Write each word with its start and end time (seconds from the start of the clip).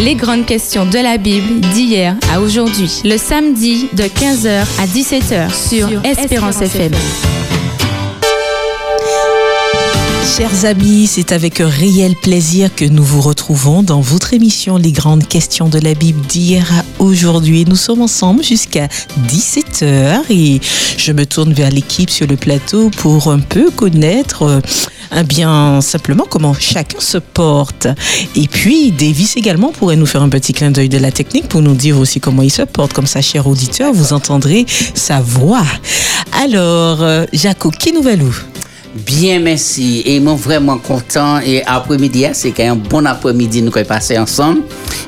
Les 0.00 0.14
grandes 0.14 0.46
questions 0.46 0.86
de 0.86 0.98
la 0.98 1.18
Bible 1.18 1.60
d'hier 1.74 2.16
à 2.32 2.40
aujourd'hui, 2.40 3.02
le 3.04 3.18
samedi 3.18 3.86
de 3.92 4.04
15h 4.04 4.60
à 4.80 4.86
17h 4.86 5.68
sur, 5.68 6.02
Espérance, 6.06 6.62
FM. 6.62 6.92
Chers 10.36 10.64
amis, 10.64 11.08
c'est 11.08 11.32
avec 11.32 11.60
un 11.60 11.68
réel 11.68 12.14
plaisir 12.14 12.72
que 12.74 12.84
nous 12.84 13.02
vous 13.02 13.20
retrouvons 13.20 13.82
dans 13.82 14.00
votre 14.00 14.32
émission 14.32 14.76
Les 14.76 14.92
grandes 14.92 15.26
questions 15.26 15.68
de 15.68 15.78
la 15.80 15.94
Bible 15.94 16.20
d'hier 16.26 16.70
à 16.72 17.02
aujourd'hui. 17.02 17.64
Nous 17.66 17.74
sommes 17.74 18.00
ensemble 18.00 18.44
jusqu'à 18.44 18.86
17h 19.26 20.22
et 20.30 20.60
je 20.96 21.12
me 21.12 21.26
tourne 21.26 21.52
vers 21.52 21.70
l'équipe 21.70 22.10
sur 22.10 22.28
le 22.28 22.36
plateau 22.36 22.90
pour 22.90 23.30
un 23.32 23.40
peu 23.40 23.70
connaître 23.70 24.62
un 25.10 25.24
bien 25.24 25.80
simplement 25.80 26.24
comment 26.30 26.54
chacun 26.54 27.00
se 27.00 27.18
porte. 27.18 27.88
Et 28.36 28.46
puis 28.46 28.92
Davis 28.92 29.36
également 29.36 29.72
pourrait 29.72 29.96
nous 29.96 30.06
faire 30.06 30.22
un 30.22 30.28
petit 30.28 30.52
clin 30.52 30.70
d'œil 30.70 30.88
de 30.88 30.98
la 30.98 31.10
technique 31.10 31.48
pour 31.48 31.60
nous 31.60 31.74
dire 31.74 31.98
aussi 31.98 32.20
comment 32.20 32.42
il 32.42 32.52
se 32.52 32.62
porte. 32.62 32.92
Comme 32.92 33.08
ça, 33.08 33.20
cher 33.20 33.48
auditeur, 33.48 33.92
vous 33.92 34.12
entendrez 34.12 34.64
sa 34.94 35.20
voix. 35.20 35.66
Alors, 36.40 37.02
euh, 37.02 37.26
Jaco, 37.32 37.70
qui 37.70 37.92
nous 37.92 38.02
va 38.02 38.14
Bien, 38.94 39.38
merci. 39.38 40.02
Et 40.04 40.18
moi, 40.18 40.34
vraiment 40.34 40.78
content. 40.78 41.38
Et 41.40 41.62
après-midi, 41.64 42.26
c'est 42.32 42.58
un 42.60 42.74
bon 42.74 43.06
après-midi 43.06 43.62
nous 43.62 43.76
avons 43.76 43.86
passé 43.86 44.18
ensemble. 44.18 44.62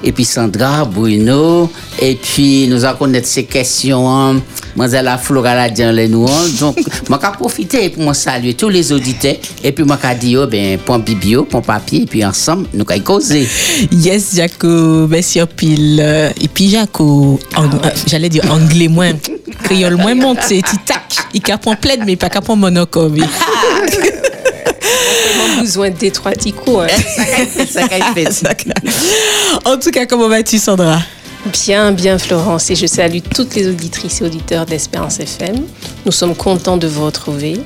Et 0.04 0.12
puis 0.12 0.24
Sandra, 0.24 0.84
Bruno. 0.84 1.70
Et 2.00 2.14
puis, 2.14 2.68
nous 2.68 2.84
allons 2.84 2.96
connaître 2.96 3.26
ces 3.26 3.44
questions. 3.44 4.08
Hein. 4.08 4.40
la 4.76 5.18
Flora 5.18 5.54
la 5.54 5.92
les 5.92 6.08
nous. 6.08 6.26
Donc, 6.60 6.76
je 7.08 7.12
vais 7.12 7.18
profiter 7.36 7.88
pour 7.90 8.04
moi 8.04 8.14
saluer 8.14 8.54
tous 8.54 8.68
les 8.68 8.92
auditeurs. 8.92 9.36
Et 9.64 9.72
puis, 9.72 9.84
je 9.84 10.08
vais 10.08 10.14
dire, 10.14 10.40
oh, 10.44 10.46
ben, 10.46 10.78
pour 10.78 10.98
bibio, 10.98 11.44
pour 11.44 11.62
papier. 11.62 12.02
Et 12.02 12.06
puis, 12.06 12.24
ensemble, 12.24 12.68
nous 12.74 12.84
allons 12.88 13.02
causer. 13.02 13.48
Yes, 13.90 14.34
Jaco. 14.36 15.08
Merci 15.08 15.42
en 15.42 15.46
pile. 15.46 16.00
Et 16.40 16.48
puis, 16.48 16.70
Jaco, 16.70 17.38
euh, 17.58 17.62
j'allais 18.06 18.28
dire 18.28 18.44
anglais 18.50 18.88
moins, 18.88 19.12
créole 19.64 19.96
moins 19.96 20.14
monté, 20.14 20.62
tac. 20.84 21.02
Il 21.34 21.40
capon 21.40 21.74
plaide, 21.74 22.02
mais 22.06 22.16
pas 22.16 22.28
capon 22.28 22.56
monocom. 23.74 24.32
besoin 25.60 25.90
des 25.90 26.10
trois 26.10 26.32
coups. 26.32 26.92
En 29.64 29.76
tout 29.78 29.90
cas, 29.90 30.06
comment 30.06 30.28
vas-tu, 30.28 30.58
Sandra? 30.58 30.98
Bien, 31.64 31.92
bien, 31.92 32.18
Florence. 32.18 32.70
Et 32.70 32.74
je 32.74 32.86
salue 32.86 33.18
toutes 33.34 33.54
les 33.54 33.68
auditrices 33.68 34.20
et 34.20 34.24
auditeurs 34.24 34.66
d'Espérance 34.66 35.20
FM. 35.20 35.56
Nous 36.06 36.12
sommes 36.12 36.34
contents 36.34 36.76
de 36.76 36.86
vous 36.86 37.04
retrouver. 37.04 37.58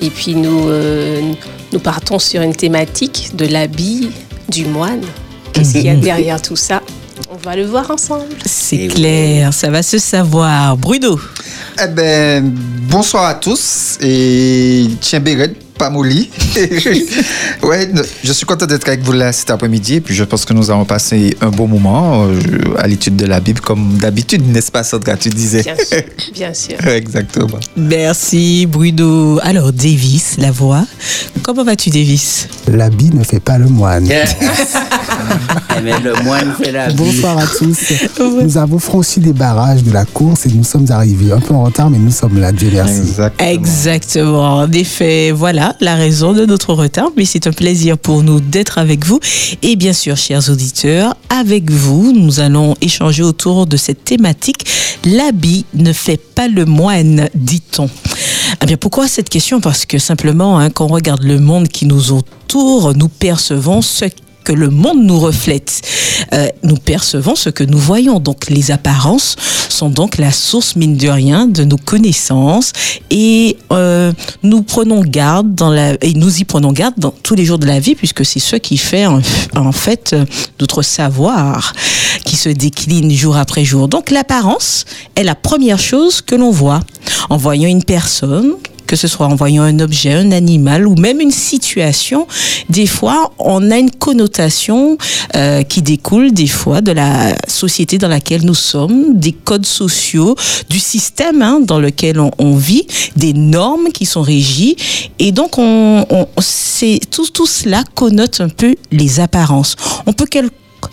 Et 0.00 0.10
puis, 0.10 0.34
nous, 0.34 0.68
euh, 0.68 1.20
nous 1.72 1.78
partons 1.78 2.18
sur 2.18 2.42
une 2.42 2.54
thématique 2.54 3.30
de 3.34 3.46
l'habit 3.46 4.10
du 4.48 4.66
moine. 4.66 5.02
Qu'est-ce 5.52 5.72
qu'il 5.72 5.82
y 5.82 5.88
a 5.88 5.94
derrière 5.96 6.42
tout 6.42 6.56
ça? 6.56 6.82
Va 7.44 7.56
le 7.56 7.64
voir 7.64 7.90
ensemble. 7.90 8.26
C'est 8.44 8.88
clair, 8.88 9.52
ça 9.52 9.70
va 9.70 9.82
se 9.82 9.98
savoir. 9.98 10.76
Bruno 10.76 11.18
Eh 11.82 11.88
ben, 11.88 12.54
bonsoir 12.88 13.24
à 13.26 13.34
tous. 13.34 13.98
Et 14.00 14.86
tiens, 15.00 15.20
Béret, 15.20 15.52
Pamouli. 15.82 16.30
ouais, 17.64 17.90
je 18.22 18.32
suis 18.32 18.46
content 18.46 18.66
d'être 18.66 18.86
avec 18.86 19.02
vous 19.02 19.10
là 19.10 19.32
cet 19.32 19.50
après-midi. 19.50 19.94
Et 19.96 20.00
puis 20.00 20.14
je 20.14 20.22
pense 20.22 20.44
que 20.44 20.52
nous 20.52 20.70
allons 20.70 20.84
passer 20.84 21.36
un 21.40 21.50
bon 21.50 21.66
moment 21.66 22.24
euh, 22.24 22.38
à 22.78 22.86
l'étude 22.86 23.16
de 23.16 23.26
la 23.26 23.40
Bible, 23.40 23.58
comme 23.58 23.98
d'habitude, 23.98 24.46
n'est-ce 24.46 24.70
pas, 24.70 24.84
Sandra 24.84 25.16
Tu 25.16 25.30
disais? 25.30 25.62
Bien 25.62 25.74
sûr. 25.84 26.02
Bien 26.34 26.54
sûr. 26.54 26.86
Exactement. 26.86 27.58
Merci, 27.76 28.66
Bruno. 28.66 29.40
Alors, 29.42 29.72
Davis, 29.72 30.36
la 30.38 30.52
voix. 30.52 30.86
Comment 31.42 31.64
vas-tu, 31.64 31.90
Davis? 31.90 32.46
L'habit 32.68 33.10
ne 33.12 33.24
fait 33.24 33.40
pas 33.40 33.58
le 33.58 33.66
moine. 33.66 34.06
Mais 35.82 35.98
le 36.04 36.22
moine 36.22 36.54
fait 36.62 36.70
la 36.70 36.92
Bonsoir 36.92 37.38
à 37.38 37.46
tous. 37.46 37.92
Nous 38.20 38.56
avons 38.56 38.78
franchi 38.78 39.18
les 39.18 39.32
barrages 39.32 39.82
de 39.82 39.92
la 39.92 40.04
course 40.04 40.46
et 40.46 40.50
nous 40.50 40.62
sommes 40.62 40.86
arrivés 40.90 41.32
un 41.32 41.40
peu 41.40 41.54
en 41.54 41.64
retard, 41.64 41.90
mais 41.90 41.98
nous 41.98 42.12
sommes 42.12 42.38
là, 42.38 42.52
Dieu 42.52 42.70
merci. 42.72 43.00
Exactement. 43.00 43.48
Exactement. 43.50 44.58
En 44.58 44.70
effet, 44.70 45.32
voilà 45.32 45.71
la 45.80 45.94
raison 45.96 46.32
de 46.32 46.46
notre 46.46 46.74
retard, 46.74 47.10
mais 47.16 47.24
c'est 47.24 47.46
un 47.46 47.52
plaisir 47.52 47.98
pour 47.98 48.22
nous 48.22 48.40
d'être 48.40 48.78
avec 48.78 49.04
vous. 49.04 49.20
Et 49.62 49.76
bien 49.76 49.92
sûr, 49.92 50.16
chers 50.16 50.50
auditeurs, 50.50 51.16
avec 51.28 51.70
vous, 51.70 52.12
nous 52.12 52.40
allons 52.40 52.74
échanger 52.80 53.22
autour 53.22 53.66
de 53.66 53.76
cette 53.76 54.04
thématique. 54.04 54.66
L'habit 55.04 55.64
ne 55.74 55.92
fait 55.92 56.16
pas 56.16 56.48
le 56.48 56.64
moine, 56.64 57.28
dit-on. 57.34 57.88
Eh 58.62 58.66
bien, 58.66 58.76
pourquoi 58.76 59.08
cette 59.08 59.28
question? 59.28 59.60
Parce 59.60 59.86
que 59.86 59.98
simplement, 59.98 60.58
hein, 60.58 60.70
quand 60.70 60.84
on 60.84 60.94
regarde 60.94 61.22
le 61.22 61.40
monde 61.40 61.68
qui 61.68 61.86
nous 61.86 62.12
entoure, 62.12 62.94
nous 62.94 63.08
percevons 63.08 63.82
ce 63.82 64.04
que 64.44 64.52
le 64.52 64.70
monde 64.70 65.02
nous 65.02 65.18
reflète. 65.18 65.82
Euh, 66.32 66.48
nous 66.62 66.76
percevons 66.76 67.34
ce 67.34 67.50
que 67.50 67.64
nous 67.64 67.78
voyons. 67.78 68.20
Donc 68.20 68.48
les 68.48 68.70
apparences 68.70 69.36
sont 69.68 69.90
donc 69.90 70.18
la 70.18 70.32
source, 70.32 70.76
mine 70.76 70.96
de 70.96 71.08
rien, 71.08 71.46
de 71.46 71.64
nos 71.64 71.76
connaissances 71.76 72.72
et 73.10 73.56
euh, 73.72 74.12
nous 74.42 74.62
prenons 74.62 75.00
garde 75.00 75.54
dans 75.54 75.70
la, 75.70 75.94
et 76.02 76.14
nous 76.14 76.38
y 76.38 76.44
prenons 76.44 76.72
garde 76.72 76.94
dans 76.98 77.10
tous 77.22 77.34
les 77.34 77.44
jours 77.44 77.58
de 77.58 77.66
la 77.66 77.80
vie 77.80 77.94
puisque 77.94 78.24
c'est 78.24 78.40
ce 78.40 78.56
qui 78.56 78.76
fait 78.76 79.06
en, 79.06 79.20
en 79.56 79.72
fait 79.72 80.14
notre 80.60 80.82
savoir 80.82 81.72
qui 82.24 82.36
se 82.36 82.48
décline 82.48 83.10
jour 83.10 83.36
après 83.36 83.64
jour. 83.64 83.88
Donc 83.88 84.10
l'apparence 84.10 84.84
est 85.16 85.24
la 85.24 85.34
première 85.34 85.78
chose 85.78 86.20
que 86.20 86.34
l'on 86.34 86.50
voit. 86.50 86.80
En 87.30 87.36
voyant 87.36 87.68
une 87.68 87.84
personne, 87.84 88.52
que 88.92 88.96
ce 88.96 89.08
soit 89.08 89.24
en 89.24 89.34
voyant 89.34 89.62
un 89.62 89.80
objet, 89.80 90.12
un 90.12 90.32
animal 90.32 90.86
ou 90.86 90.96
même 90.96 91.18
une 91.22 91.30
situation, 91.30 92.26
des 92.68 92.86
fois, 92.86 93.32
on 93.38 93.70
a 93.70 93.78
une 93.78 93.90
connotation 93.90 94.98
euh, 95.34 95.62
qui 95.62 95.80
découle 95.80 96.30
des 96.32 96.46
fois 96.46 96.82
de 96.82 96.92
la 96.92 97.34
société 97.48 97.96
dans 97.96 98.08
laquelle 98.08 98.44
nous 98.44 98.54
sommes, 98.54 99.18
des 99.18 99.32
codes 99.32 99.64
sociaux, 99.64 100.36
du 100.68 100.78
système 100.78 101.40
hein, 101.40 101.60
dans 101.60 101.80
lequel 101.80 102.20
on, 102.20 102.54
vit, 102.54 102.86
des 103.16 103.32
normes 103.32 103.88
qui 103.94 104.04
sont 104.04 104.20
régies. 104.20 104.76
Et 105.18 105.32
donc, 105.32 105.56
on, 105.56 106.04
on 106.10 106.26
tout, 107.10 107.26
tout 107.28 107.46
cela 107.46 107.84
connote 107.94 108.42
un 108.42 108.50
peu 108.50 108.74
les 108.90 109.20
apparences. 109.20 109.74
On 110.04 110.12
peut 110.12 110.26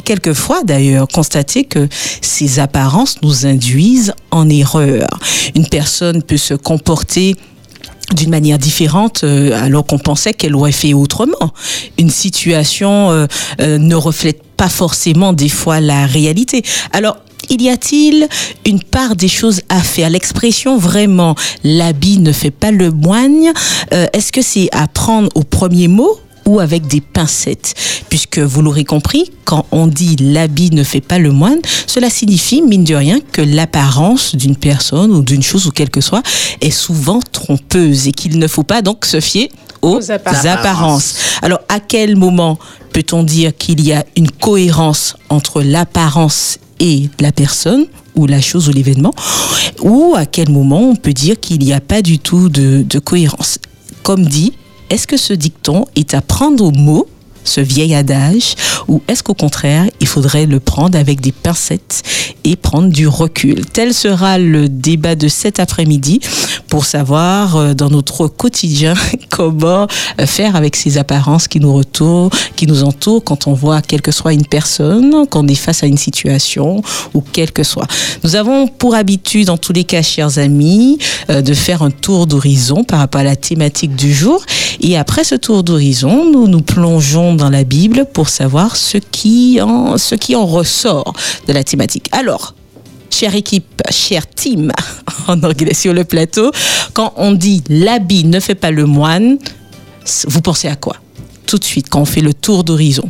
quelquefois 0.06 0.64
d'ailleurs 0.64 1.08
constater 1.08 1.66
que 1.66 1.88
ces 2.22 2.60
apparences 2.60 3.22
nous 3.22 3.46
induisent 3.46 4.14
en 4.32 4.50
erreur. 4.50 5.08
Une 5.56 5.68
personne 5.68 6.24
peut 6.24 6.38
se 6.38 6.54
comporter 6.54 7.36
d'une 8.14 8.30
manière 8.30 8.58
différente 8.58 9.24
euh, 9.24 9.52
alors 9.62 9.86
qu'on 9.86 10.00
pensait 10.00 10.34
qu'elle 10.34 10.56
aurait 10.56 10.72
fait 10.72 10.94
autrement. 10.94 11.54
Une 11.98 12.10
situation 12.10 13.12
euh, 13.12 13.28
euh, 13.62 13.78
ne 13.78 13.96
reflète 13.96 14.42
pas 14.58 14.70
forcément 14.70 15.34
des 15.34 15.50
fois 15.50 15.80
la 15.80 16.06
réalité. 16.06 16.64
Alors, 16.92 17.18
il 17.50 17.62
y 17.62 17.70
a-t-il 17.70 18.28
une 18.66 18.84
part 18.84 19.16
des 19.16 19.28
choses 19.28 19.62
à 19.70 19.82
faire? 19.82 20.10
L'expression 20.10 20.78
vraiment 20.78 21.36
l'habit 21.64 22.20
ne 22.20 22.32
fait 22.32 22.52
pas 22.52 22.70
le 22.70 22.92
moine, 22.92 23.54
est-ce 23.92 24.32
que 24.32 24.44
c'est 24.44 24.70
à 24.72 24.88
prendre 24.88 25.30
au 25.34 25.42
premier 25.42 25.88
mot 25.88 26.20
ou 26.50 26.60
avec 26.60 26.88
des 26.88 27.00
pincettes. 27.00 27.76
Puisque 28.10 28.40
vous 28.40 28.64
l'aurez 28.64 28.84
compris, 28.84 29.32
quand 29.46 29.68
on 29.72 29.86
dit 29.86 30.16
l'habit 30.20 30.72
ne 30.72 30.84
fait 30.84 31.00
pas 31.00 31.20
le 31.20 31.32
moine, 31.32 31.60
cela 31.86 32.10
signifie, 32.10 32.64
mine 32.64 32.84
de 32.84 32.96
rien, 32.96 33.20
que 33.32 33.44
l'apparence 33.44 34.36
d'une 34.36 34.56
personne 34.56 35.12
ou 35.12 35.22
d'une 35.22 35.44
chose 35.44 35.68
ou 35.68 35.72
quel 35.72 35.92
que 35.92 36.02
soit 36.02 36.24
est 36.62 36.72
souvent 36.72 37.20
trompeuse 37.32 38.08
et 38.08 38.12
qu'il 38.12 38.40
ne 38.40 38.48
faut 38.48 38.64
pas 38.64 38.82
donc 38.82 39.06
se 39.06 39.22
fier 39.22 39.52
aux, 39.84 40.12
apparences. 40.12 41.16
Alors, 41.44 41.60
à 41.70 41.80
quel 41.80 42.16
moment 42.16 42.58
peut-on 42.94 43.22
dire 43.22 43.56
qu'il 43.56 43.86
y 43.86 43.94
a 43.94 44.04
une 44.18 44.32
cohérence 44.32 45.16
entre 45.30 45.62
l'apparence 45.62 46.58
et 46.80 47.10
la 47.20 47.32
personne 47.32 47.86
ou 48.16 48.26
la 48.26 48.42
chose 48.42 48.68
ou 48.68 48.72
l'événement, 48.72 49.14
ou 49.82 50.16
à 50.18 50.26
quel 50.26 50.50
moment 50.50 50.82
on 50.82 50.96
peut 50.96 51.14
dire 51.14 51.40
qu'il 51.40 51.60
n'y 51.60 51.74
a 51.74 51.80
pas 51.80 52.02
du 52.02 52.18
tout 52.18 52.50
de, 52.50 52.82
de 52.82 53.00
cohérence? 53.00 53.60
Comme 54.04 54.26
dit, 54.26 54.54
est-ce 54.90 55.08
que 55.08 55.18
ce 55.18 55.34
dicton 55.34 55.86
est 55.96 56.14
à 56.14 56.22
prendre 56.22 56.64
au 56.64 56.72
mot 56.72 57.08
ce 57.44 57.62
vieil 57.62 57.96
adage 57.96 58.56
ou 58.88 59.02
est-ce 59.08 59.24
qu'au 59.24 59.34
contraire, 59.34 59.86
il 60.00 60.08
faudrait 60.08 60.46
le 60.46 60.60
prendre 60.60 60.98
avec 60.98 61.22
des 61.22 61.32
pincettes 61.32 62.04
et 62.44 62.56
prendre 62.56 62.90
du 62.90 63.08
recul? 63.08 63.66
Tel 63.66 63.94
sera 63.94 64.38
le 64.38 64.70
débat 64.70 65.16
de 65.16 65.28
cet 65.28 65.60
après-midi 65.60 66.20
pour 66.70 66.86
savoir 66.86 67.56
euh, 67.56 67.74
dans 67.74 67.90
notre 67.90 68.28
quotidien 68.28 68.94
comment 69.30 69.88
euh, 70.20 70.26
faire 70.26 70.56
avec 70.56 70.76
ces 70.76 70.98
apparences 70.98 71.48
qui 71.48 71.60
nous 71.60 71.74
retournent, 71.74 72.30
qui 72.56 72.68
nous 72.68 72.84
entourent 72.84 73.24
quand 73.24 73.48
on 73.48 73.54
voit 73.54 73.82
quelle 73.82 74.02
que 74.02 74.12
soit 74.12 74.34
une 74.34 74.46
personne, 74.46 75.28
quand 75.30 75.44
on 75.44 75.48
est 75.48 75.56
face 75.56 75.84
à 75.84 75.88
une 75.88 75.98
situation 75.98 76.82
ou 77.14 77.22
quelle 77.22 77.52
que 77.52 77.64
soit. 77.64 77.88
Nous 78.24 78.36
avons 78.36 78.68
pour 78.68 78.96
habitude, 78.96 79.48
dans 79.48 79.58
tous 79.58 79.74
les 79.74 79.84
cas, 79.84 80.02
chers 80.02 80.38
amis, 80.38 81.00
euh, 81.30 81.42
de 81.42 81.54
faire 81.54 81.84
un 81.84 81.92
tour 81.92 82.28
d'horizon 82.28 82.84
par 82.84 83.00
rapport 83.00 83.22
à 83.22 83.24
la 83.24 83.36
thématique 83.36 83.96
du 83.96 84.14
jour. 84.14 84.44
Et 84.82 84.98
après 84.98 85.24
ce 85.24 85.36
tour 85.36 85.64
d'horizon, 85.64 86.32
nous 86.32 86.48
nous 86.48 86.62
plongeons 86.62 87.29
dans 87.34 87.50
la 87.50 87.64
Bible 87.64 88.06
pour 88.14 88.30
savoir 88.30 88.76
ce 88.76 88.98
qui 88.98 89.60
en, 89.62 89.98
ce 89.98 90.16
qui 90.16 90.36
en 90.36 90.46
ressort 90.46 91.14
de 91.48 91.54
la 91.54 91.64
thématique. 91.64 92.08
Alors, 92.12 92.56
chère 93.10 93.36
équipe, 93.36 93.82
chère 93.90 94.28
team, 94.28 94.72
en 95.28 95.42
anglais 95.44 95.74
sur 95.74 95.94
le 95.94 96.04
plateau, 96.04 96.52
quand 96.94 97.14
on 97.18 97.32
dit 97.32 97.64
l'habit 97.70 98.26
ne 98.26 98.40
fait 98.40 98.56
pas 98.56 98.72
le 98.72 98.86
moine, 98.86 99.38
vous 100.28 100.42
pensez 100.42 100.68
à 100.68 100.76
quoi? 100.76 100.96
Tout 101.46 101.58
de 101.58 101.64
suite 101.64 101.90
quand 101.90 102.02
on 102.02 102.06
fait 102.06 102.22
le 102.22 102.34
tour 102.34 102.64
d'horizon 102.64 103.10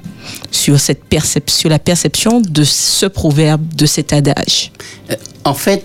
sur 0.51 0.79
cette 0.79 1.03
perception, 1.03 1.59
sur 1.59 1.69
la 1.69 1.79
perception 1.79 2.41
de 2.41 2.63
ce 2.63 3.05
proverbe, 3.05 3.61
de 3.75 3.85
cet 3.85 4.13
adage 4.13 4.71
Euh, 5.11 5.15
En 5.43 5.53
fait, 5.53 5.83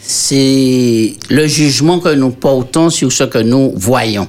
c'est 0.00 1.14
le 1.30 1.46
jugement 1.46 2.00
que 2.00 2.08
nous 2.14 2.30
portons 2.30 2.90
sur 2.90 3.12
ce 3.12 3.24
que 3.24 3.38
nous 3.38 3.72
voyons. 3.76 4.26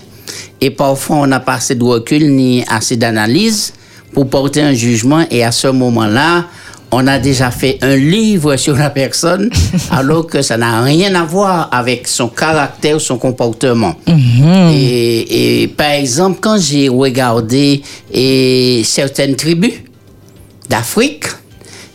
Et 0.63 0.69
parfois, 0.69 1.17
on 1.17 1.27
n'a 1.27 1.41
pas 1.41 1.55
assez 1.55 1.75
de 1.75 1.83
recul 1.83 2.33
ni 2.33 2.63
assez 2.69 2.95
d'analyse 2.95 3.73
pour 4.13 4.29
porter 4.29 4.61
un 4.61 4.73
jugement. 4.73 5.25
Et 5.29 5.43
à 5.43 5.51
ce 5.51 5.67
moment-là, 5.67 6.45
on 6.89 7.05
a 7.05 7.19
déjà 7.19 7.51
fait 7.51 7.79
un 7.81 7.97
livre 7.97 8.55
sur 8.55 8.77
la 8.77 8.89
personne, 8.89 9.49
alors 9.91 10.25
que 10.25 10.41
ça 10.41 10.55
n'a 10.55 10.81
rien 10.81 11.15
à 11.15 11.25
voir 11.25 11.67
avec 11.69 12.07
son 12.07 12.29
caractère, 12.29 13.01
son 13.01 13.17
comportement. 13.17 13.95
Et, 14.07 15.63
et 15.63 15.67
par 15.67 15.91
exemple, 15.91 16.37
quand 16.39 16.57
j'ai 16.57 16.87
regardé 16.87 17.81
et, 18.13 18.83
certaines 18.85 19.35
tribus 19.35 19.73
d'Afrique, 20.69 21.25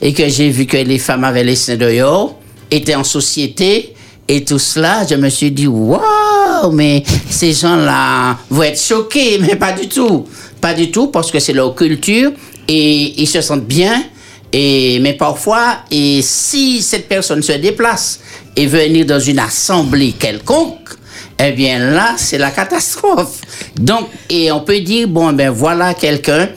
et 0.03 0.13
que 0.13 0.29
j'ai 0.29 0.51
vu 0.51 0.67
que 0.67 0.77
les 0.77 0.99
femmes 0.99 1.25
avaient 1.25 1.43
les 1.43 1.57
seins 1.57 1.77
dehors, 1.77 2.39
étaient 2.71 2.95
en 2.95 3.05
société, 3.05 3.95
et 4.29 4.45
tout 4.45 4.59
cela, 4.59 5.07
je 5.09 5.15
me 5.15 5.31
suis 5.31 5.51
dit, 5.51 5.67
waouh, 5.67 6.71
mais 6.73 7.03
ces 7.31 7.53
gens-là 7.53 8.37
vont 8.51 8.63
être 8.63 8.81
choqués, 8.81 9.39
mais 9.41 9.57
pas 9.57 9.73
du 9.73 9.89
tout. 9.89 10.27
Pas 10.61 10.75
du 10.75 10.91
tout, 10.91 11.07
parce 11.07 11.31
que 11.31 11.39
c'est 11.39 11.55
leur 11.55 11.75
culture, 11.75 12.33
et 12.69 13.21
ils 13.23 13.27
se 13.27 13.41
sentent 13.41 13.67
bien, 13.67 14.05
et, 14.53 14.99
mais 15.01 15.15
parfois, 15.15 15.79
et 15.91 16.21
si 16.23 16.83
cette 16.83 17.09
personne 17.09 17.43
se 17.43 17.53
déplace 17.53 18.21
et 18.55 18.67
venir 18.67 19.07
dans 19.07 19.21
une 19.21 19.39
assemblée 19.39 20.13
quelconque, 20.13 20.91
eh 21.39 21.53
bien 21.53 21.79
là, 21.79 22.15
c'est 22.17 22.39
la 22.39 22.51
catastrophe. 22.51 23.41
Donc, 23.79 24.09
et 24.29 24.51
on 24.51 24.61
peut 24.61 24.81
dire, 24.81 25.09
bon, 25.09 25.33
ben 25.33 25.51
voilà 25.51 25.95
quelqu'un 25.95 26.49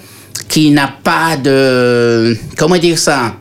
qui 0.49 0.71
n'a 0.71 0.93
pas 1.03 1.37
de, 1.37 2.37
comment 2.57 2.77
dire 2.77 2.97
ça, 2.97 3.35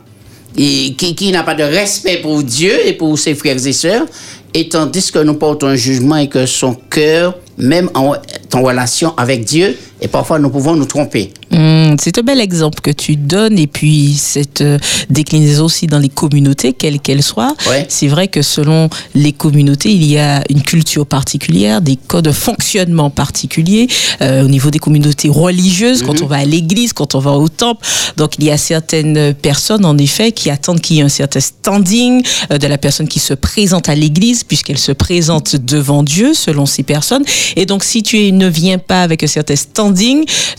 et 0.57 0.93
qui, 0.97 1.15
qui 1.15 1.31
n'a 1.31 1.43
pas 1.43 1.55
de 1.55 1.63
respect 1.63 2.17
pour 2.17 2.43
Dieu 2.43 2.73
et 2.85 2.93
pour 2.93 3.17
ses 3.17 3.35
frères 3.35 3.65
et 3.65 3.73
sœurs, 3.73 4.05
et 4.53 4.67
tandis 4.67 5.11
que 5.11 5.19
nous 5.19 5.35
portons 5.35 5.67
un 5.67 5.75
jugement 5.75 6.17
et 6.17 6.27
que 6.27 6.45
son 6.45 6.75
cœur, 6.89 7.37
même 7.57 7.89
en, 7.93 8.13
en 8.53 8.61
relation 8.61 9.15
avec 9.17 9.45
Dieu, 9.45 9.77
et 10.01 10.07
parfois 10.07 10.39
nous 10.39 10.49
pouvons 10.49 10.75
nous 10.75 10.85
tromper. 10.85 11.31
Hum, 11.51 11.95
c'est 12.01 12.17
un 12.17 12.23
bel 12.23 12.39
exemple 12.39 12.79
que 12.81 12.91
tu 12.91 13.15
donnes 13.15 13.59
et 13.59 13.67
puis 13.67 14.13
cette 14.17 14.61
euh, 14.61 14.79
déclinaison 15.09 15.65
aussi 15.65 15.85
dans 15.85 15.99
les 15.99 16.09
communautés, 16.09 16.73
quelles 16.73 16.99
qu'elles 16.99 17.23
soient. 17.23 17.55
Ouais. 17.69 17.85
C'est 17.89 18.07
vrai 18.07 18.27
que 18.27 18.41
selon 18.41 18.89
les 19.15 19.33
communautés, 19.33 19.91
il 19.91 20.05
y 20.05 20.17
a 20.17 20.43
une 20.49 20.61
culture 20.61 21.05
particulière, 21.05 21.81
des 21.81 21.97
codes 21.97 22.25
de 22.25 22.31
fonctionnement 22.31 23.09
particuliers 23.09 23.87
euh, 24.21 24.45
au 24.45 24.47
niveau 24.47 24.71
des 24.71 24.79
communautés 24.79 25.29
religieuses, 25.29 26.03
quand 26.03 26.21
on 26.21 26.25
va 26.25 26.37
à 26.37 26.45
l'église, 26.45 26.93
quand 26.93 27.15
on 27.15 27.19
va 27.19 27.31
au 27.31 27.49
temple. 27.49 27.85
Donc 28.17 28.35
il 28.39 28.45
y 28.45 28.51
a 28.51 28.57
certaines 28.57 29.33
personnes 29.33 29.85
en 29.85 29.97
effet 29.97 30.31
qui 30.31 30.49
attendent 30.49 30.81
qu'il 30.81 30.97
y 30.97 30.99
ait 30.99 31.03
un 31.03 31.09
certain 31.09 31.39
standing 31.39 32.23
euh, 32.51 32.57
de 32.57 32.67
la 32.67 32.77
personne 32.77 33.07
qui 33.07 33.19
se 33.19 33.33
présente 33.33 33.89
à 33.89 33.95
l'église 33.95 34.43
puisqu'elle 34.43 34.77
se 34.77 34.93
présente 34.93 35.55
devant 35.57 36.01
Dieu 36.01 36.33
selon 36.33 36.65
ces 36.65 36.83
personnes. 36.83 37.23
Et 37.55 37.65
donc 37.65 37.83
si 37.83 38.03
tu 38.03 38.31
ne 38.31 38.47
viens 38.47 38.77
pas 38.77 39.03
avec 39.03 39.23
un 39.23 39.27
certain 39.27 39.55
standing, 39.55 39.90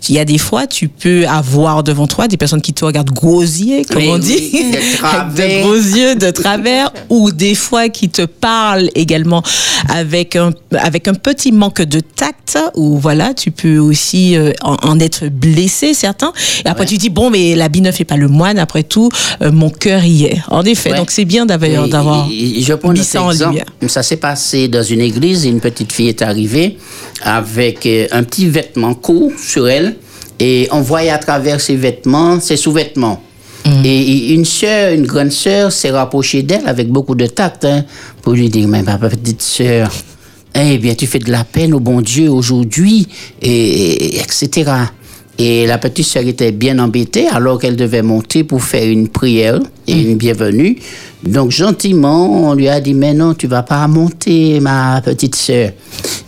il 0.09 0.15
y 0.15 0.19
a 0.19 0.25
des 0.25 0.39
fois 0.39 0.67
tu 0.67 0.89
peux 0.89 1.27
avoir 1.27 1.83
devant 1.83 2.07
toi 2.07 2.29
des 2.29 2.37
personnes 2.37 2.61
qui 2.63 2.73
te 2.73 2.85
regardent 2.85 3.11
gosier, 3.11 3.85
comme 3.85 4.03
Oui, 4.03 4.09
on 4.11 4.19
dit, 4.19 4.51
oui, 4.53 4.73
de 4.73 5.63
gros 5.63 5.75
yeux 5.75 6.15
de 6.17 6.31
travers, 6.31 6.93
ou 7.09 7.31
des 7.31 7.55
fois 7.55 7.89
qui 7.89 8.09
te 8.09 8.23
parlent 8.23 8.91
également 8.95 9.43
avec 9.89 10.37
un 10.37 10.51
avec 10.73 11.09
un 11.09 11.15
petit 11.15 11.53
manque 11.53 11.83
de 11.83 12.01
tact, 12.01 12.59
ou 12.75 12.99
voilà, 12.99 13.35
tu 13.35 13.51
peux 13.51 13.79
aussi 13.79 14.37
euh, 14.37 14.53
en, 14.63 14.77
en 14.83 14.99
être 15.01 15.27
blessé 15.29 15.95
certains. 15.95 16.33
Et 16.65 16.69
après 16.69 16.83
Ouais. 16.83 16.89
tu 16.89 16.99
dis 16.99 17.11
bon, 17.11 17.31
mais 17.31 17.55
l'habit 17.55 17.81
ne 17.81 17.93
fait 17.93 18.05
pas 18.05 18.17
le 18.17 18.27
moine. 18.29 18.59
Après 18.59 18.83
tout, 18.83 19.09
euh, 19.43 19.53
mon 19.53 19.71
cœur 19.71 20.05
y 20.05 20.25
est. 20.25 20.41
En 20.49 20.65
effet, 20.65 20.91
Ouais. 20.91 20.97
donc 20.97 21.11
c'est 21.13 21.25
bien 21.25 21.47
d'avoir 21.47 22.29
je 22.29 22.75
prends 22.75 22.91
mis 22.93 23.05
ça 23.05 23.23
en 23.23 23.31
lumière. 23.31 23.67
Ça 23.87 24.03
s'est 24.03 24.17
passé 24.17 24.67
dans 24.69 24.83
une 24.83 25.01
église. 25.01 25.45
Une 25.45 25.61
petite 25.61 25.93
fille 25.93 26.09
est 26.09 26.23
arrivée 26.23 26.77
avec 27.23 27.87
euh, 27.87 28.07
un 28.11 28.25
petit 28.25 28.49
vêtement 28.49 28.95
court 28.95 29.22
sur 29.39 29.69
elle. 29.69 29.97
Et 30.41 30.67
on 30.73 30.81
voyait 30.81 31.11
à 31.11 31.19
travers 31.19 31.61
ses 31.61 31.77
vêtements, 31.77 32.41
ses 32.41 32.57
sous-vêtements. 32.57 33.23
Mm. 33.65 33.85
Et 33.85 34.35
une 34.35 34.45
sœur, 34.45 34.93
une 34.93 35.07
grande 35.07 35.31
sœur, 35.31 35.71
s'est 35.71 35.91
rapprochée 35.91 36.43
d'elle 36.43 36.67
avec 36.67 36.89
beaucoup 36.89 37.15
de 37.15 37.27
tact 37.27 37.65
hein, 37.65 37.85
pour 38.23 38.33
lui 38.33 38.49
dire, 38.49 38.67
mais 38.67 38.83
ma 38.83 38.99
petite 38.99 39.41
sœur, 39.43 39.89
eh 40.55 40.79
bien, 40.79 40.95
tu 40.95 41.07
fais 41.07 41.21
de 41.21 41.31
la 41.31 41.45
peine 41.45 41.73
au 41.75 41.81
bon 41.81 42.01
Dieu 42.01 42.29
aujourd'hui, 42.29 43.07
et, 43.41 43.49
et- 43.51 44.19
etc. 44.19 44.71
Et 45.39 45.67
la 45.67 45.79
petite 45.79 46.07
sœur 46.07 46.27
était 46.27 46.53
bien 46.53 46.79
embêtée 46.79 47.27
alors 47.29 47.59
qu'elle 47.59 47.77
devait 47.77 48.03
monter 48.03 48.45
pour 48.45 48.63
faire 48.63 48.87
une 48.87 49.09
prière 49.09 49.61
et 49.87 49.93
une 50.11 50.17
bienvenue. 50.17 50.77
Donc 51.25 51.53
gentiment, 51.53 52.51
on 52.51 52.55
lui 52.55 52.69
a 52.69 52.81
dit, 52.81 52.95
mais 52.95 53.15
non, 53.15 53.33
tu 53.35 53.47
vas 53.47 53.63
pas 53.63 53.87
monter, 53.87 54.61
ma 54.61 55.01
petite 55.01 55.35
sœur. 55.37 55.71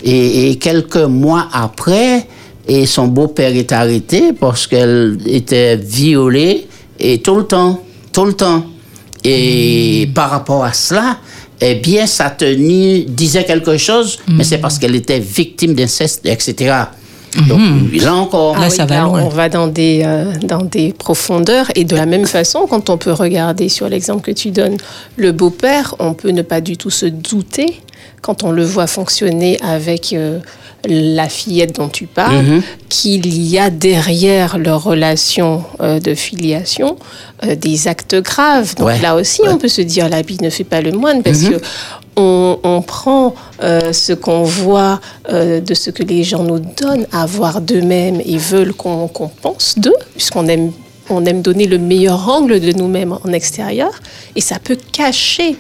Et, 0.02 0.50
et 0.50 0.56
quelques 0.56 0.97
mois 0.97 1.49
après, 1.52 2.26
et 2.66 2.87
son 2.87 3.08
beau-père 3.08 3.55
est 3.55 3.72
arrêté 3.72 4.32
parce 4.32 4.66
qu'elle 4.66 5.19
était 5.26 5.76
violée 5.76 6.66
et 6.99 7.19
tout 7.19 7.37
le 7.37 7.44
temps, 7.44 7.82
tout 8.12 8.25
le 8.25 8.32
temps. 8.34 8.64
Et 9.22 10.08
par 10.14 10.31
rapport 10.31 10.64
à 10.64 10.72
cela, 10.72 11.19
eh 11.61 11.76
bien, 11.76 12.06
sa 12.06 12.31
tenue 12.31 13.05
disait 13.05 13.44
quelque 13.44 13.76
chose, 13.78 14.19
mais 14.28 14.44
c'est 14.44 14.58
parce 14.58 14.78
qu'elle 14.78 14.94
était 14.94 15.19
victime 15.19 15.75
d'inceste, 15.75 16.26
etc. 16.26 16.75
Donc, 17.49 17.61
là 18.00 18.14
encore, 18.14 18.58
Là, 18.58 18.70
ça 18.70 18.84
va 18.87 18.96
là, 18.96 19.02
loin. 19.05 19.22
on 19.22 19.28
va 19.28 19.49
dans 19.49 19.66
des, 19.66 20.02
euh, 20.05 20.32
dans 20.43 20.62
des 20.62 20.93
profondeurs. 20.93 21.66
Et 21.75 21.84
de 21.84 21.96
la 21.96 22.06
même 22.06 22.26
façon, 22.26 22.66
quand 22.69 22.90
on 22.90 22.96
peut 22.96 23.12
regarder 23.12 23.69
sur 23.69 23.88
l'exemple 23.88 24.22
que 24.22 24.31
tu 24.31 24.50
donnes, 24.50 24.76
le 25.16 25.32
beau-père, 25.32 25.96
on 25.99 26.14
peut 26.14 26.31
ne 26.31 26.43
pas 26.43 26.61
du 26.61 26.76
tout 26.76 26.90
se 26.90 27.06
douter, 27.06 27.81
quand 28.25 28.43
on 28.43 28.50
le 28.53 28.65
voit 28.65 28.87
fonctionner 28.87 29.59
avec 29.62 30.15
euh, 30.15 30.38
la 30.88 31.29
fillette 31.29 31.75
dont 31.76 31.88
tu 31.91 32.06
parles, 32.06 32.43
Mhm. 32.43 32.62
qu'il 32.88 33.26
y 33.53 33.59
a 33.59 33.69
derrière 33.69 34.56
leur 34.56 34.82
relation 34.82 35.62
euh, 35.81 36.00
de 36.00 36.15
filiation 36.15 36.97
euh, 37.44 37.55
des 37.55 37.87
actes 37.87 38.17
graves. 38.31 38.75
Donc 38.76 38.87
Ouais. 38.88 39.00
là 39.00 39.15
aussi, 39.15 39.43
Ouais. 39.43 39.49
on 39.50 39.59
peut 39.59 39.69
se 39.69 39.82
dire 39.82 40.09
l'habit 40.09 40.38
ne 40.41 40.49
fait 40.49 40.65
pas 40.65 40.81
le 40.81 40.93
moine 40.93 41.23
parce 41.23 41.43
Mhm. 41.43 41.50
que 41.53 41.56
on, 42.17 42.59
on 42.62 42.81
prend 42.81 43.35
euh, 43.62 43.93
ce 43.93 44.12
qu'on 44.15 44.43
voit 44.44 45.00
euh, 45.31 45.61
de 45.61 45.75
ce 45.75 45.91
que 45.91 46.03
les 46.03 46.23
gens 46.25 46.44
nous 46.44 46.61
donnent 46.61 47.06
à 47.12 47.26
voir 47.26 47.61
d'eux-mêmes 47.61 48.21
et 48.25 48.38
veulent 48.38 48.73
qu'on 48.73 49.09
pense 49.43 49.75
d'eux, 49.79 50.00
puisqu'on 50.17 50.47
aime, 50.49 50.73
on 51.11 51.26
aime 51.26 51.43
donner 51.43 51.67
le 51.67 51.76
meilleur 51.79 52.26
angle 52.31 52.59
de 52.61 52.73
nous-mêmes 52.73 53.12
en 53.25 53.32
extérieur, 53.32 53.91
et 54.37 54.40
ça 54.40 54.57
peut 54.66 54.78
cacher 54.93 55.57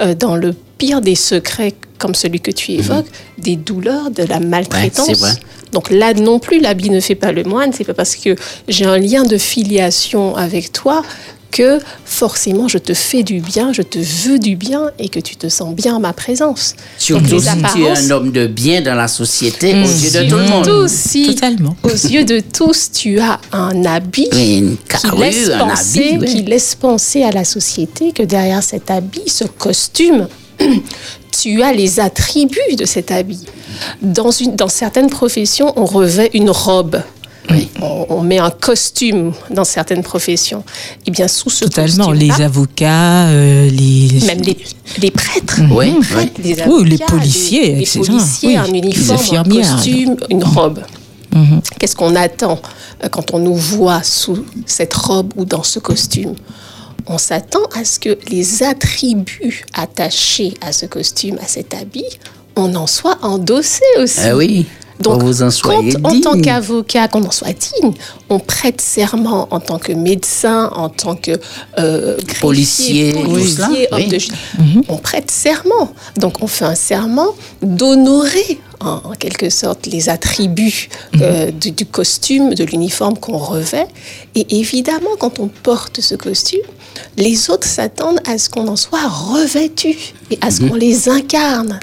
euh, 0.00 0.14
dans 0.14 0.34
le 0.36 0.54
pire 0.78 1.00
des 1.00 1.14
secrets, 1.16 1.74
comme 1.98 2.14
celui 2.14 2.40
que 2.40 2.50
tu 2.50 2.72
évoques, 2.72 3.06
des 3.38 3.56
douleurs, 3.56 4.10
de 4.10 4.22
la 4.22 4.40
maltraitance. 4.40 5.08
Mhm. 5.08 5.14
c'est 5.14 5.20
vrai. 5.20 5.32
Donc 5.72 5.90
là 5.90 6.14
non 6.14 6.38
plus, 6.38 6.60
l'habit 6.60 6.90
ne 6.90 7.00
fait 7.00 7.14
pas 7.14 7.32
le 7.32 7.44
moine. 7.44 7.72
C'est 7.74 7.84
pas 7.84 7.94
parce 7.94 8.16
que 8.16 8.34
j'ai 8.68 8.86
un 8.86 8.98
lien 8.98 9.24
de 9.24 9.36
filiation 9.36 10.34
avec 10.36 10.72
toi 10.72 11.02
que 11.50 11.78
forcément 12.04 12.68
je 12.68 12.76
te 12.76 12.92
fais 12.92 13.22
du 13.22 13.40
bien, 13.40 13.72
je 13.72 13.80
te 13.80 13.98
veux 13.98 14.38
du 14.38 14.54
bien 14.54 14.90
et 14.98 15.08
que 15.08 15.18
tu 15.18 15.34
te 15.36 15.48
sens 15.48 15.74
bien 15.74 15.94
en 15.96 16.00
ma 16.00 16.12
présence. 16.12 16.74
Surtout 16.98 17.24
les 17.36 17.40
si 17.40 17.46
tu 17.46 17.48
es 17.48 17.64
apparences- 17.64 17.98
un 18.06 18.10
homme 18.10 18.32
de 18.32 18.46
bien 18.46 18.82
dans 18.82 18.94
la 18.94 19.08
société, 19.08 19.72
aux 19.72 19.76
yeux 19.86 20.10
de 20.24 20.28
tout 20.28 20.36
le 20.36 20.42
monde. 20.46 20.64
Surtout 20.64 20.88
si, 20.88 21.26
Totalement. 21.34 21.74
aux 21.84 21.88
yeux 21.88 22.24
de 22.24 22.40
tous, 22.40 22.90
tu 22.92 23.18
as 23.18 23.40
un 23.52 23.82
habit 23.86 24.28
Oui, 24.32 24.58
une 24.58 24.76
qui 24.76 24.84
carrure, 24.88 25.20
laisse, 25.20 25.48
un 25.48 25.58
penser, 25.68 25.98
habit, 26.14 26.18
oui. 26.20 26.26
qui 26.26 26.42
laisse 26.42 26.74
penser 26.74 27.22
à 27.22 27.30
la 27.30 27.44
société 27.44 28.12
que 28.12 28.22
derrière 28.24 28.62
cet 28.62 28.90
habit, 28.90 29.22
ce 29.26 29.44
costume, 29.44 30.28
tu 31.30 31.62
as 31.62 31.72
les 31.72 32.00
attributs 32.00 32.76
de 32.76 32.84
cet 32.84 33.10
habit. 33.10 33.46
Dans, 34.02 34.30
une, 34.30 34.56
dans 34.56 34.68
certaines 34.68 35.10
professions, 35.10 35.72
on 35.76 35.84
revêt 35.84 36.30
une 36.34 36.50
robe. 36.50 37.00
On, 37.80 38.06
on 38.10 38.20
met 38.22 38.38
un 38.38 38.50
costume 38.50 39.32
dans 39.50 39.64
certaines 39.64 40.02
professions. 40.02 40.64
Et 41.06 41.10
bien, 41.10 41.28
sous 41.28 41.48
ce 41.48 41.64
Totalement. 41.64 42.10
Les 42.10 42.42
avocats, 42.42 43.28
euh, 43.28 43.70
les 43.70 44.20
même 44.26 44.42
les, 44.42 44.58
les 45.00 45.10
prêtres, 45.10 45.60
Oui, 45.70 45.86
les, 45.86 45.92
oui. 45.92 45.98
prêtres, 46.10 46.40
les 46.44 46.50
Oui, 46.66 46.84
les 46.84 46.96
avocats, 46.96 47.06
policiers, 47.06 47.74
les, 47.76 47.80
etc. 47.82 48.00
policiers, 48.06 48.48
Oui, 48.48 48.56
un 48.56 48.66
uniforme, 48.74 49.36
un 49.36 49.44
costume, 49.44 50.16
une 50.28 50.44
robe. 50.44 50.80
Mhm. 51.34 51.60
Qu'est-ce 51.78 51.96
qu'on 51.96 52.14
attend 52.16 52.60
euh, 53.02 53.08
quand 53.08 53.32
on 53.32 53.38
nous 53.38 53.54
voit 53.54 54.02
sous 54.02 54.44
cette 54.66 54.92
robe 54.94 55.32
ou 55.36 55.44
dans 55.46 55.62
ce 55.62 55.78
costume? 55.78 56.34
On 57.08 57.18
s'attend 57.18 57.62
à 57.74 57.84
ce 57.84 57.98
que 57.98 58.18
les 58.28 58.62
attributs 58.62 59.64
attachés 59.74 60.54
à 60.60 60.72
ce 60.72 60.86
costume, 60.86 61.38
à 61.42 61.46
cet 61.46 61.74
habit, 61.74 62.04
on 62.54 62.74
en 62.74 62.86
soit 62.86 63.18
endossé 63.22 63.82
aussi. 63.98 64.20
Ah 64.22 64.36
oui, 64.36 64.66
Donc, 65.00 65.22
vous 65.22 65.42
en 65.42 65.46
quand, 65.46 65.50
soyez 65.50 65.96
en 66.04 66.20
tant 66.20 66.38
qu'avocat, 66.38 67.08
qu'on 67.08 67.24
en 67.24 67.30
soit 67.30 67.52
digne, 67.52 67.92
on 68.28 68.38
prête 68.38 68.80
serment 68.80 69.48
en 69.50 69.60
tant 69.60 69.78
que 69.78 69.92
médecin, 69.92 70.70
en 70.74 70.88
tant 70.88 71.14
que 71.14 71.32
euh, 71.78 72.18
Policier, 72.40 73.12
policier, 73.12 73.88
homme 73.90 74.02
oui. 74.02 74.08
de 74.08 74.18
on 74.88 74.96
prête 74.96 75.30
serment. 75.30 75.92
Donc, 76.18 76.42
on 76.42 76.46
fait 76.46 76.66
un 76.66 76.74
serment 76.74 77.34
d'honorer 77.62 78.60
en, 78.80 79.10
en 79.10 79.12
quelque 79.12 79.50
sorte 79.50 79.86
les 79.86 80.08
attributs 80.08 80.88
euh, 81.20 81.50
du, 81.50 81.72
du 81.72 81.86
costume, 81.86 82.54
de 82.54 82.64
l'uniforme 82.64 83.16
qu'on 83.18 83.38
revêt. 83.38 83.86
Et 84.34 84.58
évidemment, 84.60 85.10
quand 85.18 85.38
on 85.40 85.48
porte 85.48 86.00
ce 86.00 86.14
costume, 86.14 86.60
les 87.16 87.50
autres 87.50 87.66
s'attendent 87.66 88.20
à 88.26 88.38
ce 88.38 88.48
qu'on 88.48 88.66
en 88.68 88.76
soit 88.76 89.06
revêtu 89.06 89.96
et 90.30 90.38
à 90.40 90.50
ce 90.50 90.60
qu'on 90.62 90.74
les 90.74 91.08
incarne. 91.08 91.78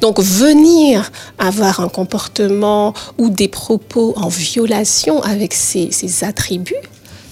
Donc 0.00 0.20
venir 0.20 1.10
avoir 1.38 1.80
un 1.80 1.88
comportement 1.88 2.92
ou 3.16 3.30
des 3.30 3.48
propos 3.48 4.12
en 4.16 4.28
violation 4.28 5.22
avec 5.22 5.54
ces, 5.54 5.90
ces 5.90 6.24
attributs, 6.24 6.74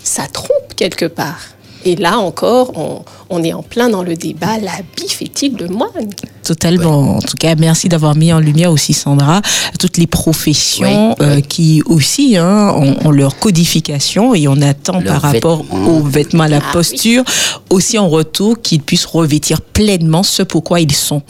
ça 0.03 0.27
trompe 0.29 0.75
quelque 0.77 1.05
part. 1.05 1.41
Et 1.85 1.95
là 1.95 2.19
encore, 2.19 2.73
on, 2.77 3.05
on 3.31 3.43
est 3.45 3.53
en 3.53 3.63
plein 3.63 3.89
dans 3.91 4.03
le 4.03 4.17
débat, 4.17 4.59
l'habit 4.59 5.09
fait-il 5.09 5.57
le 5.57 5.69
moine 5.69 6.11
Totalement. 6.47 7.17
En 7.17 7.21
tout 7.21 7.37
cas, 7.37 7.55
merci 7.57 7.89
d'avoir 7.89 8.15
mis 8.15 8.33
en 8.33 8.39
lumière 8.39 8.71
aussi, 8.71 8.93
Sandra, 8.93 9.43
toutes 9.81 9.97
les 9.99 10.07
professions 10.07 11.11
Oui, 11.11 11.17
euh, 11.27 11.37
oui. 11.37 11.43
qui 11.43 11.83
aussi 11.87 12.37
hein, 12.37 12.73
ont, 12.77 12.97
ont 13.05 13.11
leur 13.11 13.39
codification 13.39 14.35
et 14.35 14.47
on 14.49 14.61
attend 14.63 15.03
par 15.03 15.23
rapport 15.23 15.63
vêtements. 15.65 15.87
aux 15.89 16.03
vêtements, 16.03 16.45
à 16.45 16.49
la 16.49 16.59
Ah 16.59 16.63
oui. 16.67 16.73
posture, 16.73 17.25
aussi 17.71 17.99
en 17.99 18.09
retour 18.09 18.61
qu'ils 18.63 18.81
puissent 18.81 19.07
revêtir 19.07 19.61
pleinement 19.61 20.23
ce 20.23 20.43
pourquoi 20.43 20.81
ils 20.81 20.95
sont. 20.95 21.23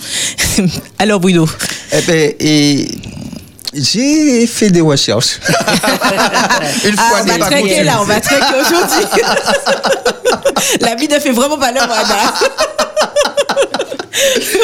Alors 0.98 1.20
Bruno, 1.20 1.48
Eh 1.92 2.02
ben, 2.06 2.32
et 2.40 2.88
j'ai 3.76 4.46
fait 4.46 4.70
des 4.70 4.80
recherches. 4.80 5.38
Une 6.84 6.94
Ah, 6.98 7.02
fois 7.08 7.18
on 7.20 7.24
n'est 7.24 7.32
va 7.32 7.38
pas 7.38 7.46
traquer 7.50 7.82
là, 7.84 7.98
on 8.00 8.04
va 8.04 8.20
traquer 8.20 8.54
aujourd'hui. 8.60 9.22
La 10.80 10.94
vie 10.94 11.08
ne 11.08 11.18
fait 11.18 11.30
vraiment 11.32 11.58
pas 11.58 11.70
l'homme, 11.72 11.90
Anna. 11.90 12.34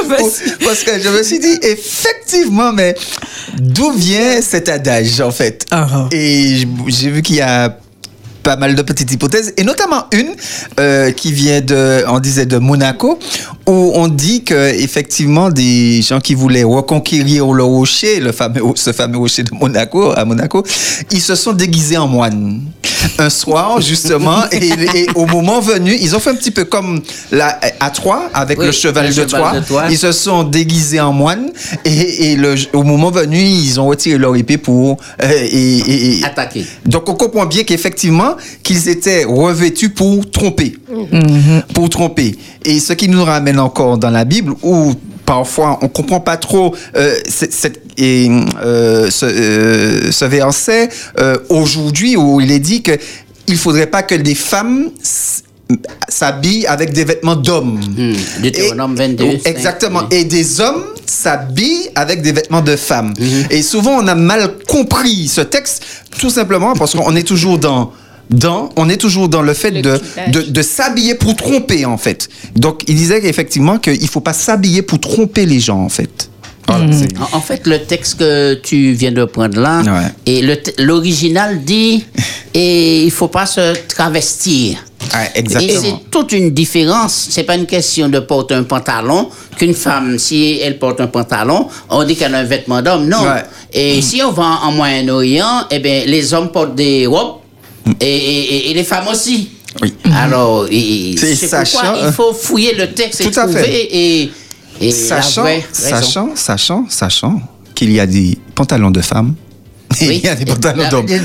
Parce 0.64 0.83
que 0.85 1.00
je 1.00 1.09
me 1.09 1.23
suis 1.23 1.38
dit, 1.38 1.59
effectivement, 1.62 2.73
mais 2.73 2.95
d'où 3.59 3.92
vient 3.92 4.40
cet 4.42 4.69
adage, 4.69 5.21
en 5.21 5.31
fait? 5.31 5.66
Ah, 5.71 5.87
ah. 5.92 6.09
Et 6.11 6.66
j'ai 6.88 7.11
vu 7.11 7.23
qu'il 7.23 7.37
y 7.37 7.40
a 7.40 7.76
pas 8.42 8.56
mal 8.56 8.75
de 8.75 8.82
petites 8.82 9.11
hypothèses, 9.12 9.54
et 9.56 9.64
notamment 9.64 10.04
une 10.12 10.30
euh, 10.80 11.11
qui 11.12 11.32
vient 11.32 11.61
de, 11.61 12.04
on 12.08 12.18
disait 12.20 12.46
de 12.46 12.58
Monaco, 12.58 13.18
où 13.66 13.92
on 13.94 14.08
dit 14.08 14.42
que 14.44 14.75
effectivement 14.75 15.50
des 15.50 16.02
gens 16.02 16.20
qui 16.20 16.34
voulaient 16.34 16.64
reconquérir 16.64 17.52
le 17.52 17.62
rocher, 17.62 18.20
le 18.20 18.32
fameux, 18.32 18.61
ce 18.75 18.92
fameux 18.92 19.18
rocher 19.18 19.44
de 19.44 19.54
Monaco, 19.54 20.12
à 20.16 20.25
Monaco, 20.25 20.64
ils 21.11 21.20
se 21.20 21.34
sont 21.34 21.52
déguisés 21.52 21.96
en 21.99 22.08
moines. 22.08 22.61
Un 23.18 23.30
soir, 23.30 23.80
justement, 23.80 24.44
et, 24.52 24.68
et 24.68 25.06
au 25.16 25.26
moment 25.26 25.61
venu, 25.61 25.92
ils 26.00 26.14
ont 26.14 26.20
fait 26.20 26.30
un 26.30 26.37
petit 26.37 26.52
peu 26.52 26.64
comme 26.64 27.00
la, 27.32 27.58
à 27.80 27.90
Troyes, 27.90 28.30
avec 28.32 28.58
Oui, 28.61 28.66
le 28.66 28.72
cheval, 28.72 29.08
le 29.08 29.14
de, 29.14 29.25
Troyes. 29.25 29.54
Ils 29.90 29.99
se 29.99 30.12
sont 30.12 30.44
déguisés 30.44 31.00
en 31.00 31.12
moines, 31.12 31.50
et, 31.84 32.30
et 32.32 32.37
le, 32.37 32.54
au 32.72 32.84
moment 32.84 33.11
venu, 33.11 33.40
ils 33.40 33.80
ont 33.80 33.87
retiré 33.87 34.18
leur 34.18 34.37
épée 34.37 34.56
pour... 34.56 34.99
euh, 35.20 35.28
et- 35.50 36.20
Attaquer. 36.25 36.64
donc 36.87 37.08
on 37.08 37.14
comprend 37.14 37.46
bien 37.46 37.64
qu'effectivement 37.64 38.32
qu'ils 38.62 38.89
étaient 38.89 39.25
revêtus 39.25 39.91
pour 39.91 40.31
tromper, 40.31 40.77
pour 41.75 41.89
tromper. 41.91 42.37
Et 42.65 42.79
ce 42.81 42.93
qui 42.93 43.09
nous 43.09 43.25
ramène 43.25 43.59
encore 43.59 43.99
dans 43.99 44.11
la 44.11 44.25
Bible 44.25 44.55
où 44.62 44.93
parfois 45.25 45.79
on 45.83 45.89
comprend 45.89 46.21
pas 46.21 46.37
trop 46.37 46.75
euh, 46.97 47.15
cette- 47.29 47.53
cette- 47.53 47.83
et, 47.99 48.29
euh, 48.65 49.11
ce, 49.11 49.27
euh, 49.27 50.11
ce 50.12 50.25
verset 50.25 50.89
euh, 51.21 51.37
aujourd'hui 51.49 52.17
où 52.17 52.41
il 52.41 52.51
est 52.51 52.59
dit 52.59 52.83
que 52.83 52.93
il 53.47 53.57
faudrait 53.57 53.87
pas 53.87 54.03
que 54.03 54.15
des 54.15 54.35
femmes 54.35 54.91
s'habillent 56.09 56.67
avec 56.67 56.93
des 56.93 57.05
vêtements 57.05 57.37
d'hommes. 57.37 57.81
Hmm. 57.97 58.43
Deutéronome 58.43 58.93
Et- 58.95 58.97
22, 59.09 59.25
Oh, 59.35 59.39
Exactement. 59.45 60.03
Et 60.11 60.25
des 60.25 60.61
hommes 60.61 60.85
s'habillent 61.07 61.89
avec 61.95 62.23
des 62.23 62.33
vêtements 62.33 62.61
de 62.61 62.77
femmes. 62.77 63.12
Mhm. 63.19 63.47
Et 63.51 63.62
souvent, 63.62 63.93
on 64.03 64.07
a 64.07 64.15
mal 64.15 64.59
compris 64.69 65.29
ce 65.29 65.41
texte, 65.41 65.83
tout 66.19 66.31
simplement 66.31 66.75
parce 66.75 66.95
qu'on 66.95 67.15
est 67.17 67.27
toujours 67.27 67.59
dans 67.59 67.93
dans, 68.33 68.71
on 68.77 68.89
est 68.89 68.97
toujours 68.97 69.29
dans 69.29 69.43
le 69.43 69.55
fait 69.55 69.71
Le 69.71 69.83
de, 69.83 70.01
de, 70.29 70.43
de 70.43 70.62
s'habiller 70.62 71.15
pour 71.15 71.37
tromper, 71.37 71.85
en 71.85 71.99
fait. 71.99 72.29
Donc, 72.57 72.83
il 72.89 72.95
disait 72.97 73.25
effectivement 73.27 73.79
qu'il 73.79 74.01
ne 74.01 74.07
faut 74.09 74.21
pas 74.21 74.33
s'habiller 74.33 74.83
pour 74.83 75.01
tromper 75.01 75.47
les 75.47 75.61
gens, 75.61 75.81
en 75.81 75.89
fait. 75.89 76.29
Voilà, 76.69 76.87
c'est- 76.93 77.09
En, 77.19 77.39
en 77.39 77.41
fait, 77.41 77.67
le 77.67 77.81
texte 77.81 78.19
que 78.19 78.55
tu 78.55 78.93
viens 78.93 79.11
de 79.12 79.25
prendre 79.25 79.59
là, 79.61 79.83
Ouais. 79.83 80.09
et 80.27 80.43
le 80.43 80.57
l'original 80.79 81.65
dit, 81.65 82.05
et 82.55 83.03
il 83.05 83.11
faut 83.11 83.29
pas 83.29 83.47
se 83.47 83.75
travestir. 83.89 84.79
Ouais, 85.12 85.31
Et 85.35 85.41
exactement. 85.41 85.81
c'est 85.83 86.11
toute 86.11 86.31
une 86.33 86.51
différence. 86.51 87.27
C'est 87.31 87.43
pas 87.43 87.57
une 87.57 87.67
question 87.67 88.09
de 88.09 88.21
porter 88.21 88.55
un 88.55 88.62
pantalon. 88.62 89.29
Qu'une 89.59 89.75
femme, 89.75 90.17
si 90.19 90.61
elle 90.62 90.79
porte 90.79 91.01
un 91.01 91.09
pantalon, 91.09 91.69
on 91.91 92.05
dit 92.05 92.15
qu'elle 92.15 92.35
a 92.35 92.39
un 92.39 92.45
vêtement 92.45 92.81
d'homme. 92.81 93.09
Non. 93.09 93.23
Ouais. 93.25 93.43
Et 93.73 94.01
si 94.01 94.23
on 94.23 94.31
va 94.31 94.61
en 94.62 94.71
Moyen-Orient, 94.73 95.67
eh 95.73 95.81
bien, 95.81 96.03
les 96.07 96.33
hommes 96.33 96.51
portent 96.53 96.77
des 96.77 97.07
robes 97.07 97.39
et, 98.01 98.07
et- 98.17 98.71
et 98.71 98.75
les 98.75 98.85
femmes 98.85 99.09
aussi. 99.09 99.51
Oui. 99.81 99.95
Alors, 100.15 100.67
et- 100.71 101.15
C'est 101.17 101.49
pourquoi 101.49 101.97
il 102.07 102.12
faut 102.12 102.33
fouiller 102.33 102.75
le 102.75 102.93
texte 102.93 103.21
et 103.23 103.25
Tout 103.31 103.41
à 103.41 103.47
fait. 103.49 103.62
trouver 103.62 103.89
et, 103.97 104.23
et 104.81 104.87
la 104.87 104.93
Sachant, 104.93 105.45
sachant, 105.73 106.29
sachant, 106.37 106.85
sachant 106.89 107.41
qu'il 107.75 107.91
y 107.93 107.99
a 108.01 108.07
des 108.07 108.39
pantalons 108.55 108.91
de 108.91 109.01
femmes 109.01 109.35
et 109.35 109.41
Oui. 110.00 110.20
il 110.22 110.26
y 110.26 110.28
a 110.28 110.34
des 110.34 110.44
pantalons 110.44 110.75
Il 110.76 110.82
y 110.82 110.84
a 110.87 110.90
d'hommes. 110.90 111.06
des-. 111.06 111.20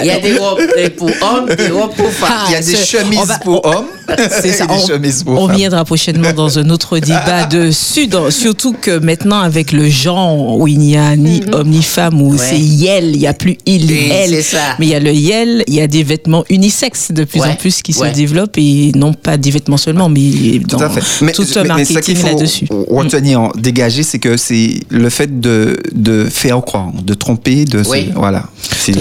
Il 0.00 0.06
y 0.06 0.10
a 0.10 0.18
des 0.18 0.36
robes 0.38 0.60
pour 0.96 1.08
hommes, 1.22 1.46
des 1.56 1.68
robes 1.68 1.94
pour 1.94 2.10
femmes. 2.10 2.28
Ah, 2.32 2.44
Il 2.48 2.52
y 2.52 2.56
a 2.56 2.60
des 2.60 2.76
ce- 2.76 2.84
chemises 2.84 3.26
va- 3.26 3.38
pour 3.38 3.64
hommes 3.66 3.86
C'est 4.42 4.52
ça. 4.52 4.66
des 4.66 4.72
On, 4.74 4.86
chemises 4.86 5.22
pour 5.24 5.34
on 5.40 5.46
femmes. 5.48 5.56
viendra 5.56 5.84
prochainement 5.84 6.32
dans 6.32 6.58
un 6.58 6.68
autre 6.70 6.98
débat 6.98 7.44
dessus, 7.46 8.06
dans- 8.06 8.30
surtout 8.30 8.72
que 8.72 8.98
maintenant 8.98 9.40
avec 9.40 9.72
le 9.72 9.88
genre 9.88 10.58
où 10.58 10.66
il 10.68 10.78
n'y 10.78 10.96
a 10.96 11.14
ni 11.16 11.42
homme 11.52 11.68
ni 11.68 11.82
femme, 11.82 12.20
où 12.20 12.32
Ouais. 12.32 12.38
c'est 12.38 12.58
yel, 12.58 13.10
il 13.14 13.18
n'y 13.18 13.26
a 13.26 13.34
plus 13.34 13.56
il, 13.66 13.86
Oui, 13.86 14.08
elle, 14.12 14.42
ça. 14.42 14.58
mais 14.78 14.86
il 14.86 14.90
y 14.90 14.94
a 14.94 15.00
le 15.00 15.12
yel, 15.12 15.64
il 15.66 15.74
y 15.74 15.80
a 15.80 15.86
des 15.86 16.02
vêtements 16.02 16.44
unisexes 16.50 17.12
de 17.12 17.24
plus 17.24 17.40
Ouais, 17.40 17.48
en 17.48 17.54
plus 17.54 17.82
qui 17.82 17.92
ouais. 17.96 18.10
se 18.10 18.14
développent 18.14 18.56
et 18.58 18.92
non 18.94 19.12
pas 19.12 19.36
des 19.36 19.50
vêtements 19.50 19.76
seulement, 19.76 20.08
mais 20.08 20.58
dans 20.68 20.78
Tout 20.78 20.84
à 20.84 20.90
fait. 20.90 21.32
tout 21.32 21.42
un 21.56 21.62
mais- 21.64 21.74
mais 21.76 21.84
ce 21.84 21.92
marketing 21.92 22.02
qu'il 22.02 22.16
faut 22.16 22.26
là-dessus. 22.26 22.66
retenir, 22.88 23.50
dégager, 23.56 24.02
c'est 24.02 24.18
que 24.18 24.36
c'est 24.36 24.80
le 24.88 25.08
fait 25.10 25.40
de, 25.40 25.78
de 25.94 26.21
faire 26.28 26.60
croire, 26.62 26.90
de 27.02 27.14
tromper, 27.14 27.64
de 27.64 27.82
se- 27.82 27.88
voilà. 28.14 28.44
C'est- 28.76 28.92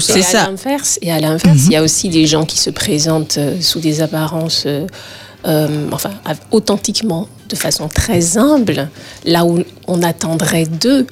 ça. 0.00 0.18
Et. 0.18 0.22
À 0.46 0.46
l'inverse, 0.50 0.98
et 1.02 1.12
à 1.12 1.20
l'inverse, 1.20 1.62
il 1.66 1.72
y 1.72 1.76
a 1.76 1.82
aussi 1.82 2.08
des 2.08 2.26
gens 2.26 2.44
qui 2.44 2.58
se 2.58 2.70
présentent 2.70 3.38
euh, 3.38 3.60
sous 3.60 3.80
des 3.80 4.00
apparences, 4.02 4.64
euh, 4.66 4.86
euh, 5.46 5.88
enfin, 5.92 6.10
authentiquement, 6.50 7.28
de 7.48 7.56
façon 7.56 7.88
très 7.88 8.38
humble, 8.38 8.88
là 9.24 9.44
où 9.44 9.60
on 9.86 10.02
attendrait 10.02 10.66
d'eux. 10.66 11.06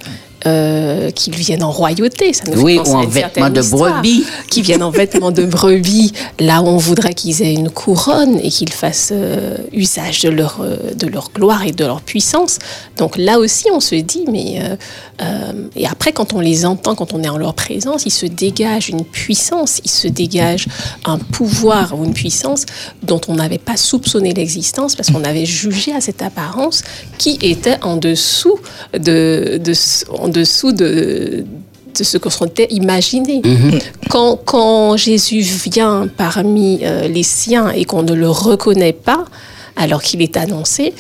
Euh, 0.47 1.11
qu'ils 1.11 1.35
viennent 1.35 1.63
en 1.63 1.71
royauté, 1.71 2.33
ça 2.33 2.45
nous 2.47 2.53
fait 2.55 2.59
Oui, 2.59 2.77
penser 2.77 2.91
ou 2.91 2.95
en 2.97 3.07
vêtements 3.07 3.51
de 3.51 3.63
brebis. 3.63 4.25
qui 4.51 4.63
viennent 4.63 4.83
en 4.83 4.91
vêtements 4.91 5.31
de 5.33 5.45
brebis, 5.45 6.13
là 6.41 6.63
où 6.63 6.67
on 6.67 6.77
voudrait 6.77 7.15
qu'ils 7.15 7.43
aient 7.43 7.55
une 7.55 7.71
couronne 7.71 8.39
et 8.43 8.49
qu'ils 8.51 8.73
fassent 8.73 9.11
euh, 9.13 9.57
usage 9.73 10.23
de 10.23 10.31
leur, 10.31 10.59
euh, 10.61 10.77
de 10.95 11.07
leur 11.07 11.31
gloire 11.33 11.65
et 11.67 11.73
de 11.73 11.85
leur 11.85 12.01
puissance. 12.01 12.59
Donc 12.97 13.17
là 13.17 13.39
aussi, 13.39 13.67
on 13.73 13.81
se 13.81 13.95
dit, 13.95 14.25
mais... 14.31 14.61
euh, 14.61 14.77
et 15.77 15.87
après, 15.87 16.13
quand 16.13 16.33
on 16.33 16.41
les 16.41 16.67
entend, 16.67 16.95
quand 16.95 17.13
on 17.13 17.23
est 17.23 17.29
en 17.29 17.39
leur 17.39 17.55
présence, 17.55 18.07
il 18.07 18.11
se 18.11 18.27
dégage 18.27 18.89
une 18.89 19.05
puissance, 19.05 19.81
il 19.85 19.91
se 19.91 20.09
dégage 20.09 20.67
un 21.05 21.19
pouvoir 21.19 21.97
ou 21.99 22.05
une 22.05 22.15
puissance 22.15 22.67
dont 23.03 23.21
on 23.29 23.35
n'avait 23.35 23.59
pas 23.59 23.77
soupçonné 23.77 24.33
l'existence 24.35 24.97
parce 24.97 25.11
qu'on 25.11 25.25
avait 25.25 25.47
jugé 25.47 25.93
à 25.93 26.01
cette 26.01 26.23
apparence 26.23 26.83
qui 27.19 27.39
était 27.41 27.79
en 27.83 27.97
dessous 27.97 28.59
de, 28.95 29.61
de, 29.63 29.73
en 30.19 30.29
dessous 30.33 30.73
de, 30.73 31.45
de 31.99 32.05
ce 32.05 32.19
qu'on 32.19 32.31
s'était 32.31 32.67
imaginé. 32.71 33.43
Quand, 34.11 34.37
quand 34.45 34.97
Jésus 34.97 35.41
vient 35.41 36.09
parmi 36.17 36.81
euh, 36.83 37.07
les 37.09 37.23
siens 37.23 37.71
et 37.71 37.85
qu'on 37.85 38.03
ne 38.03 38.15
le 38.15 38.29
reconnaît 38.29 38.93
pas, 38.93 39.25
alors 39.77 40.03
qu'il 40.03 40.21
est 40.23 40.37
annoncé, 40.37 40.93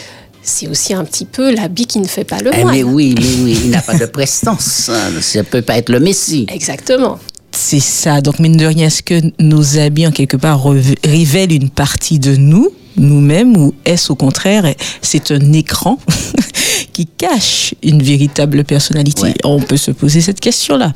c'est 0.43 0.67
aussi 0.69 0.93
un 0.95 1.05
petit 1.05 1.25
peu 1.25 1.55
l'habit 1.55 1.87
qui 1.87 1.99
ne 2.01 2.07
fait 2.07 2.25
pas 2.25 2.39
le 2.41 2.51
Eh, 2.53 2.63
moine. 2.63 2.75
mais 2.75 2.83
oui, 2.83 3.15
mais 3.19 3.27
oui, 3.45 3.59
il 3.65 3.71
n'a 3.71 3.81
pas 3.83 3.97
de 3.99 4.07
prestance. 4.19 4.89
hein. 4.89 5.11
Ça 5.21 5.43
peut 5.45 5.63
pas 5.63 5.79
être 5.79 5.89
le 5.91 6.01
Messie. 6.01 6.47
Exactement. 6.53 7.19
C'est 7.55 7.81
ça. 7.81 8.21
Donc, 8.23 8.39
mine 8.39 8.57
de 8.57 8.65
rien, 8.67 8.87
est-ce 8.87 9.03
que 9.03 9.21
nos 9.39 9.79
habits, 9.79 10.07
en 10.07 10.11
quelque 10.11 10.37
part, 10.39 10.65
révèlent 11.05 11.53
une 11.53 11.69
partie 11.71 12.19
de 12.19 12.35
nous, 12.35 12.71
nous-mêmes, 12.97 13.57
ou 13.57 13.75
est-ce 13.85 14.13
au 14.13 14.17
contraire, 14.17 14.65
c'est 15.01 15.31
un 15.31 15.53
écran 15.53 15.99
qui 16.93 17.07
cache 17.07 17.75
une 17.83 18.03
véritable 18.03 18.65
personnalité? 18.65 19.23
Ouais. 19.23 19.35
On 19.45 19.61
peut 19.61 19.77
se 19.77 19.91
poser 19.91 20.21
cette 20.21 20.41
question-là. 20.41 20.93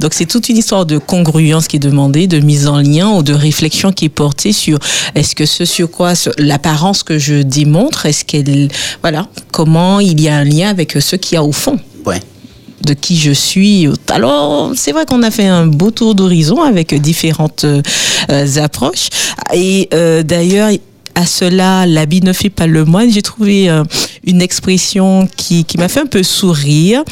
Donc, 0.00 0.14
c'est 0.14 0.26
toute 0.26 0.48
une 0.48 0.56
histoire 0.56 0.86
de 0.86 0.98
congruence 0.98 1.68
qui 1.68 1.76
est 1.76 1.80
demandée, 1.80 2.26
de 2.26 2.38
mise 2.40 2.66
en 2.66 2.80
lien 2.80 3.10
ou 3.10 3.22
de 3.22 3.32
réflexion 3.32 3.92
qui 3.92 4.06
est 4.06 4.10
portée 4.10 4.52
sur 4.52 4.78
est-ce 5.14 5.34
que 5.34 5.46
ce 5.46 5.64
sur 5.64 5.90
quoi, 5.90 6.12
l'apparence 6.38 7.02
que 7.02 7.18
je 7.18 7.42
démontre, 7.42 8.06
est-ce 8.06 8.24
qu'elle, 8.24 8.68
voilà, 9.02 9.26
comment 9.52 10.00
il 10.00 10.20
y 10.20 10.28
a 10.28 10.36
un 10.36 10.44
lien 10.44 10.68
avec 10.68 10.92
ce 11.00 11.16
qu'il 11.16 11.36
y 11.36 11.38
a 11.38 11.44
au 11.44 11.52
fond? 11.52 11.78
Ouais. 12.04 12.20
de 12.82 12.94
qui 12.94 13.16
je 13.16 13.32
suis. 13.32 13.88
Alors, 14.10 14.72
c'est 14.76 14.92
vrai 14.92 15.06
qu'on 15.06 15.22
a 15.22 15.30
fait 15.30 15.46
un 15.46 15.66
beau 15.66 15.90
tour 15.90 16.14
d'horizon 16.14 16.62
avec 16.62 16.94
différentes 17.00 17.64
euh, 17.64 17.82
approches. 18.56 19.08
Et 19.54 19.88
euh, 19.92 20.22
d'ailleurs, 20.22 20.70
à 21.16 21.24
cela, 21.24 21.86
l'habit 21.86 22.20
ne 22.20 22.32
fait 22.32 22.50
pas 22.50 22.66
le 22.66 22.84
moine. 22.84 23.10
J'ai 23.10 23.22
trouvé 23.22 23.68
euh, 23.70 23.82
une 24.24 24.42
expression 24.42 25.26
qui, 25.36 25.64
qui 25.64 25.78
m'a 25.78 25.88
fait 25.88 26.00
un 26.00 26.06
peu 26.06 26.22
sourire, 26.22 27.02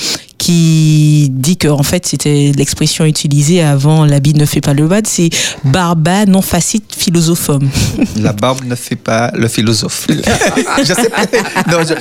qui 0.44 1.30
dit 1.30 1.56
que 1.56 1.68
en 1.68 1.82
fait 1.82 2.04
c'était 2.04 2.52
l'expression 2.54 3.06
utilisée 3.06 3.62
avant 3.62 4.04
l'habit 4.04 4.34
ne 4.34 4.44
fait 4.44 4.60
pas 4.60 4.74
le 4.74 4.86
bad, 4.86 5.06
c'est 5.06 5.30
barba 5.64 6.26
non 6.26 6.42
facite 6.42 6.94
philosophum. 6.94 7.66
La 8.16 8.34
barbe 8.34 8.62
ne 8.66 8.74
fait 8.74 8.96
pas 8.96 9.30
le 9.34 9.48
philosophe. 9.48 10.06
je 10.78 10.84
sais 10.84 11.08
pas. 11.08 11.22
Non, 11.70 11.78
je, 11.88 11.94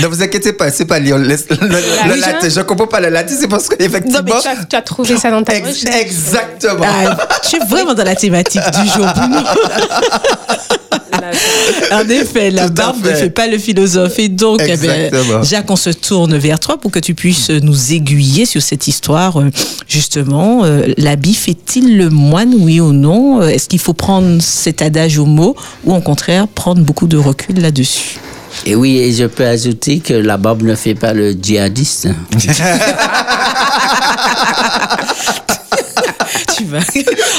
ne 0.00 0.06
vous 0.06 0.22
inquiétez 0.22 0.52
pas, 0.52 0.70
c'est 0.70 0.84
pas 0.84 1.00
lire 1.00 1.18
le, 1.18 1.26
le, 1.26 2.20
latin. 2.20 2.48
Je 2.48 2.60
comprends 2.60 2.86
pas 2.86 3.00
le 3.00 3.08
latin, 3.08 3.34
c'est 3.36 3.48
parce 3.48 3.68
qu'effectivement. 3.68 4.20
Non, 4.20 4.24
mais 4.24 4.40
tu 4.40 4.46
as, 4.46 4.64
tu 4.64 4.76
as, 4.76 4.82
trouvé 4.82 5.16
ça 5.16 5.32
dans 5.32 5.42
ta 5.42 5.56
ex 5.56 5.84
Exactement. 5.86 6.84
Ah, 6.86 7.18
tu 7.48 7.56
es 7.56 7.66
vraiment 7.66 7.94
dans 7.94 8.04
la 8.04 8.14
thématique 8.14 8.62
du 8.80 8.88
jour, 8.92 9.06
en 11.92 12.08
effet, 12.08 12.50
la 12.50 12.68
barbe 12.68 13.04
ne 13.04 13.14
fait 13.14 13.30
pas 13.30 13.46
le 13.46 13.58
philosophe. 13.58 14.18
Et 14.18 14.28
donc, 14.28 14.60
eh 14.66 14.76
ben, 14.76 15.10
Jacques, 15.42 15.70
on 15.70 15.76
se 15.76 15.90
tourne 15.90 16.36
vers 16.36 16.58
toi 16.60 16.78
pour 16.78 16.90
que 16.90 16.98
tu 16.98 17.14
puisses 17.14 17.39
nous 17.48 17.92
aiguiller 17.92 18.46
sur 18.46 18.62
cette 18.62 18.86
histoire. 18.88 19.40
Euh, 19.40 19.50
justement, 19.88 20.64
euh, 20.64 20.92
l'habit 20.96 21.34
fait-il 21.34 21.96
le 21.96 22.10
moine, 22.10 22.54
oui 22.58 22.80
ou 22.80 22.92
non? 22.92 23.42
Est-ce 23.42 23.68
qu'il 23.68 23.78
faut 23.78 23.94
prendre 23.94 24.40
cet 24.42 24.82
adage 24.82 25.18
au 25.18 25.26
mot 25.26 25.56
ou 25.84 25.94
au 25.94 26.00
contraire 26.00 26.46
prendre 26.48 26.82
beaucoup 26.82 27.06
de 27.06 27.16
recul 27.16 27.60
là-dessus? 27.60 28.18
Et 28.66 28.74
oui, 28.74 28.98
et 28.98 29.12
je 29.12 29.24
peux 29.24 29.46
ajouter 29.46 30.00
que 30.00 30.14
la 30.14 30.36
barbe 30.36 30.62
ne 30.62 30.74
fait 30.74 30.94
pas 30.94 31.12
le 31.12 31.32
djihadiste. 31.32 32.08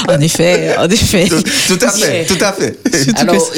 en 0.08 0.20
effet, 0.20 0.76
en 0.78 0.88
effet. 0.88 1.28
Tout, 1.28 1.78
à 1.80 1.90
fait, 1.90 2.24
tout 2.26 2.38
à 2.40 2.52
fait. 2.52 2.78
Alors, 3.16 3.50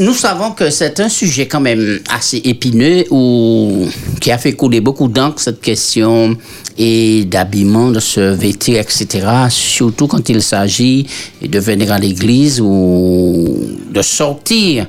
nous 0.00 0.14
savons 0.14 0.52
que 0.52 0.70
c'est 0.70 1.00
un 1.00 1.08
sujet 1.08 1.46
quand 1.46 1.60
même 1.60 2.00
assez 2.10 2.38
épineux 2.44 3.04
ou 3.10 3.88
qui 4.20 4.30
a 4.30 4.38
fait 4.38 4.52
couler 4.52 4.80
beaucoup 4.80 5.08
d'encre 5.08 5.40
cette 5.40 5.60
question 5.60 6.36
et 6.76 7.24
d'habillement, 7.24 7.90
de 7.90 8.00
se 8.00 8.20
vêtir, 8.20 8.80
etc. 8.80 9.26
Surtout 9.50 10.06
quand 10.06 10.28
il 10.28 10.42
s'agit 10.42 11.06
de 11.42 11.58
venir 11.58 11.92
à 11.92 11.98
l'église 11.98 12.60
ou 12.60 13.58
de 13.90 14.02
sortir 14.02 14.86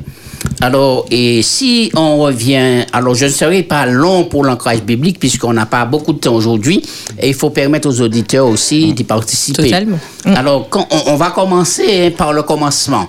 alors, 0.61 1.05
et 1.09 1.41
si 1.41 1.89
on 1.95 2.17
revient, 2.17 2.85
alors 2.91 3.15
je 3.15 3.25
ne 3.25 3.29
serai 3.29 3.63
pas 3.63 3.85
long 3.85 4.25
pour 4.25 4.43
l'ancrage 4.43 4.81
biblique 4.81 5.19
puisqu'on 5.19 5.53
n'a 5.53 5.65
pas 5.65 5.85
beaucoup 5.85 6.11
de 6.11 6.19
temps 6.19 6.35
aujourd'hui 6.35 6.83
et 7.17 7.29
il 7.29 7.33
faut 7.33 7.49
permettre 7.49 7.87
aux 7.87 8.01
auditeurs 8.01 8.47
aussi 8.47 8.93
d'y 8.93 9.05
participer. 9.05 9.63
Totalement. 9.63 9.99
Mm. 10.25 10.33
Alors, 10.35 10.69
quand 10.69 10.87
on, 11.07 11.15
va 11.15 11.31
commencer 11.31 12.09
par 12.11 12.33
le 12.33 12.43
commencement. 12.43 13.07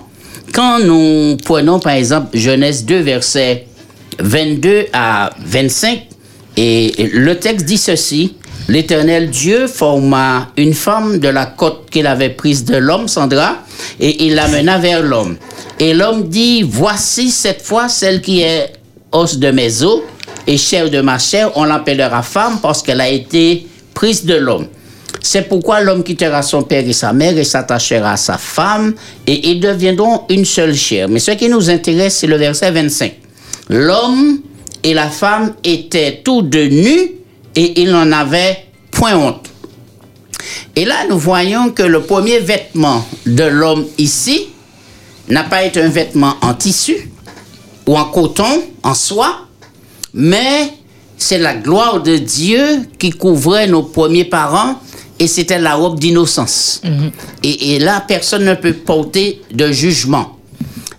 Quand 0.53 0.79
nous 0.81 1.37
prenons 1.45 1.81
par 1.81 1.93
exemple 1.93 2.37
Genèse 2.37 2.85
2, 2.85 3.01
versets 3.01 3.67
22 4.21 4.87
à 4.93 5.31
25, 5.45 6.07
et 6.57 7.11
le 7.13 7.39
texte 7.39 7.67
dit 7.67 7.79
ceci. 7.79 8.35
L'Éternel 8.71 9.31
Dieu 9.31 9.67
forma 9.67 10.53
une 10.57 10.75
femme 10.75 11.19
de 11.19 11.27
la 11.27 11.47
côte 11.47 11.91
qu'il 11.91 12.07
avait 12.07 12.29
prise 12.29 12.65
de 12.65 12.77
l'homme, 12.77 13.09
Sandra, 13.09 13.57
et 13.99 14.27
il 14.27 14.37
l'amena 14.37 14.79
vers 14.79 15.03
l'homme. 15.03 15.39
Et 15.81 15.93
l'homme 15.93 16.29
dit, 16.29 16.63
voici 16.63 17.33
cette 17.33 17.63
fois 17.63 17.89
celle 17.89 18.21
qui 18.21 18.43
est 18.43 18.75
os 19.11 19.39
de 19.39 19.51
mes 19.51 19.83
os 19.83 20.03
et 20.47 20.57
chair 20.57 20.89
de 20.89 21.01
ma 21.01 21.19
chair, 21.19 21.51
on 21.57 21.65
l'appellera 21.65 22.23
femme 22.23 22.61
parce 22.63 22.81
qu'elle 22.81 23.01
a 23.01 23.09
été 23.09 23.67
prise 23.93 24.25
de 24.25 24.37
l'homme. 24.37 24.69
C'est 25.21 25.49
pourquoi 25.49 25.81
l'homme 25.81 26.05
quittera 26.05 26.43
son 26.43 26.63
père 26.63 26.87
et 26.87 26.93
sa 26.93 27.13
mère 27.13 27.37
et 27.37 27.43
s'attachera 27.43 28.13
à 28.13 28.17
sa 28.17 28.39
femme 28.39 28.95
et 29.27 29.51
ils 29.51 29.59
deviendront 29.59 30.27
une 30.29 30.45
seule 30.45 30.77
chair. 30.77 31.09
Mais 31.09 31.19
ce 31.19 31.33
qui 31.33 31.49
nous 31.49 31.71
intéresse, 31.71 32.19
c'est 32.19 32.29
le 32.29 32.37
verset 32.37 32.71
25. 32.71 33.15
L'homme 33.71 34.43
et 34.85 34.95
la 34.95 35.09
femme 35.09 35.55
étaient 35.65 36.21
tous 36.23 36.43
deux 36.43 36.69
nus 36.69 37.20
et 37.61 37.83
ils 37.83 37.91
n'en 37.91 38.11
avaient 38.11 38.65
point 38.91 39.15
honte. 39.15 39.51
Et 40.75 40.87
là, 40.87 41.05
nous 41.11 41.19
voyons 41.19 41.69
que 41.71 41.83
le 41.83 42.01
premier 42.01 42.39
vêtement 42.41 43.07
de 43.27 43.45
l'homme 43.45 43.85
ici, 43.99 44.47
n'a 45.29 45.45
pas 45.45 45.63
été 45.63 45.83
un 45.83 45.89
vêtement 45.89 46.37
en 46.41 46.55
tissu 46.55 47.11
ou 47.87 47.99
en 47.99 48.07
coton, 48.07 48.63
en 48.83 48.95
soie, 48.95 49.47
mais 50.15 50.73
c'est 51.19 51.37
la 51.37 51.55
gloire 51.55 52.03
de 52.03 52.17
Dieu 52.17 52.89
qui 52.99 53.11
couvrait 53.11 53.67
nos 53.67 53.83
premiers 53.83 54.25
parents 54.25 54.81
et 55.19 55.27
c'était 55.27 55.59
la 55.59 55.75
robe 55.75 56.01
d'innocence. 56.01 56.81
Mhm. 56.83 57.11
et, 57.43 57.75
et, 57.75 57.79
là, 57.79 58.03
personne 58.09 58.45
ne 58.47 58.55
peut 58.55 58.73
porter 58.73 59.43
de 59.53 59.71
jugement. 59.71 60.39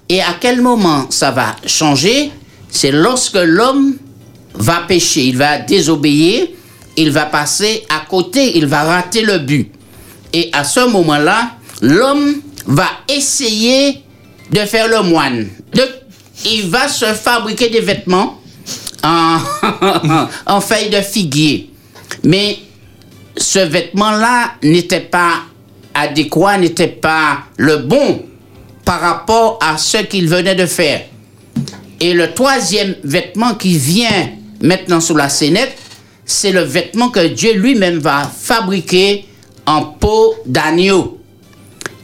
Et 0.10 0.22
à 0.22 0.36
quel 0.40 0.62
moment 0.62 1.08
ça 1.10 1.32
va 1.32 1.56
changer? 1.66 2.32
C'est 2.70 2.92
lorsque 2.92 3.40
l'homme 3.42 3.96
va 4.54 4.84
pécher, 4.88 5.26
il 5.26 5.38
va 5.38 5.60
désobéir, 5.60 6.48
il 6.98 7.12
va 7.12 7.26
passer 7.26 7.84
à 7.90 8.06
côté, 8.08 8.58
il 8.58 8.66
va 8.66 8.84
rater 8.84 9.22
le 9.22 9.40
but. 9.40 9.72
Et 10.34 10.50
à 10.54 10.64
ce 10.64 10.88
moment-là, 10.90 11.52
l'homme 11.82 12.42
va 12.66 12.88
essayer 13.10 14.04
de 14.52 14.60
faire 14.60 14.88
le 14.88 15.02
moine. 15.04 15.48
il 16.46 16.70
va 16.70 16.88
se 16.88 17.06
fabriquer 17.06 17.70
des 17.70 17.82
vêtements 17.82 18.40
en, 19.04 19.38
en 20.46 20.62
feuille 20.62 20.90
de 20.90 21.02
figuier. 21.02 21.70
Mais 22.24 22.58
ce 23.38 23.60
vêtement-là 23.60 24.54
n'était 24.64 25.00
pas 25.00 25.42
adéquat, 25.94 26.58
n'était 26.58 26.88
pas 26.88 27.40
le 27.58 27.78
bon 27.78 28.24
par 28.86 29.00
rapport 29.00 29.60
à 29.62 29.78
ce 29.78 29.98
qu'il 29.98 30.28
venait 30.28 30.56
de 30.56 30.66
faire. 30.66 31.02
Et 32.00 32.14
le 32.14 32.34
troisième 32.34 32.96
vêtement 33.04 33.54
qui 33.54 33.78
vient 33.78 34.30
maintenant 34.62 35.00
sous 35.02 35.16
la 35.16 35.30
scénette, 35.30 35.76
c'est 36.26 36.52
le 36.52 36.62
vêtement 36.62 37.10
que 37.10 37.28
Dieu 37.28 37.54
lui-même 37.54 38.00
va 38.00 38.24
fabriquer 38.24 39.26
en 39.66 39.84
peau 39.84 40.36
d'agneau. 40.46 41.20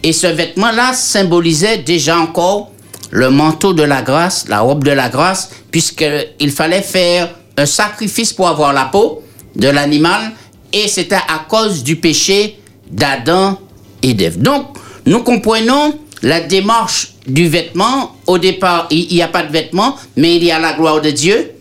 Et 0.03 0.13
ce 0.13 0.27
vêtement-là 0.27 0.93
symbolisait 0.93 1.79
déjà 1.79 2.17
encore 2.17 2.71
le 3.11 3.29
manteau 3.29 3.73
de 3.73 3.83
la 3.83 4.01
grâce, 4.01 4.47
la 4.47 4.59
robe 4.59 4.83
de 4.83 4.91
la 4.91 5.09
grâce, 5.09 5.49
puisqu'il 5.71 6.51
fallait 6.51 6.81
faire 6.81 7.33
un 7.57 7.65
sacrifice 7.65 8.33
pour 8.33 8.47
avoir 8.47 8.73
la 8.73 8.85
peau 8.85 9.23
de 9.55 9.67
l'animal, 9.67 10.31
et 10.73 10.87
c'était 10.87 11.15
à 11.15 11.45
cause 11.47 11.83
du 11.83 11.95
péché 11.95 12.59
d'Adam 12.91 13.57
et 14.03 14.13
d'Ève. 14.13 14.39
Donc, 14.39 14.77
nous 15.05 15.23
comprenons 15.23 15.97
la 16.21 16.41
démarche 16.41 17.13
du 17.25 17.47
vêtement. 17.47 18.15
Au 18.27 18.37
départ, 18.37 18.87
il 18.91 19.07
n'y 19.07 19.21
a 19.21 19.27
pas 19.27 19.43
de 19.43 19.51
vêtement, 19.51 19.95
mais 20.15 20.35
il 20.35 20.43
y 20.43 20.51
a 20.51 20.59
la 20.59 20.73
gloire 20.73 21.01
de 21.01 21.11
Dieu. 21.11 21.51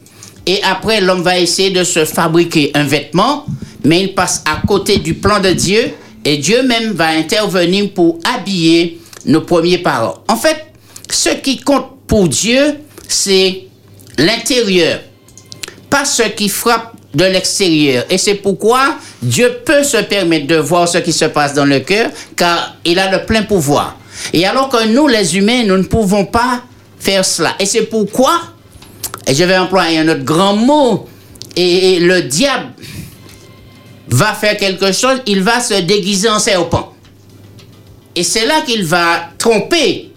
Et 0.46 0.62
après, 0.62 1.00
l'homme 1.00 1.22
va 1.22 1.38
essayer 1.38 1.70
de 1.70 1.84
se 1.84 2.04
fabriquer 2.04 2.70
un 2.74 2.84
vêtement, 2.84 3.46
mais 3.84 4.02
il 4.02 4.14
passe 4.14 4.42
à 4.46 4.64
côté 4.66 4.98
du 4.98 5.14
plan 5.14 5.40
de 5.40 5.50
Dieu 5.50 5.92
et 6.24 6.38
Dieu 6.38 6.62
même 6.62 6.92
va 6.92 7.08
intervenir 7.08 7.90
pour 7.94 8.18
habiller 8.24 9.00
nos 9.26 9.40
premiers 9.40 9.78
parents. 9.78 10.16
En 10.28 10.36
fait, 10.36 10.66
ce 11.10 11.30
qui 11.30 11.58
compte 11.58 11.86
pour 12.06 12.28
Dieu, 12.28 12.78
c'est 13.08 13.64
l'intérieur, 14.18 15.00
pas 15.90 16.04
ce 16.04 16.22
qui 16.22 16.48
frappe 16.48 16.94
de 17.14 17.24
l'extérieur. 17.24 18.04
Et 18.10 18.18
c'est 18.18 18.34
pourquoi 18.34 18.96
Dieu 19.22 19.60
peut 19.64 19.82
se 19.82 19.96
permettre 19.98 20.46
de 20.46 20.56
voir 20.56 20.88
ce 20.88 20.98
qui 20.98 21.12
se 21.12 21.24
passe 21.24 21.54
dans 21.54 21.64
le 21.64 21.80
cœur, 21.80 22.10
car 22.36 22.76
il 22.84 22.98
a 22.98 23.10
le 23.10 23.24
plein 23.24 23.42
pouvoir. 23.42 23.96
Et 24.32 24.46
alors 24.46 24.68
que 24.68 24.86
nous, 24.86 25.08
les 25.08 25.36
humains, 25.36 25.64
nous 25.64 25.76
ne 25.76 25.82
pouvons 25.84 26.24
pas 26.24 26.62
faire 26.98 27.24
cela. 27.24 27.54
Et 27.58 27.66
c'est 27.66 27.82
pourquoi, 27.82 28.40
et 29.26 29.34
je 29.34 29.44
vais 29.44 29.56
employer 29.58 29.98
un 29.98 30.08
autre 30.08 30.24
grand 30.24 30.54
mot, 30.54 31.08
et 31.56 31.98
le 32.00 32.22
diable 32.22 32.68
va 34.08 34.34
faire 34.34 34.56
quelque 34.56 34.92
chose, 34.92 35.20
il 35.26 35.42
va 35.42 35.60
se 35.60 35.74
déguiser 35.74 36.28
en 36.28 36.38
serpent. 36.38 36.94
Et 38.14 38.22
c'est 38.22 38.46
là 38.46 38.62
qu'il 38.62 38.84
va 38.84 39.30
tromper 39.38 40.10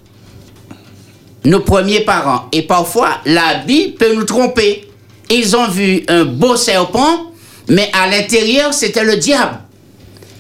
nos 1.46 1.60
premiers 1.62 2.02
parents. 2.02 2.48
Et 2.52 2.62
parfois, 2.62 3.20
l'habit 3.26 3.90
peut 3.92 4.14
nous 4.14 4.24
tromper. 4.24 4.88
Ils 5.30 5.56
ont 5.56 5.68
vu 5.68 6.04
un 6.08 6.26
beau 6.26 6.56
serpent, 6.56 7.32
mais 7.68 7.90
à 7.94 8.08
l'intérieur, 8.08 8.74
c'était 8.74 9.04
le 9.04 9.18
diable. 9.18 9.60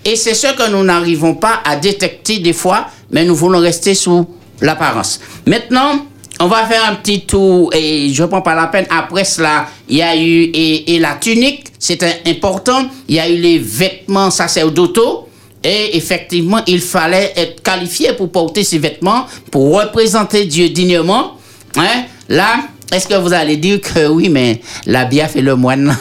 Et 0.05 0.15
c'est 0.15 0.33
ce 0.33 0.47
que 0.47 0.69
nous 0.69 0.83
n'arrivons 0.83 1.35
pas 1.35 1.59
à 1.65 1.75
détecter 1.75 2.39
des 2.39 2.53
fois, 2.53 2.87
mais 3.11 3.25
nous 3.25 3.35
voulons 3.35 3.59
rester 3.59 3.93
sous 3.93 4.27
l'apparence. 4.61 5.19
Maintenant, 5.45 6.05
on 6.39 6.47
va 6.47 6.65
faire 6.65 6.85
un 6.89 6.95
petit 6.95 7.21
tour 7.21 7.71
et 7.73 8.09
je 8.13 8.23
prends 8.23 8.41
pas 8.41 8.55
la 8.55 8.67
peine. 8.67 8.85
Après 8.89 9.25
cela, 9.25 9.67
il 9.89 9.97
y 9.97 10.01
a 10.01 10.15
eu 10.15 10.49
et, 10.53 10.97
la 10.99 11.15
tunique, 11.15 11.65
c'est 11.77 12.01
important. 12.25 12.87
Il 13.07 13.15
y 13.15 13.19
a 13.19 13.29
eu 13.29 13.37
les 13.37 13.59
vêtements 13.59 14.31
sacerdotaux. 14.31 15.27
Et 15.61 15.97
effectivement, 15.97 16.61
il 16.67 16.79
fallait 16.79 17.33
être 17.35 17.61
qualifié 17.61 18.13
pour 18.13 18.31
porter 18.31 18.63
ces 18.63 18.77
vêtements, 18.77 19.25
pour 19.51 19.77
représenter 19.77 20.45
Dieu 20.45 20.69
dignement. 20.69 21.33
Hein? 21.75 22.05
Là, 22.29 22.61
est-ce 22.93 23.09
que 23.09 23.15
vous 23.15 23.33
allez 23.33 23.57
dire 23.57 23.81
que 23.81 24.07
oui, 24.07 24.29
mais 24.29 24.61
l'habit 24.85 25.19
a 25.19 25.27
fait 25.27 25.41
le 25.41 25.57
moine 25.57 25.97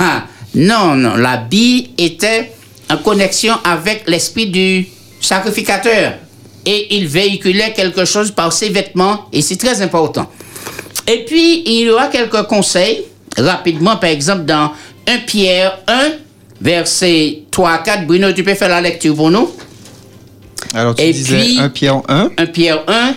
Non, 0.55 0.95
non, 0.95 1.17
l'habit 1.17 1.91
était 1.99 2.53
en 2.89 2.99
connexion 2.99 3.55
avec 3.65 4.05
l'esprit 4.07 4.47
du 4.47 4.87
sacrificateur 5.21 6.13
et 6.71 6.97
il 6.97 7.07
véhiculait 7.09 7.73
quelque 7.73 8.05
chose 8.05 8.31
par 8.31 8.53
ses 8.53 8.69
vêtements 8.69 9.25
et 9.33 9.41
c'est 9.41 9.57
très 9.57 9.81
important. 9.81 10.31
Et 11.07 11.25
puis, 11.25 11.63
il 11.65 11.87
y 11.87 11.89
aura 11.91 12.09
quelques 12.09 12.43
conseils 12.43 13.05
rapidement, 13.39 13.97
par 13.97 14.11
exemple, 14.11 14.45
dans 14.45 14.73
1 15.07 15.19
Pierre 15.27 15.79
1, 15.87 16.11
verset 16.61 17.45
3 17.51 17.71
à 17.71 17.79
4. 17.79 18.07
Bruno, 18.07 18.33
tu 18.33 18.45
peux 18.45 18.55
faire 18.55 18.69
la 18.69 18.83
lecture 18.83 19.15
pour 19.15 19.31
nous? 19.31 19.49
Alors, 20.75 20.95
tu 20.95 21.03
Et 21.05 21.13
disais 21.15 21.39
puis- 21.41 21.59
1 21.59 21.69
Pierre 21.71 22.03
1. 22.07 22.31
1 22.37 22.47
Pierre 22.47 22.85
1, 22.87 23.15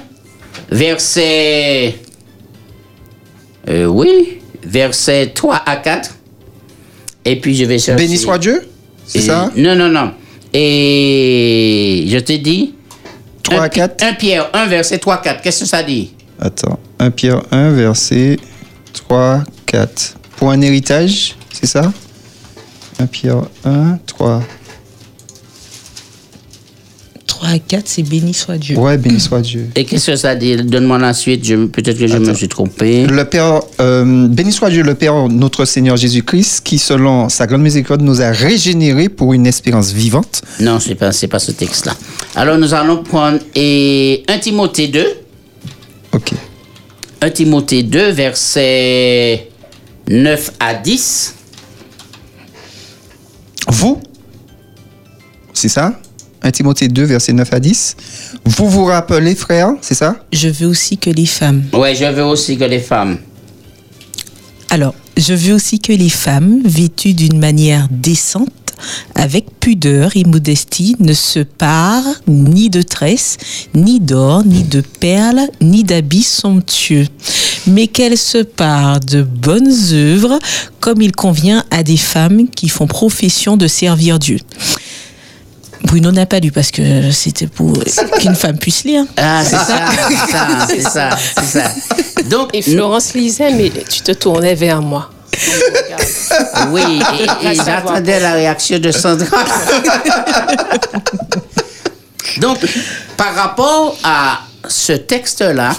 verset... 0.72 1.96
Euh, 3.70 3.86
oui, 3.86 4.40
verset 4.64 5.32
3 5.36 5.62
à 5.66 5.76
4. 5.76 6.16
Et 7.26 7.36
puis 7.36 7.54
je 7.56 7.66
vais 7.66 7.78
chercher... 7.80 8.02
Béni 8.06 8.18
soit 8.18 8.38
Dieu, 8.38 8.62
c'est 9.06 9.20
ça? 9.20 9.52
Non, 9.58 9.76
non, 9.76 9.90
non. 9.90 10.12
Et 10.54 12.06
je 12.08 12.18
te 12.20 12.32
dis... 12.34 12.76
3 13.56 13.62
1 13.62 13.64
à 13.64 13.70
4 13.70 14.04
1 14.04 14.14
Pierre 14.14 14.50
1, 14.54 14.66
verset 14.68 14.98
3 14.98 15.16
à 15.16 15.18
4. 15.18 15.42
Qu'est-ce 15.42 15.62
que 15.62 15.66
ça 15.66 15.84
dit? 15.84 16.14
Attends. 16.40 16.80
1 17.00 17.12
Pierre 17.12 17.42
1, 17.52 17.72
verset 17.72 18.38
3, 18.94 19.44
4. 19.66 20.16
Pour 20.38 20.52
un 20.52 20.62
héritage, 20.62 21.36
c'est 21.52 21.68
ça? 21.68 21.92
1 23.00 23.06
Pierre 23.08 23.44
1, 23.66 23.98
3. 24.06 24.42
3 27.42 27.50
à 27.56 27.58
4, 27.60 27.88
c'est 27.88 28.04
béni 28.04 28.34
soit 28.36 28.58
Dieu. 28.60 28.78
Ouais, 28.78 28.98
béni 29.00 29.20
soit 29.20 29.42
Dieu. 29.42 29.68
Et 29.76 29.84
qu'est-ce 29.84 30.12
que 30.12 30.16
ça 30.16 30.36
dit? 30.36 30.56
Donne-moi 30.58 31.00
la 31.00 31.12
suite. 31.14 31.44
je- 31.44 31.66
Peut-être 31.66 31.98
que 31.98 32.06
je 32.06 32.18
me 32.18 32.34
suis 32.36 32.48
trompé. 32.48 33.08
Le 33.08 33.26
Père, 33.26 33.62
euh, 33.80 34.28
béni 34.28 34.52
soit 34.52 34.70
Dieu, 34.70 34.84
le 34.84 34.94
Père, 34.94 35.28
notre 35.28 35.66
Seigneur 35.66 35.98
Jésus-Christ, 35.98 36.62
qui, 36.64 36.78
selon 36.78 37.30
sa 37.30 37.48
grande 37.48 37.62
miséricorde, 37.64 38.02
nous 38.02 38.22
a 38.22 38.30
régénérés 38.32 39.10
pour 39.10 39.34
une 39.34 39.48
espérance 39.48 39.92
vivante. 39.92 40.44
Non, 40.60 40.80
c'est 40.80 40.94
pas, 40.96 41.12
c'est 41.12 41.28
pas 41.28 41.40
ce 41.40 41.52
texte-là. 41.52 41.96
Alors 42.36 42.58
nous 42.60 42.74
allons 42.76 43.02
prendre 43.04 43.40
et 43.56 44.24
1 44.28 44.38
Timothée 44.38 44.88
2. 44.90 45.06
Ok. 46.14 46.34
1 47.22 47.30
Timothée 47.32 47.82
2, 47.84 48.12
versets 48.12 49.50
9 50.08 50.52
à 50.60 50.76
10. 50.76 51.34
Vous, 53.68 54.00
c'est 55.54 55.70
ça? 55.70 56.00
1 56.44 56.52
Timothée 56.52 56.88
2, 56.88 57.04
verset 57.04 57.34
9 57.34 57.54
à 57.54 57.60
10. 57.60 57.96
Vous 58.46 58.70
vous 58.70 58.86
rappelez, 58.86 59.36
frère, 59.36 59.74
c'est 59.82 59.96
ça? 59.96 60.16
Je 60.32 60.50
veux 60.50 60.68
aussi 60.68 60.98
que 60.98 61.10
les 61.10 61.26
femmes. 61.26 61.64
Ouais, 61.74 61.94
je 61.96 62.06
veux 62.06 62.24
aussi 62.24 62.58
que 62.58 62.64
les 62.64 62.80
femmes. 62.80 63.18
Alors, 64.70 64.96
je 65.18 65.34
veux 65.34 65.54
aussi 65.54 65.80
que 65.80 65.94
les 65.94 66.10
femmes, 66.10 66.62
vêtues 66.66 67.14
d'une 67.14 67.38
manière 67.38 67.88
décente, 67.92 68.50
avec 69.14 69.60
pudeur 69.60 70.12
et 70.16 70.24
modestie, 70.24 70.96
ne 71.00 71.14
se 71.14 71.40
parent 71.40 72.16
ni 72.28 72.70
de 72.70 72.82
tresses, 72.82 73.38
ni 73.76 74.00
d'or, 74.00 74.44
ni 74.44 74.64
de 74.64 74.82
perles, 74.82 75.48
ni 75.62 75.84
d'habits 75.84 76.24
somptueux, 76.24 77.06
mais 77.68 77.88
qu'elles 77.88 78.18
se 78.18 78.40
parent 78.40 79.00
de 79.00 79.22
bonnes 79.22 79.72
œuvres, 79.94 80.40
comme 80.80 81.02
il 81.02 81.12
convient 81.12 81.64
à 81.70 81.84
des 81.84 81.98
femmes 81.98 82.48
qui 82.50 82.70
font 82.70 82.88
profession 82.88 83.58
de 83.58 83.68
servir 83.68 84.18
Dieu. 84.18 84.40
Bruno 85.84 86.12
n'a 86.12 86.26
pas 86.26 86.39
lu 86.39 86.52
parce 86.52 86.72
que 86.72 87.12
c'était 87.12 87.48
pour 87.48 87.74
qu'une 88.20 88.36
femme 88.36 88.58
puisse 88.58 88.84
lire. 88.84 89.04
Ah, 89.17 89.44
c'est 89.44 89.56
ça, 89.56 89.80
c'est 90.08 90.32
ça, 90.32 90.48
c'est 90.70 90.82
ça, 90.82 91.10
c'est 91.38 91.60
ça. 91.60 92.24
Donc, 92.30 92.50
Et 92.54 92.62
Florence 92.62 93.13
lisait, 93.13 93.52
mais 93.54 93.72
tu 93.89 94.02
te 94.02 94.12
tournais 94.12 94.56
vers 94.56 94.82
moi. 94.82 95.10
oui, 96.70 96.82
et, 97.20 97.48
et 97.48 97.56
j'attendais 97.56 98.20
la 98.20 98.34
réaction 98.34 98.80
de 98.80 98.91
Sandra. 98.91 99.38
Donc, 102.39 102.58
par 103.17 103.34
rapport 103.36 103.98
à 104.04 104.39
ce 104.67 104.94
texte-là, 104.94 105.72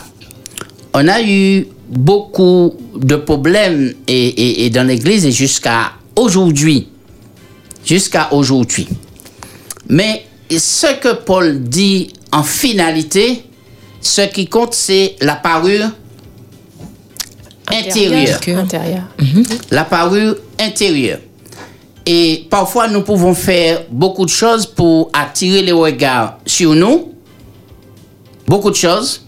on 0.95 1.07
a 1.09 1.23
eu 1.23 1.67
beaucoup 1.89 2.75
de 2.97 3.17
problèmes 3.17 3.93
et, 4.07 4.27
et- 4.27 4.65
et 4.67 4.71
dans 4.71 4.87
l'Église 4.87 5.25
et 5.27 5.33
jusqu'à 5.33 5.93
aujourd'hui. 6.17 6.89
Jusqu'à 7.85 8.33
aujourd'hui. 8.33 8.89
Mais 9.93 10.25
ce 10.51 10.95
que 11.01 11.13
Paul 11.13 11.65
dit 11.65 12.15
en 12.33 12.43
finalité, 12.43 13.45
ce 14.01 14.23
qui 14.23 14.47
compte, 14.47 14.73
c'est 14.73 15.17
la 15.21 15.37
parure 15.37 15.91
intérieure. 17.69 18.41
Intérieur. 18.57 19.03
La 19.71 19.85
parure 19.85 20.37
intérieure. 20.59 21.19
Et 22.07 22.47
parfois, 22.49 22.89
nous 22.89 23.03
pouvons 23.03 23.35
faire 23.35 23.83
beaucoup 23.91 24.25
de 24.25 24.31
choses 24.31 24.65
pour 24.65 25.11
attirer 25.13 25.61
les 25.61 25.73
regards 25.73 26.39
sur 26.47 26.75
nous. 26.75 27.13
Beaucoup 28.47 28.71
de 28.71 28.77
choses. 28.77 29.27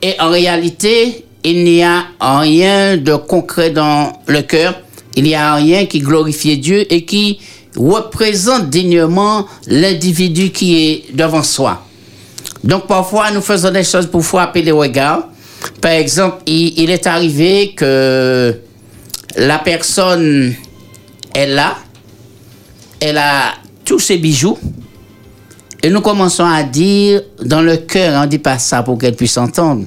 Et 0.00 0.18
en 0.18 0.30
réalité, 0.30 1.26
il 1.44 1.62
n'y 1.62 1.82
a 1.82 2.06
rien 2.18 2.96
de 2.96 3.16
concret 3.16 3.68
dans 3.68 4.14
le 4.26 4.40
cœur. 4.40 4.80
Il 5.14 5.24
n'y 5.24 5.34
a 5.34 5.56
rien 5.56 5.84
qui 5.84 6.00
glorifie 6.00 6.56
Dieu 6.56 6.90
et 6.90 7.04
qui 7.04 7.38
représente 7.76 8.70
dignement 8.70 9.46
l'individu 9.66 10.50
qui 10.50 10.76
est 10.76 11.14
devant 11.14 11.42
soi. 11.42 11.84
Donc 12.64 12.86
parfois, 12.86 13.30
nous 13.30 13.40
faisons 13.40 13.70
des 13.70 13.84
choses 13.84 14.06
pour 14.06 14.24
frapper 14.24 14.62
les 14.62 14.72
regards. 14.72 15.28
Par 15.80 15.92
exemple, 15.92 16.38
il, 16.46 16.90
est 16.90 17.06
arrivé 17.06 17.74
que 17.76 18.58
la 19.36 19.58
personne 19.58 20.54
est 21.34 21.46
là, 21.46 21.76
elle 23.00 23.18
a 23.18 23.54
tous 23.84 23.98
ses 23.98 24.18
bijoux, 24.18 24.58
et 25.82 25.90
nous 25.90 26.00
commençons 26.00 26.44
à 26.44 26.62
dire 26.62 27.22
dans 27.42 27.62
le 27.62 27.78
cœur, 27.78 28.18
on 28.18 28.22
ne 28.22 28.26
dit 28.26 28.38
pas 28.38 28.58
ça 28.58 28.82
pour 28.82 28.98
qu'elle 28.98 29.16
puisse 29.16 29.36
entendre, 29.38 29.86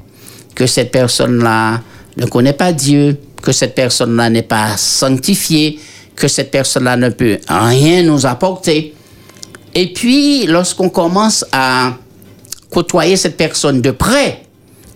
que 0.55 0.65
cette 0.65 0.91
personne-là 0.91 1.81
ne 2.17 2.25
connaît 2.25 2.53
pas 2.53 2.71
Dieu, 2.71 3.17
que 3.41 3.51
cette 3.51 3.75
personne-là 3.75 4.29
n'est 4.29 4.41
pas 4.43 4.77
sanctifiée, 4.77 5.79
que 6.15 6.27
cette 6.27 6.51
personne-là 6.51 6.95
ne 6.97 7.09
peut 7.09 7.39
rien 7.47 8.03
nous 8.03 8.25
apporter. 8.25 8.93
Et 9.75 9.91
puis, 9.93 10.45
lorsqu'on 10.45 10.89
commence 10.89 11.45
à 11.51 11.93
côtoyer 12.69 13.15
cette 13.17 13.37
personne 13.37 13.81
de 13.81 13.91
près, 13.91 14.43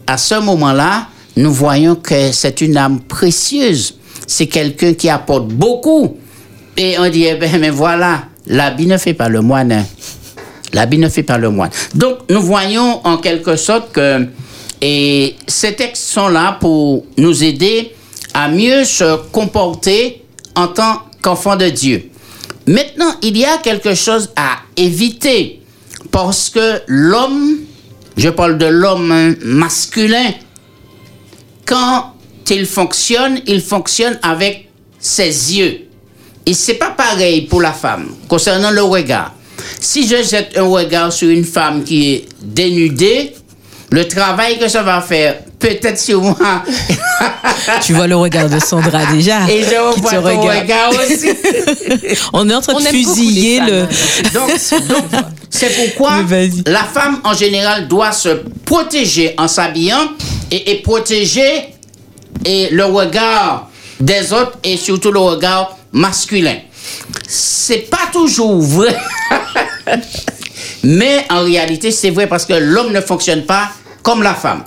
à 0.06 0.18
ce 0.18 0.36
moment-là, 0.36 1.08
nous 1.36 1.54
voyons 1.54 1.96
que 1.96 2.32
c'est 2.32 2.62
une 2.62 2.78
âme 2.78 3.00
précieuse. 3.02 3.96
C'est 4.26 4.48
quelqu'un 4.48 4.94
qui 4.94 5.10
apporte 5.10 5.48
beaucoup. 5.48 6.18
Et 6.76 6.98
on 7.00 7.10
dit, 7.10 7.26
eh 7.26 7.36
ben, 7.36 7.60
mais 7.60 7.70
voilà, 7.70 8.24
l'habit 8.46 8.88
ne 8.88 8.98
fait 8.98 9.14
pas 9.14 9.30
le 9.30 9.42
moine. 9.42 9.86
L'habit 10.74 10.98
ne 10.98 11.10
fait 11.10 11.24
pas 11.24 11.38
le 11.38 11.50
moine. 11.50 11.72
Donc, 11.96 12.20
nous 12.30 12.42
voyons 12.42 13.02
en 13.06 13.18
quelque 13.18 13.56
sorte 13.56 13.92
que 13.92 14.28
et 14.82 15.36
ces 15.48 15.74
textes 15.74 16.04
sont 16.04 16.28
là 16.28 16.58
pour 16.60 17.06
nous 17.18 17.44
aider 17.44 17.96
à 18.34 18.48
mieux 18.48 18.84
se 18.84 19.18
comporter 19.32 20.24
en 20.56 20.68
tant 20.68 21.02
qu'enfant 21.28 21.58
de 21.58 21.68
Dieu. 21.68 22.10
Maintenant, 22.68 23.14
il 23.22 23.38
y 23.38 23.44
a 23.44 23.58
quelque 23.58 23.96
chose 23.96 24.30
à 24.38 24.60
éviter 24.78 25.60
parce 26.10 26.50
que 26.50 26.82
l'homme, 26.88 27.58
je 28.16 28.30
parle 28.30 28.58
de 28.58 28.66
l'homme 28.66 29.36
masculin, 29.44 30.32
quand 31.66 32.14
il 32.50 32.66
fonctionne, 32.66 33.42
il 33.46 33.60
fonctionne 33.62 34.18
avec 34.24 34.70
ses 35.00 35.58
yeux. 35.58 35.82
Et 36.46 36.54
c'est 36.54 36.76
pas 36.76 36.92
pareil 36.92 37.42
pour 37.42 37.60
la 37.62 37.74
femme 37.74 38.08
concernant 38.30 38.72
le 38.72 38.84
regard. 38.84 39.34
Si 39.82 40.08
je 40.08 40.24
jette 40.24 40.58
un 40.58 40.64
regard 40.64 41.12
sur 41.12 41.30
une 41.30 41.44
femme 41.44 41.84
qui 41.84 42.14
est 42.14 42.26
dénudée, 42.42 43.34
le 43.92 44.08
travail 44.08 44.60
que 44.60 44.70
ça 44.70 44.82
va 44.82 45.02
faire, 45.02 45.42
peut-être 45.60 46.00
sur 46.00 46.22
moi, 46.22 46.36
Tu 47.82 47.94
vois 47.94 48.08
le 48.08 48.16
regard 48.16 48.50
de 48.50 48.60
Sandra 48.60 49.06
déjà. 49.08 49.50
et 49.50 49.64
je 49.64 49.94
qui 49.96 50.02
te 50.02 50.16
revois 50.16 50.34
ton 50.34 50.42
regarde. 50.42 50.60
regard 50.62 50.92
aussi. 50.92 51.30
On 52.34 52.50
est 52.50 52.54
en 52.56 52.62
train 52.62 52.74
On 52.76 52.80
de 52.80 52.86
fusiller 52.86 53.60
le. 53.62 53.82
Donc, 54.34 54.50
donc, 54.88 55.24
c'est 55.50 55.76
pourquoi 55.76 56.18
la 56.68 56.84
femme 56.84 57.20
en 57.24 57.34
général 57.34 57.88
doit 57.88 58.12
se 58.12 58.30
protéger 58.66 59.34
en 59.38 59.48
s'habillant 59.48 60.10
et, 60.52 60.72
et 60.72 60.76
protéger 60.82 61.74
et 62.46 62.70
le 62.70 62.86
regard 62.86 63.70
des 64.00 64.32
autres 64.34 64.58
et 64.64 64.78
surtout 64.78 65.12
le 65.12 65.20
regard 65.20 65.76
masculin. 65.92 66.58
C'est 67.28 67.90
pas 67.90 68.08
toujours 68.14 68.62
vrai. 68.62 68.96
Mais 70.84 71.26
en 71.30 71.44
réalité, 71.44 71.92
c'est 71.92 72.12
vrai 72.12 72.28
parce 72.28 72.46
que 72.46 72.54
l'homme 72.54 72.94
ne 72.94 73.02
fonctionne 73.02 73.44
pas 73.46 73.70
comme 74.04 74.22
la 74.24 74.36
femme. 74.36 74.64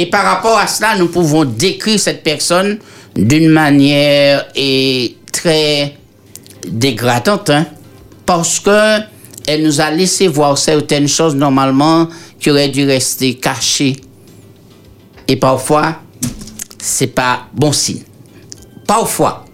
Et 0.00 0.06
par 0.06 0.24
rapport 0.24 0.56
à 0.56 0.66
cela, 0.66 0.96
nous 0.96 1.08
pouvons 1.08 1.44
décrire 1.44 2.00
cette 2.00 2.22
personne 2.22 2.78
d'une 3.14 3.50
manière 3.50 4.46
très 5.30 5.94
dégradante, 6.66 7.50
hein, 7.50 7.66
parce 8.24 8.60
que 8.60 9.00
elle 9.46 9.62
nous 9.62 9.78
a 9.78 9.90
laissé 9.90 10.26
voir 10.26 10.56
certaines 10.56 11.06
choses 11.06 11.34
normalement 11.34 12.08
qui 12.38 12.50
auraient 12.50 12.70
dû 12.70 12.86
rester 12.86 13.34
cachées. 13.34 13.96
Et 15.28 15.36
parfois, 15.36 15.96
c'est 16.78 17.08
pas 17.08 17.48
bon 17.52 17.70
signe. 17.70 18.04
Parfois, 18.86 19.44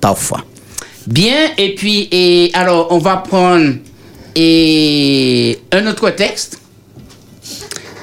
parfois. 0.00 0.46
Bien, 1.06 1.50
et 1.58 1.74
puis, 1.74 2.08
et 2.10 2.50
alors, 2.54 2.90
on 2.90 2.96
va 2.96 3.18
prendre 3.18 3.74
et 4.34 5.58
un 5.72 5.86
autre 5.88 6.08
texte. 6.08 6.58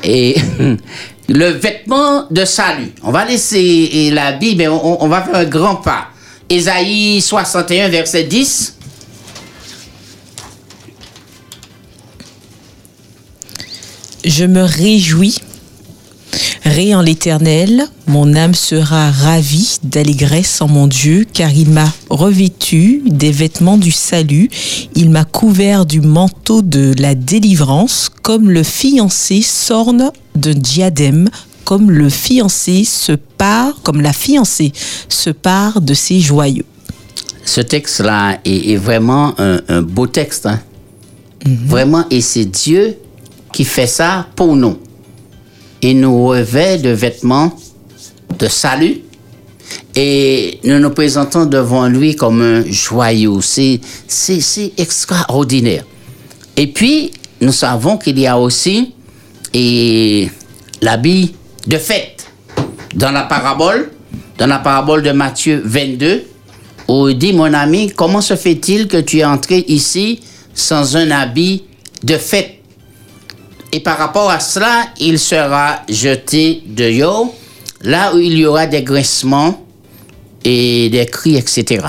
Et 0.04 0.36
le 1.34 1.48
vêtement 1.48 2.26
de 2.30 2.46
salut. 2.46 2.92
On 3.04 3.12
va 3.12 3.26
laisser 3.26 4.10
la 4.12 4.34
Bible, 4.34 4.58
mais 4.58 4.68
on, 4.68 5.04
on 5.04 5.08
va 5.08 5.22
faire 5.22 5.36
un 5.36 5.46
grand 5.46 5.76
pas. 5.76 6.08
Ésaïe 6.50 7.22
61, 7.22 7.90
verset 7.90 8.26
10. 8.26 8.78
Je 14.26 14.46
me 14.46 14.62
réjouis. 14.62 15.38
Ré 16.64 16.94
en 16.94 17.02
l'éternel, 17.02 17.88
mon 18.08 18.36
âme 18.36 18.54
sera 18.54 19.10
ravie 19.10 19.78
d'allégresse 19.84 20.62
en 20.62 20.68
mon 20.68 20.88
Dieu, 20.88 21.26
car 21.34 21.52
il 21.52 21.70
m'a 21.70 21.92
revêtu 22.10 23.02
des 23.06 23.32
vêtements 23.32 23.78
du 23.78 23.92
salut, 23.92 24.50
il 24.96 25.10
m'a 25.10 25.26
couvert 25.26 25.86
du 25.86 26.02
manteau 26.02 26.62
de 26.62 26.94
la 27.00 27.16
délivrance, 27.16 28.10
comme 28.22 28.50
le 28.52 28.64
fiancé 28.64 29.42
s'orne 29.42 30.12
d'un 30.36 30.54
diadème, 30.54 31.30
comme 31.66 31.92
le 31.92 32.10
fiancé 32.10 32.84
se 32.84 33.14
part, 33.14 33.82
comme 33.84 34.02
la 34.02 34.14
fiancée 34.14 34.72
se 35.10 35.30
part 35.30 35.82
de 35.82 35.94
ses 35.94 36.20
joyaux. 36.20 36.66
Ce 37.46 37.62
texte-là 37.62 38.40
est, 38.46 38.72
est 38.72 38.76
vraiment 38.78 39.34
un, 39.40 39.62
un 39.68 39.82
beau 39.82 40.08
texte. 40.08 40.46
hein. 40.46 40.60
Vraiment, 41.46 42.06
et 42.10 42.22
c'est 42.22 42.46
Dieu 42.46 42.98
qui 43.52 43.66
fait 43.66 43.88
ça 43.88 44.28
pour 44.36 44.56
nous. 44.56 44.78
Il 45.82 46.00
nous 46.00 46.28
revêt 46.28 46.78
de 46.78 46.90
vêtements 46.90 47.52
de 48.38 48.48
salut 48.48 49.02
et 49.96 50.60
nous 50.64 50.80
nous 50.80 50.92
présentons 50.92 51.46
devant 51.46 51.88
lui 51.88 52.16
comme 52.16 52.42
un 52.42 52.64
joyau. 52.70 53.42
C'est, 53.42 53.82
c'est, 54.08 54.40
c'est 54.42 54.74
extraordinaire. 54.78 55.84
Et 56.56 56.68
puis, 56.68 57.12
nous 57.42 57.52
savons 57.52 57.98
qu'il 57.98 58.20
y 58.20 58.28
a 58.28 58.38
aussi 58.38 58.94
et, 59.54 60.30
l'habit 60.82 61.36
de 61.68 61.78
fête. 61.78 62.28
Dans 62.96 63.12
la 63.12 63.24
parabole, 63.24 63.92
dans 64.38 64.48
la 64.48 64.60
parabole 64.60 65.04
de 65.04 65.12
Matthieu 65.12 65.62
22, 65.64 66.24
où 66.88 67.08
il 67.08 67.18
dit, 67.18 67.34
mon 67.34 67.54
ami, 67.54 67.92
comment 67.96 68.22
se 68.22 68.36
fait-il 68.36 68.88
que 68.88 68.98
tu 68.98 69.20
es 69.20 69.26
entré 69.26 69.64
ici 69.68 70.20
sans 70.54 70.98
un 70.98 71.12
habit 71.12 71.64
de 72.04 72.18
fête 72.18 72.56
Et 73.72 73.80
par 73.80 73.98
rapport 73.98 74.30
à 74.30 74.40
cela, 74.40 74.88
il 75.00 75.20
sera 75.20 75.82
jeté 75.88 76.64
dehors, 76.66 77.34
là 77.82 78.14
où 78.14 78.18
il 78.18 78.38
y 78.38 78.46
aura 78.46 78.66
des 78.66 78.84
grincements 78.84 79.66
et 80.44 80.90
des 80.90 81.06
cris, 81.06 81.38
etc. 81.38 81.86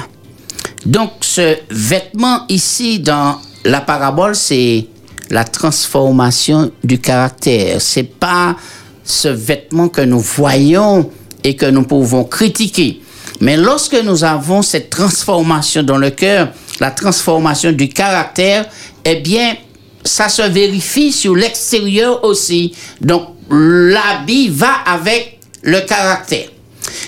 Donc, 0.86 1.10
ce 1.20 1.56
vêtement 1.70 2.44
ici 2.48 3.00
dans 3.00 3.38
la 3.64 3.80
parabole, 3.80 4.34
c'est 4.34 4.86
la 5.32 5.44
transformation 5.44 6.70
du 6.84 7.00
caractère. 7.00 7.80
C'est 7.80 8.04
pas 8.04 8.54
ce 9.02 9.28
vêtement 9.28 9.88
que 9.88 10.02
nous 10.02 10.20
voyons 10.20 11.10
et 11.42 11.56
que 11.56 11.66
nous 11.66 11.84
pouvons 11.84 12.22
critiquer. 12.22 13.00
Mais 13.40 13.56
lorsque 13.56 13.96
nous 14.04 14.24
avons 14.24 14.60
cette 14.60 14.90
transformation 14.90 15.82
dans 15.82 15.96
le 15.96 16.10
cœur, 16.10 16.50
la 16.80 16.90
transformation 16.90 17.72
du 17.72 17.88
caractère, 17.88 18.66
eh 19.06 19.16
bien, 19.16 19.56
ça 20.04 20.28
se 20.28 20.42
vérifie 20.42 21.10
sur 21.10 21.34
l'extérieur 21.34 22.22
aussi. 22.24 22.74
Donc, 23.00 23.28
l'habit 23.50 24.48
va 24.50 24.72
avec 24.86 25.40
le 25.62 25.80
caractère. 25.80 26.51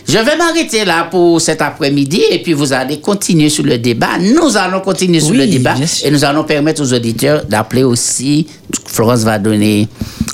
Je 0.06 0.18
vais 0.18 0.36
m'arrêter 0.36 0.84
là 0.84 1.08
pour 1.10 1.40
cet 1.40 1.62
après-midi 1.62 2.22
et 2.30 2.42
puis 2.42 2.52
vous 2.52 2.72
allez 2.72 3.00
continuer 3.00 3.48
sur 3.48 3.64
le 3.64 3.78
débat. 3.78 4.18
Nous 4.20 4.56
allons 4.56 4.80
continuer 4.80 5.20
sur 5.20 5.30
Oui, 5.30 5.38
le 5.38 5.46
débat 5.46 5.74
et 6.04 6.10
nous 6.10 6.24
allons 6.24 6.44
permettre 6.44 6.82
aux 6.82 6.92
auditeurs 6.92 7.44
d'appeler 7.44 7.82
aussi. 7.84 8.46
Florence 8.86 9.20
va 9.20 9.38
donner 9.38 9.88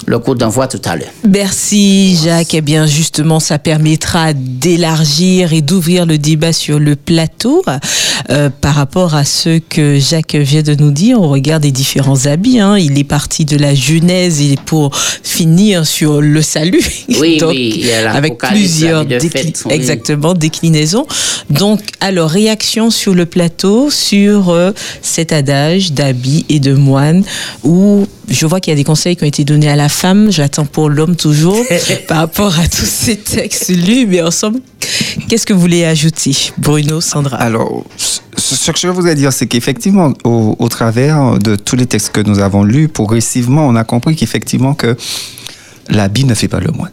le 0.07 0.19
coup 0.19 0.35
d'envoi 0.35 0.67
tout 0.67 0.81
à 0.85 0.97
l'heure. 0.97 1.09
Merci 1.29 2.17
Jacques. 2.23 2.55
Eh 2.55 2.61
bien 2.61 2.87
justement, 2.87 3.41
ça 3.41 3.59
permettra 3.59 4.33
d'élargir 4.35 5.53
et 5.53 5.63
d'ouvrir 5.63 6.07
le 6.07 6.19
débat 6.19 6.53
sur 6.53 6.79
le 6.79 6.97
plateau 6.97 7.63
euh, 8.31 8.51
par 8.61 8.75
rapport 8.75 9.15
à 9.15 9.25
ce 9.25 9.59
que 9.59 9.99
Jacques 9.99 10.35
vient 10.35 10.63
de 10.63 10.75
nous 10.75 10.91
dire 10.91 11.21
au 11.21 11.29
regard 11.29 11.61
des 11.61 11.71
différents 11.73 12.27
habits. 12.27 12.61
hein. 12.61 12.77
Il 12.79 12.99
est 12.99 13.05
parti 13.05 13.45
de 13.45 13.57
la 13.57 13.75
Genèse 13.75 14.41
et 14.41 14.57
pour 14.65 14.95
finir 15.23 15.87
sur 15.87 16.21
le 16.21 16.43
salut. 16.43 16.83
Oui, 17.21 17.39
oui, 17.47 17.85
avec 18.07 18.39
plusieurs 18.39 19.05
décli- 19.05 19.53
exactement 19.71 20.35
déclinaisons. 20.35 21.07
Donc, 21.51 21.81
alors 22.01 22.31
réaction 22.31 22.91
sur 22.91 23.15
le 23.15 23.27
plateau 23.27 23.91
sur 23.91 24.51
euh, 24.51 24.73
cet 25.03 25.33
adage 25.33 25.93
d'habits 25.93 26.45
et 26.49 26.61
de 26.61 26.75
moines 26.75 27.25
où 27.65 28.07
je 28.29 28.47
vois 28.47 28.61
qu'il 28.61 28.71
y 28.71 28.75
a 28.75 28.77
des 28.77 28.85
conseils 28.85 29.17
qui 29.17 29.25
ont 29.25 29.27
été 29.27 29.43
donnés 29.45 29.69
à 29.69 29.75
la 29.77 29.80
femme. 29.89 30.31
J'attends 30.31 30.67
pour 30.67 30.89
l'homme 30.89 31.17
toujours 31.17 31.65
par 32.09 32.19
rapport 32.19 32.59
à 32.59 32.67
tous 32.67 32.87
ces 32.87 33.17
textes 33.17 33.71
lus. 33.71 34.07
Mais 34.07 34.23
ensemble, 34.23 34.61
qu'est-ce 35.29 35.47
que 35.47 35.53
vous 35.53 35.61
voulez 35.61 35.85
ajouter, 35.85 36.37
Bruno, 36.59 37.01
Sandra? 37.01 37.37
Alors, 37.37 37.85
ce 37.97 38.21
ce 38.37 38.71
que 38.73 38.79
je 38.79 38.89
voudrais 38.89 39.15
dire, 39.15 39.33
c'est 39.33 39.47
qu'effectivement, 39.47 40.13
au, 40.25 40.57
au 40.59 40.69
travers 40.69 41.39
de 41.39 41.57
tous 41.57 41.77
les 41.77 41.87
textes 41.87 42.11
que 42.11 42.21
nous 42.21 42.41
avons 42.41 42.65
lus, 42.65 42.89
progressivement, 42.89 43.67
on 43.67 43.75
a 43.77 43.85
compris 43.85 44.17
qu'effectivement 44.17 44.75
que 44.75 44.97
l'habit 45.89 46.25
ne 46.25 46.35
fait 46.35 46.49
pas 46.49 46.61
le 46.61 46.71
moine. 46.73 46.93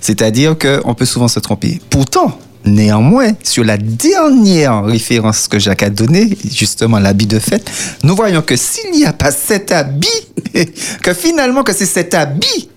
C'est-à-dire 0.00 0.56
qu'on 0.58 0.94
peut 0.94 1.04
souvent 1.04 1.28
se 1.28 1.38
tromper. 1.38 1.80
Pourtant, 1.88 2.36
néanmoins, 2.64 3.32
sur 3.42 3.64
la 3.64 3.76
dernière 3.76 4.84
référence 4.84 5.48
que 5.48 5.58
Jacques 5.58 5.82
a 5.82 5.90
donnée, 5.90 6.36
justement 6.50 6.98
l'habit 6.98 7.26
de 7.26 7.38
fête, 7.38 7.70
nous 8.02 8.14
voyons 8.14 8.42
que 8.42 8.56
s'il 8.56 8.90
n'y 8.92 9.04
a 9.04 9.12
pas 9.12 9.30
cet 9.30 9.72
habit, 9.72 10.08
que 11.02 11.14
finalement 11.14 11.62
que 11.62 11.72
c'est 11.72 11.86
cet 11.86 12.14
habit 12.14 12.68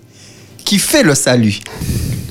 qui 0.63 0.79
fait 0.79 1.03
le 1.03 1.15
salut. 1.15 1.59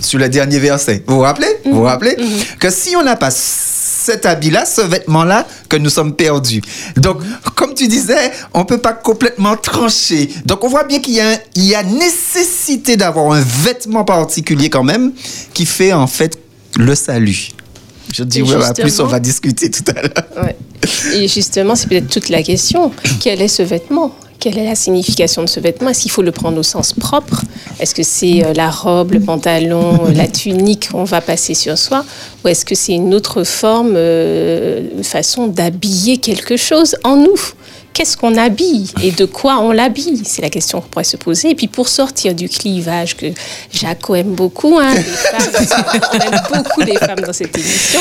Sur 0.00 0.18
le 0.18 0.28
dernier 0.28 0.58
verset. 0.58 1.02
Vous 1.06 1.14
vous 1.14 1.20
rappelez? 1.20 1.48
Vous 1.64 1.76
vous 1.76 1.82
rappelez? 1.82 2.14
Que 2.58 2.70
si 2.70 2.94
on 2.94 3.02
n'a 3.02 3.16
pas 3.16 3.30
cet 3.30 4.26
habit-là, 4.26 4.66
ce 4.66 4.82
vêtement-là, 4.82 5.46
que 5.70 5.78
nous 5.78 5.88
sommes 5.88 6.14
perdus. 6.14 6.60
Donc, 6.96 7.22
comme 7.54 7.72
tu 7.72 7.88
disais, 7.88 8.30
on 8.52 8.60
ne 8.60 8.64
peut 8.64 8.78
pas 8.78 8.92
complètement 8.92 9.56
trancher. 9.56 10.28
Donc, 10.44 10.62
on 10.62 10.68
voit 10.68 10.84
bien 10.84 10.98
qu'il 10.98 11.14
y 11.14 11.74
a 11.74 11.82
nécessité 11.82 12.98
d'avoir 12.98 13.32
un 13.32 13.40
vêtement 13.40 14.04
particulier 14.04 14.68
quand 14.68 14.84
même 14.84 15.12
qui 15.54 15.64
fait 15.64 15.94
en 15.94 16.06
fait 16.06 16.38
le 16.76 16.94
salut. 16.94 17.50
Je 18.12 18.22
dis, 18.22 18.42
ouais, 18.42 18.56
bah, 18.56 18.72
plus 18.74 19.00
on 19.00 19.06
va 19.06 19.18
discuter 19.18 19.70
tout 19.70 19.84
à 19.96 20.02
l'heure. 20.02 20.44
Ouais. 20.44 20.56
Et 21.14 21.28
justement, 21.28 21.74
c'est 21.74 21.88
peut-être 21.88 22.08
toute 22.08 22.28
la 22.28 22.42
question. 22.42 22.92
Quel 23.20 23.40
est 23.40 23.48
ce 23.48 23.62
vêtement? 23.62 24.14
Quelle 24.38 24.58
est 24.58 24.66
la 24.66 24.74
signification 24.74 25.42
de 25.42 25.48
ce 25.48 25.58
vêtement? 25.58 25.88
Est-ce 25.88 26.02
qu'il 26.02 26.10
faut 26.10 26.22
le 26.22 26.32
prendre 26.32 26.58
au 26.58 26.62
sens 26.62 26.92
propre? 26.92 27.42
Est-ce 27.80 27.94
que 27.94 28.02
c'est 28.02 28.44
euh, 28.44 28.52
la 28.52 28.70
robe, 28.70 29.12
le 29.12 29.20
pantalon, 29.20 30.06
euh, 30.06 30.12
la 30.12 30.28
tunique 30.28 30.90
qu'on 30.90 31.04
va 31.04 31.20
passer 31.22 31.54
sur 31.54 31.78
soi? 31.78 32.04
Ou 32.44 32.48
est-ce 32.48 32.66
que 32.66 32.74
c'est 32.74 32.92
une 32.92 33.14
autre 33.14 33.42
forme, 33.44 33.94
euh, 33.96 34.82
une 34.96 35.04
façon 35.04 35.46
d'habiller 35.46 36.18
quelque 36.18 36.56
chose 36.56 36.94
en 37.04 37.16
nous? 37.16 37.40
Qu'est-ce 37.94 38.16
qu'on 38.16 38.36
habille 38.36 38.90
et 39.04 39.12
de 39.12 39.24
quoi 39.24 39.60
on 39.60 39.70
l'habille 39.70 40.20
C'est 40.24 40.42
la 40.42 40.50
question 40.50 40.80
qu'on 40.80 40.88
pourrait 40.88 41.04
se 41.04 41.16
poser. 41.16 41.50
Et 41.50 41.54
puis 41.54 41.68
pour 41.68 41.88
sortir 41.88 42.34
du 42.34 42.48
clivage 42.48 43.16
que 43.16 43.26
Jaco 43.72 44.16
aime 44.16 44.34
beaucoup, 44.34 44.78
hein, 44.80 44.92
les 44.94 45.02
femmes, 45.04 46.02
on 46.12 46.16
aime 46.18 46.40
beaucoup 46.52 46.80
les 46.80 46.96
femmes 46.96 47.20
dans 47.24 47.32
cette 47.32 47.56
émission, 47.56 48.00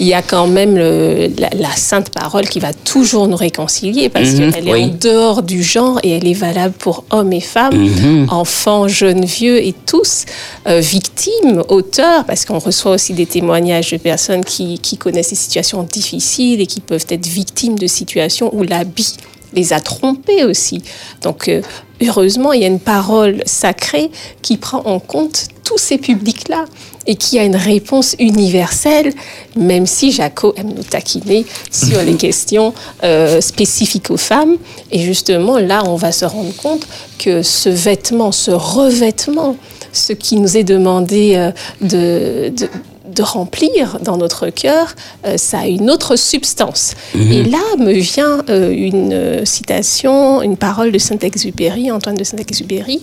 il 0.00 0.06
y 0.06 0.14
a 0.14 0.22
quand 0.22 0.46
même 0.46 0.76
le- 0.78 1.30
la, 1.38 1.50
la 1.54 1.70
sainte 1.76 2.08
parole 2.08 2.48
qui 2.48 2.58
va 2.58 2.72
toujours 2.72 3.28
nous 3.28 3.36
réconcilier 3.36 4.08
parce 4.08 4.30
Mhm, 4.30 4.50
qu'elle 4.52 4.68
est 4.68 4.84
en 4.84 4.88
dehors 4.98 5.42
du 5.42 5.62
genre 5.62 6.00
et 6.02 6.12
elle 6.12 6.26
est 6.26 6.32
valable 6.32 6.72
pour 6.78 7.04
hommes 7.10 7.34
et 7.34 7.42
femmes, 7.42 7.76
Mhm. 7.76 8.28
enfants, 8.30 8.88
jeunes, 8.88 9.26
vieux 9.26 9.62
et 9.62 9.74
tous, 9.84 10.24
euh, 10.66 10.80
victimes, 10.80 11.62
auteurs, 11.68 12.24
parce 12.24 12.46
qu'on 12.46 12.58
reçoit 12.58 12.92
aussi 12.92 13.12
des 13.12 13.26
témoignages 13.26 13.90
de 13.90 13.98
personnes 13.98 14.42
qui, 14.42 14.78
qui 14.78 14.96
connaissent 14.96 15.28
des 15.30 15.34
situations 15.36 15.82
difficiles 15.82 16.62
et 16.62 16.66
qui 16.66 16.80
peuvent 16.80 17.04
être 17.10 17.26
victimes 17.26 17.78
de 17.78 17.86
situations 17.86 18.48
où 18.54 18.62
l'habit 18.62 19.16
les 19.54 19.72
a 19.72 19.80
trompés 19.80 20.44
aussi. 20.44 20.82
Donc, 21.22 21.48
euh, 21.48 21.62
heureusement, 22.02 22.52
il 22.52 22.60
y 22.62 22.64
a 22.64 22.68
une 22.68 22.80
parole 22.80 23.42
sacrée 23.46 24.10
qui 24.42 24.56
prend 24.56 24.82
en 24.84 24.98
compte 25.00 25.48
tous 25.64 25.78
ces 25.78 25.98
publics-là 25.98 26.64
et 27.06 27.14
qui 27.16 27.38
a 27.38 27.44
une 27.44 27.56
réponse 27.56 28.14
universelle, 28.18 29.12
même 29.56 29.86
si 29.86 30.12
Jaco 30.12 30.54
aime 30.56 30.74
nous 30.74 30.82
taquiner 30.82 31.46
sur 31.70 32.02
les 32.02 32.14
questions 32.26 32.74
euh, 33.02 33.40
spécifiques 33.40 34.10
aux 34.10 34.16
femmes. 34.18 34.56
Et 34.92 35.00
justement, 35.00 35.58
là, 35.58 35.82
on 35.86 35.96
va 35.96 36.12
se 36.12 36.24
rendre 36.24 36.54
compte 36.56 36.86
que 37.18 37.42
ce 37.42 37.68
vêtement, 37.70 38.30
ce 38.32 38.50
revêtement, 38.50 39.56
ce 39.92 40.12
qui 40.12 40.36
nous 40.36 40.56
est 40.56 40.64
demandé 40.64 41.34
euh, 41.36 41.50
de, 41.80 42.50
de- 42.54 42.68
de 43.08 43.22
remplir 43.22 43.98
dans 44.00 44.16
notre 44.16 44.50
cœur, 44.50 44.94
euh, 45.26 45.36
ça 45.36 45.60
a 45.60 45.66
une 45.66 45.90
autre 45.90 46.16
substance. 46.16 46.94
Et 47.14 47.44
là 47.44 47.58
me 47.78 47.92
vient 47.92 48.44
euh, 48.48 48.70
une 48.70 49.12
euh, 49.12 49.44
citation, 49.44 50.42
une 50.42 50.56
parole 50.56 50.92
de 50.92 50.98
Saint-Exupéry, 50.98 51.90
Antoine 51.90 52.16
de 52.16 52.24
Saint-Exupéry, 52.24 53.02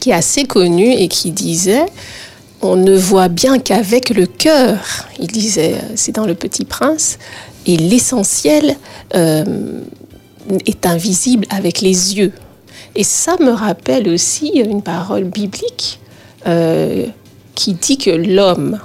qui 0.00 0.10
est 0.10 0.14
assez 0.14 0.44
connue 0.44 0.92
et 0.92 1.08
qui 1.08 1.30
disait 1.30 1.86
On 2.62 2.76
ne 2.76 2.96
voit 2.96 3.28
bien 3.28 3.58
qu'avec 3.58 4.10
le 4.10 4.26
cœur. 4.26 4.78
Il 5.18 5.28
disait, 5.28 5.76
c'est 5.94 6.12
dans 6.12 6.26
Le 6.26 6.34
Petit 6.34 6.64
Prince, 6.64 7.18
et 7.66 7.76
l'essentiel 7.76 8.76
euh, 9.14 9.80
est 10.66 10.86
invisible 10.86 11.46
avec 11.50 11.80
les 11.80 12.16
yeux. 12.16 12.32
Et 12.96 13.04
ça 13.04 13.36
me 13.38 13.50
rappelle 13.50 14.08
aussi 14.08 14.48
une 14.48 14.82
parole 14.82 15.24
biblique 15.24 16.00
euh, 16.46 17.06
qui 17.58 17.74
dit 17.74 17.98
que 17.98 18.10
l'homme, 18.10 18.78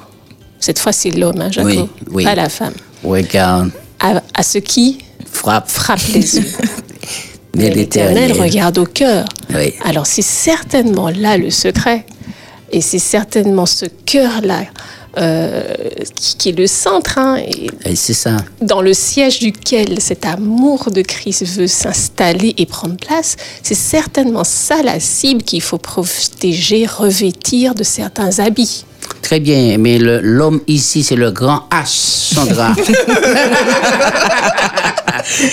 Cette 0.59 0.79
fois, 0.79 0.91
c'est 0.93 1.11
l'homme, 1.11 1.39
hein, 1.41 1.51
Jacob, 1.51 1.71
Oui, 1.71 1.89
oui. 2.11 2.23
pas 2.23 2.35
la 2.35 2.49
femme. 2.49 2.73
Regarde, 3.03 3.69
À, 3.99 4.21
à 4.33 4.43
ce 4.43 4.57
qui 4.59 4.97
frappe, 5.31 5.69
frappe 5.69 6.01
les 6.13 6.37
yeux. 6.37 6.45
Mais 7.55 7.69
l'Éternel 7.69 8.29
l'Éternel. 8.29 8.41
regarde 8.41 8.77
au 8.79 8.85
cœur. 8.85 9.25
Oui. 9.53 9.73
Alors 9.85 10.07
c'est 10.07 10.23
certainement 10.23 11.09
là 11.09 11.37
le 11.37 11.51
secret. 11.51 12.05
Et 12.71 12.81
c'est 12.81 12.97
certainement 13.17 13.67
ce 13.67 13.85
cœur-là 14.05 14.63
euh, 15.17 15.63
qui, 16.15 16.35
qui 16.37 16.49
est 16.49 16.57
le 16.57 16.67
centre, 16.67 17.17
hein, 17.19 17.37
et 17.37 17.67
Et 17.85 17.95
c'est 17.95 18.13
ça. 18.13 18.37
dans 18.61 18.81
le 18.81 18.93
siège 18.93 19.39
duquel 19.39 19.99
cet 20.01 20.25
amour 20.25 20.89
de 20.91 21.01
Christ 21.01 21.45
veut 21.45 21.67
s'installer 21.67 22.53
et 22.57 22.65
prendre 22.65 22.95
place. 22.97 23.35
C'est 23.61 23.75
certainement 23.75 24.43
ça 24.43 24.81
la 24.83 24.99
cible 24.99 25.43
qu'il 25.43 25.61
faut 25.61 25.77
protéger, 25.77 26.85
revêtir 26.87 27.75
de 27.75 27.83
certains 27.83 28.39
habits. 28.39 28.85
Très 29.21 29.39
bien, 29.39 29.77
mais 29.77 29.97
l'homme 29.99 30.61
ici, 30.67 31.03
c'est 31.03 31.15
le 31.15 31.31
grand 31.31 31.67
H, 31.71 32.33
Sandra. 32.33 32.73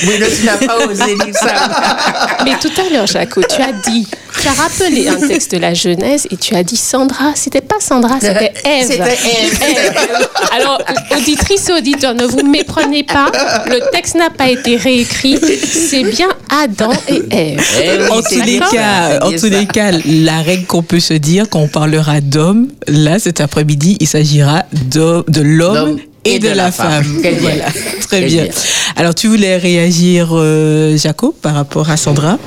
oui, 0.07 0.19
là, 0.19 0.27
tu 0.29 0.45
n'as 0.45 0.67
pas 0.67 0.87
osé 0.87 1.15
dire 1.15 1.35
ça. 1.35 2.39
Mais 2.45 2.53
tout 2.61 2.71
à 2.81 2.93
l'heure, 2.93 3.07
Jaco, 3.07 3.43
tu 3.43 3.61
as 3.61 3.73
dit, 3.73 4.07
tu 4.41 4.49
as 4.49 4.53
rappelé 4.53 5.09
un 5.09 5.27
texte 5.27 5.53
de 5.53 5.59
la 5.59 5.75
Genèse 5.75 6.27
et 6.31 6.37
tu 6.37 6.55
as 6.55 6.63
dit 6.63 6.77
Sandra. 6.77 7.33
C'était 7.35 7.61
pas 7.61 7.77
Sandra, 7.81 8.19
c'était 8.21 8.53
Ève. 8.65 8.87
C'était 8.91 9.03
Ève. 9.03 10.29
Alors, 10.57 10.81
auditrices 11.17 11.69
et 11.69 11.73
auditeurs, 11.73 12.15
ne 12.15 12.25
vous 12.25 12.47
méprenez 12.47 13.05
pas. 13.05 13.31
Le 13.67 13.91
texte 13.93 14.15
n'a 14.17 14.31
pas 14.31 14.49
été 14.49 14.77
réécrit. 14.77 15.39
C'est 15.39 16.05
bien 16.05 16.29
Adam 16.63 16.93
et 17.09 17.23
Ève. 17.31 17.65
Eh 17.83 17.99
oui, 17.99 18.09
en 18.11 18.23
tous 18.23 18.43
les 18.45 18.59
cas, 18.59 19.21
en 19.23 19.31
tous 19.33 19.47
les 19.47 19.67
cas, 19.67 19.93
la 20.05 20.43
règle 20.43 20.67
qu'on 20.67 20.83
peut 20.83 21.01
se 21.01 21.15
dire 21.15 21.47
quand 21.49 21.61
on 21.61 21.69
parlera 21.69 22.21
d'homme, 22.21 22.69
là 22.87 23.19
cet 23.19 23.41
après-midi, 23.41 23.97
il 24.01 24.07
s'agira 24.07 24.65
de, 24.73 25.25
de 25.29 25.41
l'homme 25.41 25.99
Et, 26.25 26.39
de, 26.39 26.49
la, 26.51 26.71
femme. 26.71 27.05
Très 27.21 27.31
bien. 27.33 27.41
Voilà, 27.41 27.65
très 27.65 28.01
Très 28.07 28.21
bien. 28.23 28.43
bien. 28.45 28.53
Alors 28.97 29.15
tu 29.15 29.29
voulais 29.29 29.57
réagir, 29.57 30.29
euh, 30.33 30.97
Jaco, 30.97 31.35
par 31.41 31.55
rapport 31.55 31.89
à 31.91 31.97
Sandra? 31.97 32.39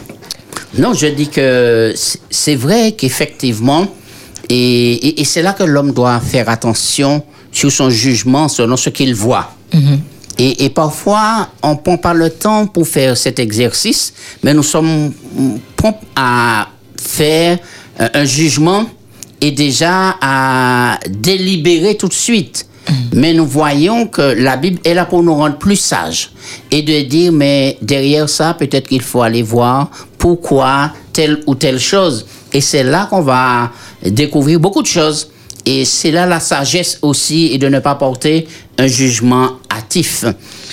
Non, 0.77 0.93
je 0.93 1.07
dis 1.07 1.27
que 1.29 1.93
c'est- 2.29 2.55
vrai 2.55 2.91
qu'effectivement, 2.93 3.87
et, 4.49 4.93
et- 4.93 5.21
et 5.21 5.25
c'est 5.25 5.41
là 5.41 5.53
que 5.53 5.63
l'homme 5.63 5.91
doit 5.91 6.19
faire 6.19 6.49
attention 6.49 7.23
sur 7.51 7.71
son 7.71 7.89
jugement 7.89 8.47
selon 8.47 8.77
ce 8.77 8.89
qu'il 8.89 9.13
voit. 9.15 9.55
Et, 10.39 10.65
et 10.65 10.69
parfois, 10.69 11.49
on 11.63 11.75
prend 11.75 11.97
pas 11.97 12.13
le 12.13 12.29
temps 12.31 12.65
pour 12.67 12.87
faire 12.87 13.15
cet 13.17 13.37
exercice, 13.39 14.13
mais 14.43 14.53
nous 14.53 14.63
sommes 14.63 15.07
mm, 15.35 15.55
prompts 15.75 15.99
à 16.15 16.67
faire 16.99 17.57
euh, 18.01 18.09
un 18.13 18.25
jugement 18.25 18.85
et 19.41 19.51
déjà 19.51 20.15
à 20.21 20.99
délibérer 21.09 21.95
tout 21.97 22.07
de 22.07 22.13
suite. 22.13 22.65
Mais 23.13 23.33
nous 23.33 23.45
voyons 23.45 24.07
que 24.07 24.21
la 24.21 24.57
Bible 24.57 24.79
est 24.83 24.93
là 24.93 25.05
pour 25.05 25.23
nous 25.23 25.35
rendre 25.35 25.57
plus 25.57 25.75
sages 25.75 26.31
et 26.71 26.81
de 26.81 27.01
dire, 27.01 27.31
mais 27.31 27.77
derrière 27.81 28.27
ça, 28.27 28.53
peut-être 28.53 28.87
qu'il 28.87 29.01
faut 29.01 29.21
aller 29.21 29.43
voir 29.43 29.89
pourquoi 30.17 30.91
telle 31.11 31.41
ou 31.45 31.55
telle 31.55 31.79
chose. 31.79 32.25
Et 32.51 32.61
c'est 32.61 32.83
là 32.83 33.07
qu'on 33.09 33.21
va 33.21 33.71
découvrir 34.05 34.59
beaucoup 34.59 34.81
de 34.81 34.87
choses. 34.87 35.29
Et 35.65 35.85
c'est 35.85 36.11
là 36.11 36.25
la 36.25 36.39
sagesse 36.39 36.99
aussi 37.01 37.51
et 37.53 37.57
de 37.57 37.69
ne 37.69 37.79
pas 37.79 37.95
porter 37.95 38.47
un 38.77 38.87
jugement 38.87 39.51
hâtif. 39.71 40.25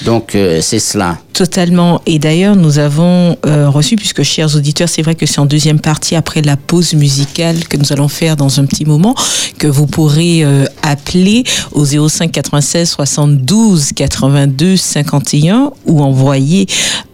Donc, 0.05 0.35
euh, 0.35 0.61
c'est 0.63 0.79
cela. 0.79 1.19
Totalement. 1.33 2.01
Et 2.07 2.19
d'ailleurs, 2.19 2.57
nous 2.57 2.79
avons 2.79 3.37
euh, 3.47 3.69
reçu, 3.69 3.97
puisque 3.97 4.23
chers 4.23 4.55
auditeurs, 4.57 4.89
c'est 4.89 5.03
vrai 5.03 5.15
que 5.15 5.27
c'est 5.27 5.39
en 5.39 5.47
deuxième 5.47 5.81
partie 5.81 6.15
après 6.17 6.43
la 6.43 6.57
pause 6.57 6.95
musicale 6.95 7.67
que 7.69 7.77
nous 7.77 7.93
allons 7.93 8.09
faire 8.09 8.37
dans 8.37 8.61
un 8.61 8.67
petit 8.67 8.85
moment, 8.85 9.15
que 9.59 9.67
vous 9.67 9.87
pourrez 9.87 10.45
euh, 10.45 10.65
appeler 10.83 11.45
au 11.73 11.85
05 11.85 12.33
96 12.33 12.91
72 12.91 13.93
82 13.93 14.77
51 14.77 15.73
ou 15.87 16.03
envoyer 16.03 16.67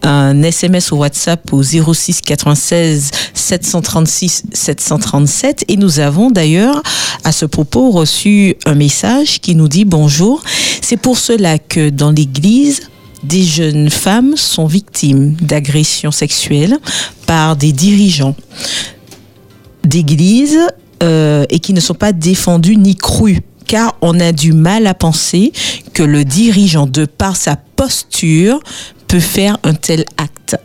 un 0.03 0.41
SMS 0.41 0.91
au 0.91 0.97
WhatsApp 0.97 1.53
au 1.53 1.63
06 1.63 2.21
96 2.21 3.11
736 3.33 4.43
737. 4.53 5.65
Et 5.67 5.77
nous 5.77 5.99
avons 5.99 6.31
d'ailleurs 6.31 6.81
à 7.23 7.31
ce 7.31 7.45
propos 7.45 7.91
reçu 7.91 8.55
un 8.65 8.75
message 8.75 9.39
qui 9.41 9.55
nous 9.55 9.67
dit 9.67 9.85
bonjour. 9.85 10.41
C'est 10.81 10.97
pour 10.97 11.17
cela 11.17 11.59
que 11.59 11.89
dans 11.89 12.11
l'Église, 12.11 12.76
des 13.23 13.43
jeunes 13.43 13.89
femmes 13.89 14.35
sont 14.37 14.67
victimes 14.67 15.35
d'agressions 15.41 16.11
sexuelles 16.11 16.77
par 17.25 17.55
des 17.55 17.71
dirigeants 17.71 18.35
d'église 19.83 20.59
euh, 21.01 21.45
et 21.49 21.59
qui 21.59 21.73
ne 21.73 21.79
sont 21.79 21.93
pas 21.93 22.11
défendus 22.11 22.77
ni 22.77 22.95
crus. 22.95 23.39
Car 23.67 23.97
on 24.01 24.19
a 24.19 24.31
du 24.31 24.53
mal 24.53 24.87
à 24.87 24.93
penser 24.93 25.51
que 25.93 26.03
le 26.03 26.23
dirigeant, 26.23 26.87
de 26.87 27.05
par 27.05 27.35
sa 27.35 27.55
posture, 27.55 28.59
peut 29.07 29.19
faire 29.19 29.57
un 29.63 29.73
tel 29.73 30.05
acte. 30.17 30.57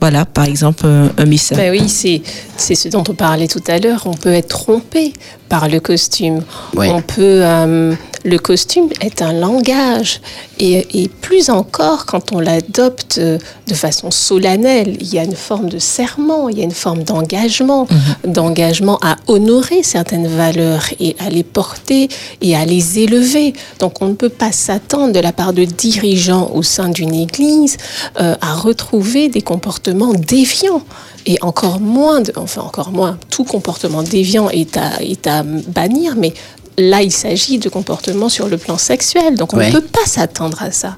Voilà, 0.00 0.24
par 0.24 0.44
exemple, 0.44 0.86
un, 0.86 1.26
message. 1.26 1.58
Ben 1.58 1.70
oui, 1.70 1.88
c'est 1.88 2.74
ce 2.74 2.88
dont 2.88 3.04
on 3.08 3.14
parlait 3.14 3.48
tout 3.48 3.62
à 3.66 3.78
l'heure. 3.78 4.02
On 4.06 4.14
peut 4.14 4.32
être 4.32 4.48
trompé 4.48 5.12
par 5.50 5.68
le 5.68 5.80
costume. 5.80 6.42
Oui. 6.76 6.88
On 6.88 7.02
peut 7.02 7.42
euh, 7.44 7.94
le 8.24 8.38
costume 8.38 8.88
est 9.00 9.22
un 9.22 9.32
langage 9.32 10.20
et, 10.58 11.02
et 11.02 11.08
plus 11.08 11.48
encore 11.48 12.04
quand 12.06 12.32
on 12.32 12.38
l'adopte 12.38 13.16
euh, 13.18 13.38
de 13.66 13.74
façon 13.74 14.10
solennelle. 14.10 14.96
Il 15.00 15.12
y 15.12 15.18
a 15.18 15.24
une 15.24 15.34
forme 15.34 15.68
de 15.68 15.78
serment, 15.78 16.48
il 16.48 16.58
y 16.58 16.60
a 16.60 16.64
une 16.64 16.70
forme 16.70 17.02
d'engagement, 17.02 17.88
d'engagement 18.24 18.98
à 19.02 19.16
honorer 19.26 19.82
certaines 19.82 20.28
valeurs 20.28 20.84
et 21.00 21.16
à 21.18 21.30
les 21.30 21.44
porter 21.44 22.08
et 22.42 22.54
à 22.54 22.64
les 22.64 22.98
élever. 22.98 23.54
Donc 23.78 24.02
on 24.02 24.08
ne 24.08 24.14
peut 24.14 24.28
pas 24.28 24.52
s'attendre 24.52 25.12
de 25.12 25.20
la 25.20 25.32
part 25.32 25.52
de 25.52 25.64
dirigeants 25.64 26.50
au 26.54 26.62
sein 26.62 26.88
d'une 26.90 27.14
église 27.14 27.76
euh, 28.20 28.34
à 28.40 28.54
retrouver 28.54 29.28
des 29.28 29.42
comportements 29.42 30.12
déviants. 30.12 30.82
Et 31.26 31.36
encore 31.42 31.80
moins, 31.80 32.20
de- 32.22 32.32
enfin 32.36 32.62
encore 32.62 32.92
moins, 32.92 33.18
tout 33.30 33.44
comportement 33.44 34.02
déviant 34.02 34.48
est 34.50 34.76
à, 34.76 35.02
est 35.02 35.26
à 35.26 35.42
bannir, 35.42 36.14
mais 36.16 36.32
là 36.78 37.02
il 37.02 37.12
s'agit 37.12 37.58
de 37.58 37.68
comportements 37.68 38.28
sur 38.30 38.48
le 38.48 38.56
plan 38.56 38.78
sexuel, 38.78 39.34
donc 39.36 39.52
on 39.52 39.58
Ouais. 39.58 39.68
ne 39.68 39.72
peut 39.72 39.82
pas 39.86 40.06
s'attendre 40.06 40.62
à 40.62 40.70
ça. 40.70 40.96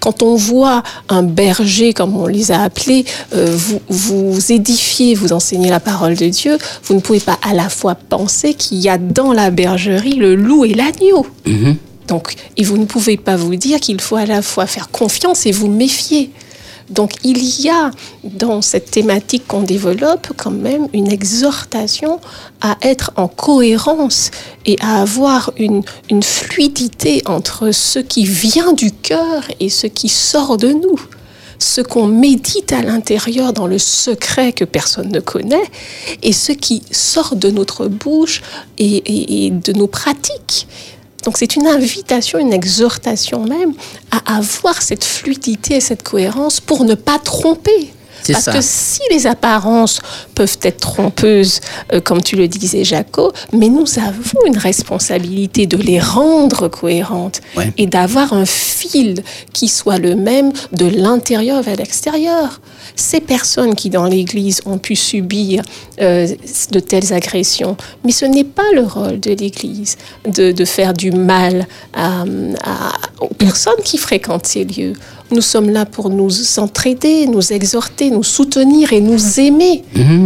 Quand 0.00 0.22
on 0.22 0.36
voit 0.36 0.82
un 1.08 1.22
berger, 1.22 1.92
comme 1.92 2.16
on 2.16 2.26
les 2.26 2.52
a 2.52 2.62
appelés, 2.62 3.04
euh, 3.34 3.46
vous, 3.56 3.80
vous 3.88 4.52
édifier, 4.52 5.14
vous 5.14 5.32
enseigner 5.32 5.68
la 5.70 5.80
parole 5.80 6.14
de 6.16 6.26
Dieu, 6.28 6.58
vous 6.84 6.94
ne 6.94 7.00
pouvez 7.00 7.18
pas 7.20 7.38
à 7.42 7.54
la 7.54 7.68
fois 7.68 7.94
penser 7.96 8.54
qu'il 8.54 8.78
y 8.78 8.88
a 8.88 8.98
dans 8.98 9.32
la 9.32 9.50
bergerie 9.50 10.14
le 10.14 10.34
loup 10.36 10.64
et 10.64 10.74
l'agneau. 10.74 11.26
Donc, 12.08 12.34
et 12.56 12.62
vous 12.62 12.76
ne 12.78 12.84
pouvez 12.84 13.16
pas 13.16 13.34
vous 13.36 13.56
dire 13.56 13.80
qu'il 13.80 14.00
faut 14.00 14.14
à 14.16 14.26
la 14.26 14.42
fois 14.42 14.66
faire 14.66 14.90
confiance 14.90 15.44
et 15.46 15.50
vous 15.52 15.66
méfier. 15.68 16.30
Donc, 16.90 17.12
il 17.24 17.38
y 17.60 17.68
a 17.68 17.90
dans 18.22 18.62
cette 18.62 18.90
thématique 18.90 19.46
qu'on 19.46 19.62
développe 19.62 20.28
quand 20.36 20.50
même 20.50 20.88
une 20.92 21.10
exhortation 21.10 22.20
à 22.60 22.76
être 22.82 23.12
en 23.16 23.28
cohérence 23.28 24.30
et 24.64 24.76
à 24.80 25.00
avoir 25.00 25.52
une, 25.58 25.82
fluidité 26.22 27.22
entre 27.26 27.70
ce 27.72 27.98
qui 27.98 28.24
vient 28.24 28.72
du 28.72 28.92
cœur 28.92 29.44
et 29.60 29.68
ce 29.68 29.86
qui 29.86 30.08
sort 30.08 30.56
de 30.56 30.68
nous 30.68 31.00
ce 31.58 31.80
qu'on 31.80 32.06
médite 32.06 32.74
à 32.74 32.82
l'intérieur 32.82 33.54
dans 33.54 33.66
le 33.66 33.78
secret 33.78 34.52
que 34.52 34.64
personne 34.64 35.10
ne 35.10 35.20
connaît 35.20 35.64
et 36.22 36.34
ce 36.34 36.52
qui 36.52 36.82
sort 36.90 37.34
de 37.34 37.50
notre 37.50 37.88
bouche 37.88 38.42
et 38.76 39.50
de 39.50 39.72
nos 39.72 39.86
pratiques. 39.86 40.66
Donc 41.26 41.36
c'est 41.38 41.56
une 41.56 41.66
invitation, 41.66 42.38
une 42.38 42.52
exhortation 42.52 43.44
même 43.44 43.74
à 44.12 44.36
avoir 44.38 44.80
cette 44.80 45.04
fluidité 45.04 45.74
et 45.74 45.80
cette 45.80 46.04
cohérence 46.04 46.60
pour 46.60 46.84
ne 46.84 46.94
pas 46.94 47.18
tromper. 47.18 47.92
Parce 48.32 48.44
ça. 48.44 48.52
que 48.52 48.58
si 48.60 49.00
les 49.10 49.26
apparences 49.26 50.00
peuvent 50.34 50.56
être 50.62 50.78
trompeuses, 50.80 51.60
euh, 51.92 52.00
comme 52.00 52.22
tu 52.22 52.34
le 52.36 52.46
disais, 52.48 52.82
Jaco, 52.84 53.32
mais 53.52 53.68
nous 53.68 53.98
avons 53.98 54.40
une 54.46 54.56
responsabilité 54.56 55.66
de 55.66 55.76
les 55.76 56.00
rendre 56.00 56.68
cohérentes 56.68 57.40
Ouais. 57.56 57.72
et 57.76 57.86
d'avoir 57.86 58.32
un 58.32 58.46
fil 58.46 59.22
qui 59.52 59.68
soit 59.68 59.98
le 59.98 60.14
même 60.16 60.52
de 60.72 60.86
l'intérieur 60.86 61.60
vers 61.62 61.76
l'extérieur. 61.76 62.60
Ces 62.98 63.20
personnes 63.20 63.74
qui, 63.74 63.90
dans 63.90 64.06
l'Église, 64.06 64.62
ont 64.64 64.78
pu 64.78 64.96
subir 64.96 65.62
euh, 66.00 66.26
de 66.72 66.80
telles 66.80 67.12
agressions, 67.12 67.76
mais 68.04 68.10
ce 68.12 68.24
n'est 68.24 68.44
pas 68.44 68.70
le 68.74 68.82
rôle 68.82 69.20
de 69.20 69.32
l'Église 69.32 69.96
de, 70.26 70.50
de 70.50 70.64
faire 70.64 70.94
du 70.94 71.10
mal 71.10 71.66
à- 71.92 72.22
à- 72.64 72.92
aux 73.20 73.34
personnes 73.34 73.82
qui 73.84 73.98
fréquentent 73.98 74.46
ces 74.46 74.64
lieux. 74.64 74.94
Nous 75.30 75.42
sommes 75.42 75.70
là 75.70 75.84
pour 75.84 76.08
nous 76.08 76.30
entraider, 76.58 77.26
nous 77.26 77.52
exhorter, 77.52 78.10
nous 78.10 78.22
soutenir 78.22 78.92
et 78.92 79.00
nous 79.00 79.40
aimer. 79.40 79.82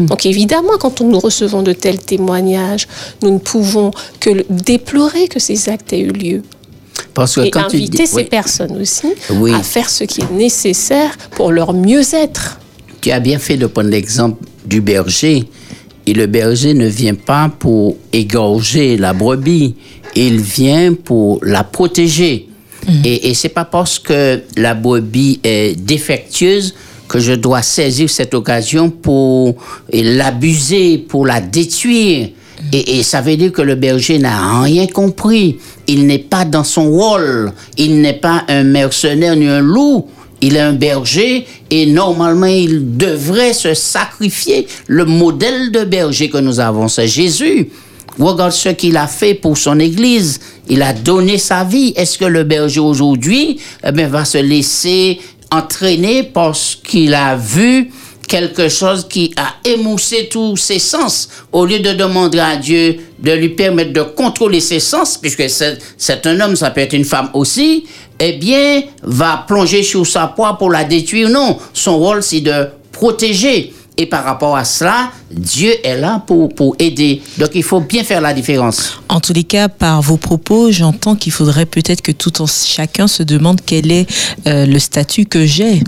Donc 0.07 0.25
évidemment, 0.27 0.77
quand 0.79 1.01
nous 1.01 1.18
recevons 1.18 1.62
de 1.62 1.73
tels 1.73 1.99
témoignages, 1.99 2.87
nous 3.23 3.31
ne 3.33 3.39
pouvons 3.39 3.91
que 4.21 4.45
déplorer 4.51 5.27
que 5.27 5.41
ces 5.41 5.68
actes 5.71 5.93
aient 5.93 6.01
eu 6.01 6.12
lieu. 6.12 6.43
Parce 7.14 7.35
que 7.35 7.41
Et 7.41 7.51
quand 7.51 7.64
tu 7.68 7.77
inviter 7.77 8.05
dis, 8.05 8.07
ces 8.07 8.16
oui, 8.16 8.25
personnes 8.25 8.81
aussi 8.81 9.09
Oui. 9.33 9.53
à 9.55 9.62
faire 9.62 9.89
ce 9.91 10.05
qui 10.05 10.21
est 10.21 10.31
nécessaire 10.33 11.16
pour 11.33 11.51
leur 11.51 11.73
mieux-être. 11.73 12.60
Tu 13.01 13.11
as 13.11 13.20
bien 13.20 13.38
fait 13.38 13.57
de 13.57 13.66
prendre 13.66 13.90
l'exemple 13.90 14.44
du 14.64 14.80
berger. 14.80 15.44
Et 16.07 16.12
le 16.12 16.26
berger 16.26 16.74
ne 16.74 16.86
vient 16.86 17.14
pas 17.14 17.51
pour 17.59 17.96
égorger 18.12 18.96
la 18.96 19.12
brebis. 19.12 19.74
il 20.16 20.40
vient 20.40 20.94
pour 20.94 21.38
la 21.44 21.62
protéger. 21.62 22.48
Et, 23.05 23.28
et 23.28 23.34
c'est 23.34 23.51
pas 23.51 23.66
parce 23.66 23.98
que 23.98 24.42
la 24.57 24.74
brebis 24.74 25.38
est 25.44 25.78
défectueuse 25.78 26.74
que 27.09 27.18
je 27.18 27.32
dois 27.32 27.62
saisir 27.62 28.09
cette 28.09 28.34
occasion 28.34 28.88
pour 28.88 29.57
l'abuser, 29.92 30.98
pour 30.98 31.26
la 31.26 31.40
détruire. 31.40 32.30
Et, 32.72 32.98
et 32.98 33.03
ça 33.03 33.20
veut 33.20 33.36
dire 33.36 33.53
que 33.53 33.62
le 33.62 33.74
berger 33.74 34.18
n'a 34.18 34.62
rien 34.62 34.86
compris. 34.86 35.59
Il 35.86 36.07
n'est 36.07 36.18
pas 36.18 36.44
dans 36.44 36.64
son 36.64 36.90
rôle. 36.90 37.53
Il 37.76 38.01
n'est 38.01 38.14
pas 38.20 38.44
un 38.48 38.64
mercenaire 38.64 39.36
ni 39.36 39.46
un 39.46 39.61
loup. 39.61 40.07
Il 40.41 40.57
est 40.57 40.61
un 40.61 40.72
berger 40.72 41.47
et 41.70 41.86
normalement 41.86 42.47
il 42.47 42.97
devrait 42.97 43.53
se 43.53 43.74
sacrifier. 43.74 44.66
Le 44.86 45.05
modèle 45.05 45.70
de 45.70 45.84
berger 45.84 46.30
que 46.30 46.38
nous 46.38 46.61
avons, 46.61 46.88
c'est 46.88 47.09
Jésus. 47.09 47.68
Regarde 48.18 48.53
ce 48.53 48.70
qu'il 48.70 48.97
a 48.97 49.07
fait 49.07 49.34
pour 49.34 49.57
son 49.57 49.78
Église. 49.78 50.41
Il 50.68 50.82
a 50.82 50.93
donné 50.93 51.38
sa 51.38 51.64
vie. 51.64 51.93
Est-ce 51.97 52.18
que 52.18 52.24
le 52.24 52.45
berger 52.45 52.80
aujourd'hui 52.80 53.59
eh 53.84 54.05
va 54.05 54.24
se 54.24 54.38
laisser 54.38 55.20
entraîner 55.51 56.22
parce 56.22 56.76
qu'il 56.76 57.14
a 57.14 57.36
vu 57.36 57.91
quelque 58.30 58.68
chose 58.68 59.09
qui 59.11 59.34
a 59.36 59.55
émoussé 59.68 60.28
tous 60.30 60.57
ses 60.57 60.78
sens, 60.78 61.28
au 61.51 61.66
lieu 61.66 61.80
de 61.80 61.93
demander 61.93 62.38
à 62.38 62.57
Dieu 62.57 62.99
de 63.18 63.32
lui 63.32 63.49
permettre 63.49 63.93
de 63.93 64.03
contrôler 64.03 64.61
ses 64.61 64.78
sens, 64.78 65.18
puisque 65.18 65.51
c'est 65.51 65.78
c'est 65.99 66.24
un 66.26 66.38
homme, 66.38 66.55
ça 66.55 66.70
peut 66.70 66.80
être 66.80 66.93
une 66.93 67.05
femme 67.05 67.30
aussi, 67.34 67.86
eh 68.21 68.35
bien, 68.35 68.83
va 69.03 69.45
plonger 69.49 69.83
sur 69.83 70.07
sa 70.07 70.27
proie 70.29 70.59
pour 70.59 70.71
la 70.71 70.85
détruire. 70.85 71.31
Non, 71.31 71.59
son 71.73 71.99
rôle, 71.99 72.23
c'est 72.23 72.41
de 72.41 72.68
protéger. 72.93 73.73
Et 74.01 74.07
par 74.07 74.24
rapport 74.24 74.57
à 74.57 74.64
cela, 74.64 75.11
Dieu 75.30 75.74
est 75.84 75.98
là 75.98 76.24
pour, 76.26 76.48
pour 76.48 76.74
aider. 76.78 77.20
Donc, 77.36 77.51
il 77.53 77.62
faut 77.62 77.80
bien 77.80 78.03
faire 78.03 78.22
la 78.22 78.32
différence. 78.32 78.98
En 79.11 79.20
tous 79.20 79.34
les 79.34 79.44
cas, 79.44 79.68
par 79.68 80.01
vos 80.01 80.16
propos, 80.16 80.70
j'entends 80.70 81.16
qu'il 81.16 81.32
faudrait 81.32 81.66
peut-être 81.66 82.01
que 82.01 82.11
tout 82.11 82.40
en 82.40 82.46
chacun 82.46 83.07
se 83.09 83.22
demande 83.22 83.61
quel 83.61 83.92
est 83.92 84.11
euh, 84.46 84.64
le 84.64 84.78
statut 84.78 85.26
que 85.26 85.44
j'ai, 85.44 85.82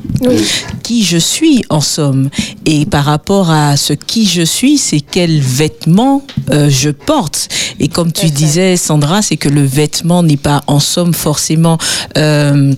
qui 0.83 1.05
je 1.05 1.17
suis 1.17 1.65
en 1.71 1.81
somme. 1.81 2.29
Et 2.67 2.85
par 2.85 3.07
rapport 3.07 3.51
à 3.51 3.79
ce 3.79 3.95
qui 3.95 4.27
je 4.27 4.43
suis, 4.43 4.77
c'est 4.77 5.01
quel 5.01 5.41
vêtement 5.41 6.23
euh, 6.51 6.69
je 6.69 6.91
porte. 6.91 7.49
Et 7.81 7.89
comme 7.89 8.13
tu 8.13 8.27
disais, 8.27 8.77
Sandra, 8.77 9.23
c'est 9.23 9.39
que 9.39 9.49
le 9.49 9.65
vêtement 9.65 10.23
n'est 10.23 10.37
pas 10.37 10.63
en 10.67 10.81
somme 10.81 11.15
forcément 11.15 11.79
euh, 12.19 12.75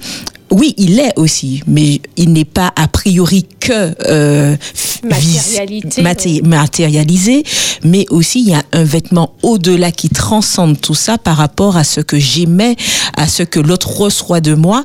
oui, 0.50 0.74
il 0.76 1.00
est 1.00 1.12
aussi, 1.18 1.62
mais 1.66 2.00
il 2.16 2.32
n'est 2.32 2.44
pas 2.44 2.72
a 2.76 2.86
priori 2.86 3.46
que 3.60 3.94
euh, 4.08 4.56
vis- 5.04 5.34
Matérialité, 5.36 6.02
maté- 6.02 6.42
matérialisé, 6.42 7.42
mais 7.82 8.06
aussi 8.10 8.40
il 8.40 8.48
y 8.50 8.54
a 8.54 8.62
un 8.72 8.84
vêtement 8.84 9.34
au-delà 9.42 9.90
qui 9.90 10.08
transcende 10.10 10.80
tout 10.80 10.94
ça 10.94 11.18
par 11.18 11.36
rapport 11.38 11.76
à 11.76 11.84
ce 11.84 12.00
que 12.00 12.18
j'aimais, 12.18 12.76
à 13.16 13.26
ce 13.26 13.42
que 13.42 13.58
l'autre 13.60 13.90
reçoit 14.00 14.40
de 14.40 14.54
moi. 14.54 14.84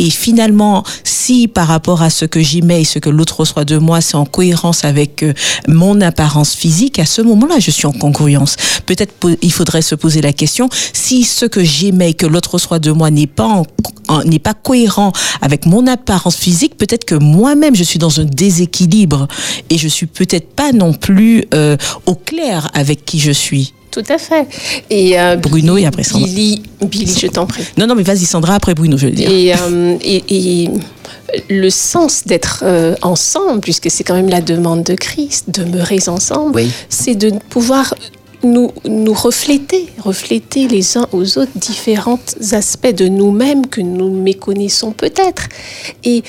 Et 0.00 0.08
finalement, 0.08 0.82
si 1.04 1.46
par 1.46 1.68
rapport 1.68 2.00
à 2.00 2.08
ce 2.08 2.24
que 2.24 2.40
j'aimais 2.40 2.80
et 2.80 2.84
ce 2.86 2.98
que 2.98 3.10
l'autre 3.10 3.40
reçoit 3.40 3.66
de 3.66 3.76
moi, 3.76 4.00
c'est 4.00 4.16
en 4.16 4.24
cohérence 4.24 4.86
avec 4.86 5.22
euh, 5.22 5.34
mon 5.68 6.00
apparence 6.00 6.54
physique, 6.54 6.98
à 6.98 7.04
ce 7.04 7.20
moment-là, 7.20 7.58
je 7.58 7.70
suis 7.70 7.86
en 7.86 7.92
congruence. 7.92 8.56
Peut-être 8.86 9.12
il 9.42 9.52
faudrait 9.52 9.82
se 9.82 9.94
poser 9.94 10.22
la 10.22 10.32
question 10.32 10.70
si 10.94 11.22
ce 11.22 11.44
que 11.44 11.62
j'aimais 11.62 12.12
et 12.12 12.14
que 12.14 12.24
l'autre 12.24 12.54
reçoit 12.54 12.78
de 12.78 12.90
moi 12.90 13.10
n'est 13.10 13.26
pas 13.26 13.62
n'est 14.24 14.38
pas 14.38 14.54
cohérent 14.54 15.12
avec 15.42 15.66
mon 15.66 15.86
apparence 15.86 16.36
physique, 16.36 16.76
peut-être 16.76 17.04
que 17.04 17.14
moi-même 17.14 17.76
je 17.76 17.84
suis 17.84 17.98
dans 17.98 18.20
un 18.20 18.24
déséquilibre 18.24 19.28
et 19.68 19.78
je 19.78 19.86
suis 19.86 20.06
peut-être 20.06 20.48
pas 20.48 20.72
non 20.72 20.94
plus 20.94 21.44
euh, 21.54 21.76
au 22.06 22.14
clair 22.14 22.70
avec 22.72 23.04
qui 23.04 23.20
je 23.20 23.30
suis. 23.30 23.72
Tout 23.90 24.04
à 24.08 24.18
fait. 24.18 24.46
Et 24.88 25.18
euh, 25.18 25.36
Bruno 25.36 25.76
et 25.76 25.86
après 25.86 26.04
Sandra. 26.04 26.26
Billy, 26.26 26.62
Billy, 26.82 27.12
je 27.20 27.26
t'en 27.26 27.46
prie. 27.46 27.64
Non, 27.76 27.86
non, 27.86 27.94
mais 27.94 28.02
vas-y 28.04 28.24
Sandra, 28.24 28.54
après 28.54 28.74
Bruno, 28.74 28.96
je 28.96 29.06
veux 29.06 29.12
dire. 29.12 29.30
Et, 29.30 29.52
euh, 29.54 29.96
et, 30.02 30.22
et 30.64 30.70
le 31.48 31.70
sens 31.70 32.24
d'être 32.24 32.62
euh, 32.64 32.94
ensemble, 33.02 33.60
puisque 33.60 33.90
c'est 33.90 34.04
quand 34.04 34.14
même 34.14 34.28
la 34.28 34.40
demande 34.40 34.84
de 34.84 34.94
Christ, 34.94 35.46
demeurez 35.50 36.08
ensemble, 36.08 36.54
Oui. 36.56 36.70
c'est 36.88 37.14
de 37.14 37.32
pouvoir 37.48 37.94
nous, 38.42 38.70
nous 38.88 39.12
refléter, 39.12 39.88
refléter 39.98 40.66
les 40.68 40.96
uns 40.96 41.06
aux 41.12 41.38
autres 41.38 41.56
différents 41.56 42.18
aspects 42.52 42.94
de 42.94 43.06
nous-mêmes 43.08 43.66
que 43.66 43.80
nous 43.80 44.10
méconnaissons 44.10 44.92
peut-être. 44.92 45.48
Et 46.04 46.22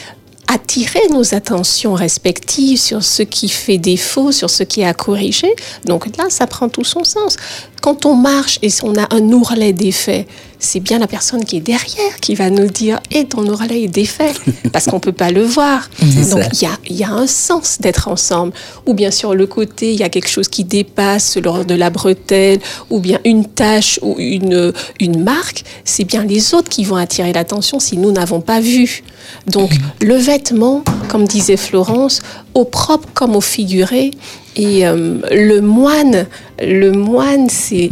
attirer 0.48 1.02
nos 1.12 1.34
attentions 1.34 1.94
respectives 1.94 2.80
sur 2.80 3.04
ce 3.04 3.24
qui 3.24 3.50
fait 3.50 3.78
défaut, 3.78 4.32
sur 4.32 4.50
ce 4.50 4.64
qui 4.64 4.82
est 4.82 4.86
à 4.86 4.94
corriger. 4.94 5.54
Donc 5.86 6.16
là, 6.18 6.26
ça 6.30 6.48
prend 6.48 6.70
tout 6.70 6.84
son 6.84 7.04
sens. 7.04 7.38
Quand 7.82 8.06
on 8.06 8.16
marche 8.16 8.60
et 8.62 8.70
on 8.84 8.96
a 8.96 9.14
un 9.14 9.32
ourlet 9.32 9.74
défait, 9.74 10.28
c'est 10.64 10.80
bien 10.80 10.99
la 10.99 11.07
personne 11.07 11.43
qui 11.43 11.57
est 11.57 11.62
derrière 11.62 12.20
qui 12.22 12.36
va 12.36 12.49
nous 12.51 12.68
dire 12.68 12.99
«Et 13.12 13.26
ton 13.26 13.45
ourlet 13.47 13.82
est 13.82 13.88
défait» 13.88 14.32
parce 14.72 14.86
qu'on 14.86 14.97
ne 14.97 15.01
peut 15.01 15.12
pas 15.12 15.32
le 15.32 15.43
voir. 15.43 15.89
Donc 16.32 16.43
il 16.53 16.62
y 16.62 16.66
a, 16.68 16.78
y 16.89 17.03
a 17.03 17.09
un 17.12 17.28
sens 17.28 17.80
d'être 17.82 18.07
ensemble. 18.07 18.53
Ou 18.86 18.93
bien 18.93 19.09
sur 19.12 19.34
le 19.36 19.47
côté, 19.47 19.91
il 19.91 19.99
y 19.99 20.03
a 20.03 20.09
quelque 20.09 20.30
chose 20.30 20.47
qui 20.47 20.64
dépasse 20.64 21.36
lors 21.38 21.66
de 21.66 21.74
la 21.74 21.89
bretelle, 21.89 22.59
ou 22.91 22.99
bien 22.99 23.20
une 23.26 23.45
tache 23.45 23.99
ou 24.03 24.16
une, 24.20 24.72
une 24.99 25.24
marque. 25.24 25.64
C'est 25.84 26.05
bien 26.05 26.24
les 26.24 26.53
autres 26.53 26.70
qui 26.70 26.84
vont 26.84 26.95
attirer 26.95 27.34
l'attention 27.34 27.80
si 27.80 27.97
nous 27.97 28.12
n'avons 28.12 28.39
pas 28.41 28.59
vu. 28.62 29.03
Donc 29.47 29.72
le 29.99 30.16
vêtement, 30.16 30.84
comme 31.09 31.26
disait 31.28 31.57
Florence, 31.57 32.22
au 32.53 32.66
propre 32.66 33.09
comme 33.14 33.36
au 33.36 33.41
figuré. 33.41 34.12
Et 34.57 34.86
euh, 34.86 35.20
le 35.32 35.62
moine, 35.62 36.28
le 36.62 36.91
moine, 36.91 37.47
c'est- 37.49 37.91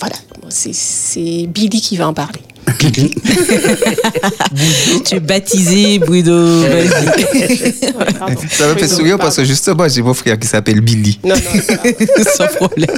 voilà, 0.00 0.16
c'est- 0.50 1.46
Billy 1.46 1.80
qui 1.80 1.96
va 1.96 2.08
en 2.08 2.14
parler. 2.14 2.40
Tu 5.04 5.14
es 5.16 5.20
baptisé, 5.20 5.98
Bruno. 5.98 6.62
Ça 8.50 8.68
me 8.68 8.74
fait 8.78 8.88
sourire 8.88 9.18
parce 9.18 9.36
que 9.36 9.44
justement, 9.44 9.88
j'ai 9.88 10.02
mon 10.02 10.14
frère 10.14 10.38
qui 10.38 10.46
s'appelle 10.48 10.80
Billy. 10.80 11.18
Non, 11.24 11.34
non, 11.34 11.60
Sans 12.36 12.46
problème. 12.48 12.90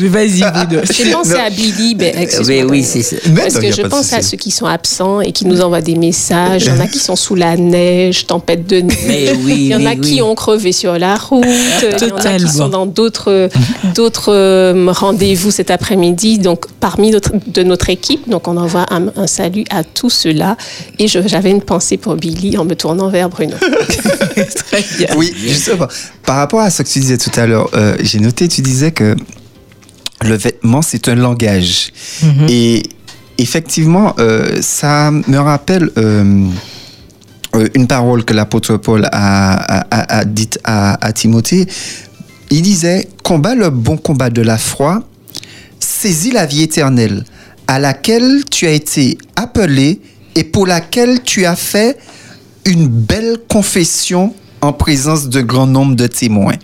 Mais 0.00 0.08
vas-y, 0.08 0.40
Bruno. 0.40 0.82
J'ai 0.90 1.10
pensé 1.10 1.34
à 1.34 1.50
Billy, 1.50 1.94
ben, 1.94 2.14
Oui, 2.46 2.62
oui, 2.68 2.84
c'est 2.84 3.02
ça. 3.02 3.16
Parce 3.36 3.54
que 3.58 3.72
je 3.72 3.82
pense 3.82 4.12
à 4.12 4.22
ceux 4.22 4.36
qui 4.36 4.50
sont 4.50 4.66
absents 4.66 5.20
et 5.20 5.32
qui 5.32 5.46
nous 5.46 5.60
envoient 5.60 5.80
des 5.80 5.96
messages. 5.96 6.64
Il 6.64 6.68
y 6.68 6.72
en 6.72 6.80
a 6.80 6.86
qui 6.86 6.98
sont 6.98 7.16
sous 7.16 7.34
la 7.34 7.56
neige, 7.56 8.26
tempête 8.26 8.66
de 8.66 8.80
neige. 8.80 8.98
Mais 9.06 9.32
oui, 9.44 9.54
Il 9.56 9.66
y 9.68 9.74
en 9.74 9.86
a 9.86 9.90
oui, 9.94 10.00
qui 10.00 10.14
oui. 10.14 10.22
ont 10.22 10.34
crevé 10.34 10.72
sur 10.72 10.98
la 10.98 11.16
route. 11.16 11.44
Il 11.46 11.88
y 11.88 11.88
en 11.88 11.90
a 11.90 11.94
qui 11.94 12.08
Totalement. 12.10 12.50
sont 12.50 12.68
dans 12.68 12.86
d'autres 12.86 13.48
d'autres 13.94 14.32
euh, 14.32 14.86
rendez-vous 14.92 15.50
cet 15.50 15.70
après-midi. 15.70 16.38
Donc, 16.38 16.66
parmi 16.80 17.10
notre, 17.10 17.32
de 17.46 17.62
notre 17.62 17.90
équipe, 17.90 18.28
donc 18.28 18.48
on 18.48 18.56
envoie 18.56 18.86
un, 18.90 19.08
un 19.16 19.26
salut 19.26 19.64
à 19.70 19.84
tous 19.84 20.10
ceux-là. 20.10 20.56
Et 20.98 21.08
j'avais 21.08 21.50
une 21.50 21.62
pensée 21.62 21.96
pour 21.96 22.16
Billy 22.16 22.58
en 22.58 22.64
me 22.64 22.74
tournant 22.74 23.08
vers 23.08 23.28
Bruno. 23.28 23.56
Très 24.66 24.84
bien. 24.98 25.08
Oui, 25.16 25.32
justement. 25.36 25.86
Par 26.24 26.36
rapport 26.36 26.60
à 26.60 26.70
ce 26.70 26.82
que 26.82 26.88
tu 26.88 26.98
disais 27.00 27.18
tout 27.18 27.30
à 27.40 27.46
l'heure, 27.46 27.68
euh, 27.74 27.96
j'ai 28.00 28.20
noté, 28.20 28.48
tu 28.48 28.60
disais 28.62 28.90
que 28.92 29.16
le 30.22 30.34
vêtement, 30.36 30.82
c'est 30.82 31.08
un 31.08 31.14
langage. 31.14 31.92
Et 32.48 32.82
effectivement, 33.38 34.14
euh, 34.18 34.58
ça 34.60 35.10
me 35.10 35.38
rappelle 35.38 35.90
euh, 35.96 36.46
une 37.74 37.86
parole 37.86 38.24
que 38.24 38.34
l'apôtre 38.34 38.76
Paul 38.76 39.06
a, 39.10 39.54
a- 39.54 39.86
a- 39.90 40.18
a 40.20 40.24
dite 40.24 40.58
à, 40.64 41.04
à 41.04 41.12
Timothée. 41.12 41.66
Il 42.50 42.62
disait, 42.62 43.08
combat 43.22 43.54
le 43.54 43.70
bon 43.70 43.96
combat 43.96 44.28
de 44.30 44.42
la 44.42 44.58
foi, 44.58 45.02
saisis 45.78 46.32
la 46.32 46.46
vie 46.46 46.62
éternelle, 46.62 47.24
à 47.70 47.78
laquelle 47.78 48.42
tu 48.50 48.66
as 48.66 48.72
été 48.72 49.16
appelé 49.36 50.00
et 50.34 50.42
pour 50.42 50.66
laquelle 50.66 51.22
tu 51.22 51.44
as 51.46 51.54
fait 51.54 51.96
une 52.66 52.88
belle 52.88 53.36
confession 53.48 54.34
en 54.60 54.72
présence 54.72 55.28
de 55.28 55.40
grand 55.40 55.68
nombre 55.68 55.94
de 55.94 56.08
témoins. 56.08 56.56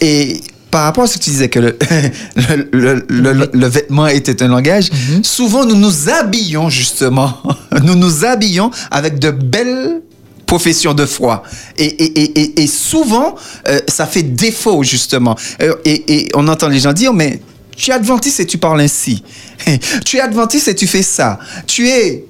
Et 0.00 0.40
par 0.70 0.84
rapport 0.84 1.04
à 1.04 1.06
ce 1.06 1.18
que 1.18 1.22
tu 1.24 1.28
disais 1.30 1.50
que 1.50 1.58
le, 1.58 1.76
le, 2.72 3.04
le- 3.10 3.50
le- 3.52 3.66
vêtement 3.66 4.06
était 4.06 4.42
un 4.42 4.48
langage, 4.48 4.88
souvent 5.22 5.66
nous 5.66 5.76
nous 5.76 6.08
habillons 6.08 6.70
justement, 6.70 7.36
nous 7.84 7.94
nous 7.94 8.24
habillons 8.24 8.70
avec 8.90 9.18
de 9.18 9.30
belles 9.30 10.00
professions 10.46 10.94
de 10.94 11.04
foi. 11.04 11.42
Et, 11.76 11.84
et, 11.84 12.40
et, 12.40 12.62
et- 12.62 12.66
souvent, 12.66 13.34
euh, 13.68 13.80
ça 13.86 14.06
fait 14.06 14.22
défaut 14.22 14.82
justement. 14.82 15.36
Euh, 15.60 15.74
Et, 15.84 16.14
et 16.14 16.28
on 16.34 16.48
entend 16.48 16.68
les 16.68 16.80
gens 16.80 16.94
dire, 16.94 17.12
mais 17.12 17.40
tu 17.76 17.90
es 17.90 17.94
adventiste 17.94 18.40
et 18.40 18.46
tu 18.46 18.58
parles 18.58 18.80
ainsi. 18.80 19.22
tu 20.04 20.16
es 20.16 20.20
adventiste 20.20 20.68
et 20.68 20.74
tu 20.74 20.86
fais 20.86 21.02
ça. 21.02 21.38
Tu 21.66 21.88
es 21.88 22.24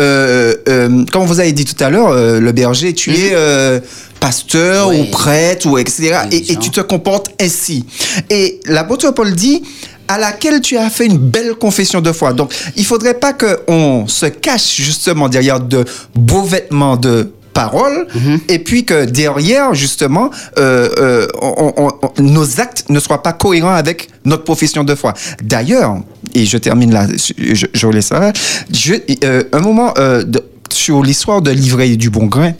euh, 0.00 0.54
euh, 0.68 1.04
comme 1.12 1.24
vous 1.26 1.40
avez 1.40 1.52
dit 1.52 1.64
tout 1.64 1.82
à 1.82 1.90
l'heure, 1.90 2.08
euh, 2.08 2.40
le 2.40 2.52
berger, 2.52 2.92
tu 2.94 3.12
es 3.12 3.30
euh, 3.32 3.80
pasteur 4.20 4.88
Oui. 4.88 5.00
ou 5.00 5.10
prêtre 5.10 5.66
ou 5.66 5.78
etc. 5.78 6.16
Et, 6.32 6.56
tu 6.56 6.70
te 6.70 6.80
comportes 6.80 7.28
ainsi. 7.40 7.84
Et 8.30 8.60
l'apôtre 8.66 9.10
Paul 9.12 9.34
dit 9.34 9.62
à 10.08 10.18
laquelle 10.18 10.60
tu 10.60 10.76
as 10.76 10.90
fait 10.90 11.06
une 11.06 11.18
belle 11.18 11.54
confession 11.54 12.00
de 12.00 12.12
foi. 12.12 12.32
Donc, 12.32 12.52
il 12.76 12.84
faudrait 12.84 13.14
pas 13.14 13.32
qu'on 13.32 14.06
se 14.06 14.26
cache 14.26 14.76
justement 14.76 15.28
derrière 15.28 15.60
de 15.60 15.84
beaux 16.14 16.42
vêtements 16.42 16.96
de 16.96 17.32
parole 17.54 18.06
et 18.48 18.58
puis 18.58 18.84
que 18.84 19.04
derrière 19.06 19.72
justement 19.74 20.30
euh, 20.58 20.88
euh, 20.98 21.26
on- 21.40 21.72
on- 21.76 21.92
on- 22.02 22.22
nos 22.22 22.60
actes 22.60 22.84
ne 22.90 23.00
soient 23.00 23.22
pas 23.22 23.32
cohérents 23.32 23.74
avec 23.74 24.08
notre 24.24 24.44
profession 24.44 24.84
de 24.84 24.94
foi. 24.94 25.14
D'ailleurs, 25.42 25.96
et 26.34 26.44
je 26.44 26.58
termine 26.58 26.92
là, 26.92 27.06
je, 27.16 27.66
je 27.72 27.86
laisse 27.86 28.06
ça. 28.06 28.32
Je, 28.72 28.94
euh, 29.24 29.44
un 29.52 29.60
moment 29.60 29.94
de, 29.96 30.42
sur 30.72 31.02
l'histoire 31.02 31.40
de 31.40 31.50
l'ivraie 31.52 31.96
du 31.96 32.10
bon 32.10 32.26
grain. 32.26 32.52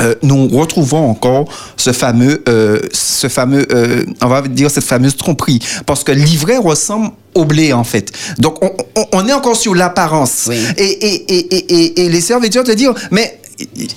Euh, 0.00 0.14
nous 0.22 0.48
retrouvons 0.48 1.10
encore 1.10 1.44
ce 1.76 1.92
fameux, 1.92 2.42
euh, 2.48 2.80
ce 2.92 3.28
fameux, 3.28 3.66
euh, 3.72 4.02
on 4.22 4.26
va 4.26 4.40
dire 4.42 4.70
cette 4.70 4.84
fameuse 4.84 5.16
tromperie, 5.16 5.60
parce 5.86 6.02
que 6.02 6.10
l'ivraie 6.10 6.56
ressemble 6.56 7.10
au 7.34 7.44
blé 7.44 7.72
en 7.72 7.84
fait. 7.84 8.10
Donc 8.38 8.56
on, 8.64 8.70
on- 8.96 9.06
on 9.12 9.28
est 9.28 9.32
encore 9.32 9.54
sur 9.54 9.74
l'apparence. 9.74 10.46
Oui. 10.48 10.56
Et, 10.76 10.82
et, 10.84 11.34
et, 11.34 11.54
et, 11.56 11.74
et- 11.74 12.04
et 12.04 12.08
les 12.08 12.20
serviteurs 12.22 12.64
te 12.64 12.72
disent, 12.72 12.88
mais 13.10 13.38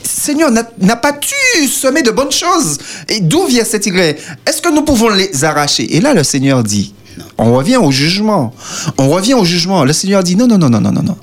Seigneur, 0.04 0.52
n'a- 0.52 0.96
pas 0.96 1.14
tu 1.14 1.68
semé 1.68 2.02
de 2.02 2.12
bonnes 2.12 2.32
choses 2.32 2.78
Et 3.10 3.20
d'où 3.20 3.46
vient 3.46 3.64
cette 3.64 3.86
ivraie 3.86 4.16
Est-ce 4.46 4.62
que 4.62 4.70
nous 4.74 4.82
pouvons 4.84 5.10
les 5.10 5.44
arracher? 5.44 5.96
Et 5.96 6.02
là, 6.02 6.14
le 6.14 6.24
Seigneur 6.24 6.64
dit, 6.64 6.94
on 7.38 7.54
revient 7.54 7.78
au 7.78 7.92
jugement. 7.92 8.54
On 8.98 9.10
revient 9.10 9.34
au 9.36 9.46
jugement. 9.46 9.84
Le 9.84 9.94
Seigneur 9.94 10.24
dit, 10.24 10.36
non, 10.36 10.48
non, 10.48 10.58
non, 10.58 10.70
non, 10.70 10.82
non, 10.82 10.92
non, 10.92 11.04
non. 11.04 11.18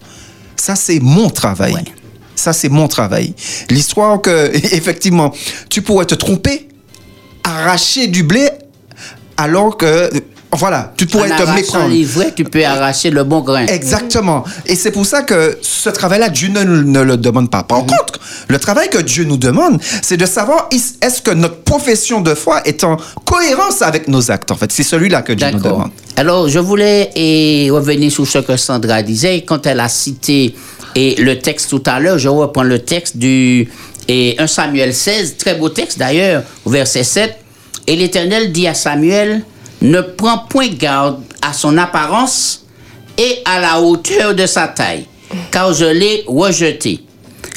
Ça, 0.57 0.75
c'est 0.77 1.01
mon 1.01 1.29
travail. 1.31 1.75
Ouais. 1.75 1.85
Ça, 2.35 2.53
c'est 2.53 2.69
mon 2.69 2.89
travail. 2.89 3.35
L'histoire 3.71 4.21
que, 4.21 4.51
effectivement, 4.75 5.33
tu 5.69 5.83
pourrais 5.83 6.07
te 6.07 6.15
tromper, 6.15 6.69
arracher 7.45 8.07
du 8.07 8.23
blé, 8.23 8.49
alors 9.37 9.77
que, 9.77 10.11
voilà, 10.55 10.93
tu 10.97 11.07
pourrais 11.07 11.33
en 11.33 11.37
te 11.37 11.51
méprendre. 11.55 11.95
tu 12.37 12.45
peux 12.45 12.65
arracher 12.65 13.11
le 13.11 13.25
bon 13.25 13.41
grain. 13.41 13.67
Exactement. 13.67 14.45
Et 14.67 14.77
c'est 14.77 14.91
pour 14.91 15.07
ça 15.07 15.23
que 15.23 15.59
ce 15.63 15.89
travail-là, 15.89 16.29
Dieu 16.29 16.49
ne, 16.49 16.63
ne 16.63 17.01
le 17.01 17.17
demande 17.17 17.51
pas. 17.51 17.61
Mhm. 17.61 17.67
Par 17.67 17.87
contre, 17.87 18.21
le 18.49 18.59
travail 18.59 18.91
que 18.91 18.99
Dieu 18.99 19.25
nous 19.25 19.39
demande, 19.39 19.81
c'est 20.03 20.19
de 20.19 20.27
savoir 20.27 20.69
est-ce 20.71 21.23
que 21.23 21.31
notre 21.31 21.63
profession 21.63 22.21
de 22.21 22.35
foi 22.35 22.61
est 22.67 22.85
en 22.85 22.99
cohérence 23.25 23.81
avec 23.81 24.09
nos 24.09 24.31
actes. 24.31 24.51
En 24.51 24.57
fait, 24.57 24.71
c'est 24.73 24.83
celui-là 24.83 25.23
que 25.23 25.33
Dieu 25.33 25.51
nous 25.53 25.61
demande. 25.61 25.91
Alors, 26.17 26.49
je 26.49 26.59
voulais 26.59 27.11
et, 27.17 27.71
revenir 27.71 28.13
sur 28.13 28.27
ce 28.27 28.39
que 28.39 28.57
Sandra 28.57 29.03
disait. 29.03 29.43
Quand 29.43 29.67
elle 29.67 29.81
a 29.81 29.89
cité 29.89 30.55
et 30.95 31.15
le 31.15 31.39
texte 31.39 31.71
tout 31.71 31.83
à 31.87 31.99
l'heure, 31.99 32.19
je 32.19 32.29
reprends 32.29 32.63
le 32.63 32.79
texte 32.81 33.17
du 33.17 33.71
et 34.09 34.35
1 34.39 34.47
Samuel 34.47 34.93
16, 34.93 35.37
très 35.39 35.55
beau 35.55 35.69
texte 35.69 35.99
d'ailleurs, 35.99 36.43
au 36.65 36.71
verset 36.71 37.05
7. 37.05 37.37
Et 37.87 37.97
l'Éternel 37.97 38.53
dit 38.53 38.67
à 38.67 38.75
Samuel, 38.75 39.43
ne 39.83 40.01
prends 40.01 40.39
point 40.39 40.69
garde 40.69 41.21
à 41.43 41.53
son 41.53 41.77
apparence 41.77 42.65
et 43.19 43.39
à 43.45 43.61
la 43.61 43.81
hauteur 43.81 44.35
de 44.35 44.47
sa 44.47 44.69
taille, 44.69 45.07
car 45.51 45.75
je 45.75 45.85
l'ai 45.85 46.25
rejeté. 46.27 47.01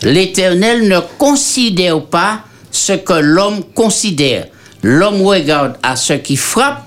L'Éternel 0.01 0.87
ne 0.87 0.99
considère 1.17 2.03
pas 2.03 2.41
ce 2.71 2.93
que 2.93 3.13
l'homme 3.13 3.63
considère. 3.73 4.47
L'homme 4.83 5.21
regarde 5.21 5.77
à 5.81 5.95
ce 5.95 6.13
qui 6.13 6.35
frappe 6.35 6.83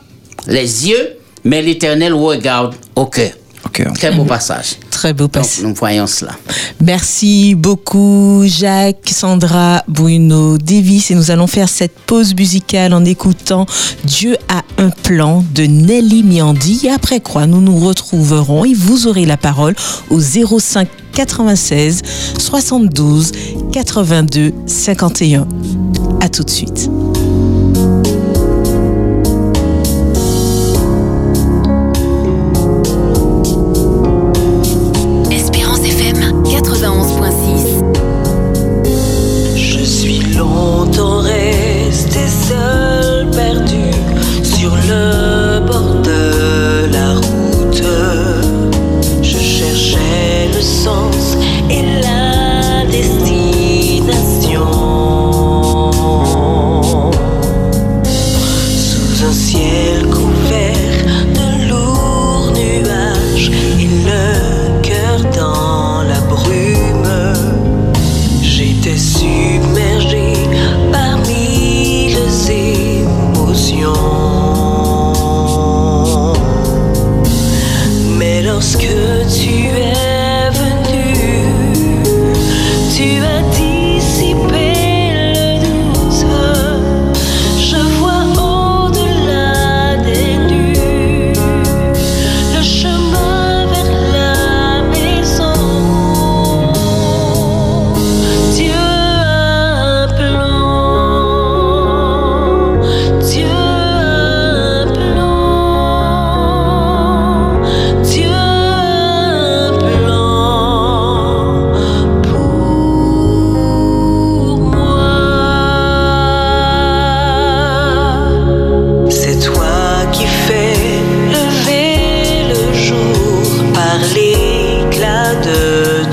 les 0.46 0.88
yeux, 0.88 1.16
mais 1.44 1.62
l'Éternel 1.62 2.12
regarde 2.12 2.74
au 2.94 3.06
cœur. 3.06 3.32
Ok. 3.66 3.82
Très 3.94 4.12
beau 4.12 4.24
passage. 4.24 4.76
Très 4.90 5.12
beau 5.12 5.24
Donc, 5.24 5.32
passage. 5.32 5.64
nous 5.64 5.74
voyons 5.74 6.06
cela. 6.06 6.32
Merci 6.80 7.54
beaucoup 7.54 8.44
Jacques, 8.46 9.10
Sandra, 9.10 9.82
Bruno, 9.88 10.58
Davis 10.58 11.10
et 11.10 11.14
nous 11.14 11.30
allons 11.30 11.46
faire 11.46 11.68
cette 11.68 11.98
pause 12.06 12.34
musicale 12.34 12.94
en 12.94 13.04
écoutant 13.04 13.66
Dieu 14.04 14.36
a 14.48 14.62
un 14.78 14.90
plan 14.90 15.44
de 15.54 15.64
Nelly 15.64 16.22
Miandi 16.22 16.80
et 16.84 16.90
après 16.90 17.20
quoi 17.20 17.46
nous 17.46 17.60
nous 17.60 17.78
retrouverons 17.78 18.64
et 18.64 18.74
vous 18.74 19.06
aurez 19.06 19.26
la 19.26 19.36
parole 19.36 19.74
au 20.10 20.20
05 20.20 20.88
96 21.12 22.02
72 22.38 23.32
82 23.72 24.52
51. 24.66 25.46
À 26.20 26.28
tout 26.28 26.44
de 26.44 26.50
suite. 26.50 26.88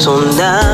De 0.05 0.11
ton 0.11 0.64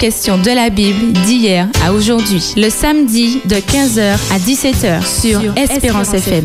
questions 0.00 0.38
de 0.38 0.50
la 0.50 0.70
Bible 0.70 1.12
d'hier 1.26 1.68
à 1.84 1.92
aujourd'hui, 1.92 2.54
le 2.56 2.70
samedi 2.70 3.42
de 3.44 3.56
15h 3.56 4.14
à 4.32 4.38
17h 4.38 5.04
sur, 5.04 5.54
Espérance, 5.58 6.14
FM. 6.14 6.44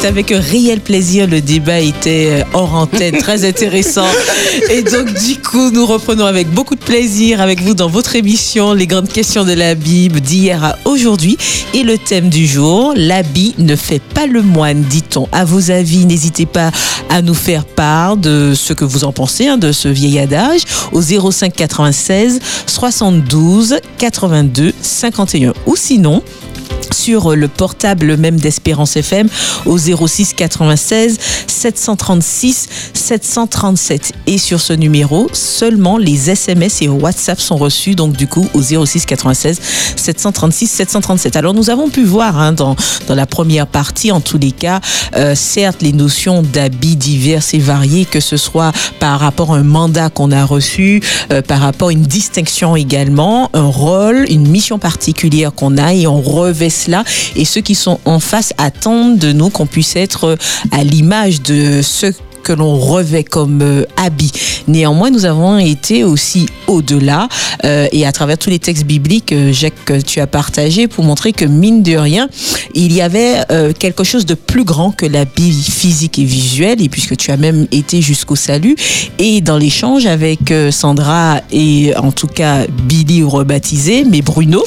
C'est 0.00 0.06
avec 0.06 0.32
un 0.32 0.40
réel 0.40 0.80
plaisir. 0.80 1.26
Le 1.26 1.40
débat 1.40 1.80
était 1.80 2.28
euh, 2.30 2.44
hors 2.52 2.74
antenne, 2.74 3.18
très 3.18 3.44
intéressant. 3.44 4.06
Et 4.70 4.82
donc, 4.82 5.12
du 5.24 5.38
coup, 5.38 5.70
nous 5.70 5.86
reprenons 5.86 6.24
avec 6.24 6.48
beaucoup 6.50 6.74
de 6.74 6.80
plaisir 6.80 7.40
avec 7.40 7.62
vous 7.62 7.74
dans 7.74 7.88
votre 7.88 8.14
émission 8.16 8.74
Les 8.74 8.86
grandes 8.86 9.08
questions 9.08 9.44
de 9.44 9.52
la 9.52 9.74
Bible 9.74 10.20
d'hier 10.20 10.62
à 10.62 10.76
aujourd'hui. 10.84 11.36
Et 11.74 11.82
le 11.82 11.98
thème 11.98 12.28
du 12.28 12.46
jour, 12.46 12.92
l'habit 12.96 13.54
ne 13.58 13.76
fait 13.76 14.02
pas 14.02 14.26
le 14.26 14.42
moine, 14.42 14.82
dit-on. 14.82 15.28
À 15.32 15.44
vos 15.44 15.70
avis, 15.70 16.06
n'hésitez 16.06 16.46
pas 16.46 16.70
à 17.08 17.22
nous 17.22 17.34
faire 17.34 17.64
part 17.64 18.16
de 18.16 18.52
ce 18.54 18.72
que 18.72 18.84
vous 18.84 19.04
en 19.04 19.12
pensez 19.12 19.46
hein, 19.46 19.58
de 19.58 19.72
ce 19.72 19.88
vieil 19.88 20.18
adage 20.18 20.62
au 20.92 21.00
05 21.00 21.52
96 21.54 22.40
72 22.66 23.76
82 23.98 24.74
51. 24.80 25.54
Ou 25.66 25.76
sinon, 25.76 26.22
sur 26.94 27.34
le 27.34 27.48
portable 27.48 28.16
même 28.16 28.38
d'Espérance 28.38 28.96
FM 28.96 29.28
au 29.66 29.78
06 29.78 30.34
96 30.34 31.18
736 31.46 32.68
737. 32.94 34.12
Et 34.26 34.38
sur 34.38 34.60
ce 34.60 34.72
numéro, 34.72 35.28
seulement 35.32 35.98
les 35.98 36.30
SMS 36.30 36.82
et 36.82 36.88
WhatsApp 36.88 37.40
sont 37.40 37.56
reçus, 37.56 37.94
donc 37.94 38.16
du 38.16 38.26
coup 38.26 38.46
au 38.54 38.62
06 38.62 39.06
96 39.06 39.60
736 39.96 40.66
737. 40.66 41.36
Alors 41.36 41.54
nous 41.54 41.70
avons 41.70 41.88
pu 41.88 42.04
voir 42.04 42.38
hein, 42.38 42.52
dans, 42.52 42.76
dans 43.06 43.14
la 43.14 43.26
première 43.26 43.66
partie, 43.66 44.12
en 44.12 44.20
tous 44.20 44.38
les 44.38 44.52
cas, 44.52 44.80
euh, 45.16 45.34
certes 45.34 45.82
les 45.82 45.92
notions 45.92 46.42
d'habits 46.42 46.96
divers 46.96 47.42
et 47.52 47.58
variés, 47.58 48.04
que 48.04 48.20
ce 48.20 48.36
soit 48.36 48.72
par 49.00 49.20
rapport 49.20 49.54
à 49.54 49.58
un 49.58 49.62
mandat 49.62 50.10
qu'on 50.10 50.30
a 50.32 50.44
reçu, 50.44 51.02
euh, 51.32 51.42
par 51.42 51.60
rapport 51.60 51.88
à 51.88 51.92
une 51.92 52.02
distinction 52.02 52.76
également, 52.76 53.50
un 53.54 53.66
rôle, 53.66 54.26
une 54.28 54.48
mission 54.48 54.78
particulière 54.78 55.52
qu'on 55.52 55.76
a 55.78 55.94
et 55.94 56.06
on 56.06 56.20
revêt 56.20 56.70
cela. 56.78 57.04
Et 57.36 57.44
ceux 57.44 57.60
qui 57.60 57.74
sont 57.74 58.00
en 58.04 58.20
face 58.20 58.52
attendent 58.58 59.18
de 59.18 59.32
nous 59.32 59.50
qu'on 59.50 59.66
puisse 59.66 59.96
être 59.96 60.38
à 60.70 60.84
l'image 60.84 61.42
de 61.42 61.82
ceux 61.82 62.14
que 62.42 62.52
l'on 62.52 62.78
revêt 62.78 63.24
comme 63.24 63.62
euh, 63.62 63.84
habit. 63.96 64.32
Néanmoins, 64.66 65.10
nous 65.10 65.24
avons 65.24 65.58
été 65.58 66.04
aussi 66.04 66.46
au-delà 66.66 67.28
euh, 67.64 67.86
et 67.92 68.06
à 68.06 68.12
travers 68.12 68.38
tous 68.38 68.50
les 68.50 68.58
textes 68.58 68.84
bibliques, 68.84 69.32
euh, 69.32 69.52
Jacques, 69.52 69.84
que 69.84 70.00
tu 70.00 70.20
as 70.20 70.26
partagé 70.26 70.88
pour 70.88 71.04
montrer 71.04 71.32
que 71.32 71.44
mine 71.44 71.82
de 71.82 71.96
rien, 71.96 72.28
il 72.74 72.92
y 72.92 73.00
avait 73.00 73.44
quelque 73.78 74.04
chose 74.04 74.26
de 74.26 74.34
plus 74.34 74.64
grand 74.64 74.92
que 74.92 75.06
l'habit 75.06 75.52
physique 75.52 76.18
et 76.18 76.24
visuel 76.24 76.82
et 76.82 76.88
puisque 76.88 77.16
tu 77.16 77.30
as 77.30 77.36
même 77.36 77.66
été 77.72 78.02
jusqu'au 78.02 78.36
salut 78.36 78.76
et 79.18 79.40
dans 79.40 79.56
l'échange 79.56 80.06
avec 80.06 80.52
Sandra 80.70 81.40
et 81.50 81.92
en 81.96 82.12
tout 82.12 82.26
cas 82.26 82.66
Billy 82.84 83.22
rebaptisé, 83.22 84.04
mais 84.04 84.22
Bruno, 84.22 84.64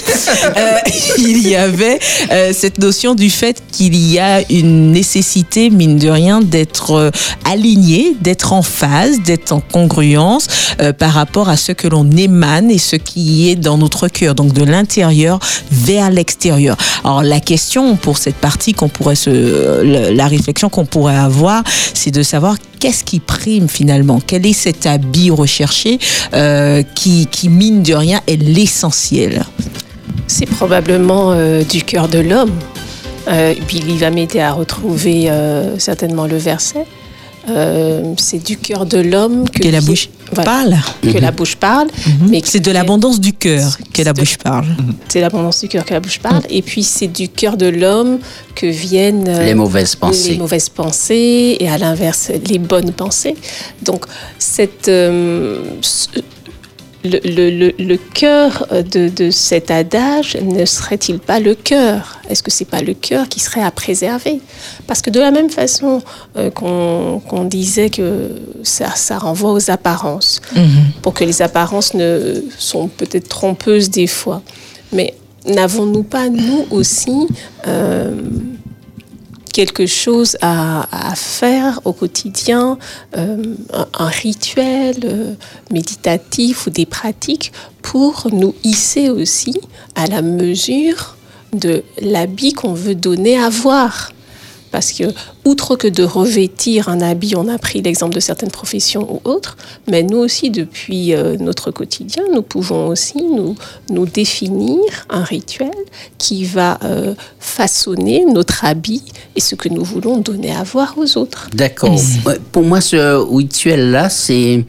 il 1.17 1.47
y 1.47 1.55
avait 1.55 1.99
cette 2.53 2.80
notion 2.80 3.15
du 3.15 3.30
fait 3.30 3.61
qu'il 3.72 3.95
y 3.95 4.19
a 4.19 4.41
une 4.49 4.91
nécessité, 4.91 5.69
mine 5.69 5.97
de 5.97 6.09
rien, 6.09 6.41
d'être 6.41 6.91
euh, 6.91 7.11
aligné, 7.62 8.16
d'être 8.20 8.53
en 8.53 8.64
phase, 8.64 9.22
d'être 9.22 9.51
en 9.51 9.59
congruence 9.59 10.47
euh, 10.82 10.93
par 10.93 11.12
rapport 11.12 11.47
à 11.47 11.57
ce 11.57 11.72
que 11.72 11.88
l'on 11.88 12.09
émane 12.09 12.72
et 12.72 12.80
ce 12.80 12.95
qui 12.95 13.49
est 13.49 13.55
dans 13.55 13.78
notre 13.78 14.07
cœur, 14.07 14.34
donc 14.34 14.51
de 14.53 14.64
l'intérieur 14.64 15.39
vers 15.72 16.09
l'extérieur. 16.09 16.76
Alors 17.03 17.22
la 17.22 17.39
question 17.39 17.95
pour 17.97 18.18
cette 18.18 18.36
partie 18.36 18.74
qu'on 18.74 18.89
pourrait 18.89 19.16
se, 19.16 19.30
euh, 19.30 20.12
la 20.12 20.28
réflexion 20.28 20.70
qu'on 20.70 20.86
pourrait 20.86 21.16
avoir, 21.16 21.64
c'est 21.93 22.09
de 22.09 22.24
savoir 22.24 22.55
qu'est-ce 22.80 23.03
qui 23.03 23.20
prime 23.20 23.70
finalement, 23.70 24.20
quel 24.26 24.47
est 24.47 24.53
cet 24.53 24.88
habit 24.88 25.30
recherché 25.30 25.99
euh, 26.34 26.82
qui, 26.95 27.28
mine 27.47 27.84
de 27.84 27.93
rien 27.93 28.22
est 28.26 28.41
l'essentiel? 28.41 29.43
C'est 30.26 30.47
probablement 30.47 31.36
du 31.70 31.84
cœur 31.84 32.07
de 32.07 32.20
l'homme. 32.20 32.53
Euh, 33.28 33.53
Billy 33.68 33.97
va 33.97 34.09
m'aider 34.09 34.39
à 34.39 34.51
retrouver 34.53 35.30
certainement 35.78 36.26
le 36.26 36.38
verset. 36.38 36.86
Euh, 37.50 38.14
c'est 38.18 38.44
du 38.44 38.56
cœur 38.58 38.86
de 38.86 39.00
l'homme 39.00 39.50
que, 39.50 39.64
Que 39.64 39.70
la 39.70 39.82
bouche 39.82 40.10
voilà, 40.32 40.44
parle. 40.44 40.76
que 41.02 41.18
la 41.18 41.32
bouche 41.32 41.56
parle. 41.56 41.88
mais 42.30 42.42
C'est 42.46 42.60
de 42.60 42.72
l'abondance 42.72 43.20
du 43.20 43.34
cœur 43.34 43.78
que 43.92 44.02
la 44.04 44.14
bouche 44.14 44.38
parle. 44.38 44.68
C'est 45.08 45.22
l'abondance 45.22 45.60
du 45.62 45.68
cœur 45.68 45.84
que 45.84 45.94
la 45.96 46.00
bouche 46.00 46.20
parle. 46.20 46.44
Et 46.52 46.62
puis 46.62 46.84
c'est 46.84 47.08
du 47.08 47.30
cœur 47.30 47.58
de 47.58 47.66
l'homme 47.68 48.20
que 48.54 48.68
viennent 48.68 49.28
euh, 49.28 49.44
Les 49.46 49.56
mauvaises 49.56 49.96
pensées. 49.96 50.32
les 50.34 50.38
mauvaises 50.38 50.70
pensées 50.70 51.58
et 51.60 51.68
à 51.68 51.78
l'inverse 51.80 52.32
les 52.48 52.60
bonnes 52.60 52.92
pensées. 52.92 53.36
Donc 53.82 54.06
cette, 54.38 54.88
euh, 54.88 55.64
ce- 55.82 56.08
le, 57.04 57.20
le- 57.24 57.49
le- 57.49 57.74
le 57.84 57.97
cœur 57.97 58.68
de, 58.72 59.10
de 59.10 59.32
cet 59.32 59.72
adage 59.72 60.38
ne 60.41 60.66
serait-il 60.66 61.20
pas 61.20 61.39
le 61.39 61.56
cœur? 61.56 62.20
Est-ce 62.30 62.43
que 62.43 62.52
c'est 62.52 62.66
pas 62.66 62.82
le 62.82 62.93
cœur 62.93 63.28
qui 63.28 63.39
serait 63.39 63.64
à 63.64 63.72
préserver? 63.72 64.39
Parce 64.88 65.02
que 65.02 65.10
de 65.10 65.20
la 65.20 65.32
même 65.32 65.49
façon 65.49 66.02
euh, 66.38 66.49
qu'on 66.52 67.43
disait 67.45 67.89
que 67.89 68.30
ça, 68.64 68.91
ça 68.95 69.18
renvoie 69.18 69.52
aux 69.52 69.72
apparences, 69.72 70.41
pour 71.02 71.14
que 71.14 71.24
les 71.24 71.41
apparences 71.41 71.93
ne 71.93 72.43
sont 72.58 72.88
peut-être 72.88 73.30
trompeuses 73.30 73.89
des 73.89 74.08
fois, 74.08 74.41
mais 74.93 75.16
n'avons-nous 75.47 76.04
pas 76.04 76.30
nous 76.30 76.66
aussi 76.70 77.28
euh, 77.68 78.12
quelque 79.52 79.86
chose 79.86 80.38
à, 80.41 80.86
faire 81.16 81.82
au 81.86 81.93
quotidien, 81.93 82.78
euh, 83.18 83.38
un, 83.74 83.88
un 83.99 84.08
rituel 84.08 84.97
euh, 85.04 85.34
méditatif 85.72 86.68
ou 86.68 86.70
des 86.70 86.86
pratiques 86.86 87.52
pour 87.82 88.28
nous 88.32 88.56
hisser 88.64 89.10
aussi 89.10 89.60
à 89.95 90.08
la 90.08 90.22
mesure 90.22 91.18
de 91.54 91.84
l'habit 92.02 92.54
qu'on 92.54 92.74
veut 92.74 92.95
donner 92.95 93.38
à 93.38 93.49
voir. 93.49 94.12
Parce 94.72 94.93
que, 94.93 95.03
outre 95.45 95.76
que 95.76 95.88
de 95.88 96.03
revêtir 96.03 96.89
un 96.89 97.01
habit, 97.01 97.36
on 97.36 97.47
a 97.47 97.57
pris 97.57 97.82
l'exemple 97.82 98.15
de 98.15 98.19
certaines 98.19 98.51
professions 98.51 99.07
ou 99.13 99.22
autres, 99.30 99.57
mais 99.89 100.03
nous 100.03 100.17
aussi, 100.17 100.49
depuis 100.49 101.13
euh, 101.13 101.36
notre 101.38 101.72
quotidien, 101.72 102.24
nous 102.34 102.41
pouvons 102.41 102.88
aussi 102.88 103.22
nous, 103.22 103.55
nous 103.89 104.05
définir 104.05 104.80
un 105.09 105.24
rituel 105.24 105.72
qui 106.17 106.45
va 106.45 106.80
euh, 106.84 107.13
façonner 107.39 108.26
notre 108.26 108.65
habit 108.65 109.03
et 109.36 109.41
ce 109.41 109.55
que 109.55 109.69
nous 109.69 109.84
voulons 109.84 110.17
donner 110.17 110.51
à 110.51 110.63
voir 110.63 110.95
aux 110.97 111.17
autres. 111.17 111.49
D'accord. 111.53 111.95
Pour 112.51 112.63
moi, 112.63 112.82
ce 112.82 113.15
rituel-là, 113.15 114.09
c'est. 114.09 114.63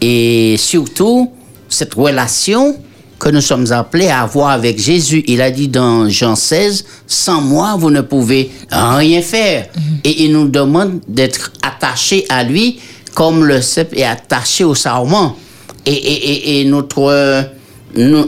Et 0.00 0.56
surtout, 0.58 1.30
cette 1.68 1.94
relation 1.94 2.76
que 3.22 3.28
nous 3.28 3.40
sommes 3.40 3.70
appelés 3.70 4.08
à 4.08 4.22
avoir 4.22 4.48
avec 4.50 4.80
Jésus. 4.80 5.22
Il 5.28 5.40
a 5.40 5.52
dit 5.52 5.68
dans 5.68 6.08
Jean 6.08 6.34
16, 6.34 6.84
sans 7.06 7.40
moi, 7.40 7.76
vous 7.78 7.88
ne 7.90 8.00
pouvez 8.00 8.50
rien 8.72 9.22
faire. 9.22 9.68
Et 10.02 10.24
il 10.24 10.32
nous 10.32 10.48
demande 10.48 10.98
d'être 11.06 11.52
attachés 11.62 12.26
à 12.28 12.42
lui 12.42 12.80
comme 13.14 13.44
le 13.44 13.60
cep 13.62 13.92
est 13.96 14.02
attaché 14.02 14.64
au 14.64 14.74
sarment. 14.74 15.36
Et, 15.86 15.92
et, 15.92 16.30
et, 16.58 16.60
et 16.60 16.64
notre, 16.64 16.98
euh, 17.12 17.42
nous- 17.96 18.26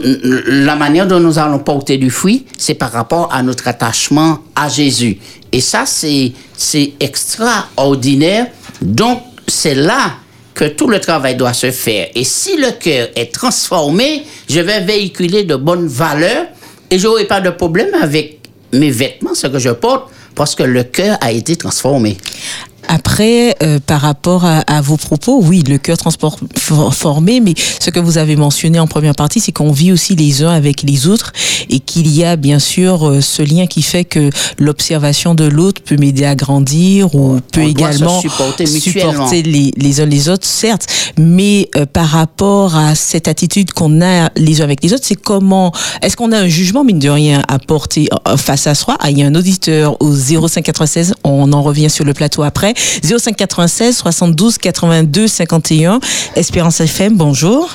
la 0.65 0.75
manière 0.77 1.07
dont 1.07 1.19
nous 1.19 1.39
allons 1.39 1.59
porter 1.59 1.97
du 1.97 2.09
fruit, 2.09 2.45
c'est 2.57 2.75
par 2.75 2.91
rapport 2.93 3.27
à 3.33 3.43
notre 3.43 3.67
attachement 3.67 4.39
à 4.55 4.69
Jésus. 4.69 5.17
Et 5.51 5.59
ça, 5.59 5.83
c'est, 5.85 6.31
c'est 6.55 6.93
extraordinaire. 7.01 8.47
Donc, 8.81 9.19
c'est 9.47 9.75
là 9.75 10.13
que 10.55 10.65
tout 10.65 10.87
le 10.87 10.99
travail 10.99 11.35
doit 11.35 11.53
se 11.53 11.69
faire. 11.69 12.07
Et 12.15 12.23
si 12.23 12.57
le 12.57 12.71
cœur 12.71 13.09
est 13.15 13.33
transformé, 13.33 14.23
je 14.49 14.61
vais 14.61 14.79
véhiculer 14.79 15.43
de 15.43 15.55
bonnes 15.55 15.87
valeurs 15.87 16.45
et 16.89 16.97
je 16.97 17.05
n'aurai 17.05 17.25
pas 17.25 17.41
de 17.41 17.49
problème 17.49 17.93
avec 18.01 18.39
mes 18.71 18.89
vêtements, 18.89 19.35
ce 19.35 19.47
que 19.47 19.59
je 19.59 19.69
porte, 19.69 20.09
parce 20.33 20.55
que 20.55 20.63
le 20.63 20.83
cœur 20.83 21.17
a 21.21 21.31
été 21.31 21.55
transformé. 21.55 22.17
Après, 22.87 23.55
euh, 23.63 23.79
par 23.85 24.01
rapport 24.01 24.45
à, 24.45 24.59
à 24.61 24.81
vos 24.81 24.97
propos, 24.97 25.39
oui, 25.41 25.63
le 25.67 25.77
cœur 25.77 25.97
transformé, 25.97 27.39
mais 27.39 27.53
ce 27.79 27.89
que 27.89 27.99
vous 27.99 28.17
avez 28.17 28.35
mentionné 28.35 28.79
en 28.79 28.87
première 28.87 29.15
partie, 29.15 29.39
c'est 29.39 29.51
qu'on 29.51 29.71
vit 29.71 29.91
aussi 29.91 30.15
les 30.15 30.43
uns 30.43 30.49
avec 30.49 30.83
les 30.83 31.07
autres 31.07 31.31
et 31.69 31.79
qu'il 31.79 32.07
y 32.07 32.23
a 32.23 32.35
bien 32.35 32.59
sûr 32.59 33.07
euh, 33.07 33.21
ce 33.21 33.41
lien 33.41 33.67
qui 33.67 33.81
fait 33.81 34.05
que 34.05 34.29
l'observation 34.57 35.35
de 35.35 35.45
l'autre 35.45 35.81
peut 35.81 35.97
m'aider 35.97 36.25
à 36.25 36.35
grandir 36.35 37.15
ou 37.15 37.39
peut 37.51 37.61
On 37.61 37.67
également 37.67 38.21
supporter 38.21 38.65
supporter 38.65 39.41
les, 39.41 39.71
les 39.75 40.01
uns 40.01 40.05
les 40.05 40.29
autres, 40.29 40.45
certes, 40.45 40.87
mais 41.17 41.69
euh, 41.75 41.85
par 41.85 42.07
rapport 42.07 42.75
à 42.75 42.95
cette 42.95 43.27
attitude 43.27 43.71
qu'on 43.73 44.01
a 44.01 44.29
les 44.35 44.61
uns 44.61 44.65
avec 44.65 44.83
les 44.83 44.93
autres, 44.93 45.05
c'est 45.05 45.15
comment, 45.15 45.71
est-ce 46.01 46.15
qu'on 46.15 46.31
a 46.31 46.37
un 46.37 46.47
jugement, 46.47 46.83
mine 46.83 46.99
de 46.99 47.09
rien, 47.09 47.41
à 47.47 47.59
porter 47.59 48.07
euh, 48.27 48.37
face 48.37 48.67
à 48.67 48.75
soi? 48.75 48.97
Ah, 48.99 49.09
il 49.09 49.17
y 49.17 49.23
a 49.23 49.25
un 49.25 49.35
auditeur 49.35 49.97
au 50.01 50.13
0596, 50.13 51.15
on 51.23 51.51
en 51.53 51.63
revient 51.63 51.89
sur 51.89 52.05
le 52.05 52.13
plateau 52.13 52.43
après. 52.43 52.73
0596 52.75 53.97
72 53.97 54.57
82 54.57 55.27
51, 55.27 55.99
Espérance 56.35 56.81
FM, 56.81 57.15
bonjour. 57.15 57.69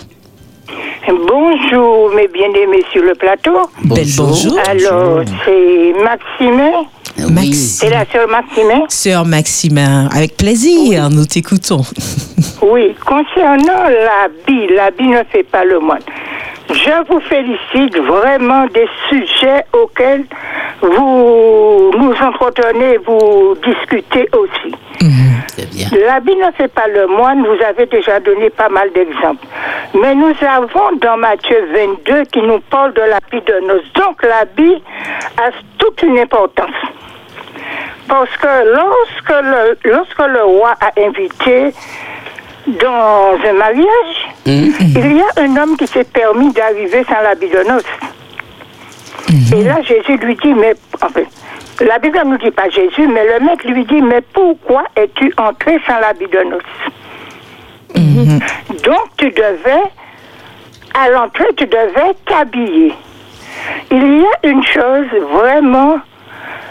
Bonjour, 1.08 2.10
mes 2.14 2.28
bien-aimés 2.28 2.84
sur 2.92 3.02
le 3.02 3.14
plateau. 3.14 3.56
Belle 3.84 4.06
bonjour. 4.16 4.58
Alors, 4.68 5.22
c'est 5.44 5.92
Maximin. 6.02 6.84
Max. 7.28 7.56
C'est 7.80 7.90
la 7.90 8.04
sœur 8.10 8.28
Maximin. 8.28 8.84
Sœur 8.88 9.24
Maximin, 9.24 10.08
avec 10.12 10.36
plaisir, 10.36 11.10
nous 11.10 11.24
t'écoutons. 11.24 11.82
Oui, 12.62 12.94
concernant 13.04 13.84
l'habit, 13.88 14.68
l'habit 14.74 15.08
ne 15.08 15.22
fait 15.30 15.42
pas 15.42 15.64
le 15.64 15.80
moine. 15.80 16.02
Je 16.72 17.04
vous 17.08 17.20
félicite 17.20 17.98
vraiment 17.98 18.66
des 18.66 18.88
sujets 19.08 19.64
auxquels 19.72 20.24
vous 20.80 21.90
nous 21.98 22.14
entretenez, 22.22 22.96
vous 22.98 23.56
discutez 23.64 24.28
aussi. 24.32 24.74
Bien. 25.00 26.06
L'habit 26.06 26.36
ne 26.36 26.50
fait 26.52 26.68
pas 26.68 26.86
le 26.86 27.06
moine, 27.06 27.44
vous 27.44 27.62
avez 27.62 27.86
déjà 27.86 28.20
donné 28.20 28.50
pas 28.50 28.68
mal 28.68 28.90
d'exemples. 28.92 29.46
Mais 29.94 30.14
nous 30.14 30.34
avons 30.46 30.96
dans 31.00 31.16
Matthieu 31.16 31.68
22 32.06 32.24
qui 32.24 32.40
nous 32.40 32.60
parle 32.60 32.92
de 32.94 33.02
l'habit 33.02 33.44
de 33.44 33.66
noces. 33.66 33.92
Donc 33.94 34.22
l'habit 34.22 34.82
a 35.38 35.50
toute 35.78 36.02
une 36.02 36.18
importance. 36.18 36.70
Parce 38.08 38.36
que 38.36 38.74
lorsque 38.74 39.44
le, 39.44 39.90
lorsque 39.90 40.26
le 40.26 40.42
roi 40.42 40.74
a 40.80 40.90
invité 41.00 41.72
dans 42.66 43.38
un 43.48 43.52
mariage, 43.54 44.28
il 44.46 45.16
y 45.16 45.20
a 45.20 45.42
un 45.42 45.56
homme 45.56 45.76
qui 45.76 45.86
s'est 45.86 46.04
permis 46.04 46.52
d'arriver 46.52 47.04
sans 47.08 47.20
l'habit 47.22 47.48
de 47.48 47.62
noces. 47.68 47.84
Et 49.56 49.64
là, 49.64 49.80
Jésus 49.82 50.16
lui 50.18 50.34
dit, 50.36 50.54
mais 50.54 50.74
en 51.02 51.08
fait, 51.08 51.26
la 51.80 51.98
Bible 51.98 52.18
ne 52.18 52.30
nous 52.30 52.38
dit 52.38 52.50
pas 52.50 52.68
Jésus, 52.68 53.06
mais 53.08 53.24
le 53.24 53.44
mec 53.44 53.64
lui 53.64 53.84
dit, 53.84 54.02
mais 54.02 54.20
pourquoi 54.32 54.84
es-tu 54.96 55.32
entré 55.38 55.78
sans 55.86 55.98
l'habit 55.98 56.26
de 56.26 56.42
noces 56.50 56.62
Donc 58.84 59.08
tu 59.16 59.30
devais, 59.30 59.84
à 60.94 61.08
l'entrée, 61.10 61.46
tu 61.56 61.66
devais 61.66 62.14
t'habiller. 62.26 62.92
Il 63.90 64.20
y 64.20 64.24
a 64.24 64.48
une 64.48 64.64
chose 64.64 65.06
vraiment, 65.32 65.98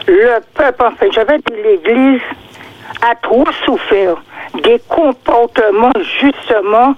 le 0.08 0.40
peuple, 0.54 0.84
en 0.84 0.92
fait, 0.92 1.12
je 1.14 1.20
vais 1.22 1.38
dire 1.38 1.58
l'Église, 1.64 2.22
a 3.02 3.16
trop 3.16 3.46
souffert 3.66 4.16
des 4.64 4.80
comportements, 4.88 5.92
justement, 6.20 6.96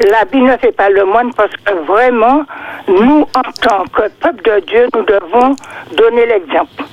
l'habit 0.00 0.40
ne 0.40 0.56
fait 0.56 0.72
pas 0.72 0.88
le 0.88 1.04
moine 1.04 1.32
parce 1.34 1.54
que 1.56 1.74
vraiment, 1.84 2.44
nous, 2.88 3.26
en 3.34 3.52
tant 3.60 3.84
que 3.84 4.08
peuple 4.20 4.42
de 4.42 4.60
Dieu, 4.66 4.88
nous 4.94 5.04
devons 5.04 5.54
donner 5.96 6.26
l'exemple. 6.26 6.84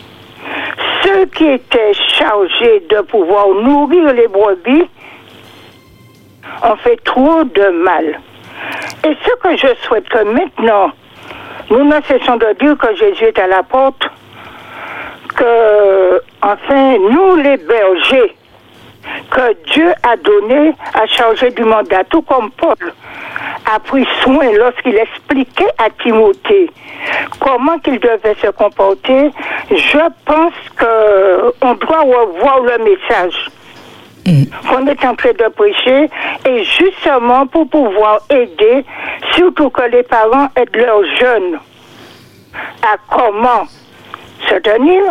Ceux 1.04 1.26
qui 1.26 1.46
étaient 1.46 1.94
chargés 1.94 2.84
de 2.90 3.02
pouvoir 3.02 3.48
nourrir 3.50 4.14
les 4.14 4.28
brebis 4.28 4.88
ont 6.64 6.76
fait 6.78 6.98
trop 7.04 7.44
de 7.44 7.70
mal. 7.84 8.20
Et 9.04 9.18
ce 9.26 9.36
que 9.42 9.58
je 9.58 9.74
souhaite 9.84 10.08
que 10.10 10.24
maintenant, 10.24 10.92
nous 11.70 11.84
ne 11.84 12.02
cessons 12.08 12.38
de 12.38 12.54
dire 12.60 12.78
que 12.78 12.96
Jésus 12.96 13.26
est 13.26 13.40
à 13.40 13.48
la 13.48 13.64
porte, 13.64 14.04
que, 15.36 16.22
enfin, 16.42 16.98
nous 16.98 17.36
les 17.38 17.58
bergers, 17.58 18.36
que 19.30 19.54
Dieu 19.72 19.92
a 20.04 20.16
donné 20.18 20.74
à 20.94 21.08
charger 21.08 21.52
du 21.52 21.64
mandat, 21.64 22.04
tout 22.06 22.22
comme 22.22 22.52
Paul 22.52 22.76
a 23.74 23.80
pris 23.80 24.08
soin 24.22 24.52
lorsqu'il 24.54 24.98
expliquait 24.98 25.72
à 25.78 25.90
Timothée 26.02 26.70
comment 27.40 27.80
qu'il 27.80 28.00
devait 28.00 28.36
se 28.42 28.48
comporter. 28.52 29.32
Je 29.72 30.00
pense 30.26 30.54
que 30.76 31.54
on 31.62 31.74
doit 31.76 32.02
revoir 32.02 32.60
le 32.62 32.78
message 32.84 33.50
qu'on 34.70 34.86
est 34.88 35.06
en 35.06 35.16
train 35.16 35.32
de 35.32 35.50
prêcher 35.50 36.10
et 36.48 36.64
justement 36.64 37.48
pour 37.48 37.68
pouvoir 37.70 38.20
aider, 38.30 38.86
surtout 39.34 39.70
que 39.70 39.84
les 39.84 40.04
parents 40.04 40.48
aident 40.56 40.76
leurs 40.76 41.04
jeunes 41.20 41.60
à 42.84 42.98
comment 43.10 43.66
se 44.48 44.56
tenir, 44.56 45.04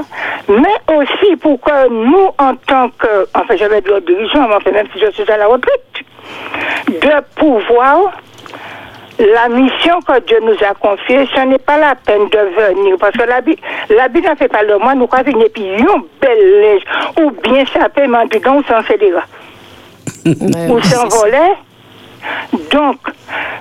mais 0.48 0.94
aussi 0.94 1.36
pour 1.36 1.60
que 1.60 1.88
nous, 1.88 2.30
en 2.38 2.54
tant 2.66 2.88
que, 2.90 3.28
enfin, 3.34 3.56
je 3.56 3.64
vais 3.64 3.80
dire 3.80 4.00
dirigeants, 4.02 4.48
mais 4.48 4.54
enfin, 4.56 4.70
même 4.70 4.86
si 4.92 5.00
je 5.00 5.10
suis 5.10 5.30
à 5.30 5.36
la 5.36 5.46
retraite, 5.46 5.80
de 6.88 7.22
pouvoir, 7.36 8.12
la 9.18 9.48
mission 9.48 10.00
que 10.00 10.18
Dieu 10.20 10.38
nous 10.42 10.56
a 10.66 10.74
confiée, 10.74 11.28
ce 11.34 11.40
n'est 11.42 11.58
pas 11.58 11.78
la 11.78 11.94
peine 11.94 12.28
de 12.28 12.38
venir, 12.38 12.96
parce 12.98 13.16
que 13.16 13.24
la 13.24 13.40
Bible, 13.40 13.60
la 13.90 14.08
Bible 14.08 14.28
ne 14.28 14.34
fait 14.34 14.48
pas 14.48 14.62
le 14.62 14.78
mois, 14.78 14.94
nous 14.94 15.06
puis 15.06 15.62
une 15.62 16.04
belle 16.20 16.60
lèche, 16.60 16.82
ou 17.20 17.30
bien 17.42 17.64
saper, 17.66 18.06
mendiant, 18.06 18.56
ou 18.56 18.62
s'en 18.64 18.82
fédéra, 18.82 19.22
ou 20.26 20.80
s'envoler. 20.82 21.54
Donc, 22.72 22.98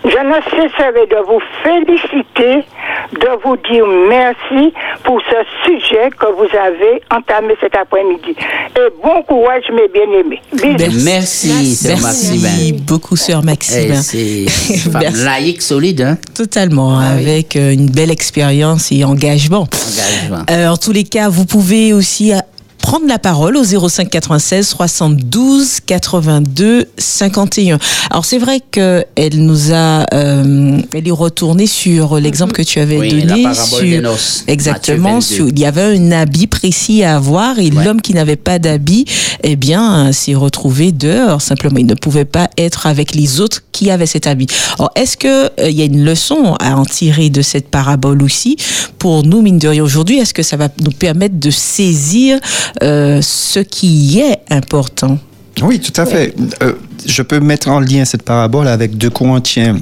je 0.03 0.09
ne 0.09 0.39
cesserai 0.49 1.05
de 1.07 1.17
vous 1.27 1.39
féliciter, 1.63 2.65
de 3.13 3.29
vous 3.43 3.57
dire 3.57 3.85
merci 4.09 4.73
pour 5.03 5.19
ce 5.21 5.37
sujet 5.65 6.09
que 6.17 6.25
vous 6.35 6.47
avez 6.57 7.01
entamé 7.11 7.55
cet 7.61 7.75
après-midi. 7.75 8.35
Et 8.75 9.03
bon 9.03 9.21
courage, 9.23 9.63
mes 9.73 9.87
bien-aimés. 9.87 10.41
Bisous. 10.53 11.03
Merci, 11.05 11.75
sœur 11.75 11.97
Merci 12.01 12.73
beaucoup, 12.87 13.15
Sœur 13.15 13.41
Eh, 13.43 13.45
Maximin. 13.45 13.95
C'est 14.01 14.43
une 14.43 14.49
femme 14.91 15.01
Merci. 15.01 15.23
laïque, 15.25 15.61
solide, 15.61 16.01
hein? 16.01 16.17
Totalement, 16.35 16.97
avec 16.99 17.55
euh, 17.55 17.71
une 17.73 17.89
belle 17.89 18.11
expérience 18.11 18.91
et 18.91 19.03
engagement. 19.03 19.67
Engagement. 19.67 20.45
Euh, 20.49 20.67
en 20.69 20.77
tous 20.77 20.91
les 20.91 21.03
cas, 21.03 21.29
vous 21.29 21.45
pouvez 21.45 21.93
aussi 21.93 22.33
euh, 22.33 22.37
prendre 22.81 23.07
la 23.07 23.19
parole 23.19 23.55
au 23.57 23.63
05 23.63 24.09
96 24.09 24.67
72 24.67 25.79
82 25.85 26.87
51. 26.97 27.77
Alors 28.09 28.25
c'est 28.25 28.37
vrai 28.37 28.61
que 28.71 29.05
elle 29.15 29.43
nous 29.43 29.71
a, 29.73 30.05
euh, 30.13 30.79
elle 30.93 31.07
est 31.07 31.11
retournée 31.11 31.67
sur 31.67 32.19
l'exemple 32.19 32.53
que 32.53 32.61
tu 32.61 32.79
avais 32.79 32.97
Oui, 32.97 33.09
donné 33.09 33.25
la 33.43 33.49
parabole 33.53 33.55
sur 33.65 33.79
des 33.81 33.99
noces, 34.01 34.43
exactement. 34.47 35.15
Matthieu 35.15 35.35
Sur, 35.35 35.45
22. 35.45 35.53
il 35.55 35.59
y 35.61 35.65
avait 35.65 35.97
un 35.97 36.11
habit 36.11 36.47
précis 36.47 37.03
à 37.03 37.15
avoir 37.17 37.59
et 37.59 37.69
Ouais. 37.69 37.83
l'homme 37.85 38.01
qui 38.01 38.13
n'avait 38.13 38.35
pas 38.35 38.57
d'habit, 38.59 39.05
eh 39.43 39.55
bien, 39.55 40.07
euh, 40.07 40.11
s'est 40.11 40.33
retrouvé 40.35 40.91
dehors. 40.91 41.41
Simplement, 41.41 41.77
il 41.77 41.85
ne 41.85 41.93
pouvait 41.93 42.25
pas 42.25 42.49
être 42.57 42.87
avec 42.87 43.13
les 43.13 43.39
autres 43.39 43.61
qui 43.71 43.91
avaient 43.91 44.05
cet 44.07 44.25
habit. 44.25 44.47
Alors, 44.77 44.91
est-ce 44.95 45.15
que 45.17 45.45
euh, 45.61 45.69
il 45.69 45.75
y 45.77 45.81
a 45.81 45.85
une 45.85 46.03
leçon 46.03 46.55
à 46.59 46.75
en 46.75 46.85
tirer 46.85 47.29
de 47.29 47.41
cette 47.41 47.67
parabole 47.69 48.23
aussi? 48.23 48.57
Pour 48.97 49.23
nous, 49.23 49.41
mine 49.41 49.59
de 49.59 49.67
rien, 49.67 49.83
aujourd'hui 49.83 50.17
Est-ce 50.17 50.33
que 50.33 50.43
ça 50.43 50.57
va 50.57 50.67
nous 50.83 50.91
permettre 50.91 51.39
de 51.39 51.49
saisir 51.51 52.39
euh, 52.83 53.21
ce 53.21 53.59
qui 53.59 54.19
est 54.19 54.39
important 54.49 55.17
Oui, 55.61 55.79
tout 55.79 55.99
à 55.99 56.05
fait. 56.05 56.35
Euh, 56.63 56.73
je 57.05 57.21
peux 57.21 57.39
mettre 57.39 57.69
en 57.69 57.79
lien 57.79 58.05
cette 58.05 58.23
parabole 58.23 58.67
avec 58.67 58.97
2 58.97 59.09
Corinthiens. 59.09 59.77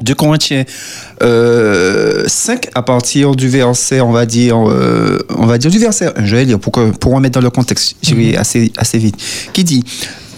2 0.00 0.14
Corinthiens 0.14 0.64
euh, 1.22 2.24
5 2.26 2.68
à 2.74 2.82
partir 2.82 3.34
du 3.34 3.48
verset, 3.48 4.00
on 4.00 4.12
va 4.12 4.26
dire, 4.26 4.56
euh, 4.56 5.18
on 5.36 5.46
va 5.46 5.58
dire 5.58 5.70
du 5.70 5.78
verset 5.78 6.12
1, 6.16 6.24
je 6.24 6.36
vais 6.36 6.44
lire 6.44 6.58
pour, 6.58 6.72
que, 6.72 6.90
pour 6.90 7.14
remettre 7.14 7.34
dans 7.34 7.44
le 7.44 7.50
contexte, 7.50 7.96
j'irai 8.02 8.36
assez, 8.36 8.72
assez 8.76 8.98
vite, 8.98 9.16
qui 9.52 9.64
dit 9.64 9.84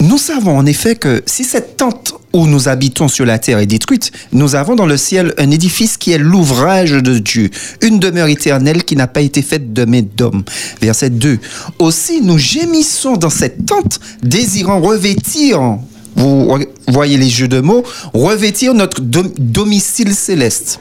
Nous 0.00 0.16
savons 0.18 0.56
en 0.56 0.64
effet 0.66 0.96
que 0.96 1.22
si 1.26 1.44
cette 1.44 1.76
tente 1.76 2.14
où 2.32 2.46
nous 2.46 2.68
habitons 2.68 3.08
sur 3.08 3.26
la 3.26 3.38
terre 3.38 3.58
est 3.58 3.66
détruite, 3.66 4.12
nous 4.32 4.54
avons 4.54 4.74
dans 4.74 4.86
le 4.86 4.96
ciel 4.96 5.34
un 5.36 5.50
édifice 5.50 5.96
qui 5.98 6.12
est 6.12 6.18
l'ouvrage 6.18 6.92
de 6.92 7.18
Dieu, 7.18 7.50
une 7.82 7.98
demeure 7.98 8.28
éternelle 8.28 8.84
qui 8.84 8.96
n'a 8.96 9.06
pas 9.08 9.20
été 9.20 9.42
faite 9.42 9.72
de 9.74 9.84
main 9.84 10.02
d'homme. 10.16 10.42
Verset 10.80 11.10
2. 11.10 11.38
Aussi 11.80 12.22
nous 12.22 12.38
gémissons 12.38 13.16
dans 13.16 13.30
cette 13.30 13.66
tente, 13.66 14.00
désirant 14.22 14.80
revêtir 14.80 15.60
vous 16.16 16.58
voyez 16.88 17.16
les 17.16 17.28
jeux 17.30 17.46
de 17.48 17.60
mots, 17.60 17.84
revêtir 18.12 18.74
notre 18.74 19.00
dom- 19.00 19.32
domicile 19.38 20.12
céleste. 20.14 20.80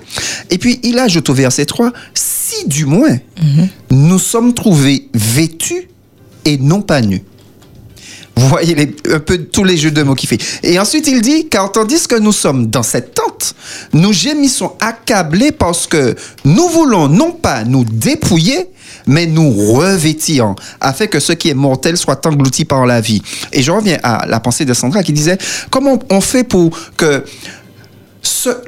Et 0.50 0.58
puis 0.58 0.80
il 0.84 0.98
ajoute 0.98 1.30
au 1.30 1.34
verset 1.34 1.66
3, 1.66 1.94
si 2.14 2.68
du 2.68 2.86
moins 2.86 3.18
nous 3.92 4.20
sommes 4.20 4.54
trouvés 4.54 5.08
vêtus 5.14 5.88
et 6.46 6.58
non 6.58 6.82
pas 6.82 7.02
nus. 7.02 7.22
Vous 8.40 8.48
voyez 8.48 8.96
un 9.12 9.20
peu 9.20 9.38
tous 9.38 9.66
les 9.66 9.76
jeux 9.76 9.92
de 9.92 10.02
mots 10.02 10.16
qu'il 10.16 10.30
fait. 10.30 10.42
Et 10.64 10.80
ensuite, 10.80 11.08
il 11.08 11.22
dit, 11.22 11.50
car 11.50 11.72
tandis 11.74 12.08
que 12.08 12.16
nous 12.16 12.32
sommes 12.32 12.68
dans 12.68 12.84
cette 12.84 13.14
tente, 13.14 13.54
nous 13.92 14.14
gémissons 14.14 14.72
accablés 14.80 15.52
parce 15.52 15.88
que 15.88 16.16
nous 16.46 16.70
voulons 16.70 17.10
non 17.10 17.32
pas 17.32 17.66
nous 17.66 17.84
dépouiller, 17.84 18.70
mais 19.08 19.26
nous 19.26 19.52
revêtir, 19.74 20.56
afin 20.80 21.08
que 21.08 21.20
ce 21.20 21.34
qui 21.34 21.50
est 21.50 21.54
mortel 21.54 21.98
soit 21.98 22.26
englouti 22.26 22.64
par 22.64 22.86
la 22.86 23.02
vie. 23.02 23.22
Et 23.52 23.62
je 23.62 23.72
reviens 23.72 23.98
à 24.04 24.26
la 24.26 24.40
pensée 24.40 24.64
de 24.64 24.74
Sandra 24.74 25.04
qui 25.04 25.12
disait, 25.12 25.38
comment 25.70 26.00
on 26.10 26.22
fait 26.22 26.46
pour 26.46 26.72
que 26.96 27.26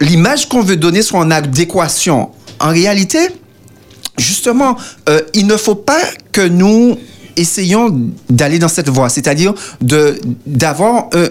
l'image 0.01 0.49
qu'on 0.49 0.63
veut 0.63 0.76
donner 0.76 1.01
soit 1.01 1.19
en 1.19 1.32
adéquation? 1.32 2.32
En 2.59 2.72
réalité, 2.72 3.19
justement, 4.17 4.76
euh, 5.07 5.22
il 5.34 5.47
ne 5.47 5.55
faut 5.55 5.76
pas 5.76 6.01
que 6.34 6.41
nous 6.41 6.97
essayons 7.36 8.11
d'aller 8.29 8.59
dans 8.59 8.67
cette 8.67 8.89
voie, 8.89 9.09
c'est-à-dire 9.09 9.53
de 9.82 10.19
d'avoir 10.45 11.09
euh, 11.15 11.29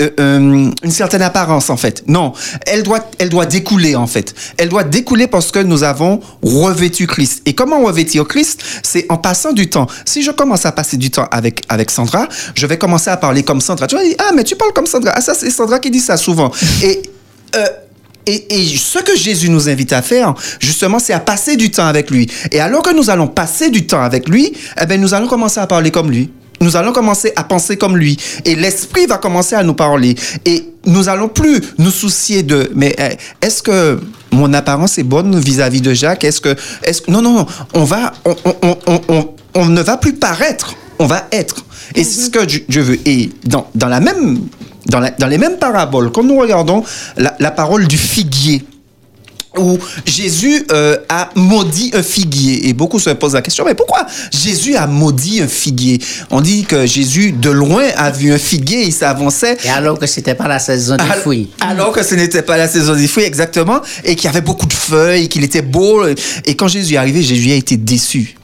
euh, 0.00 0.10
euh, 0.20 0.70
une 0.82 0.90
certaine 0.90 1.22
apparence 1.22 1.70
en 1.70 1.76
fait. 1.76 2.04
Non, 2.06 2.32
elle 2.66 2.82
doit 2.82 3.10
elle 3.18 3.28
doit 3.28 3.46
découler 3.46 3.96
en 3.96 4.06
fait. 4.06 4.34
Elle 4.56 4.68
doit 4.68 4.84
découler 4.84 5.26
parce 5.26 5.50
que 5.50 5.58
nous 5.58 5.82
avons 5.82 6.20
revêtu 6.42 7.06
Christ. 7.06 7.42
Et 7.46 7.54
comment 7.54 7.80
revêtir 7.82 8.26
Christ? 8.26 8.62
C'est 8.82 9.06
en 9.08 9.16
passant 9.16 9.52
du 9.52 9.68
temps. 9.68 9.86
Si 10.04 10.22
je 10.22 10.30
commence 10.30 10.66
à 10.66 10.72
passer 10.72 10.96
du 10.96 11.10
temps 11.10 11.26
avec 11.30 11.62
avec 11.68 11.90
Sandra, 11.90 12.28
je 12.54 12.66
vais 12.66 12.78
commencer 12.78 13.10
à 13.10 13.16
parler 13.16 13.42
comme 13.42 13.60
Sandra. 13.60 13.86
Tu 13.86 13.96
vas 13.96 14.04
dire 14.04 14.16
ah 14.18 14.32
mais 14.34 14.44
tu 14.44 14.56
parles 14.56 14.72
comme 14.72 14.86
Sandra. 14.86 15.12
Ah 15.14 15.20
ça 15.20 15.34
c'est 15.34 15.50
Sandra 15.50 15.78
qui 15.78 15.90
dit 15.90 16.00
ça 16.00 16.16
souvent. 16.16 16.50
Et 16.82 17.02
et, 18.26 18.54
et 18.54 18.76
ce 18.76 18.98
que 18.98 19.16
Jésus 19.16 19.48
nous 19.50 19.68
invite 19.68 19.92
à 19.92 20.02
faire, 20.02 20.34
justement, 20.60 20.98
c'est 20.98 21.12
à 21.12 21.20
passer 21.20 21.56
du 21.56 21.70
temps 21.70 21.86
avec 21.86 22.10
lui. 22.10 22.28
Et 22.50 22.60
alors 22.60 22.82
que 22.82 22.94
nous 22.94 23.10
allons 23.10 23.26
passer 23.28 23.70
du 23.70 23.86
temps 23.86 24.02
avec 24.02 24.28
lui, 24.28 24.52
eh 24.80 24.86
ben, 24.86 25.00
nous 25.00 25.14
allons 25.14 25.28
commencer 25.28 25.60
à 25.60 25.66
parler 25.66 25.90
comme 25.90 26.10
lui. 26.10 26.30
Nous 26.60 26.76
allons 26.76 26.92
commencer 26.92 27.32
à 27.34 27.42
penser 27.42 27.76
comme 27.76 27.96
lui. 27.96 28.16
Et 28.44 28.54
l'esprit 28.54 29.06
va 29.06 29.18
commencer 29.18 29.56
à 29.56 29.64
nous 29.64 29.74
parler. 29.74 30.14
Et 30.44 30.64
nous 30.86 31.08
allons 31.08 31.28
plus 31.28 31.60
nous 31.78 31.90
soucier 31.90 32.44
de, 32.44 32.70
mais 32.76 32.94
eh, 32.98 33.16
est-ce 33.44 33.62
que 33.62 34.00
mon 34.30 34.52
apparence 34.54 34.96
est 34.98 35.02
bonne 35.02 35.38
vis-à-vis 35.40 35.80
de 35.80 35.92
Jacques? 35.92 36.22
Est-ce 36.22 36.40
que, 36.40 36.54
est-ce 36.84 37.02
que, 37.02 37.10
non, 37.10 37.20
non, 37.20 37.32
non, 37.32 37.46
on 37.74 37.84
va, 37.84 38.12
on, 38.24 38.36
on, 38.62 38.78
on, 39.08 39.34
on, 39.54 39.66
ne 39.66 39.82
va 39.82 39.96
plus 39.96 40.12
paraître, 40.12 40.74
on 41.00 41.06
va 41.06 41.26
être. 41.32 41.64
Et 41.96 42.04
c'est 42.04 42.22
ce 42.22 42.30
que 42.30 42.40
je 42.68 42.80
veux. 42.80 42.98
Et 43.06 43.30
dans, 43.44 43.68
dans 43.74 43.88
la 43.88 43.98
même, 43.98 44.38
dans, 44.86 45.00
la- 45.00 45.10
dans 45.10 45.26
les 45.26 45.38
mêmes 45.38 45.58
paraboles, 45.58 46.10
quand 46.12 46.22
nous 46.24 46.38
regardons 46.38 46.82
la, 47.16 47.34
la 47.38 47.50
parole 47.50 47.86
du 47.86 47.98
figuier, 47.98 48.64
où 49.58 49.76
Jésus 50.06 50.64
euh, 50.72 50.96
a 51.10 51.28
maudit 51.34 51.90
un 51.92 52.02
figuier. 52.02 52.68
Et 52.68 52.72
beaucoup 52.72 52.98
se 52.98 53.10
posent 53.10 53.34
la 53.34 53.42
question, 53.42 53.66
mais 53.66 53.74
pourquoi 53.74 54.06
Jésus 54.32 54.76
a 54.76 54.86
maudit 54.86 55.42
un 55.42 55.46
figuier? 55.46 56.00
On 56.30 56.40
dit 56.40 56.64
que 56.64 56.86
Jésus, 56.86 57.32
de 57.32 57.50
loin, 57.50 57.84
a 57.96 58.10
vu 58.10 58.32
un 58.32 58.38
figuier, 58.38 58.84
il 58.84 58.92
s'avançait. 58.94 59.58
Et 59.62 59.68
alors 59.68 59.98
que 59.98 60.06
c'était 60.06 60.34
pas 60.34 60.48
la 60.48 60.58
saison 60.58 60.96
des 60.96 61.04
fruits. 61.20 61.50
Alors 61.60 61.92
que 61.92 62.02
ce 62.02 62.14
n'était 62.14 62.40
pas 62.40 62.56
la 62.56 62.66
saison 62.66 62.94
des 62.96 63.06
fruits, 63.06 63.24
exactement, 63.24 63.82
et 64.04 64.16
qu'il 64.16 64.24
y 64.24 64.28
avait 64.28 64.40
beaucoup 64.40 64.64
de 64.64 64.72
feuilles, 64.72 65.28
qu'il 65.28 65.44
était 65.44 65.60
beau. 65.60 66.06
Et 66.46 66.54
quand 66.56 66.68
Jésus 66.68 66.94
est 66.94 66.96
arrivé, 66.96 67.22
Jésus 67.22 67.50
a 67.52 67.56
été 67.56 67.76
déçu. 67.76 68.36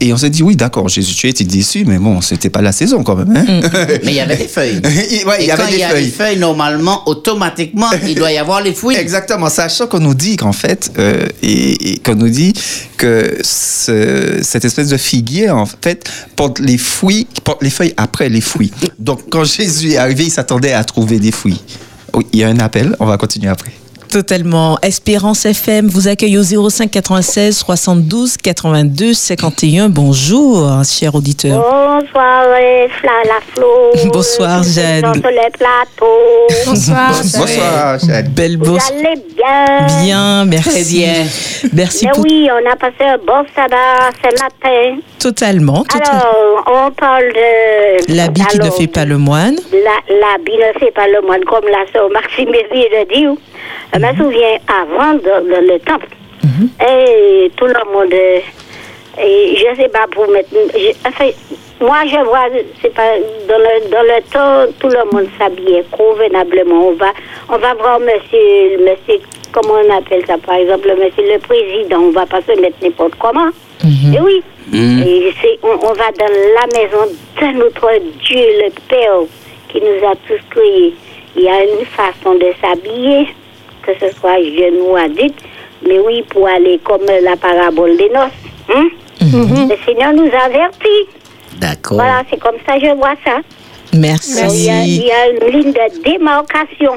Et 0.00 0.12
on 0.12 0.16
s'est 0.16 0.30
dit, 0.30 0.42
oui, 0.42 0.56
d'accord, 0.56 0.88
Jésus, 0.88 1.14
tu 1.14 1.28
été 1.28 1.44
déçu, 1.44 1.84
mais 1.86 1.98
bon, 1.98 2.20
c'était 2.20 2.50
pas 2.50 2.60
la 2.62 2.72
saison 2.72 3.02
quand 3.02 3.14
même. 3.16 3.34
hein. 3.36 3.60
Mais 4.04 4.10
il 4.10 4.14
y 4.14 4.20
avait 4.20 4.36
des 4.36 4.48
feuilles. 4.48 4.80
Et 5.10 5.24
ouais, 5.24 5.36
il 5.40 5.46
y 5.46 5.50
avait 5.50 5.62
quand 5.62 5.68
des 5.68 5.74
il 5.76 5.80
y 5.80 5.82
a 5.84 5.88
feuilles. 5.90 6.04
des 6.06 6.10
feuilles, 6.10 6.38
normalement, 6.38 7.08
automatiquement, 7.08 7.90
il 8.06 8.14
doit 8.16 8.32
y 8.32 8.38
avoir 8.38 8.60
les 8.62 8.74
fruits. 8.80 8.96
Exactement, 8.96 9.48
sachant 9.48 9.86
qu'on 9.86 10.00
nous 10.00 10.14
dit 10.14 10.36
qu'en 10.36 10.52
fait, 10.52 10.90
euh, 10.98 11.26
et, 11.42 11.92
et 11.92 11.98
qu'on 11.98 12.16
nous 12.16 12.28
dit 12.28 12.52
que 12.96 13.36
ce- 13.42 14.40
cette 14.42 14.64
espèce 14.64 14.88
de 14.88 14.96
figuier, 14.96 15.50
en 15.50 15.66
fait, 15.66 16.04
porte 16.34 16.58
les 16.58 16.78
fruits, 16.78 17.26
porte 17.44 17.62
les 17.62 17.70
feuilles 17.70 17.94
après 17.96 18.28
les 18.28 18.40
fruits. 18.40 18.72
Donc, 18.98 19.20
quand 19.30 19.44
Jésus 19.44 19.92
est 19.92 19.96
arrivé, 19.98 20.24
il 20.24 20.30
s'attendait 20.30 20.72
à 20.72 20.82
trouver 20.84 21.18
des 21.18 21.32
fruits. 21.32 21.60
Oui, 22.14 22.26
il 22.32 22.40
y 22.40 22.44
a 22.44 22.48
un 22.48 22.58
appel, 22.58 22.96
on 22.98 23.06
va 23.06 23.16
continuer 23.18 23.48
après. 23.48 23.72
Totalement. 24.20 24.78
Espérance 24.80 25.44
FM 25.44 25.88
vous 25.88 26.08
accueille 26.08 26.38
au 26.38 26.42
05 26.70 26.90
96 26.90 27.54
72 27.58 28.38
82 28.38 29.12
51. 29.12 29.90
Bonjour, 29.90 30.66
cher 30.84 31.14
auditeur. 31.14 31.58
Bonsoir, 31.60 32.44
euh, 32.48 32.88
Fla 32.98 33.10
la 33.26 33.40
Flo. 33.52 34.08
Bonsoir, 34.10 34.62
Jeanne. 34.62 35.04
Le. 35.04 36.64
Bonsoir. 36.64 37.10
Bonsoir, 37.10 37.98
Jeanne. 37.98 38.28
Belle 38.28 38.56
Vous 38.56 38.64
bourse. 38.64 38.90
allez 38.90 39.20
bien? 39.36 39.86
Bien, 40.02 40.44
merci. 40.46 40.70
Très 40.70 40.84
bien. 40.84 41.14
Merci 41.74 42.06
Mais 42.06 42.12
pour 42.12 42.24
oui, 42.24 42.48
on 42.50 42.72
a 42.72 42.76
passé 42.76 43.04
un 43.04 43.18
bon 43.18 43.44
sabbat 43.54 44.12
ce 44.22 44.28
matin. 44.42 44.98
totalement. 45.18 45.84
totalement. 45.84 46.20
Alors, 46.22 46.64
on 46.86 46.90
parle 46.92 47.24
de... 47.34 48.16
L'habit 48.16 48.46
qui 48.46 48.58
ne 48.60 48.70
fait 48.70 48.86
pas 48.86 49.04
le 49.04 49.18
moine. 49.18 49.56
La- 49.72 50.14
L'habit 50.16 50.56
ne 50.56 50.78
fait 50.80 50.92
pas 50.92 51.06
le 51.06 51.20
moine, 51.20 51.44
comme 51.44 51.64
la 51.66 51.84
sœur 51.92 52.08
Maxime 52.10 52.46
de 52.46 53.14
dire. 53.14 53.34
Je 53.94 53.98
me 53.98 54.16
souviens, 54.16 54.58
avant, 54.68 55.14
dans, 55.14 55.44
dans 55.48 55.60
le 55.72 55.78
temple, 55.80 56.08
et 56.80 57.50
tout 57.56 57.66
le 57.66 57.92
monde... 57.92 58.12
euh, 58.12 58.38
Et 59.18 59.56
je 59.56 59.80
sais 59.80 59.88
pas 59.88 60.06
pour 60.10 60.28
mettre... 60.28 60.50
je- 60.52 61.08
enfin, 61.08 61.28
moi, 61.80 61.98
je 62.06 62.22
vois, 62.24 62.46
c'est 62.82 62.94
pas... 62.94 63.16
Dans 63.48 63.58
le, 63.58 63.88
dans 63.90 64.02
le 64.02 64.20
temps, 64.30 64.72
tout 64.80 64.88
le 64.88 65.02
monde 65.12 65.28
s'habillait 65.38 65.84
convenablement. 65.90 66.88
On 66.88 66.92
va, 66.92 67.12
on 67.48 67.58
va 67.58 67.74
voir 67.74 67.98
monsieur, 68.00 68.78
monsieur... 68.78 69.20
Comment 69.52 69.76
on 69.86 69.96
appelle 69.96 70.24
ça, 70.26 70.36
par 70.36 70.56
exemple, 70.56 70.88
monsieur 70.98 71.32
le 71.32 71.38
président. 71.38 71.98
On 72.00 72.10
va 72.10 72.26
pas 72.26 72.42
se 72.42 72.60
mettre 72.60 72.76
n'importe 72.82 73.14
comment. 73.18 73.48
Et 74.14 74.20
oui. 74.20 74.42
Et 74.74 75.32
c'est, 75.40 75.58
on, 75.62 75.68
on 75.88 75.92
va 75.94 76.10
dans 76.18 76.32
la 76.58 76.66
maison 76.78 77.04
de 77.40 77.58
notre 77.58 77.90
Dieu, 78.26 78.44
le 78.62 78.70
Père, 78.88 79.20
qui 79.68 79.80
nous 79.80 80.06
a 80.06 80.14
tous 80.26 80.42
créés. 80.50 80.94
Il 81.36 81.42
y 81.44 81.48
a 81.48 81.62
une 81.64 81.86
façon 81.86 82.34
de 82.34 82.48
s'habiller, 82.60 83.28
que 83.86 83.92
ce 84.00 84.14
soit 84.18 84.38
jeune 84.42 84.80
ou 84.88 84.96
adulte, 84.96 85.38
mais 85.86 85.98
oui, 86.00 86.22
pour 86.30 86.46
aller 86.48 86.78
comme 86.84 87.02
la 87.22 87.36
parabole 87.36 87.96
des 87.96 88.08
noces. 88.08 88.74
hein. 88.74 88.88
Le 89.22 89.76
Seigneur 89.84 90.12
nous 90.12 90.26
avertit. 90.26 91.06
D'accord. 91.58 91.96
Voilà, 91.98 92.22
c'est 92.30 92.38
comme 92.38 92.56
ça 92.66 92.74
que 92.78 92.86
je 92.86 92.94
vois 92.94 93.14
ça. 93.24 93.38
Merci. 93.94 94.42
Il 94.50 94.64
y, 94.64 94.70
a, 94.70 94.82
il 94.82 95.04
y 95.06 95.10
a 95.10 95.28
une 95.30 95.52
ligne 95.52 95.72
de 95.72 96.02
démarcation. 96.02 96.92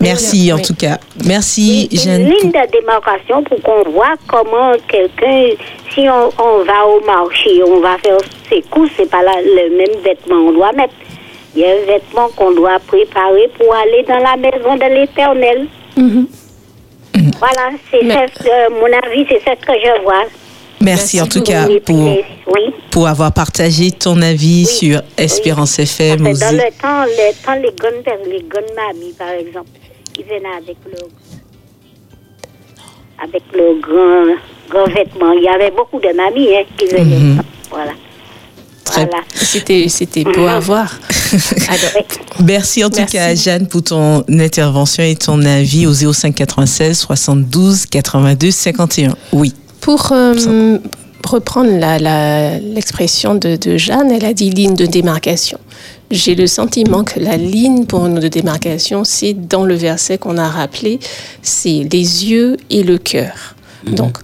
Merci 0.00 0.52
en 0.52 0.58
tout 0.58 0.74
cas. 0.74 0.98
Merci, 1.26 1.88
une 1.92 1.98
Jeanne. 1.98 2.24
ligne 2.28 2.50
de 2.50 2.70
démarcation 2.72 3.42
pour 3.44 3.60
qu'on 3.62 3.88
voit 3.90 4.14
comment 4.26 4.72
quelqu'un, 4.88 5.50
si 5.94 6.00
on, 6.08 6.28
on 6.42 6.64
va 6.64 6.86
au 6.88 7.00
marché, 7.06 7.62
on 7.64 7.78
va 7.80 7.96
faire 7.98 8.18
ses 8.48 8.62
courses, 8.62 8.90
c'est 8.96 9.08
pas 9.08 9.22
la- 9.22 9.40
le 9.42 9.76
même 9.76 10.00
vêtement 10.02 10.44
qu'on 10.44 10.52
doit 10.52 10.72
mettre. 10.72 10.94
Il 11.54 11.62
y 11.62 11.64
a 11.64 11.68
un 11.68 11.86
vêtement 11.86 12.28
qu'on 12.36 12.50
doit 12.52 12.78
préparer 12.86 13.48
pour 13.58 13.72
aller 13.74 14.02
dans 14.08 14.18
la 14.18 14.36
maison 14.36 14.74
de 14.76 14.92
l'éternel. 15.00 15.66
Voilà, 17.38 17.70
c'est 17.90 18.04
euh, 18.04 18.70
mon 18.70 18.86
avis, 18.86 19.26
c'est 19.28 19.42
ça 19.44 19.56
que 19.56 19.72
je 19.72 20.02
vois. 20.02 20.24
Merci 20.80 21.20
en 21.20 21.26
tout 21.26 21.42
cas 21.42 21.66
pour, 21.84 22.04
oui. 22.04 22.74
pour 22.90 23.06
avoir 23.06 23.32
partagé 23.32 23.92
ton 23.92 24.20
avis 24.20 24.66
sur 24.66 25.00
Espérance 25.16 25.78
FM. 25.78 26.18
Dans 26.18 26.30
le 26.30 26.80
temps, 26.80 27.04
le 27.04 27.44
temps, 27.44 27.54
les 27.54 27.72
gonnes, 27.78 28.02
les 28.26 28.42
gonnes 28.42 28.74
mamies, 28.74 29.12
par 29.16 29.30
exemple, 29.30 29.70
ils 30.18 30.24
venaient 30.24 30.56
avec 30.56 30.76
le, 30.86 30.98
avec 33.22 33.42
le 33.54 33.80
grand, 33.80 34.34
grand 34.68 34.92
vêtement. 34.92 35.32
Il 35.32 35.44
y 35.44 35.48
avait 35.48 35.70
beaucoup 35.70 36.00
de 36.00 36.12
mamies 36.14 36.56
hein, 36.56 36.64
qui 36.76 36.86
venaient. 36.86 37.18
Mhm. 37.18 37.42
Voilà. 37.70 37.92
Très- 38.92 39.06
Voilà. 39.06 39.24
C'était, 39.34 39.88
c'était 39.88 40.24
beau 40.24 40.46
à 40.46 40.60
voir. 40.60 40.98
Alors, 41.68 42.06
Merci 42.44 42.84
en 42.84 42.90
tout 42.90 42.96
Merci. 42.98 43.16
cas, 43.16 43.34
Jeanne, 43.34 43.66
pour 43.66 43.82
ton 43.82 44.24
intervention 44.28 45.02
et 45.02 45.16
ton 45.16 45.42
avis 45.44 45.86
au 45.86 45.92
05 45.94 46.34
96 46.34 46.98
72 46.98 47.86
82 47.86 48.50
51. 48.50 49.14
Oui. 49.32 49.52
Pour 49.80 50.12
euh, 50.12 50.78
reprendre 51.26 51.70
la- 51.78 51.98
la- 51.98 52.58
l'expression 52.58 53.34
de, 53.34 53.56
de 53.56 53.76
Jeanne, 53.76 54.10
elle 54.10 54.24
a 54.24 54.32
dit 54.32 54.50
ligne 54.50 54.74
de 54.74 54.86
démarcation. 54.86 55.58
J'ai 56.10 56.34
le 56.34 56.46
sentiment 56.46 57.04
que 57.04 57.18
la 57.20 57.36
ligne 57.38 57.86
pour 57.86 58.06
nous 58.08 58.20
de 58.20 58.28
démarcation, 58.28 59.02
c'est 59.04 59.32
dans 59.32 59.64
le 59.64 59.74
verset 59.74 60.18
qu'on 60.18 60.36
a 60.36 60.48
rappelé, 60.48 61.00
c'est 61.40 61.86
les 61.90 62.26
yeux 62.30 62.58
et 62.68 62.82
le 62.82 62.98
cœur. 62.98 63.54
Donc, 63.86 64.18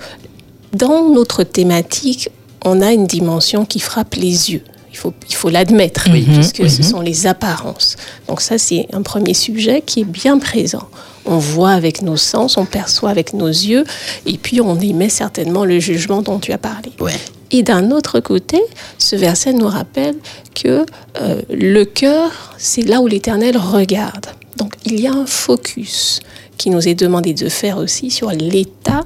dans 0.75 1.09
notre 1.09 1.45
thématique, 1.45 2.29
on 2.69 2.81
a 2.81 2.93
une 2.93 3.07
dimension 3.07 3.65
qui 3.65 3.81
frappe 3.81 4.15
les 4.15 4.53
yeux. 4.53 4.63
Il 4.91 4.97
faut, 4.97 5.13
il 5.29 5.35
faut 5.35 5.51
l'admettre, 5.51 6.09
puisque 6.11 6.69
ce 6.69 6.83
sont 6.83 7.01
les 7.01 7.27
apparences. 7.27 7.97
Donc 8.27 8.41
ça, 8.41 8.59
c'est 8.59 8.87
un 8.93 9.03
premier 9.03 9.35
sujet 9.35 9.83
qui 9.85 10.01
est 10.01 10.05
bien 10.05 10.39
présent. 10.39 10.89
On 11.25 11.39
voit 11.39 11.73
avec 11.73 12.03
nos 12.03 12.17
sens, 12.17 12.57
on 12.57 12.65
perçoit 12.65 13.11
avec 13.11 13.33
nos 13.33 13.49
yeux, 13.49 13.85
et 14.27 14.39
puis 14.39 14.61
on 14.61 14.81
émet 14.81 15.09
certainement 15.11 15.65
le 15.65 15.79
jugement 15.79 16.23
dont 16.23 16.39
tu 16.39 16.53
as 16.53 16.59
parlé. 16.59 16.91
Ouais. 17.01 17.13
Et 17.51 17.63
d'un 17.63 17.91
autre 17.91 18.21
côté, 18.21 18.61
ce 18.99 19.17
verset 19.17 19.53
nous 19.53 19.69
rappelle 19.69 20.17
que 20.55 20.85
euh, 21.21 21.43
le 21.51 21.85
cœur, 21.85 22.55
c'est 22.59 22.83
là 22.83 23.01
où 23.01 23.07
l'Éternel 23.07 23.57
regarde. 23.57 24.27
Donc 24.57 24.75
il 24.85 25.01
y 25.01 25.07
a 25.07 25.13
un 25.13 25.27
focus 25.27 26.21
qui 26.57 26.71
nous 26.71 26.89
est 26.89 26.95
demandé 26.95 27.33
de 27.33 27.49
faire 27.49 27.79
aussi 27.79 28.11
sur 28.11 28.31
l'état 28.31 29.05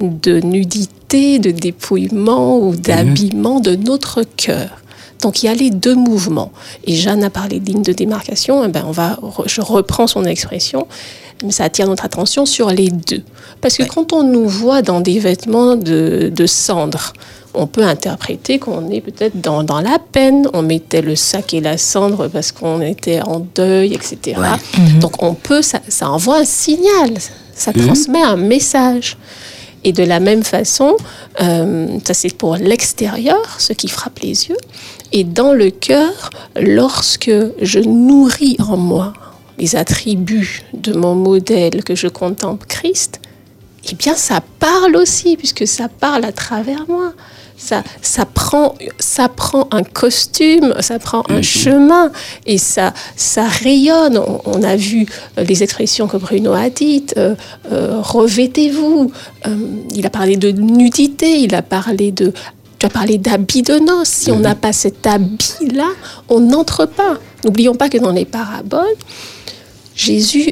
de 0.00 0.40
nudité, 0.40 1.38
de 1.38 1.50
dépouillement 1.50 2.58
ou 2.58 2.74
d'habillement 2.74 3.60
de 3.60 3.74
notre 3.76 4.22
cœur. 4.36 4.82
Donc 5.20 5.42
il 5.42 5.46
y 5.46 5.48
a 5.48 5.54
les 5.54 5.70
deux 5.70 5.94
mouvements. 5.94 6.52
Et 6.84 6.94
Jeanne 6.94 7.22
a 7.22 7.30
parlé 7.30 7.60
de 7.60 7.66
ligne 7.66 7.82
de 7.82 7.92
démarcation. 7.92 8.64
Eh 8.64 8.68
ben, 8.68 8.84
on 8.86 8.90
va, 8.90 9.18
je 9.46 9.60
reprends 9.60 10.06
son 10.06 10.24
expression, 10.24 10.88
mais 11.44 11.52
ça 11.52 11.64
attire 11.64 11.86
notre 11.86 12.04
attention 12.04 12.44
sur 12.44 12.70
les 12.70 12.90
deux. 12.90 13.22
Parce 13.60 13.76
que 13.76 13.84
quand 13.84 14.12
on 14.12 14.24
nous 14.24 14.48
voit 14.48 14.82
dans 14.82 15.00
des 15.00 15.20
vêtements 15.20 15.76
de, 15.76 16.32
de 16.34 16.46
cendre, 16.46 17.12
on 17.54 17.66
peut 17.66 17.84
interpréter 17.84 18.58
qu'on 18.58 18.90
est 18.90 19.00
peut-être 19.00 19.40
dans, 19.40 19.62
dans 19.62 19.80
la 19.80 19.98
peine. 19.98 20.48
On 20.54 20.62
mettait 20.62 21.02
le 21.02 21.16
sac 21.16 21.54
et 21.54 21.60
la 21.60 21.78
cendre 21.78 22.28
parce 22.28 22.50
qu'on 22.50 22.80
était 22.80 23.20
en 23.20 23.46
deuil, 23.54 23.94
etc. 23.94 24.40
Donc 25.00 25.22
on 25.22 25.34
peut, 25.34 25.62
ça, 25.62 25.80
ça 25.88 26.10
envoie 26.10 26.38
un 26.38 26.44
signal, 26.44 27.10
ça 27.54 27.72
transmet 27.72 28.22
un 28.22 28.36
message. 28.36 29.16
Et 29.84 29.92
de 29.92 30.04
la 30.04 30.20
même 30.20 30.44
façon, 30.44 30.96
euh, 31.40 31.98
ça 32.04 32.14
c'est 32.14 32.34
pour 32.34 32.56
l'extérieur, 32.56 33.56
ce 33.58 33.72
qui 33.72 33.88
frappe 33.88 34.20
les 34.20 34.48
yeux. 34.48 34.56
Et 35.12 35.24
dans 35.24 35.52
le 35.52 35.70
cœur, 35.70 36.30
lorsque 36.60 37.32
je 37.60 37.80
nourris 37.80 38.56
en 38.60 38.76
moi 38.76 39.12
les 39.58 39.76
attributs 39.76 40.62
de 40.72 40.92
mon 40.92 41.14
modèle 41.14 41.84
que 41.84 41.94
je 41.94 42.08
contemple 42.08 42.66
Christ, 42.68 43.20
eh 43.90 43.94
bien 43.94 44.14
ça 44.14 44.40
parle 44.60 44.96
aussi, 44.96 45.36
puisque 45.36 45.66
ça 45.66 45.88
parle 45.88 46.24
à 46.24 46.32
travers 46.32 46.84
moi. 46.88 47.12
Ça, 47.64 47.84
ça, 48.00 48.24
prend, 48.26 48.74
ça 48.98 49.28
prend 49.28 49.68
un 49.70 49.84
costume, 49.84 50.74
ça 50.80 50.98
prend 50.98 51.22
un 51.28 51.42
chemin 51.42 52.10
et 52.44 52.58
ça, 52.58 52.92
ça 53.14 53.44
rayonne. 53.46 54.18
On, 54.18 54.40
on 54.46 54.62
a 54.64 54.74
vu 54.74 55.06
euh, 55.38 55.44
les 55.44 55.62
expressions 55.62 56.08
que 56.08 56.16
Bruno 56.16 56.52
a 56.52 56.70
dites. 56.70 57.14
euh, 57.16 57.36
euh, 57.70 58.00
Revêtez-vous. 58.02 59.12
Euh, 59.46 59.56
il 59.94 60.04
a 60.04 60.10
parlé 60.10 60.36
de 60.36 60.50
nudité, 60.50 61.38
il 61.38 61.54
a 61.54 61.62
parlé 61.62 62.10
de. 62.10 62.32
Tu 62.80 62.86
as 62.86 62.90
parlé 62.90 63.16
d'habit 63.18 63.62
de 63.62 63.78
noces. 63.78 64.08
Si 64.08 64.30
on 64.32 64.40
n'a 64.40 64.56
pas 64.56 64.72
cet 64.72 65.06
habit-là, 65.06 65.90
on 66.28 66.40
n'entre 66.40 66.86
pas. 66.86 67.18
N'oublions 67.44 67.76
pas 67.76 67.88
que 67.88 67.98
dans 67.98 68.10
les 68.10 68.24
paraboles, 68.24 68.96
Jésus 69.94 70.50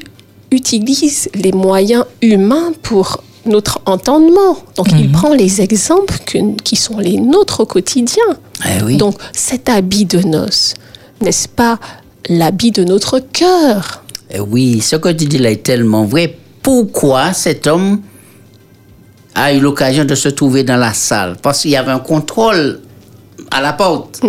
utilise 0.52 1.28
les 1.34 1.52
moyens 1.52 2.04
humains 2.22 2.72
pour 2.82 3.22
notre 3.46 3.80
entendement. 3.86 4.56
Donc 4.76 4.88
il 4.92 5.10
prend 5.10 5.32
les 5.34 5.60
exemples 5.60 6.18
que- 6.26 6.54
qui 6.62 6.76
sont 6.76 6.98
les 6.98 7.16
nôtres 7.18 7.60
au 7.60 7.66
quotidien. 7.66 8.24
Eh 8.66 8.82
oui. 8.84 8.96
Donc 8.96 9.14
cet 9.32 9.68
habit 9.68 10.04
de 10.04 10.18
noces, 10.20 10.74
n'est-ce 11.20 11.48
pas 11.48 11.78
l'habit 12.28 12.70
de 12.70 12.84
notre 12.84 13.18
cœur? 13.18 14.04
Eh 14.30 14.40
oui, 14.40 14.80
ce 14.80 14.96
que 14.96 15.08
tu 15.08 15.24
dis 15.24 15.38
là 15.38 15.50
est 15.50 15.62
tellement 15.62 16.04
vrai. 16.04 16.36
Pourquoi 16.62 17.32
cet 17.32 17.66
homme 17.66 18.00
a 19.34 19.52
eu 19.52 19.60
l'occasion 19.60 20.04
de 20.04 20.14
se 20.14 20.28
trouver 20.28 20.62
dans 20.62 20.76
la 20.76 20.92
salle? 20.92 21.36
Parce 21.42 21.62
qu'il 21.62 21.70
y 21.70 21.76
avait 21.76 21.90
un 21.92 21.98
contrôle 21.98 22.80
à 23.50 23.60
la 23.60 23.72
porte. 23.72 24.20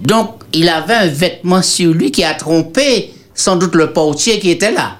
Donc, 0.00 0.30
il 0.52 0.68
avait 0.68 0.94
un 0.94 1.06
vêtement 1.08 1.62
sur 1.62 1.92
lui 1.92 2.10
qui 2.10 2.24
a 2.24 2.34
trompé 2.34 3.12
sans 3.34 3.56
doute 3.56 3.74
le 3.74 3.92
portier 3.92 4.38
qui 4.38 4.50
était 4.50 4.72
là. 4.72 4.96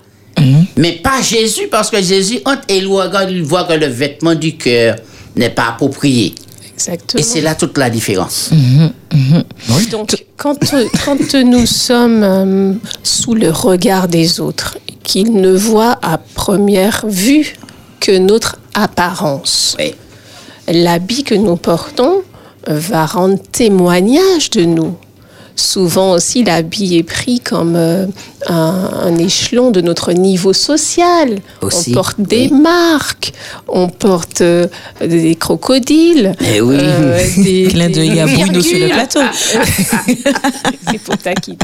Mais 0.76 0.92
pas 0.92 1.20
Jésus, 1.22 1.68
parce 1.70 1.90
que 1.90 2.00
Jésus 2.02 2.40
entre 2.44 2.62
et 2.68 2.78
il 2.78 2.86
regarde, 2.86 3.30
il 3.30 3.42
voit 3.42 3.64
que 3.64 3.74
le 3.74 3.86
vêtement 3.86 4.34
du 4.34 4.56
cœur 4.56 4.96
n'est 5.36 5.50
pas 5.50 5.68
approprié. 5.70 6.34
Exactement. 6.74 7.20
Et 7.20 7.22
c'est 7.22 7.40
là 7.40 7.54
toute 7.54 7.76
la 7.78 7.90
différence. 7.90 8.50
Donc, 9.90 10.24
quand, 10.36 10.58
quand 11.04 11.34
nous 11.34 11.66
sommes 11.66 12.22
euh, 12.22 12.72
sous 13.02 13.34
le 13.34 13.50
regard 13.50 14.08
des 14.08 14.40
autres, 14.40 14.78
qu'ils 15.04 15.32
ne 15.32 15.52
voient 15.52 15.98
à 16.02 16.18
première 16.18 17.04
vue 17.06 17.54
que 18.00 18.16
notre 18.18 18.56
apparence, 18.74 19.76
Oui. 19.78 19.94
l'habit 20.68 21.24
que 21.24 21.34
nous 21.34 21.56
portons 21.56 22.22
va 22.66 23.06
rendre 23.06 23.38
témoignage 23.52 24.50
de 24.50 24.64
nous. 24.64 24.96
Souvent 25.54 26.12
aussi, 26.12 26.44
l'habit 26.44 26.96
est 26.96 27.02
pris 27.02 27.40
comme 27.40 27.74
euh, 27.76 28.06
un, 28.48 28.90
un 29.04 29.16
échelon 29.18 29.70
de 29.70 29.80
notre 29.80 30.12
niveau 30.12 30.52
social. 30.52 31.38
Aussi, 31.60 31.90
on 31.90 31.94
porte 31.94 32.20
des 32.20 32.48
oui. 32.50 32.60
marques, 32.60 33.32
on 33.68 33.88
porte 33.88 34.40
euh, 34.40 34.66
des 35.00 35.34
crocodiles, 35.34 36.34
Eh 36.54 36.60
oui. 36.60 36.76
des, 37.36 37.66
Clin 37.70 37.90
d'œil 37.90 38.20
à 38.20 38.26
des 38.26 38.32
Bruno 38.34 38.60
sur 38.62 38.78
le 38.78 38.88
plateau. 38.88 39.20
C'est 40.90 40.98
pour 41.00 41.16
taquiner. 41.18 41.58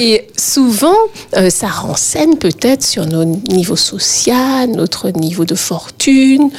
Et 0.00 0.26
souvent, 0.36 0.94
euh, 1.36 1.50
ça 1.50 1.68
renseigne 1.68 2.36
peut-être 2.36 2.84
sur 2.84 3.06
nos 3.06 3.24
niveaux 3.24 3.76
sociaux, 3.76 4.34
notre 4.74 5.10
niveau 5.10 5.44
de 5.44 5.54
fortune, 5.54 6.50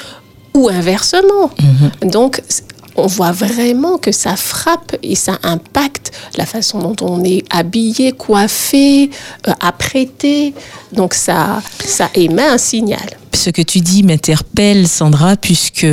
ou 0.53 0.69
inversement. 0.69 1.49
Donc, 2.01 2.41
c- 2.47 2.63
on 2.95 3.07
voit 3.07 3.31
vraiment 3.31 3.97
que 3.97 4.11
ça 4.11 4.35
frappe 4.35 4.95
et 5.03 5.15
ça 5.15 5.37
impacte 5.43 6.11
la 6.37 6.45
façon 6.45 6.79
dont 6.79 6.95
on 7.01 7.23
est 7.23 7.43
habillé, 7.49 8.11
coiffé, 8.11 9.09
euh, 9.47 9.53
apprêté. 9.59 10.53
Donc, 10.91 11.13
ça, 11.13 11.61
ça 11.83 12.09
émet 12.13 12.45
un 12.45 12.57
signal. 12.57 13.05
Ce 13.33 13.49
que 13.49 13.61
tu 13.61 13.81
dis 13.81 14.03
m'interpelle, 14.03 14.87
Sandra, 14.87 15.35
puisque 15.35 15.85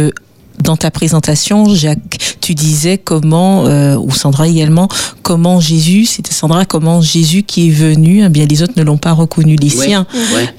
dans 0.63 0.77
ta 0.77 0.91
présentation, 0.91 1.75
Jacques, 1.75 2.37
tu 2.41 2.55
disais 2.55 2.99
comment, 2.99 3.67
euh, 3.67 3.97
ou 3.97 4.11
Sandra 4.11 4.49
également, 4.49 4.89
comment 5.23 5.61
Jésus, 5.61 6.07
c'était 6.07 6.33
Sandra, 6.33 6.65
comment 6.65 7.01
Jésus 7.01 7.43
qui 7.43 7.69
est 7.69 7.73
venu, 7.73 8.25
eh 8.25 8.29
bien 8.29 8.47
les 8.47 8.63
autres 8.63 8.75
ne 8.77 8.83
l'ont 8.83 8.99
pas 8.99 9.13
reconnu, 9.13 9.57
les 9.57 9.69
siens. 9.69 10.07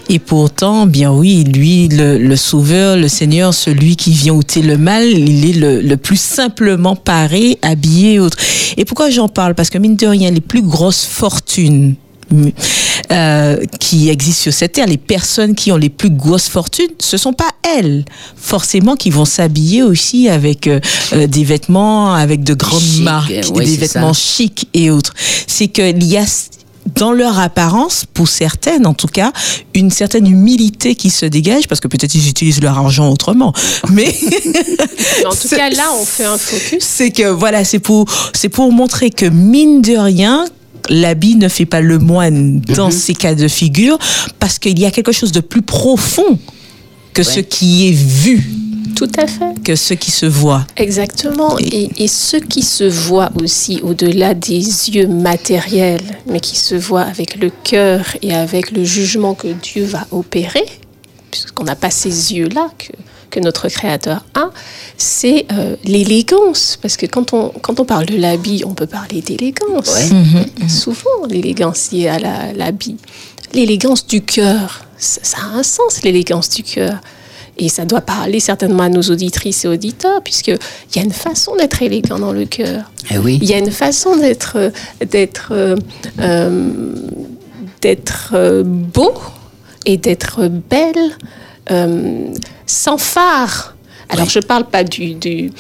Et 0.10 0.20
pourtant, 0.20 0.86
bien 0.86 1.12
oui, 1.12 1.44
lui, 1.44 1.88
le, 1.88 2.18
le 2.18 2.36
Sauveur, 2.36 2.98
le 2.98 3.08
Seigneur, 3.08 3.54
celui 3.54 3.96
qui 3.96 4.12
vient 4.12 4.34
ôter 4.34 4.62
le 4.62 4.78
mal, 4.78 5.06
il 5.08 5.50
est 5.50 5.54
le, 5.54 5.82
le 5.82 5.98
plus 5.98 6.20
simplement 6.20 6.96
paré, 6.96 7.58
habillé, 7.62 8.14
et 8.14 8.20
autre. 8.20 8.38
Et 8.78 8.86
pourquoi 8.86 9.10
j'en 9.10 9.28
parle? 9.28 9.56
Parce 9.56 9.70
que 9.70 9.78
mine 9.78 9.96
de 9.96 10.08
rien, 10.08 10.32
les 10.32 10.42
plus 10.42 10.62
grosses 10.62 11.06
fortunes 11.06 11.96
euh, 13.12 13.58
qui 13.80 14.10
existent 14.10 14.44
sur 14.44 14.54
cette 14.54 14.74
terre, 14.74 14.88
les 14.88 14.98
personnes 14.98 15.56
qui 15.56 15.72
ont 15.72 15.78
les 15.78 15.90
plus 15.90 16.10
grosses 16.10 16.48
fortunes, 16.48 16.90
ce 17.00 17.18
sont 17.18 17.34
pas 17.34 17.50
elles 17.78 18.06
forcément 18.36 18.96
qui 18.96 19.10
vont 19.10 19.26
s'habiller 19.26 19.84
aussi 19.84 20.30
avec 20.30 20.68
euh, 20.68 20.80
euh, 21.14 21.28
des 21.28 21.44
vêtements, 21.44 22.14
avec 22.14 22.44
de 22.44 22.54
grandes 22.54 22.82
Chic, 22.82 23.04
marques, 23.04 23.32
ouais, 23.54 23.66
des 23.66 23.78
vêtements 23.78 24.14
ça. 24.14 24.22
chics 24.22 24.68
et 24.74 24.90
autres. 24.90 25.14
C'est 25.48 25.68
qu'il 25.68 26.04
y 26.04 26.18
a 26.18 26.26
dans 26.96 27.12
leur 27.12 27.40
apparence, 27.40 28.06
pour 28.14 28.28
certaines 28.28 28.86
en 28.86 28.94
tout 28.94 29.08
cas, 29.08 29.32
une 29.74 29.90
certaine 29.90 30.28
humilité 30.28 30.96
qui 30.96 31.10
se 31.10 31.26
dégage, 31.26 31.68
parce 31.68 31.82
que 31.82 31.88
peut-être 31.88 32.14
ils 32.16 32.28
utilisent 32.30 32.62
leur 32.62 32.78
argent 32.78 33.10
autrement. 33.10 33.54
Mais 33.90 34.08
en 35.26 35.36
tout 35.36 35.48
cas, 35.56 35.70
là, 35.70 35.90
on 36.00 36.06
fait 36.06 36.26
un 36.26 36.38
focus. 36.38 36.84
c'est 36.84 37.12
que 37.12 37.30
voilà, 37.30 37.64
c'est 37.64 37.80
pour 37.80 38.06
c'est 38.34 38.50
pour 38.50 38.72
montrer 38.72 39.10
que 39.10 39.26
mine 39.26 39.82
de 39.82 39.98
rien, 39.98 40.46
l'habit 40.90 41.36
ne 41.36 41.48
fait 41.48 41.66
pas 41.66 41.82
le 41.82 42.00
moine 42.00 42.62
dans 42.76 42.92
ces 42.92 43.14
cas 43.14 43.36
de 43.36 43.48
figure, 43.48 43.98
parce 44.40 44.60
qu'il 44.60 44.78
y 44.80 44.86
a 44.86 44.92
quelque 44.92 45.12
chose 45.12 45.32
de 45.32 45.40
plus 45.40 45.62
profond 45.62 46.38
que 47.14 47.24
ce 47.24 47.40
qui 47.40 47.88
est 47.88 47.92
vu, 47.92 48.44
Tout 48.96 49.10
à 49.18 49.28
fait. 49.28 49.62
que 49.64 49.76
ce 49.76 49.94
qui 49.94 50.10
se 50.12 50.26
voit. 50.26 50.66
Exactement. 50.78 51.58
Et, 51.60 51.90
et 52.04 52.08
ce 52.08 52.38
qui 52.38 52.64
se 52.64 52.84
voit 52.84 53.32
aussi 53.42 53.80
au-delà 53.84 54.34
des 54.34 54.58
yeux 54.90 55.08
matériels, 55.08 56.02
mais 56.28 56.40
qui 56.40 56.58
se 56.58 56.76
voit 56.76 57.02
avec 57.04 57.36
le 57.40 57.52
cœur 57.64 58.04
et 58.22 58.34
avec 58.34 58.72
le 58.72 58.84
jugement 58.84 59.36
que 59.36 59.48
Dieu 59.50 59.86
va 59.86 60.08
opérer, 60.12 60.66
puisqu'on 61.32 61.64
n'a 61.66 61.76
pas 61.76 61.92
ces 61.92 62.34
yeux-là 62.34 62.70
que, 62.78 62.94
que 63.34 63.40
notre 63.40 63.68
Créateur 63.68 64.24
a, 64.36 64.52
c'est 64.98 65.46
euh, 65.52 65.76
l'élégance. 65.84 66.78
Parce 66.82 66.98
que 66.98 67.06
quand 67.06 67.34
on, 67.34 67.50
quand 67.50 67.80
on 67.80 67.86
parle 67.86 68.06
de 68.06 68.16
l'habit, 68.16 68.64
on 68.66 68.74
peut 68.74 68.88
parler 68.88 69.22
d'élégance. 69.22 69.90
Ouais. 69.90 70.70
Souvent, 70.70 71.26
l'élégance 71.28 71.92
liée 71.92 72.08
à 72.08 72.20
l'habit. 72.54 72.98
L'élégance 73.54 74.06
du 74.08 74.22
cœur, 74.22 74.86
ça, 74.98 75.20
ça 75.24 75.38
a 75.42 75.58
un 75.58 75.64
sens, 75.64 76.04
l'élégance 76.04 76.50
du 76.50 76.64
cœur. 76.64 77.00
Et 77.58 77.70
ça 77.70 77.86
doit 77.86 78.02
parler 78.02 78.40
certainement 78.40 78.84
à 78.84 78.90
nos 78.90 79.04
auditrices 79.04 79.66
et 79.66 79.68
auditeurs, 79.68 80.22
puisqu'il 80.24 80.58
y 80.96 81.00
a 81.00 81.04
une 81.04 81.12
façon 81.12 81.56
d'être 81.56 81.82
élégant 81.82 82.18
dans 82.18 82.32
le 82.32 82.46
cœur. 82.46 82.92
Eh 83.12 83.18
oui. 83.18 83.40
Il 83.42 83.50
y 83.50 83.54
a 83.54 83.60
une 83.60 83.72
façon 83.72 84.16
d'être 84.16 84.72
d'être 85.12 85.50
euh, 85.52 85.76
euh, 86.20 86.72
d'être 87.82 88.64
beau 88.64 89.14
et 89.86 89.98
d'être 89.98 90.48
belle 90.48 90.96
euh, 90.96 91.10
sans 92.66 92.98
phare. 92.98 93.76
Alors 94.10 94.30
je 94.30 94.40
parle 94.40 94.66
pas 94.66 94.84
du, 94.84 95.16
du 95.16 95.52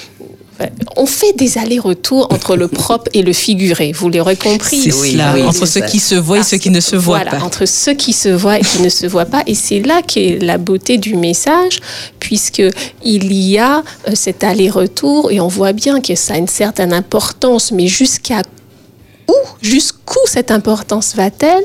on 0.95 1.05
fait 1.05 1.33
des 1.33 1.57
allers-retours 1.57 2.27
entre 2.31 2.55
le 2.55 2.67
propre 2.67 3.09
et 3.13 3.21
le 3.21 3.33
figuré, 3.33 3.91
vous 3.91 4.09
l'aurez 4.09 4.35
compris. 4.35 4.81
C'est 4.81 4.93
oui, 4.93 5.13
cela, 5.13 5.33
oui, 5.33 5.41
entre 5.43 5.65
ceux 5.65 5.79
ça. 5.79 5.81
qui 5.81 5.99
se 5.99 6.15
voient 6.15 6.39
et 6.39 6.43
ceux 6.43 6.57
qui 6.57 6.69
ne 6.69 6.79
se 6.79 6.95
voient 6.95 7.17
Voilà, 7.17 7.31
pas. 7.31 7.43
entre 7.43 7.65
ceux 7.65 7.93
qui 7.93 8.13
se 8.13 8.29
voient 8.29 8.59
et 8.59 8.61
qui 8.61 8.81
ne 8.81 8.89
se 8.89 9.07
voient 9.07 9.25
pas. 9.25 9.43
Et 9.47 9.55
c'est 9.55 9.79
là 9.79 10.01
qu'est 10.01 10.37
la 10.41 10.57
beauté 10.57 10.97
du 10.97 11.15
message, 11.15 11.79
puisque 12.19 12.61
il 13.03 13.33
y 13.33 13.57
a 13.57 13.83
euh, 14.07 14.11
cet 14.13 14.43
aller-retour 14.43 15.31
et 15.31 15.39
on 15.39 15.47
voit 15.47 15.73
bien 15.73 16.01
que 16.01 16.15
ça 16.15 16.35
a 16.35 16.37
une 16.37 16.47
certaine 16.47 16.93
importance, 16.93 17.71
mais 17.71 17.87
jusqu'à 17.87 18.41
où, 19.27 19.33
jusqu'où 19.61 20.19
cette 20.25 20.51
importance 20.51 21.15
va-t-elle 21.15 21.63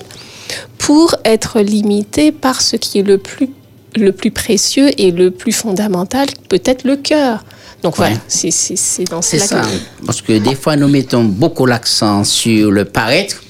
pour 0.79 1.15
être 1.25 1.61
limitée 1.61 2.33
par 2.33 2.63
ce 2.63 2.77
qui 2.77 3.01
est 3.01 3.03
le 3.03 3.19
plus, 3.19 3.51
le 3.99 4.13
plus 4.13 4.31
précieux 4.31 4.89
et 4.99 5.11
le 5.11 5.31
plus 5.31 5.53
fondamental, 5.53 6.27
peut-être 6.49 6.85
le 6.85 6.97
cœur. 6.97 7.45
Donc 7.83 7.97
voilà, 7.97 8.15
Ouais. 8.15 8.21
c'est- 8.29 8.51
c'est 8.51 8.77
c'est 8.77 9.05
dans 9.05 9.23
C'est 9.23 9.39
ça. 9.39 9.61
que... 9.61 10.05
Parce 10.07 10.21
que 10.23 10.39
des 10.39 10.55
fois, 10.55 10.77
nous 10.77 10.89
mettons 10.89 11.25
beaucoup 11.25 11.67
l'accent 11.67 12.25
sur 12.25 12.71
le 12.73 12.85
paraître, 12.85 13.43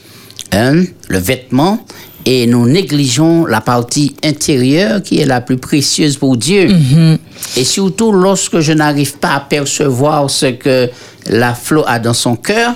hein, 0.53 0.83
le 1.09 1.19
vêtement, 1.19 1.85
et 2.27 2.47
nous 2.47 2.67
négligeons 2.69 3.47
la 3.47 3.63
partie 3.63 4.15
intérieure 4.23 5.03
qui 5.03 5.19
est 5.21 5.25
la 5.25 5.41
plus 5.41 5.57
précieuse 5.57 6.19
pour 6.19 6.37
Dieu. 6.37 6.69
Et 7.57 7.65
surtout 7.65 8.13
lorsque 8.13 8.61
je 8.61 8.73
n'arrive 8.75 9.17
pas 9.19 9.35
à 9.37 9.41
percevoir 9.41 10.29
ce 10.29 10.47
que 10.47 10.91
la 11.27 11.55
flot 11.55 11.85
a 11.87 11.99
dans 11.99 12.13
son 12.13 12.37
cœur, 12.37 12.75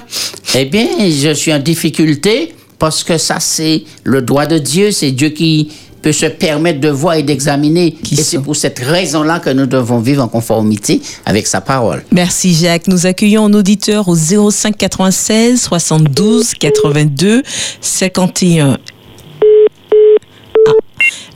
eh 0.55 0.65
bien, 0.65 0.87
je 1.01 1.35
suis 1.35 1.53
en 1.53 1.59
difficulté 1.59 2.55
parce 2.79 3.05
que 3.05 3.19
ça, 3.19 3.41
c'est 3.41 3.85
le 4.05 4.23
droit 4.23 4.47
de 4.47 4.57
Dieu. 4.59 4.91
C'est 4.91 5.11
Dieu 5.11 5.29
qui 5.31 5.71
peut 6.03 6.13
se 6.13 6.27
permettre 6.27 6.81
de 6.81 6.89
voir 6.89 7.15
et 7.15 7.23
d'examiner. 7.23 7.97
Et 8.11 8.17
c'est 8.17 8.41
pour 8.41 8.57
cette 8.57 8.81
raison-là 8.81 9.39
que 9.39 9.51
nous 9.51 9.67
devons 9.67 9.99
vivre 9.99 10.23
en 10.23 10.29
conformité 10.29 11.01
avec 11.25 11.47
sa 11.47 11.61
parole. 11.61 12.03
Merci 12.11 12.55
Jacques. 12.55 12.89
Nous 12.89 13.07
accueillons 13.07 13.47
un 13.47 13.55
auditeur 13.55 14.09
au 14.09 14.17
05 14.17 14.77
96 14.77 15.61
72 15.61 16.55
82 16.55 17.43
51. 17.81 18.79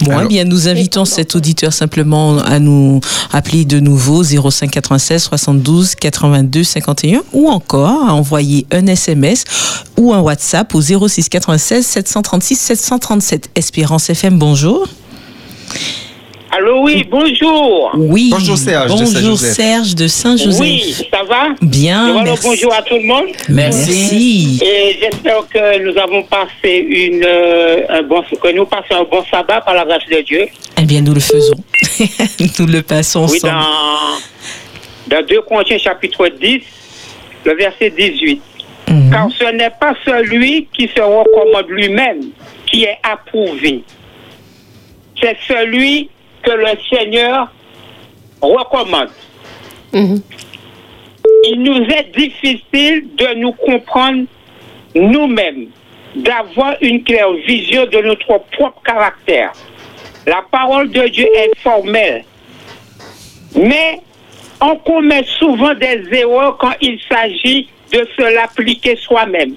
Bon, 0.01 0.21
eh 0.21 0.27
bien, 0.27 0.45
nous 0.45 0.69
invitons 0.69 1.05
cet 1.05 1.35
auditeur 1.35 1.73
simplement 1.73 2.39
à 2.39 2.59
nous 2.59 3.01
appeler 3.33 3.65
de 3.65 3.81
nouveau 3.81 4.23
05 4.23 4.71
96 4.71 5.23
72 5.23 5.95
82 5.95 6.65
51 6.65 7.23
ou 7.33 7.49
encore 7.49 8.09
à 8.09 8.13
envoyer 8.13 8.67
un 8.71 8.87
SMS 8.87 9.45
ou 9.97 10.13
un 10.13 10.21
WhatsApp 10.21 10.75
au 10.75 10.81
06 10.81 11.29
96 11.29 11.87
736 11.87 12.57
737. 12.57 13.51
Espérance 13.55 14.11
FM, 14.11 14.39
bonjour. 14.39 14.87
Allô, 16.51 16.85
oui, 16.85 17.05
bonjour. 17.11 17.91
Oui. 17.97 18.29
Bonjour, 18.31 18.57
Serge 18.57 18.85
de 18.87 18.91
Bonjour 18.93 19.07
Saint-Joseph. 19.09 19.53
Serge 19.55 19.95
de 19.97 20.07
Saint-Joseph. 20.07 20.61
Oui, 20.61 20.95
ça 21.11 21.23
va 21.25 21.49
Bien, 21.61 22.13
Voilà, 22.13 22.31
merci. 22.31 22.47
bonjour 22.49 22.73
à 22.73 22.83
tout 22.83 22.95
le 22.95 23.03
monde. 23.03 23.27
Merci. 23.49 24.61
Et 24.65 24.97
j'espère 25.01 25.47
que 25.49 25.83
nous 25.83 25.99
avons 25.99 26.23
passé 26.23 26.87
une, 26.89 27.25
euh, 27.25 27.83
un 27.89 28.03
bon, 28.03 28.23
que 28.41 28.53
nous 28.55 28.65
passons 28.65 28.95
un 29.01 29.05
bon 29.05 29.25
sabbat 29.31 29.61
par 29.63 29.75
la 29.75 29.85
grâce 29.85 30.07
de 30.11 30.21
Dieu. 30.23 30.47
Eh 30.81 30.85
bien, 30.85 31.01
nous 31.03 31.15
le 31.15 31.21
faisons. 31.21 31.57
nous 32.61 32.67
le 32.67 32.81
passons 32.83 33.27
Oui, 33.29 33.39
ensemble. 33.39 33.55
dans, 35.11 35.17
dans 35.17 35.27
2 35.27 35.41
Corinthiens 35.43 35.79
chapitre 35.79 36.29
10, 36.29 36.61
le 37.45 37.55
verset 37.57 37.91
18. 37.91 38.41
Mhm. 38.89 39.11
Car 39.11 39.29
ce 39.37 39.53
n'est 39.53 39.71
pas 39.81 39.95
celui 40.05 40.69
qui 40.73 40.89
se 40.97 41.01
recommande 41.03 41.69
lui-même 41.69 42.21
qui 42.71 42.85
est 42.85 42.99
approuvé. 43.03 43.83
C'est 45.21 45.37
celui 45.49 46.09
que 46.47 46.53
le 46.53 46.79
Seigneur 46.89 47.51
recommande. 48.41 49.11
Mhm. 49.93 50.23
Il 51.49 51.63
nous 51.63 51.85
est 51.85 52.17
difficile 52.17 53.09
de 53.17 53.35
nous 53.35 53.53
comprendre 53.53 54.25
nous-mêmes, 54.95 55.67
d'avoir 56.15 56.77
une 56.81 57.03
claire 57.03 57.33
vision 57.47 57.87
de 57.87 57.99
notre 57.99 58.39
propre 58.53 58.81
caractère. 58.85 59.53
La 60.27 60.45
parole 60.51 60.91
de 60.91 61.07
Dieu 61.09 61.27
est 61.37 61.59
formelle, 61.59 62.25
mais 63.55 64.01
on 64.61 64.77
commet 64.77 65.25
souvent 65.39 65.75
des 65.75 66.03
erreurs 66.13 66.57
quand 66.59 66.73
il 66.81 66.99
s'agit 67.09 67.69
de 67.93 68.07
se 68.17 68.35
l'appliquer 68.35 68.97
soi-même. 68.97 69.55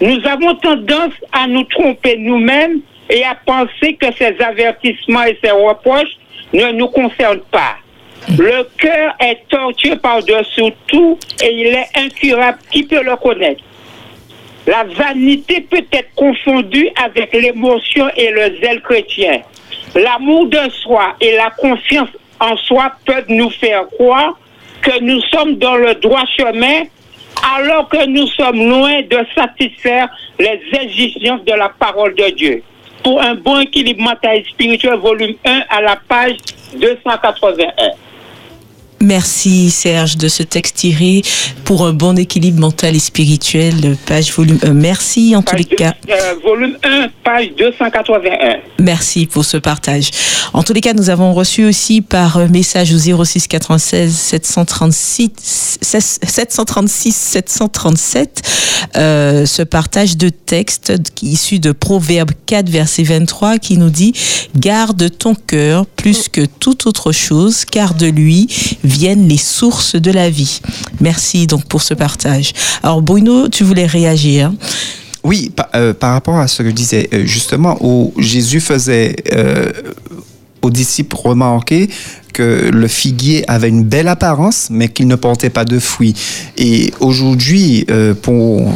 Nous 0.00 0.20
avons 0.26 0.54
tendance 0.56 1.14
à 1.32 1.46
nous 1.46 1.64
tromper 1.64 2.16
nous-mêmes 2.18 2.80
et 3.10 3.24
à 3.24 3.34
penser 3.34 3.94
que 3.94 4.06
ces 4.18 4.36
avertissements 4.42 5.24
et 5.24 5.38
ces 5.42 5.50
reproches 5.50 6.16
ne 6.52 6.72
nous 6.72 6.88
concernent 6.88 7.44
pas. 7.50 7.76
Le 8.38 8.64
cœur 8.78 9.14
est 9.20 9.46
tortueux 9.48 9.96
par-dessous 9.96 10.72
tout 10.88 11.18
et 11.42 11.52
il 11.52 11.66
est 11.68 11.88
incurable. 11.94 12.58
Qui 12.70 12.82
peut 12.82 13.02
le 13.02 13.16
connaître? 13.16 13.62
La 14.66 14.82
vanité 14.82 15.60
peut 15.60 15.84
être 15.92 16.12
confondue 16.16 16.88
avec 17.02 17.32
l'émotion 17.32 18.08
et 18.16 18.30
le 18.30 18.58
zèle 18.60 18.80
chrétien. 18.82 19.42
L'amour 19.94 20.48
de 20.48 20.68
soi 20.82 21.14
et 21.20 21.36
la 21.36 21.50
confiance 21.50 22.08
en 22.40 22.56
soi 22.56 22.92
peuvent 23.04 23.28
nous 23.28 23.50
faire 23.50 23.86
croire 23.88 24.36
que 24.82 25.00
nous 25.00 25.20
sommes 25.32 25.56
dans 25.56 25.76
le 25.76 25.94
droit 25.94 26.24
chemin 26.36 26.82
alors 27.56 27.88
que 27.88 28.06
nous 28.06 28.26
sommes 28.28 28.68
loin 28.68 29.02
de 29.02 29.18
satisfaire 29.34 30.08
les 30.38 30.60
exigences 30.72 31.44
de 31.44 31.52
la 31.52 31.68
parole 31.68 32.14
de 32.14 32.30
Dieu. 32.30 32.62
Pour 33.06 33.22
un 33.22 33.36
bon 33.36 33.60
équilibre 33.60 34.02
mental 34.02 34.38
et 34.38 34.44
spirituel, 34.50 34.98
volume 34.98 35.36
1 35.44 35.62
à 35.70 35.80
la 35.80 35.94
page 35.94 36.38
281. 36.74 37.72
Merci 39.00 39.70
Serge 39.70 40.16
de 40.16 40.28
ce 40.28 40.42
texte 40.42 40.76
tiré 40.76 41.22
pour 41.64 41.86
un 41.86 41.92
bon 41.92 42.16
équilibre 42.16 42.60
mental 42.60 42.96
et 42.96 42.98
spirituel, 42.98 43.96
page 44.06 44.32
volume 44.32 44.58
1. 44.62 44.72
Merci 44.72 45.36
en 45.36 45.42
tous 45.42 45.56
les 45.56 45.64
cas. 45.64 45.94
Euh, 46.08 46.34
volume 46.42 46.76
1, 46.82 47.08
page 47.22 47.50
281. 47.58 48.56
Merci 48.78 49.26
pour 49.26 49.44
ce 49.44 49.58
partage. 49.58 50.10
En 50.52 50.62
tous 50.62 50.72
les 50.72 50.80
cas, 50.80 50.94
nous 50.94 51.10
avons 51.10 51.34
reçu 51.34 51.64
aussi 51.64 52.00
par 52.00 52.48
message 52.48 52.92
au 52.94 53.24
06 53.24 53.48
96 53.48 54.14
736 54.14 55.78
736 55.82 57.12
737 57.12 58.42
euh, 58.96 59.46
ce 59.46 59.62
partage 59.62 60.16
de 60.16 60.28
texte 60.28 60.92
issu 61.22 61.58
de 61.58 61.72
Proverbe 61.72 62.30
4 62.46 62.68
verset 62.68 63.02
23 63.02 63.58
qui 63.58 63.78
nous 63.78 63.90
dit 63.90 64.12
garde 64.56 65.10
ton 65.16 65.34
cœur 65.34 65.86
plus 65.86 66.28
que 66.28 66.42
toute 66.42 66.86
autre 66.86 67.12
chose 67.12 67.64
car 67.64 67.94
de 67.94 68.06
lui 68.06 68.48
viennent 68.86 69.28
les 69.28 69.38
sources 69.38 69.96
de 69.96 70.10
la 70.10 70.30
vie. 70.30 70.60
Merci 71.00 71.46
donc 71.46 71.64
pour 71.66 71.82
ce 71.82 71.94
partage. 71.94 72.52
Alors 72.82 73.02
Bruno, 73.02 73.48
tu 73.48 73.64
voulais 73.64 73.86
réagir. 73.86 74.52
Oui, 75.26 75.50
par, 75.54 75.68
euh, 75.74 75.92
par 75.92 76.12
rapport 76.12 76.38
à 76.38 76.46
ce 76.46 76.62
que 76.62 76.68
je 76.68 76.74
disais, 76.74 77.08
euh, 77.12 77.26
justement, 77.26 77.76
où 77.80 78.14
Jésus 78.16 78.60
faisait 78.60 79.16
euh, 79.32 79.72
aux 80.66 80.70
disciples 80.70 81.16
remarquer 81.16 81.88
que 82.32 82.68
le 82.70 82.86
figuier 82.86 83.48
avait 83.50 83.70
une 83.70 83.84
belle 83.84 84.08
apparence, 84.08 84.68
mais 84.70 84.88
qu'il 84.88 85.06
ne 85.06 85.14
portait 85.14 85.48
pas 85.48 85.64
de 85.64 85.78
fruits. 85.78 86.14
Et 86.58 86.92
aujourd'hui, 87.00 87.86
euh, 87.88 88.12
pour 88.12 88.74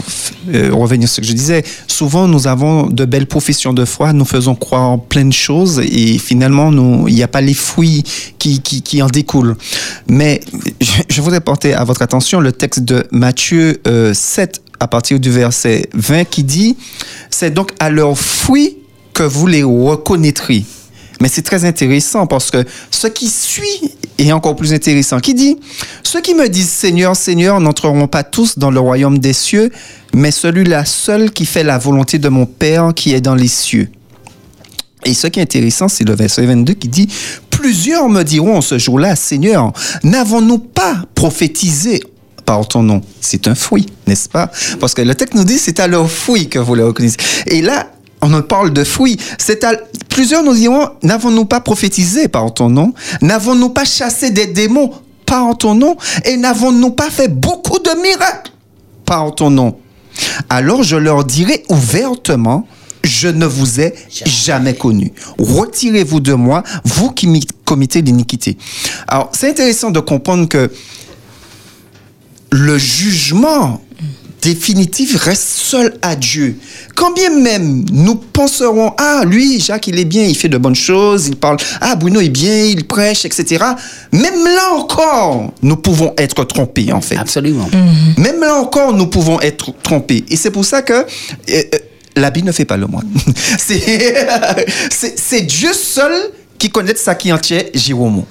euh, 0.54 0.70
revenir 0.72 1.04
à 1.04 1.08
ce 1.08 1.20
que 1.20 1.26
je 1.26 1.34
disais, 1.34 1.62
souvent 1.86 2.26
nous 2.26 2.46
avons 2.46 2.86
de 2.86 3.04
belles 3.04 3.26
professions 3.26 3.74
de 3.74 3.84
foi, 3.84 4.14
nous 4.14 4.24
faisons 4.24 4.54
croire 4.54 4.88
en 4.88 4.96
plein 4.96 5.26
de 5.26 5.32
choses 5.32 5.78
et 5.80 6.16
finalement, 6.16 6.70
il 7.06 7.14
n'y 7.14 7.22
a 7.22 7.28
pas 7.28 7.42
les 7.42 7.52
fruits 7.52 8.02
qui, 8.38 9.02
en 9.02 9.08
découlent. 9.08 9.56
Mais 10.08 10.40
je, 10.80 11.20
voudrais 11.20 11.42
porter 11.42 11.74
à 11.74 11.84
votre 11.84 12.00
attention 12.00 12.40
le 12.40 12.52
texte 12.52 12.80
de 12.80 13.04
Matthieu 13.10 13.80
euh, 13.86 14.14
7 14.14 14.62
à 14.78 14.88
partir 14.88 15.20
du 15.20 15.30
verset 15.30 15.90
20 15.92 16.24
qui 16.24 16.44
dit, 16.44 16.78
c'est 17.28 17.52
donc 17.52 17.72
à 17.78 17.90
leurs 17.90 18.16
fruits 18.16 18.78
que 19.12 19.22
vous 19.22 19.46
les 19.46 19.62
reconnaîtrez. 19.62 20.64
Mais 21.20 21.28
c'est 21.28 21.42
très 21.42 21.64
intéressant 21.64 22.26
parce 22.26 22.50
que 22.50 22.64
ce 22.90 23.06
qui 23.06 23.28
suit 23.28 23.92
est 24.18 24.32
encore 24.32 24.56
plus 24.56 24.72
intéressant. 24.72 25.20
Qui 25.20 25.34
dit, 25.34 25.58
ceux 26.02 26.20
qui 26.20 26.34
me 26.34 26.48
disent 26.48 26.70
Seigneur, 26.70 27.14
Seigneur 27.14 27.60
n'entreront 27.60 28.06
pas 28.06 28.24
tous 28.24 28.58
dans 28.58 28.70
le 28.70 28.80
royaume 28.80 29.18
des 29.18 29.32
cieux, 29.32 29.70
mais 30.14 30.30
celui-là 30.30 30.84
seul 30.84 31.30
qui 31.30 31.46
fait 31.46 31.64
la 31.64 31.78
volonté 31.78 32.18
de 32.18 32.28
mon 32.28 32.46
Père 32.46 32.92
qui 32.94 33.12
est 33.12 33.20
dans 33.20 33.34
les 33.34 33.48
cieux. 33.48 33.90
Et 35.04 35.14
ce 35.14 35.26
qui 35.26 35.40
est 35.40 35.42
intéressant, 35.42 35.88
c'est 35.88 36.04
le 36.04 36.14
verset 36.14 36.44
22 36.46 36.74
qui 36.74 36.88
dit, 36.88 37.08
plusieurs 37.48 38.08
me 38.08 38.22
diront 38.22 38.60
ce 38.60 38.78
jour-là, 38.78 39.16
Seigneur, 39.16 39.72
n'avons-nous 40.02 40.58
pas 40.58 41.04
prophétisé 41.14 42.02
par 42.44 42.66
ton 42.66 42.82
nom? 42.82 43.02
C'est 43.20 43.48
un 43.48 43.54
fruit, 43.54 43.86
n'est-ce 44.06 44.28
pas? 44.28 44.50
Parce 44.78 44.94
que 44.94 45.02
le 45.02 45.14
texte 45.14 45.34
nous 45.34 45.44
dit, 45.44 45.58
c'est 45.58 45.80
à 45.80 45.86
leur 45.86 46.10
fruit 46.10 46.48
que 46.48 46.58
vous 46.58 46.74
les 46.74 46.82
reconnaissez. 46.82 47.16
Et 47.46 47.62
là, 47.62 47.90
on 48.22 48.42
parle 48.42 48.72
de 48.72 48.84
fruits. 48.84 49.16
Plusieurs 50.08 50.42
nous 50.42 50.54
diront, 50.54 50.88
n'avons-nous 51.02 51.44
pas 51.44 51.60
prophétisé 51.60 52.28
par 52.28 52.52
ton 52.52 52.68
nom? 52.68 52.92
N'avons-nous 53.22 53.70
pas 53.70 53.84
chassé 53.84 54.30
des 54.30 54.46
démons 54.46 54.92
par 55.26 55.56
ton 55.56 55.74
nom? 55.74 55.96
Et 56.24 56.36
n'avons-nous 56.36 56.90
pas 56.90 57.10
fait 57.10 57.28
beaucoup 57.28 57.78
de 57.78 57.90
miracles 58.02 58.52
par 59.04 59.34
ton 59.34 59.50
nom? 59.50 59.78
Alors 60.48 60.82
je 60.82 60.96
leur 60.96 61.24
dirai 61.24 61.62
ouvertement, 61.68 62.66
je 63.02 63.28
ne 63.28 63.46
vous 63.46 63.80
ai 63.80 63.94
jamais 64.26 64.74
connu. 64.74 65.12
Retirez-vous 65.38 66.20
de 66.20 66.34
moi, 66.34 66.62
vous 66.84 67.12
qui 67.12 67.26
commettez 67.64 68.02
l'iniquité. 68.02 68.58
Alors, 69.08 69.30
c'est 69.32 69.48
intéressant 69.48 69.90
de 69.90 70.00
comprendre 70.00 70.48
que 70.48 70.70
le 72.50 72.78
jugement 72.78 73.80
définitif 74.42 75.16
reste 75.16 75.42
seul 75.48 75.94
à 76.02 76.16
Dieu. 76.16 76.56
Quand 76.96 77.12
bien 77.12 77.30
même 77.30 77.84
nous 77.92 78.14
penserons, 78.14 78.92
ah, 78.98 79.22
lui, 79.26 79.60
Jacques, 79.60 79.86
il 79.88 79.98
est 79.98 80.04
bien, 80.04 80.24
il 80.24 80.36
fait 80.36 80.48
de 80.48 80.58
bonnes 80.58 80.74
choses, 80.74 81.28
il 81.28 81.36
parle, 81.36 81.56
ah, 81.80 81.94
Bruno 81.96 82.20
est 82.20 82.28
bien, 82.28 82.64
il 82.64 82.86
prêche, 82.86 83.24
etc. 83.24 83.64
Même 84.12 84.44
là 84.44 84.74
encore, 84.74 85.52
nous 85.62 85.76
pouvons 85.76 86.14
être 86.18 86.44
trompés, 86.44 86.92
en 86.92 87.00
fait. 87.00 87.16
Absolument. 87.16 87.68
Même 88.18 88.40
là 88.40 88.54
encore, 88.56 88.92
nous 88.92 89.06
pouvons 89.06 89.40
être 89.40 89.72
trompés. 89.82 90.24
Et 90.28 90.36
c'est 90.36 90.50
pour 90.50 90.64
ça 90.64 90.82
que 90.82 90.92
euh, 90.92 91.04
euh, 91.50 91.62
l'habit 92.16 92.42
ne 92.42 92.52
fait 92.52 92.64
pas 92.64 92.76
le 92.76 92.86
moine. 92.86 93.08
C'est 93.58 93.80
c'est- 94.90 95.18
c'est 95.18 95.42
Dieu 95.42 95.72
seul 95.72 96.12
qui 96.60 96.70
connaît 96.70 96.94
ça 96.94 97.14
qui 97.14 97.32
entier, 97.32 97.70
Jérôme. 97.74 98.24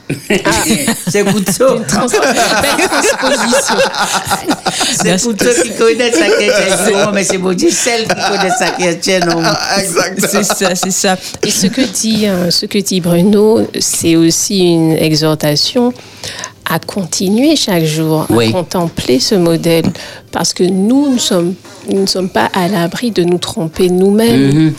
C'est 1.10 1.24
Couteau. 1.26 1.80
Transposition. 1.88 3.76
C'est 4.96 5.22
Couteau 5.24 5.46
qui 5.64 5.72
connaît 5.72 6.12
ça 6.12 6.26
qui 6.38 6.44
est 6.44 6.86
Jérôme, 6.86 7.16
mais 7.16 7.24
c'est 7.24 7.40
bon 7.40 7.54
Dieu, 7.54 7.72
celle 7.72 8.04
qui 8.04 8.14
connaît 8.14 8.52
ça 8.52 8.70
qui 8.78 8.84
est 8.84 9.26
non? 9.26 9.42
C'est 10.20 10.44
ça, 10.44 10.76
c'est 10.76 10.92
ça. 10.92 11.18
Et 11.44 11.50
ce 11.50 11.66
que 11.66 11.82
dit, 11.82 12.28
euh, 12.28 12.52
ce 12.52 12.68
que 12.68 12.78
dit 12.78 13.02
Bruno, 13.02 13.68
c'est 13.80 14.16
aussi 14.16 14.60
une 14.60 14.92
exhortation 14.92 15.92
à 16.70 16.80
continuer 16.80 17.56
chaque 17.56 17.84
jour, 17.84 18.26
Oui. 18.30 18.50
à 18.50 18.52
contempler 18.52 19.20
ce 19.20 19.36
modèle, 19.36 19.86
parce 20.32 20.54
que 20.54 20.64
nous 20.64 21.10
ne 21.14 21.18
sommes, 21.18 21.56
nous 21.92 22.02
ne 22.02 22.06
sommes 22.06 22.30
pas 22.30 22.46
à 22.54 22.68
l'abri 22.68 23.12
de 23.12 23.24
nous 23.24 23.40
tromper 23.40 23.90
nous-mêmes. 23.90 24.74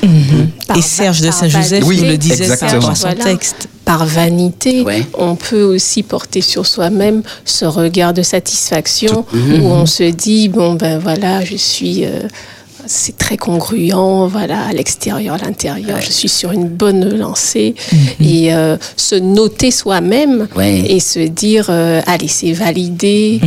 Par 0.68 0.76
Et 0.76 0.80
va- 0.80 0.86
Serge 0.86 1.20
de 1.20 1.30
Saint-Joseph 1.30 1.82
nous 1.84 1.90
le 1.90 2.16
disait 2.16 2.44
exactement. 2.44 2.80
dans 2.88 2.94
son 2.94 3.08
Voilà. 3.08 3.24
texte. 3.24 3.68
Par 3.84 4.06
vanité, 4.06 4.82
Ouais. 4.82 5.04
on 5.18 5.34
peut 5.34 5.62
aussi 5.64 6.04
porter 6.04 6.42
sur 6.42 6.64
soi-même 6.64 7.22
ce 7.44 7.64
regard 7.64 8.12
de 8.14 8.22
satisfaction 8.22 9.24
Mhm. 9.32 9.62
où 9.62 9.66
on 9.66 9.84
se 9.86 10.04
dit 10.04 10.48
bon 10.48 10.74
ben 10.74 10.98
voilà, 11.00 11.44
je 11.44 11.56
suis 11.56 12.04
euh, 12.04 12.20
c'est 12.86 13.16
très 13.16 13.36
congruent, 13.36 13.92
voilà, 14.28 14.66
à 14.66 14.72
l'extérieur, 14.72 15.34
à 15.36 15.38
l'intérieur, 15.38 16.00
je 16.00 16.10
suis 16.10 16.28
sur 16.28 16.52
une 16.52 16.68
bonne 16.68 17.16
lancée. 17.16 17.74
Et 18.20 18.52
euh, 18.54 18.76
se 18.96 19.14
noter 19.14 19.70
soi-même 19.70 20.48
Ouais. 20.56 20.80
et 20.88 21.00
se 21.00 21.20
dire 21.20 21.66
euh, 21.70 22.00
allez, 22.06 22.28
c'est 22.28 22.52
validé, 22.52 23.40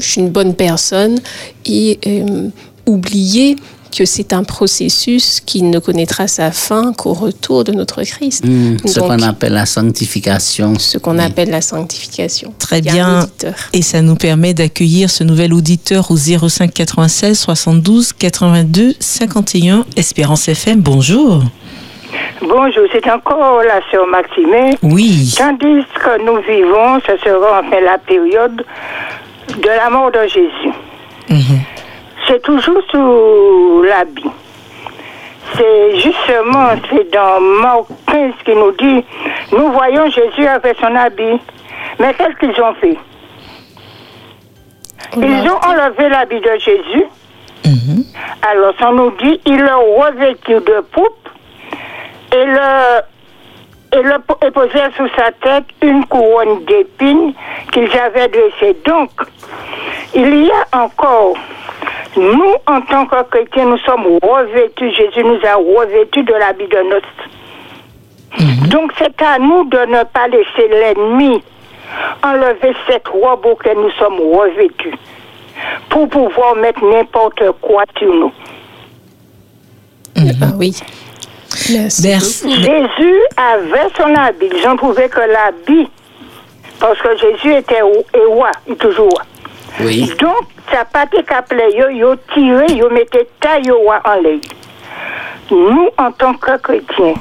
je 0.00 0.06
suis 0.06 0.20
une 0.20 0.30
bonne 0.30 0.54
personne. 0.54 1.18
Et 1.66 1.98
euh, 2.06 2.48
oublier 2.86 3.56
que 3.90 4.04
c'est 4.04 4.32
un 4.32 4.44
processus 4.44 5.40
qui 5.40 5.62
ne 5.62 5.78
connaîtra 5.78 6.28
sa 6.28 6.50
fin 6.50 6.92
qu'au 6.92 7.12
retour 7.12 7.64
de 7.64 7.72
notre 7.72 8.02
Christ. 8.02 8.44
Hmm, 8.46 8.76
ce 8.84 9.00
qu'on 9.00 9.22
appelle 9.22 9.52
la 9.52 9.66
sanctification. 9.66 10.78
ce 10.78 10.98
qu'on 10.98 11.18
appelle 11.18 11.50
la 11.50 11.60
sanctification. 11.60 12.54
Très 12.58 12.80
bien. 12.80 13.26
Et 13.72 13.82
ça 13.82 14.02
nous 14.02 14.16
permet 14.16 14.54
d'accueillir 14.54 15.10
ce 15.10 15.24
nouvel 15.24 15.52
auditeur 15.52 16.10
au 16.10 16.16
05 16.16 16.72
96 16.72 17.38
72 17.38 18.12
82 18.12 18.94
51 18.98 19.84
Espérance 19.96 20.48
FM. 20.48 20.80
Bonjour. 20.80 21.42
Bonjour, 22.40 22.84
c'est 22.92 23.08
encore 23.10 23.62
la 23.62 23.80
sœur 23.90 24.06
Maxime. 24.06 24.76
Oui. 24.82 25.34
Tandis 25.36 25.84
que 25.94 26.24
nous 26.24 26.40
vivons, 26.42 27.00
ce 27.06 27.16
sera 27.22 27.60
enfin 27.60 27.80
la 27.84 27.98
période 27.98 28.64
de 29.62 29.68
la 29.68 29.90
mort 29.90 30.10
de 30.10 30.22
Jésus. 30.22 30.72
C'est 32.26 32.42
toujours 32.42 32.82
sous 32.90 33.82
l'habit. 33.82 34.30
C'est 35.54 35.98
justement, 35.98 36.68
c'est 36.90 37.10
dans 37.10 37.40
Marc 37.40 37.86
15 38.06 38.32
qui 38.44 38.54
nous 38.54 38.72
dit, 38.72 39.04
nous 39.52 39.72
voyons 39.72 40.08
Jésus 40.10 40.46
avec 40.46 40.76
son 40.80 40.94
habit. 40.94 41.40
Mais 41.98 42.14
qu'est-ce 42.14 42.36
qu'ils 42.38 42.62
ont 42.62 42.74
fait? 42.74 42.96
Ils 45.16 45.50
ont 45.50 45.58
enlevé 45.68 46.08
l'habit 46.08 46.40
de 46.40 46.52
Jésus. 46.58 47.04
Alors, 48.48 48.72
ça 48.78 48.90
nous 48.92 49.10
dit, 49.22 49.40
ils 49.44 49.60
le 49.60 50.00
revêtirent 50.00 50.62
de 50.62 50.80
poupe 50.92 51.28
et 52.32 52.44
le 52.44 53.00
et, 53.92 54.02
le, 54.02 54.14
et 54.46 54.50
posèrent 54.50 54.90
sous 54.96 55.08
sa 55.16 55.32
tête 55.32 55.64
une 55.82 56.06
couronne 56.06 56.64
d'épines 56.64 57.32
qu'ils 57.72 57.90
avaient 57.98 58.28
dressée. 58.28 58.76
Donc, 58.84 59.10
il 60.14 60.44
y 60.44 60.50
a 60.50 60.84
encore, 60.84 61.34
nous, 62.16 62.54
en 62.66 62.80
tant 62.82 63.06
que 63.06 63.22
chrétiens, 63.30 63.66
nous 63.66 63.78
sommes 63.78 64.06
revêtus, 64.22 64.90
Jésus 64.92 65.24
nous 65.24 65.38
a 65.46 65.54
revêtus 65.56 66.22
de 66.24 66.34
l'habit 66.34 66.66
de 66.66 66.82
noces. 66.88 68.68
Donc, 68.68 68.92
c'est 68.98 69.20
à 69.22 69.38
nous 69.38 69.64
de 69.64 69.78
ne 69.78 70.04
pas 70.04 70.28
laisser 70.28 70.68
l'ennemi 70.68 71.42
enlever 72.22 72.74
cette 72.88 73.08
robe 73.08 73.44
auquel 73.46 73.76
nous 73.76 73.90
sommes 73.92 74.18
revêtus 74.20 74.94
pour 75.88 76.08
pouvoir 76.08 76.54
mettre 76.56 76.84
n'importe 76.84 77.42
quoi 77.60 77.84
sur 77.98 78.12
nous. 78.14 78.32
Ah 80.16 80.52
oui. 80.58 80.74
Merci. 81.72 82.08
Merci. 82.08 82.62
Jésus 82.62 83.16
avait 83.36 83.88
son 83.96 84.14
habit. 84.14 84.48
Ils 84.54 84.68
ont 84.68 84.76
trouvé 84.76 85.08
que 85.08 85.20
l'habit, 85.20 85.88
parce 86.78 86.98
que 87.00 87.16
Jésus 87.16 87.54
était 87.56 87.80
roi- 87.80 88.50
il 88.66 88.72
est 88.74 88.76
toujours 88.76 89.08
roi. 89.10 89.22
Oui. 89.80 90.12
Donc, 90.18 90.48
ça 90.70 90.84
pas 90.84 91.04
été 91.04 91.22
qu'appelé, 91.22 91.64
yo, 91.74 91.88
yo 91.90 92.16
tiré, 92.34 92.66
yo 92.74 92.90
mettait 92.90 93.28
taille 93.40 93.70
au 93.70 93.78
roi 93.78 94.00
en 94.04 94.20
l'air. 94.20 94.40
Nous, 95.50 95.88
en 95.98 96.12
tant 96.12 96.34
que 96.34 96.56
chrétiens, 96.58 97.14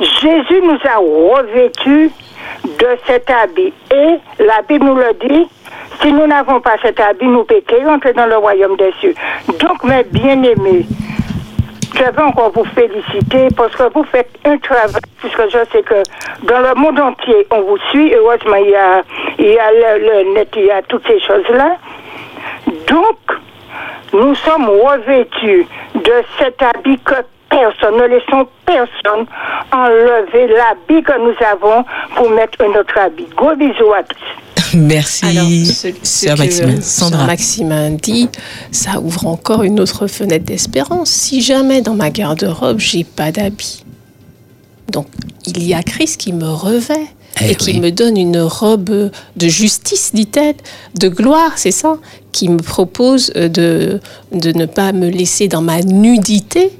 Jésus 0.00 0.60
nous 0.62 0.78
a 0.84 0.98
revêtus 0.98 2.10
de 2.64 2.88
cet 3.06 3.30
habit. 3.30 3.72
Et 3.92 4.42
la 4.42 4.62
Bible 4.68 4.86
nous 4.86 4.96
le 4.96 5.14
dit, 5.26 5.46
si 6.02 6.12
nous 6.12 6.26
n'avons 6.26 6.60
pas 6.60 6.76
cet 6.82 7.00
habit, 7.00 7.26
nous 7.26 7.44
péquons 7.44 7.94
entrer 7.94 8.12
dans 8.12 8.26
le 8.26 8.36
royaume 8.36 8.76
des 8.76 8.92
cieux. 9.00 9.14
Donc, 9.60 9.84
mes 9.84 10.04
bien-aimés, 10.04 10.86
je 11.94 12.04
veux 12.04 12.22
encore 12.24 12.50
vous 12.52 12.64
féliciter 12.64 13.48
parce 13.56 13.74
que 13.76 13.92
vous 13.92 14.04
faites 14.04 14.30
un 14.44 14.58
travail, 14.58 14.90
puisque 15.18 15.44
je 15.48 15.58
sais 15.72 15.82
que 15.82 16.02
dans 16.42 16.58
le 16.60 16.74
monde 16.74 16.98
entier, 16.98 17.46
on 17.50 17.62
vous 17.62 17.78
suit. 17.90 18.12
Heureusement, 18.14 18.56
il 18.56 18.70
y 18.70 18.76
a, 18.76 19.02
il 19.38 19.46
y 19.46 19.58
a 19.58 19.72
le, 19.72 20.04
le 20.04 20.34
net, 20.34 20.48
il 20.56 20.66
y 20.66 20.70
a 20.70 20.82
toutes 20.82 21.06
ces 21.06 21.20
choses-là. 21.20 21.76
Donc, 22.88 23.18
nous 24.12 24.34
sommes 24.34 24.68
revêtus 24.68 25.66
de 25.94 26.22
cet 26.38 26.62
habit 26.62 26.98
que 26.98 27.14
personne, 27.48 27.96
ne 27.96 28.06
laissons 28.06 28.48
personne 28.66 29.26
enlever 29.72 30.48
l'habit 30.48 31.02
que 31.02 31.18
nous 31.18 31.34
avons 31.46 31.84
pour 32.16 32.30
mettre 32.30 32.62
un 32.62 32.78
autre 32.78 32.98
habit. 32.98 33.28
Gros 33.36 33.54
bisous 33.54 33.92
à 33.92 34.02
tous. 34.02 34.53
Merci. 34.74 35.24
Alors, 35.24 35.48
ce, 35.48 35.88
que 35.88 36.80
Sandra. 36.80 37.26
Maximin 37.26 37.90
dit, 37.90 38.28
ça 38.70 39.00
ouvre 39.00 39.26
encore 39.26 39.62
une 39.62 39.80
autre 39.80 40.06
fenêtre 40.06 40.44
d'espérance. 40.44 41.10
Si 41.10 41.42
jamais 41.42 41.82
dans 41.82 41.94
ma 41.94 42.10
garde-robe, 42.10 42.78
j'ai 42.78 43.04
pas 43.04 43.32
d'habit, 43.32 43.84
donc 44.90 45.06
il 45.46 45.62
y 45.62 45.74
a 45.74 45.82
Christ 45.82 46.18
qui 46.18 46.32
me 46.32 46.48
revêt 46.48 47.06
Eh 47.40 47.50
et 47.50 47.54
qui 47.54 47.80
me 47.80 47.90
donne 47.90 48.16
une 48.16 48.38
robe 48.38 49.10
de 49.36 49.48
justice, 49.48 50.10
dit-elle, 50.14 50.54
de 50.98 51.08
gloire, 51.08 51.52
c'est 51.56 51.72
ça, 51.72 51.98
qui 52.32 52.48
me 52.48 52.58
propose 52.58 53.32
euh, 53.36 53.48
de, 53.48 54.00
de 54.32 54.52
ne 54.52 54.66
pas 54.66 54.92
me 54.92 55.08
laisser 55.08 55.48
dans 55.48 55.62
ma 55.62 55.80
nudité 55.80 56.70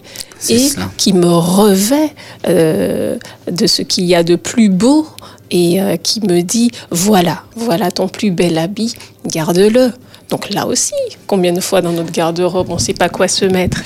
et 0.49 0.59
cela. 0.59 0.91
qui 0.97 1.13
me 1.13 1.27
revêt 1.27 2.13
euh, 2.49 3.17
de 3.51 3.67
ce 3.67 3.83
qu'il 3.83 4.05
y 4.05 4.15
a 4.15 4.23
de 4.23 4.37
plus 4.37 4.69
beau 4.69 5.07
et 5.51 5.81
euh, 5.81 5.97
qui 5.97 6.21
me 6.21 6.43
dit 6.43 6.71
voilà, 6.91 7.43
voilà 7.57 7.91
ton 7.91 8.09
plus 8.09 8.31
bel 8.31 8.59
habit, 8.59 8.95
garde-le. 9.27 9.93
Donc 10.31 10.51
là 10.51 10.67
aussi, 10.67 10.95
combien 11.27 11.53
de 11.53 11.61
fois 11.61 11.83
dans 11.83 11.93
notre 11.93 12.13
garde-robe 12.13 12.71
on 12.71 12.75
ne 12.75 12.81
sait 12.81 12.95
pas 12.95 13.09
quoi 13.09 13.29
se 13.29 13.45
mettre 13.45 13.83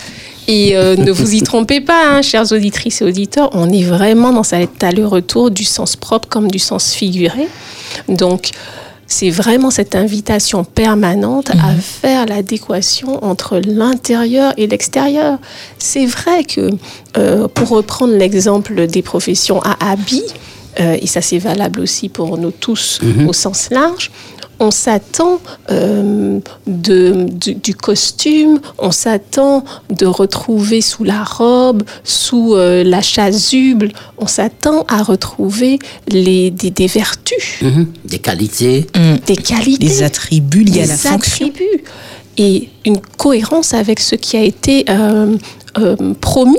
et 0.48 0.76
euh, 0.76 0.96
ne 0.98 1.12
vous 1.12 1.34
y 1.34 1.42
trompez 1.42 1.80
pas, 1.80 2.08
hein, 2.08 2.22
chères 2.22 2.50
auditrices 2.50 3.02
et 3.02 3.04
auditeurs, 3.04 3.50
on 3.52 3.70
est 3.70 3.84
vraiment 3.84 4.32
dans 4.32 4.42
cet 4.42 4.82
aller-retour 4.82 5.52
du 5.52 5.64
sens 5.64 5.94
propre 5.94 6.28
comme 6.28 6.50
du 6.50 6.58
sens 6.58 6.92
figuré. 6.92 7.46
Donc, 8.08 8.50
c'est 9.06 9.30
vraiment 9.30 9.70
cette 9.70 9.94
invitation 9.94 10.64
permanente 10.64 11.50
à 11.50 11.72
faire 11.80 12.26
l'adéquation 12.26 13.24
entre 13.24 13.58
l'intérieur 13.58 14.52
et 14.58 14.66
l'extérieur. 14.66 15.38
C'est 15.78 16.04
vrai 16.04 16.44
que, 16.44 16.70
euh, 17.16 17.48
pour 17.48 17.70
reprendre 17.70 18.14
l'exemple 18.14 18.86
des 18.86 19.00
professions 19.00 19.62
à 19.62 19.92
habit, 19.92 20.24
euh, 20.80 20.98
et 21.00 21.06
ça 21.06 21.22
c'est 21.22 21.38
valable 21.38 21.80
aussi 21.80 22.10
pour 22.10 22.36
nous 22.36 22.50
tous 22.50 23.00
au 23.26 23.32
sens 23.32 23.70
large, 23.70 24.10
on 24.60 24.70
s'attend 24.70 25.40
euh, 25.70 26.40
de, 26.66 27.26
du, 27.30 27.54
du 27.54 27.74
costume, 27.74 28.60
on 28.78 28.90
s'attend 28.90 29.64
de 29.90 30.06
retrouver 30.06 30.80
sous 30.80 31.04
la 31.04 31.22
robe, 31.22 31.82
sous 32.04 32.54
euh, 32.54 32.82
la 32.84 33.00
chasuble, 33.00 33.92
on 34.18 34.26
s'attend 34.26 34.84
à 34.88 35.02
retrouver 35.02 35.78
les, 36.08 36.50
des, 36.50 36.70
des 36.70 36.86
vertus, 36.86 37.58
Mhm. 37.62 37.86
Des 38.04 38.18
qualités. 38.18 38.86
des 39.26 39.36
qualités, 39.36 39.86
Les 39.86 40.02
attributs 40.02 40.64
liés 40.64 40.82
à 40.82 40.86
la 40.86 40.92
des 40.94 40.98
fonction. 40.98 41.46
attributs 41.46 41.84
et 42.36 42.68
une 42.84 42.98
cohérence 43.16 43.74
avec 43.74 44.00
ce 44.00 44.14
qui 44.14 44.36
a 44.36 44.42
été 44.42 44.84
euh, 44.88 45.36
euh, 45.78 45.96
promis 46.20 46.56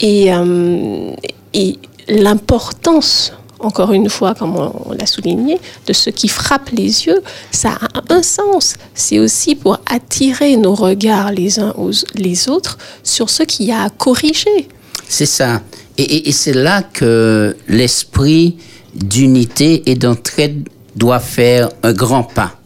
et, 0.00 0.32
euh, 0.32 1.10
et 1.54 1.78
l'importance 2.08 3.32
encore 3.60 3.92
une 3.92 4.08
fois, 4.08 4.34
comme 4.34 4.56
on, 4.56 4.72
on 4.86 4.92
l'a 4.92 5.06
souligné, 5.06 5.58
de 5.86 5.92
ce 5.92 6.10
qui 6.10 6.28
frappe 6.28 6.70
les 6.70 7.06
yeux, 7.06 7.22
ça 7.50 7.78
a 7.94 8.14
un 8.14 8.22
sens. 8.22 8.74
C'est 8.94 9.18
aussi 9.18 9.54
pour 9.54 9.78
attirer 9.86 10.56
nos 10.56 10.74
regards 10.74 11.32
les 11.32 11.58
uns 11.58 11.72
aux 11.76 11.90
les 12.14 12.48
autres 12.48 12.78
sur 13.02 13.28
ce 13.30 13.42
qu'il 13.42 13.66
y 13.66 13.72
a 13.72 13.82
à 13.82 13.90
corriger. 13.90 14.68
C'est 15.08 15.26
ça. 15.26 15.60
Et, 15.98 16.02
et- 16.02 16.28
et 16.28 16.32
c'est 16.32 16.54
là 16.54 16.82
que 16.82 17.56
l'esprit 17.68 18.56
d'unité 18.94 19.82
et 19.90 19.94
d'entraide 19.94 20.68
doit 20.96 21.20
faire 21.20 21.68
un 21.82 21.92
grand 21.92 22.24
pas. 22.24 22.56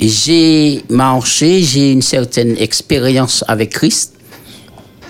J'ai 0.00 0.84
marché, 0.88 1.62
j'ai 1.62 1.92
une 1.92 2.02
certaine 2.02 2.56
expérience 2.58 3.44
avec 3.48 3.70
Christ. 3.70 4.14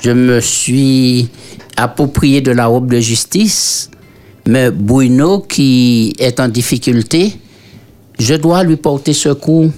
Je 0.03 0.11
me 0.11 0.41
suis 0.41 1.29
approprié 1.77 2.41
de 2.41 2.51
la 2.53 2.67
robe 2.67 2.91
de 2.93 3.01
justice 3.01 3.91
Mais 4.47 4.71
Bruno, 4.71 5.41
qui 5.41 6.15
est 6.19 6.39
en 6.39 6.49
difficulté, 6.49 7.33
je 8.19 8.35
dois 8.35 8.63
lui 8.63 8.77
porter 8.77 9.13
secours, 9.13 9.71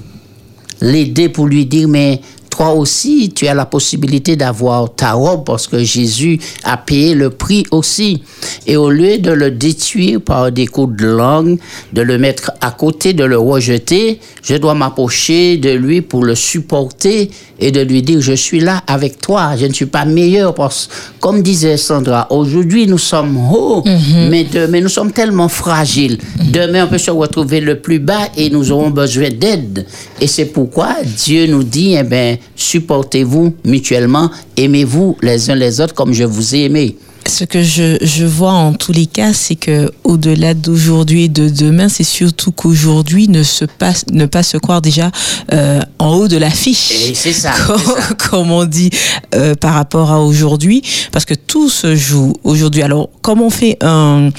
l'aider 0.80 1.28
pour 1.28 1.46
lui 1.46 1.66
dire, 1.66 1.88
mais 1.88 2.20
toi 2.56 2.70
aussi, 2.70 3.32
tu 3.34 3.46
as 3.48 3.54
la 3.54 3.66
possibilité 3.66 4.34
d'avoir 4.34 4.94
ta 4.94 5.12
robe 5.12 5.44
parce 5.44 5.66
que 5.66 5.84
Jésus 5.84 6.38
a 6.64 6.78
payé 6.78 7.14
le 7.14 7.28
prix 7.28 7.64
aussi. 7.70 8.22
Et 8.66 8.76
au 8.76 8.88
lieu 8.88 9.18
de 9.18 9.30
le 9.30 9.50
détruire 9.50 10.22
par 10.22 10.50
des 10.50 10.66
coups 10.66 10.96
de 10.96 11.06
langue, 11.06 11.58
de 11.92 12.00
le 12.00 12.16
mettre 12.16 12.52
à 12.62 12.70
côté, 12.70 13.12
de 13.12 13.24
le 13.24 13.38
rejeter, 13.38 14.20
je 14.42 14.54
dois 14.56 14.74
m'approcher 14.74 15.58
de 15.58 15.70
lui 15.70 16.00
pour 16.00 16.24
le 16.24 16.34
supporter 16.34 17.30
et 17.58 17.70
de 17.72 17.80
lui 17.80 18.02
dire, 18.02 18.20
je 18.20 18.32
suis 18.32 18.60
là 18.60 18.82
avec 18.86 19.20
toi, 19.20 19.50
je 19.58 19.66
ne 19.66 19.72
suis 19.72 19.86
pas 19.86 20.04
meilleur 20.04 20.54
parce 20.54 20.88
comme 21.20 21.42
disait 21.42 21.76
Sandra, 21.76 22.26
aujourd'hui 22.30 22.86
nous 22.86 22.98
sommes 22.98 23.36
hauts, 23.36 23.82
mais 24.30 24.44
demain 24.44 24.80
nous 24.80 24.88
sommes 24.88 25.12
tellement 25.12 25.48
fragiles. 25.48 26.18
Demain 26.52 26.84
on 26.84 26.88
peut 26.88 26.98
se 26.98 27.10
retrouver 27.10 27.60
le 27.60 27.80
plus 27.80 27.98
bas 27.98 28.28
et 28.36 28.48
nous 28.48 28.72
aurons 28.72 28.90
besoin 28.90 29.28
d'aide. 29.28 29.86
Et 30.20 30.26
c'est 30.26 30.46
pourquoi 30.46 30.94
Dieu 31.04 31.46
nous 31.46 31.62
dit, 31.62 31.96
eh 31.98 32.02
ben, 32.02 32.38
supportez-vous 32.54 33.54
mutuellement, 33.64 34.30
aimez-vous 34.56 35.16
les 35.22 35.50
uns 35.50 35.54
les 35.54 35.80
autres 35.80 35.94
comme 35.94 36.12
je 36.12 36.24
vous 36.24 36.54
ai 36.54 36.64
aimé. 36.64 36.96
Ce 37.26 37.44
que 37.44 37.62
je, 37.62 37.96
je 38.02 38.24
vois 38.24 38.52
en 38.52 38.72
tous 38.72 38.92
les 38.92 39.06
cas, 39.06 39.32
c'est 39.32 39.56
que 39.56 39.90
au-delà 40.04 40.54
d'aujourd'hui 40.54 41.24
et 41.24 41.28
de 41.28 41.48
demain, 41.48 41.88
c'est 41.88 42.04
surtout 42.04 42.52
qu'aujourd'hui 42.52 43.28
ne 43.28 43.42
se 43.42 43.64
passe, 43.64 44.04
ne 44.12 44.26
pas 44.26 44.42
se 44.42 44.56
croire 44.56 44.80
déjà 44.80 45.10
euh, 45.52 45.80
en 45.98 46.14
haut 46.14 46.28
de 46.28 46.36
l'affiche. 46.36 46.92
Et 46.92 47.14
c'est 47.14 47.32
ça. 47.32 47.52
Comme, 47.66 47.78
c'est 47.78 47.86
ça. 47.86 48.14
comme 48.30 48.50
on 48.50 48.64
dit 48.64 48.90
euh, 49.34 49.54
par 49.54 49.74
rapport 49.74 50.12
à 50.12 50.20
aujourd'hui, 50.20 50.82
parce 51.10 51.24
que 51.24 51.34
tout 51.34 51.68
se 51.68 51.96
joue 51.96 52.32
aujourd'hui. 52.44 52.82
Alors, 52.82 53.10
comme 53.22 53.40
on 53.40 53.50
fait 53.50 53.76
un, 53.82 54.30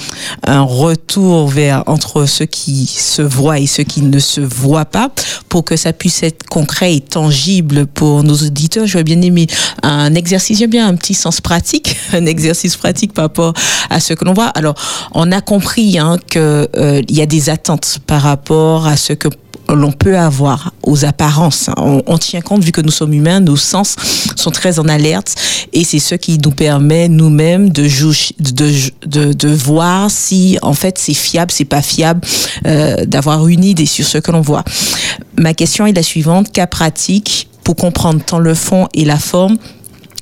un 0.46 0.62
retour 0.62 1.48
vers 1.48 1.84
entre 1.86 2.24
ceux 2.24 2.46
qui 2.46 2.86
se 2.86 3.20
voient 3.20 3.58
et 3.58 3.66
ceux 3.66 3.84
qui 3.84 4.00
ne 4.00 4.18
se 4.18 4.40
voient 4.40 4.86
pas, 4.86 5.10
pour 5.48 5.64
que 5.64 5.76
ça 5.76 5.92
puisse 5.92 6.22
être 6.22 6.44
concret 6.44 6.94
et 6.94 7.00
tangible 7.00 7.86
pour 7.86 8.22
nos 8.22 8.36
auditeurs, 8.36 8.86
j'aurais 8.86 9.04
bien 9.04 9.20
aimé 9.20 9.46
un 9.82 10.14
exercice, 10.14 10.58
j'aime 10.58 10.70
bien 10.70 10.88
un 10.88 10.94
petit 10.94 11.14
sens 11.14 11.40
pratique, 11.40 11.96
un 12.12 12.24
exercice 12.24 12.77
pratique 12.78 13.12
par 13.12 13.24
rapport 13.24 13.52
à 13.90 14.00
ce 14.00 14.14
que 14.14 14.24
l'on 14.24 14.34
voit. 14.34 14.46
Alors, 14.46 14.74
on 15.12 15.30
a 15.32 15.40
compris 15.40 15.98
hein, 15.98 16.16
que 16.30 16.68
euh, 16.76 17.02
y 17.08 17.20
a 17.20 17.26
des 17.26 17.50
attentes 17.50 17.98
par 18.06 18.22
rapport 18.22 18.86
à 18.86 18.96
ce 18.96 19.12
que 19.12 19.28
l'on 19.68 19.92
peut 19.92 20.18
avoir 20.18 20.72
aux 20.82 21.04
apparences. 21.04 21.68
On, 21.76 22.02
on 22.06 22.18
tient 22.18 22.40
compte, 22.40 22.64
vu 22.64 22.72
que 22.72 22.80
nous 22.80 22.90
sommes 22.90 23.12
humains, 23.12 23.40
nos 23.40 23.56
sens 23.56 23.96
sont 24.36 24.50
très 24.50 24.78
en 24.78 24.88
alerte 24.88 25.34
et 25.72 25.84
c'est 25.84 25.98
ce 25.98 26.14
qui 26.14 26.38
nous 26.38 26.50
permet 26.50 27.08
nous-mêmes 27.08 27.70
de, 27.70 27.86
de, 28.40 28.72
de, 29.06 29.32
de 29.32 29.48
voir 29.48 30.10
si 30.10 30.58
en 30.62 30.72
fait 30.72 30.98
c'est 30.98 31.14
fiable, 31.14 31.50
c'est 31.50 31.64
pas 31.64 31.82
fiable, 31.82 32.20
euh, 32.66 33.04
d'avoir 33.04 33.46
une 33.46 33.64
idée 33.64 33.86
sur 33.86 34.06
ce 34.06 34.18
que 34.18 34.32
l'on 34.32 34.40
voit. 34.40 34.64
Ma 35.36 35.54
question 35.54 35.86
est 35.86 35.92
la 35.92 36.02
suivante, 36.02 36.50
cas 36.50 36.66
pratique 36.66 37.48
pour 37.64 37.76
comprendre 37.76 38.22
tant 38.24 38.38
le 38.38 38.54
fond 38.54 38.88
et 38.94 39.04
la 39.04 39.18
forme 39.18 39.58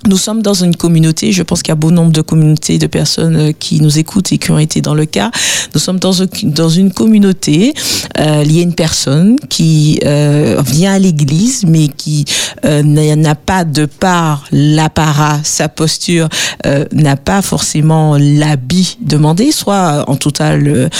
nous 0.06 0.16
sommes 0.16 0.42
dans 0.42 0.54
une 0.54 0.76
communauté, 0.76 1.32
je 1.32 1.42
pense 1.42 1.62
qu'il 1.62 1.70
y 1.70 1.72
a 1.72 1.76
bon 1.76 1.90
nombre 1.90 2.12
de 2.12 2.20
communautés 2.20 2.78
de 2.78 2.86
personnes 2.86 3.36
euh, 3.36 3.52
qui 3.52 3.80
nous 3.80 3.98
écoutent 3.98 4.32
et 4.32 4.38
qui 4.38 4.50
ont 4.50 4.58
été 4.58 4.80
dans 4.80 4.94
le 4.94 5.04
cas. 5.04 5.30
Nous 5.74 5.80
sommes 5.80 5.98
dans, 5.98 6.22
un- 6.22 6.26
dans 6.44 6.68
une 6.68 6.92
communauté, 6.92 7.74
euh, 8.18 8.44
y 8.46 8.60
a 8.60 8.62
une 8.62 8.74
personne 8.74 9.36
qui 9.48 9.98
euh, 10.04 10.62
vient 10.64 10.94
à 10.94 10.98
l'église, 10.98 11.64
mais 11.66 11.88
qui 11.88 12.24
euh, 12.64 12.82
n'a 12.82 13.34
pas 13.34 13.64
de 13.64 13.86
part 13.86 14.44
l'apparat, 14.52 15.40
sa 15.42 15.68
posture, 15.68 16.28
n'a 16.92 17.16
pas 17.16 17.42
forcément 17.42 18.16
l'habit 18.18 18.98
demandé, 19.00 19.52
soit 19.52 20.04
en 20.08 20.16
totale 20.16 20.90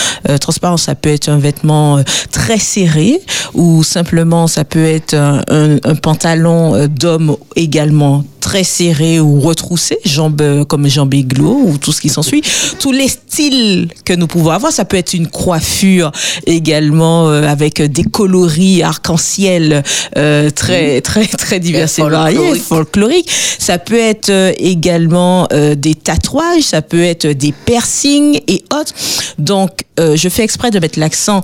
transparence, 0.40 0.82
ça 0.84 0.94
peut 0.94 1.10
être 1.10 1.28
un 1.28 1.38
vêtement 1.38 2.02
très 2.30 2.58
serré, 2.58 3.20
ou 3.54 3.82
simplement 3.82 4.46
ça 4.46 4.64
peut 4.64 4.84
être 4.84 5.14
un, 5.14 5.94
pantalon 6.02 6.86
d'homme 6.88 7.36
également 7.56 8.24
très 8.40 8.64
serré 8.64 8.95
ou 9.20 9.40
retroussé, 9.40 9.98
jambes 10.04 10.40
euh, 10.40 10.64
comme 10.64 10.88
jambes 10.88 11.14
églo 11.14 11.60
ou 11.64 11.78
tout 11.78 11.92
ce 11.92 12.00
qui 12.00 12.08
s'ensuit. 12.08 12.42
Tous 12.80 12.92
les 12.92 13.08
styles 13.08 13.88
que 14.04 14.12
nous 14.12 14.26
pouvons 14.26 14.50
avoir, 14.50 14.72
ça 14.72 14.84
peut 14.84 14.96
être 14.96 15.14
une 15.14 15.28
coiffure 15.28 16.12
également 16.46 17.28
euh, 17.28 17.42
avec 17.42 17.80
des 17.82 18.04
coloris 18.04 18.82
arc-en-ciel 18.82 19.82
euh, 20.16 20.50
très 20.50 21.00
très 21.00 21.26
très 21.26 21.60
divers 21.60 21.88
et 21.98 22.02
variés, 22.02 22.36
folklorique. 22.36 22.62
folkloriques. 22.62 23.30
Ça 23.58 23.78
peut 23.78 23.98
être 23.98 24.54
également 24.58 25.46
euh, 25.52 25.74
des 25.74 25.94
tatouages, 25.94 26.62
ça 26.62 26.82
peut 26.82 27.02
être 27.02 27.26
des 27.26 27.52
piercings 27.52 28.40
et 28.48 28.64
autres. 28.72 28.92
Donc, 29.38 29.70
je 29.98 30.28
fais 30.28 30.42
exprès 30.42 30.70
de 30.70 30.78
mettre 30.78 30.98
l'accent 30.98 31.40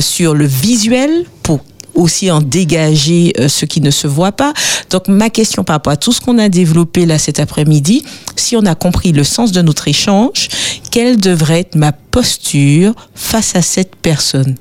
sur 0.00 0.34
le 0.34 0.44
visuel 0.44 1.24
pour 1.42 1.60
aussi 1.94 2.30
en 2.30 2.40
dégager 2.40 3.32
euh, 3.38 3.48
ce 3.48 3.64
qui 3.64 3.80
ne 3.80 3.90
se 3.90 4.06
voit 4.06 4.32
pas. 4.32 4.52
Donc 4.90 5.08
ma 5.08 5.30
question 5.30 5.64
par 5.64 5.76
rapport 5.76 5.92
à 5.92 5.96
tout 5.96 6.12
ce 6.12 6.20
qu'on 6.20 6.38
a 6.38 6.48
développé 6.48 7.06
là 7.06 7.18
cet 7.18 7.40
après-midi, 7.40 8.04
si 8.36 8.56
on 8.56 8.66
a 8.66 8.74
compris 8.74 9.12
le 9.12 9.24
sens 9.24 9.52
de 9.52 9.62
notre 9.62 9.88
échange, 9.88 10.48
quelle 10.90 11.16
devrait 11.16 11.60
être 11.60 11.76
ma 11.76 11.92
posture 11.92 12.94
face 13.14 13.56
à 13.56 13.62
cette 13.62 13.96
personne? 13.96 14.54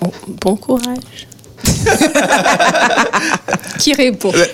Bon, 0.00 0.12
bon 0.40 0.56
courage. 0.56 1.28
Qui 3.78 3.94
répond? 3.94 4.32
Euh, 4.34 4.44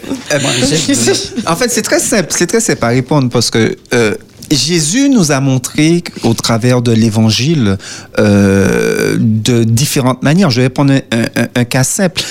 en 1.47 1.57
fait, 1.57 1.71
c'est 1.71 1.83
très 1.83 2.01
simple. 2.01 2.29
C'est 2.31 2.47
très 2.47 2.61
simple 2.61 2.85
à 2.85 2.89
répondre 2.89 3.31
parce 3.31 3.51
que 3.51 3.77
euh, 3.95 4.15
Jésus 4.51 5.09
nous 5.11 5.33
a 5.33 5.41
montré 5.41 6.03
au 6.23 6.35
travers 6.35 6.83
de 6.83 6.93
l'Évangile 6.93 7.77
euh, 8.19 9.17
de 9.19 9.65
différentes 9.65 10.23
manières. 10.23 10.51
Je 10.51 10.63
vais 10.63 10.69
prendre 10.69 10.95
un, 11.55 11.65
cas 11.65 11.85
simple. 11.85 12.23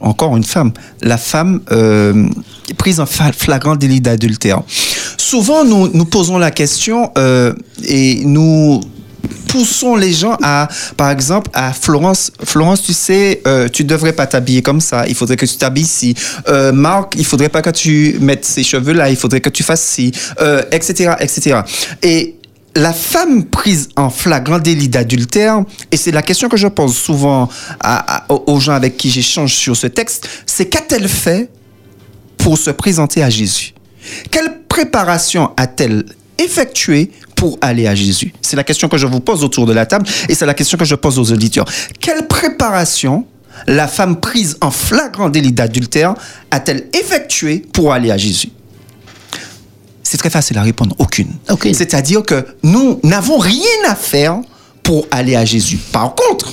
Encore 0.00 0.36
une 0.36 0.44
femme. 0.44 0.72
La 1.02 1.16
femme 1.18 1.60
euh, 1.70 2.28
prise 2.76 3.00
en 3.00 3.06
flagrant 3.06 3.76
délit 3.76 4.00
d'adultère. 4.00 4.62
Souvent, 5.16 5.64
nous 5.64 5.88
nous 5.88 6.04
posons 6.04 6.38
la 6.38 6.50
question 6.50 7.10
euh, 7.18 7.52
et 7.84 8.22
nous 8.24 8.80
poussons 9.26 9.96
les 9.96 10.12
gens 10.12 10.36
à, 10.42 10.68
par 10.96 11.10
exemple, 11.10 11.50
à 11.54 11.72
Florence. 11.72 12.30
Florence, 12.44 12.82
tu 12.82 12.92
sais, 12.92 13.42
euh, 13.46 13.68
tu 13.68 13.84
devrais 13.84 14.12
pas 14.12 14.26
t'habiller 14.26 14.62
comme 14.62 14.80
ça. 14.80 15.06
Il 15.06 15.14
faudrait 15.14 15.36
que 15.36 15.46
tu 15.46 15.56
t'habilles 15.56 15.84
ici. 15.84 16.14
Euh, 16.48 16.72
Marc, 16.72 17.14
il 17.16 17.24
faudrait 17.24 17.48
pas 17.48 17.62
que 17.62 17.70
tu 17.70 18.18
mettes 18.20 18.44
ces 18.44 18.62
cheveux 18.62 18.92
là. 18.92 19.10
Il 19.10 19.16
faudrait 19.16 19.40
que 19.40 19.50
tu 19.50 19.62
fasses 19.62 19.82
ci, 19.82 20.12
etc., 20.72 21.14
etc. 21.20 21.60
Et 22.02 22.36
la 22.76 22.92
femme 22.92 23.44
prise 23.44 23.88
en 23.96 24.10
flagrant 24.10 24.58
délit 24.58 24.88
d'adultère, 24.88 25.64
et 25.90 25.96
c'est 25.96 26.12
la 26.12 26.22
question 26.22 26.48
que 26.48 26.56
je 26.56 26.68
pose 26.68 26.94
souvent 26.94 27.48
aux 28.28 28.60
gens 28.60 28.74
avec 28.74 28.96
qui 28.96 29.10
j'échange 29.10 29.54
sur 29.54 29.76
ce 29.76 29.86
texte, 29.86 30.28
c'est 30.44 30.66
qu'a-t-elle 30.66 31.08
fait 31.08 31.48
pour 32.36 32.58
se 32.58 32.70
présenter 32.70 33.22
à 33.22 33.30
Jésus? 33.30 33.72
Quelle 34.30 34.60
préparation 34.68 35.50
a-t-elle 35.56 36.04
effectuée 36.38 37.10
pour 37.34 37.58
aller 37.60 37.86
à 37.86 37.94
Jésus 37.94 38.32
C'est 38.40 38.56
la 38.56 38.64
question 38.64 38.88
que 38.88 38.96
je 38.96 39.06
vous 39.06 39.20
pose 39.20 39.44
autour 39.44 39.66
de 39.66 39.72
la 39.72 39.86
table 39.86 40.06
et 40.28 40.34
c'est 40.34 40.46
la 40.46 40.54
question 40.54 40.78
que 40.78 40.84
je 40.84 40.94
pose 40.94 41.18
aux 41.18 41.32
auditeurs. 41.32 41.66
Quelle 42.00 42.26
préparation 42.26 43.26
la 43.66 43.88
femme 43.88 44.20
prise 44.20 44.56
en 44.60 44.70
flagrant 44.70 45.28
délit 45.28 45.52
d'adultère 45.52 46.14
a-t-elle 46.50 46.88
effectuée 46.92 47.64
pour 47.72 47.92
aller 47.92 48.10
à 48.10 48.16
Jésus? 48.16 48.50
C'est 50.02 50.18
très 50.18 50.30
facile 50.30 50.56
à 50.58 50.62
répondre, 50.62 50.94
aucune. 50.98 51.32
C'est-à-dire 51.72 52.22
que 52.22 52.46
nous 52.62 53.00
n'avons 53.02 53.38
rien 53.38 53.64
à 53.88 53.94
faire 53.94 54.40
pour 54.82 55.06
aller 55.10 55.34
à 55.34 55.44
Jésus. 55.44 55.78
Par 55.90 56.14
contre, 56.14 56.52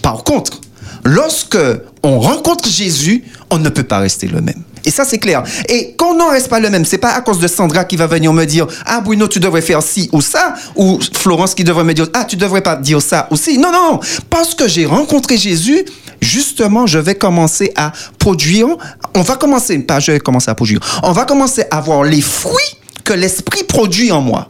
par 0.00 0.22
contre, 0.22 0.60
lorsque 1.04 1.58
on 2.02 2.20
rencontre 2.20 2.68
Jésus, 2.68 3.24
on 3.50 3.58
ne 3.58 3.68
peut 3.68 3.82
pas 3.82 3.98
rester 3.98 4.28
le 4.28 4.40
même. 4.40 4.62
Et 4.84 4.90
ça, 4.90 5.04
c'est 5.04 5.18
clair. 5.18 5.42
Et 5.68 5.94
quand 5.96 6.12
on 6.12 6.16
n'en 6.16 6.30
reste 6.30 6.48
pas 6.48 6.60
le 6.60 6.70
même, 6.70 6.84
c'est 6.84 6.98
pas 6.98 7.12
à 7.12 7.20
cause 7.20 7.38
de 7.38 7.48
Sandra 7.48 7.84
qui 7.84 7.96
va 7.96 8.06
venir 8.06 8.32
me 8.32 8.44
dire 8.44 8.66
Ah, 8.86 9.00
Bruno, 9.00 9.28
tu 9.28 9.40
devrais 9.40 9.62
faire 9.62 9.82
ci 9.82 10.08
ou 10.12 10.20
ça, 10.20 10.54
ou 10.76 10.98
Florence 11.14 11.54
qui 11.54 11.64
devrait 11.64 11.84
me 11.84 11.94
dire 11.94 12.08
Ah, 12.14 12.24
tu 12.24 12.36
devrais 12.36 12.62
pas 12.62 12.76
dire 12.76 13.00
ça 13.00 13.28
aussi. 13.30 13.58
Non, 13.58 13.72
non, 13.72 13.92
non. 13.92 14.00
Parce 14.30 14.54
que 14.54 14.68
j'ai 14.68 14.86
rencontré 14.86 15.36
Jésus, 15.36 15.84
justement, 16.20 16.86
je 16.86 16.98
vais 16.98 17.14
commencer 17.14 17.72
à 17.76 17.92
produire. 18.18 18.68
On 19.14 19.22
va 19.22 19.36
commencer, 19.36 19.78
pas 19.80 20.00
je 20.00 20.12
vais 20.12 20.20
commencer 20.20 20.50
à 20.50 20.54
produire. 20.54 20.80
On 21.02 21.12
va 21.12 21.24
commencer 21.24 21.64
à 21.70 21.80
voir 21.80 22.02
les 22.04 22.20
fruits 22.20 22.76
que 23.04 23.12
l'esprit 23.12 23.64
produit 23.64 24.12
en 24.12 24.20
moi. 24.20 24.48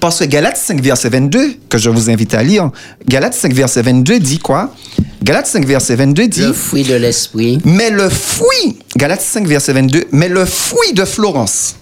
Parce 0.00 0.18
que 0.20 0.24
Galates 0.24 0.56
5, 0.56 0.80
verset 0.80 1.08
22, 1.08 1.54
que 1.68 1.78
je 1.78 1.90
vous 1.90 2.10
invite 2.10 2.34
à 2.34 2.42
lire, 2.42 2.70
Galates 3.08 3.34
5, 3.34 3.52
verset 3.52 3.82
22 3.82 4.18
dit 4.18 4.38
quoi? 4.38 4.72
Galates 5.22 5.46
5, 5.46 5.64
verset 5.64 5.96
22 5.96 6.28
dit... 6.28 6.40
Le 6.42 6.52
fruit 6.52 6.84
de 6.84 6.94
l'esprit. 6.94 7.58
Mais 7.64 7.90
le 7.90 8.08
fruit, 8.08 8.78
Galates 8.96 9.22
5, 9.22 9.46
verset 9.46 9.72
22, 9.72 10.04
mais 10.12 10.28
le 10.28 10.44
fruit 10.44 10.92
de 10.92 11.04
Florence, 11.04 11.76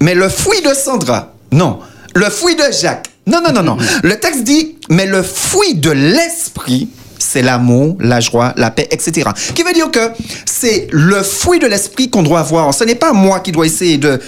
mais 0.00 0.14
le 0.14 0.28
fruit 0.28 0.62
de 0.62 0.74
Sandra, 0.74 1.34
non, 1.52 1.78
le 2.14 2.30
fruit 2.30 2.56
de 2.56 2.64
Jacques, 2.72 3.08
non, 3.28 3.42
non, 3.42 3.52
non, 3.52 3.62
non. 3.62 3.76
Le 4.02 4.18
texte 4.18 4.42
dit, 4.42 4.76
mais 4.88 5.04
le 5.06 5.22
fruit 5.22 5.74
de 5.74 5.90
l'esprit, 5.90 6.88
c'est 7.18 7.42
l'amour, 7.42 7.96
la 8.00 8.20
joie, 8.20 8.54
la 8.56 8.70
paix, 8.70 8.88
etc. 8.90 9.28
Qui 9.54 9.62
veut 9.62 9.74
dire 9.74 9.90
que 9.90 10.10
c'est 10.46 10.88
le 10.92 11.22
fruit 11.22 11.58
de 11.58 11.66
l'esprit 11.66 12.08
qu'on 12.08 12.22
doit 12.22 12.40
avoir. 12.40 12.72
Ce 12.72 12.84
n'est 12.84 12.94
pas 12.94 13.12
moi 13.12 13.40
qui 13.40 13.52
dois 13.52 13.66
essayer 13.66 13.98
de 13.98 14.18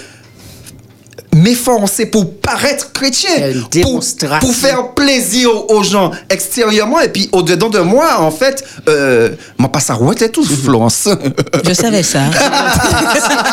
m'efforcer 1.33 2.05
pour 2.07 2.33
paraître 2.35 2.91
chrétien, 2.91 3.29
pour, 3.81 4.03
pour 4.39 4.53
faire 4.53 4.93
plaisir 4.93 5.49
aux 5.69 5.83
gens 5.83 6.11
extérieurement 6.29 6.99
et 6.99 7.09
puis 7.09 7.29
au-dedans 7.31 7.69
de 7.69 7.79
moi, 7.79 8.19
en 8.19 8.31
fait, 8.31 8.63
euh, 8.89 9.29
moi 9.57 9.71
pas 9.71 9.79
ça 9.79 9.97
et 10.19 10.29
tout, 10.29 10.43
Florence. 10.43 11.07
Je 11.65 11.73
savais 11.73 12.03
ça. 12.03 12.19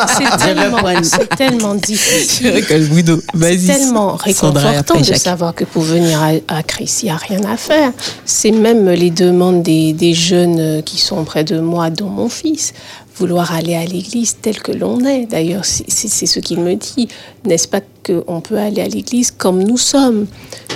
C'est 0.07 1.35
tellement, 1.37 1.75
difficile. 1.75 2.63
C'est 2.67 3.65
tellement 3.65 4.15
réconfortant 4.15 4.99
de 4.99 5.13
savoir 5.15 5.55
que 5.55 5.63
pour 5.63 5.83
venir 5.83 6.21
à, 6.21 6.57
à 6.57 6.63
Christ, 6.63 7.03
il 7.03 7.05
n'y 7.05 7.11
a 7.11 7.17
rien 7.17 7.41
à 7.45 7.57
faire. 7.57 7.91
C'est 8.25 8.51
même 8.51 8.89
les 8.89 9.11
demandes 9.11 9.63
des, 9.63 9.93
des 9.93 10.13
jeunes 10.13 10.83
qui 10.83 10.99
sont 10.99 11.23
près 11.23 11.43
de 11.43 11.59
moi, 11.59 11.89
dont 11.89 12.09
mon 12.09 12.29
fils. 12.29 12.73
Vouloir 13.19 13.53
aller 13.53 13.75
à 13.75 13.85
l'église 13.85 14.37
tel 14.41 14.59
que 14.61 14.71
l'on 14.71 15.03
est. 15.05 15.25
D'ailleurs, 15.25 15.65
c'est 15.65 16.25
ce 16.25 16.39
qu'il 16.39 16.61
me 16.61 16.75
dit. 16.75 17.09
N'est-ce 17.45 17.67
pas 17.67 17.81
qu'on 18.05 18.39
peut 18.39 18.57
aller 18.57 18.81
à 18.81 18.87
l'église 18.87 19.31
comme 19.31 19.61
nous 19.61 19.77
sommes? 19.77 20.25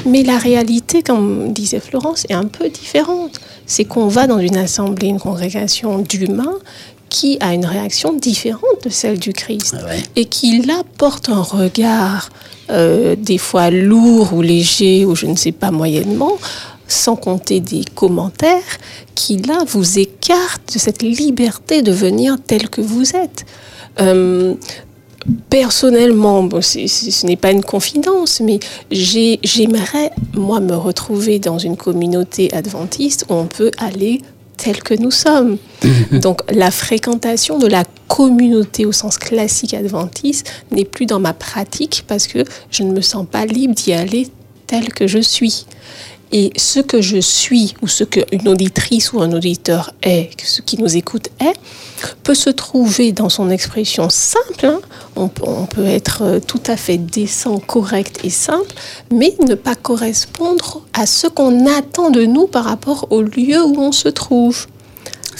Mais 0.06 0.24
la 0.24 0.38
réalité, 0.38 1.02
comme 1.02 1.54
disait 1.54 1.80
Florence, 1.80 2.26
est 2.28 2.34
un 2.34 2.46
peu 2.46 2.68
différente. 2.68 3.40
C'est 3.66 3.86
qu'on 3.86 4.08
va 4.08 4.28
dans 4.28 4.40
une 4.40 4.58
assemblée, 4.58 5.08
une 5.08 5.20
congrégation 5.20 6.00
d'humains 6.00 6.60
qui 7.08 7.38
a 7.40 7.54
une 7.54 7.66
réaction 7.66 8.12
différente 8.12 8.84
de 8.84 8.90
celle 8.90 9.20
du 9.20 9.34
Christ 9.34 9.76
et 10.16 10.26
qui 10.26 10.64
là 10.64 10.82
porte 10.98 11.30
un 11.30 11.44
regard 11.44 12.30
euh, 12.72 13.16
des 13.16 13.38
fois 13.38 13.70
lourd 13.70 14.34
ou 14.34 14.42
léger 14.42 15.06
ou 15.06 15.16
je 15.16 15.28
ne 15.28 15.36
sais 15.36 15.52
pas 15.52 15.70
moyennement, 15.70 16.38
sans 16.88 17.16
compter 17.16 17.60
des 17.60 17.84
commentaires 17.96 18.78
qui 19.16 19.38
là 19.38 19.60
vous 19.68 20.00
écartent 20.00 20.74
de 20.74 20.80
cette 20.80 21.02
liberté 21.04 21.82
de 21.82 21.92
venir 21.92 22.38
tel 22.46 22.70
que 22.70 22.82
vous 22.82 23.16
êtes. 23.16 23.46
Euh, 24.02 24.56
Personnellement, 25.50 26.44
bon, 26.44 26.62
ce 26.62 27.26
n'est 27.26 27.38
pas 27.38 27.52
une 27.52 27.64
confidence, 27.64 28.42
mais 28.42 28.60
j'ai- 28.92 29.40
j'aimerais, 29.42 30.12
moi, 30.34 30.60
me 30.60 30.76
retrouver 30.76 31.40
dans 31.40 31.58
une 31.58 31.78
communauté 31.78 32.54
adventiste 32.54 33.26
où 33.30 33.34
on 33.36 33.46
peut 33.46 33.72
aller 33.78 34.22
tel 34.58 34.84
que 34.84 34.94
nous 34.94 35.12
sommes. 35.12 35.58
Donc, 36.12 36.42
la 36.52 36.72
fréquentation 36.72 37.58
de 37.58 37.68
la 37.68 37.86
communauté 38.10 38.86
au 38.86 38.92
sens 38.92 39.18
classique 39.18 39.74
adventiste 39.74 40.52
n'est 40.72 40.84
plus 40.86 41.06
dans 41.06 41.20
ma 41.22 41.34
pratique 41.34 42.04
parce 42.06 42.28
que 42.28 42.44
je 42.70 42.84
ne 42.84 42.92
me 42.92 43.00
sens 43.02 43.26
pas 43.30 43.46
libre 43.46 43.76
d'y 43.76 43.94
aller 43.94 44.28
tel 44.68 44.90
que 44.94 45.08
je 45.08 45.20
suis. 45.20 45.66
Et 46.36 46.52
ce 46.58 46.80
que 46.80 47.00
je 47.00 47.20
suis, 47.20 47.76
ou 47.84 47.88
ce 47.88 48.04
qu'une 48.04 48.48
auditrice 48.48 49.14
ou 49.14 49.22
un 49.22 49.32
auditeur 49.32 49.94
est, 50.02 50.32
ce 50.44 50.64
qui 50.64 50.82
nous 50.82 50.98
écoute 50.98 51.30
est, 51.40 51.54
peut 52.24 52.34
se 52.34 52.50
trouver 52.50 53.12
dans 53.12 53.30
son 53.30 53.52
expression 53.52 54.10
simple. 54.10 54.66
hein. 54.66 54.80
On, 55.16 55.28
peut, 55.28 55.44
on 55.46 55.68
peut 55.68 55.86
être 55.86 56.24
euh, 56.24 56.40
tout 56.40 56.62
à 56.66 56.76
fait 56.76 56.98
décent, 56.98 57.60
correct 57.60 58.22
et 58.24 58.32
simple, 58.32 58.74
mais 59.14 59.36
ne 59.48 59.54
pas 59.54 59.76
correspondre 59.76 60.82
à 60.94 61.06
ce 61.06 61.28
qu'on 61.28 61.68
attend 61.68 62.10
de 62.10 62.26
nous 62.26 62.48
par 62.48 62.66
rapport 62.66 63.08
au 63.12 63.22
lieu 63.22 63.64
où 63.64 63.76
on 63.80 63.92
se 63.92 64.10
trouve. 64.10 64.66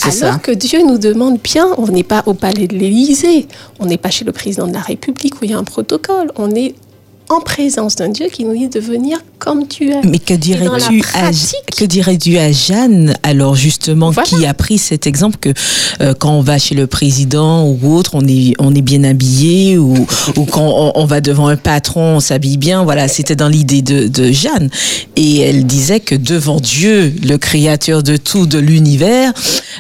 Alors 0.04 0.14
ça. 0.14 0.40
que 0.42 0.52
Dieu 0.52 0.84
nous 0.86 1.00
demande 1.00 1.40
bien, 1.40 1.68
on 1.78 1.88
n'est 1.88 2.04
pas 2.04 2.24
au 2.28 2.34
palais 2.36 2.68
de 2.68 2.76
l'Élysée, 2.76 3.48
on 3.80 3.86
n'est 3.86 3.98
pas 3.98 4.10
chez 4.12 4.26
le 4.26 4.32
président 4.32 4.68
de 4.68 4.74
la 4.74 4.82
République 4.82 5.42
où 5.42 5.46
il 5.46 5.52
y 5.52 5.54
a 5.54 5.58
un 5.58 5.64
protocole, 5.64 6.32
on 6.36 6.52
est 6.52 6.76
en 7.30 7.40
présence 7.40 7.96
d'un 7.96 8.10
Dieu 8.10 8.28
qui 8.32 8.44
nous 8.44 8.56
dit 8.56 8.68
de 8.68 8.80
venir 8.80 9.18
comme 9.40 9.68
tu 9.68 9.90
es. 9.90 10.02
Mais 10.04 10.20
que 10.20 10.34
dirais-tu 10.34 11.04
à, 11.16 11.32
que 11.76 11.86
dirais-tu 11.86 12.38
à 12.38 12.52
Jeanne, 12.52 13.14
alors 13.24 13.56
justement, 13.56 14.12
Voilà. 14.12 14.28
qui 14.30 14.46
a 14.46 14.54
pris 14.54 14.78
cet 14.78 15.08
exemple 15.08 15.38
que 15.40 15.50
euh, 16.02 16.14
quand 16.14 16.32
on 16.32 16.42
va 16.42 16.58
chez 16.58 16.76
le 16.76 16.88
président 16.88 17.66
ou 17.68 17.94
autre, 17.96 18.12
on 18.14 18.26
est, 18.28 18.54
on 18.60 18.74
est 18.76 18.82
bien 18.82 19.04
habillé 19.04 19.78
ou, 19.78 19.96
ou 20.38 20.46
quand 20.46 20.62
on, 20.66 20.92
on 20.96 21.06
va 21.06 21.22
devant 21.22 21.48
un 21.48 21.58
patron, 21.58 22.18
on 22.18 22.20
s'habille 22.20 22.58
bien. 22.58 22.84
Voilà, 22.84 23.08
c'était 23.08 23.36
dans 23.36 23.50
l'idée 23.50 23.82
de, 23.82 24.08
de 24.08 24.32
Jeanne. 24.32 24.70
Et 25.16 25.40
elle 25.40 25.66
disait 25.66 26.00
que 26.00 26.16
devant 26.16 26.60
Dieu, 26.60 27.14
le 27.24 27.38
créateur 27.38 28.04
de 28.04 28.16
tout, 28.18 28.46
de 28.46 28.60
l'univers, 28.60 29.34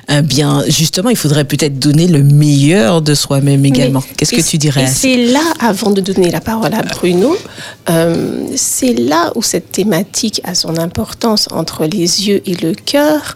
eh 0.09 0.21
bien, 0.21 0.63
justement, 0.67 1.09
il 1.09 1.17
faudrait 1.17 1.45
peut-être 1.45 1.79
donner 1.79 2.07
le 2.07 2.23
meilleur 2.23 3.01
de 3.01 3.13
soi-même 3.13 3.65
également. 3.65 4.03
Qu'est-ce 4.17 4.31
que 4.31 4.41
tu 4.41 4.57
dirais 4.57 4.87
c'est 4.93 5.17
là, 5.25 5.41
avant 5.59 5.91
de 5.91 6.01
donner 6.01 6.31
la 6.31 6.39
parole 6.41 6.73
à 6.73 6.81
Bruno, 6.81 7.32
euh, 7.89 8.47
c'est 8.55 8.93
là 8.93 9.31
où 9.35 9.41
cette 9.41 9.71
thématique 9.71 10.41
a 10.43 10.55
son 10.55 10.77
importance 10.77 11.47
entre 11.51 11.85
les 11.85 12.27
yeux 12.27 12.41
et 12.45 12.55
le 12.55 12.73
cœur, 12.73 13.33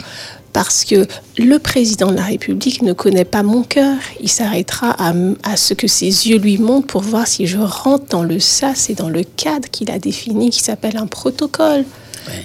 parce 0.53 0.85
que 0.85 1.05
le 1.37 1.59
président 1.59 2.11
de 2.11 2.15
la 2.15 2.23
République 2.23 2.81
ne 2.81 2.93
connaît 2.93 3.25
pas 3.25 3.43
mon 3.43 3.61
cœur. 3.61 3.95
Il 4.21 4.29
s'arrêtera 4.29 4.95
à, 5.43 5.55
ce 5.55 5.73
que 5.75 5.87
ses 5.87 6.29
yeux 6.29 6.39
lui 6.39 6.57
montrent 6.57 6.87
pour 6.87 7.01
voir 7.01 7.27
si 7.27 7.45
je 7.45 7.59
rentre 7.59 8.05
dans 8.09 8.23
le 8.23 8.39
sas 8.39 8.89
et 8.89 8.95
dans 8.95 9.09
le 9.09 9.23
cadre 9.23 9.69
qu'il 9.69 9.91
a 9.91 9.99
défini, 9.99 10.49
qui 10.49 10.61
s'appelle 10.61 10.97
un 10.97 11.05
protocole. 11.05 11.85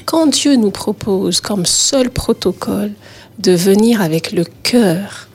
Quand 0.05 0.27
Dieu 0.27 0.57
nous 0.57 0.71
propose 0.71 1.41
comme 1.41 1.65
seul 1.65 2.11
protocole 2.11 2.93
de 3.39 3.53
venir 3.53 4.03
avec 4.03 4.33
le 4.33 4.45
cœur, 4.63 5.29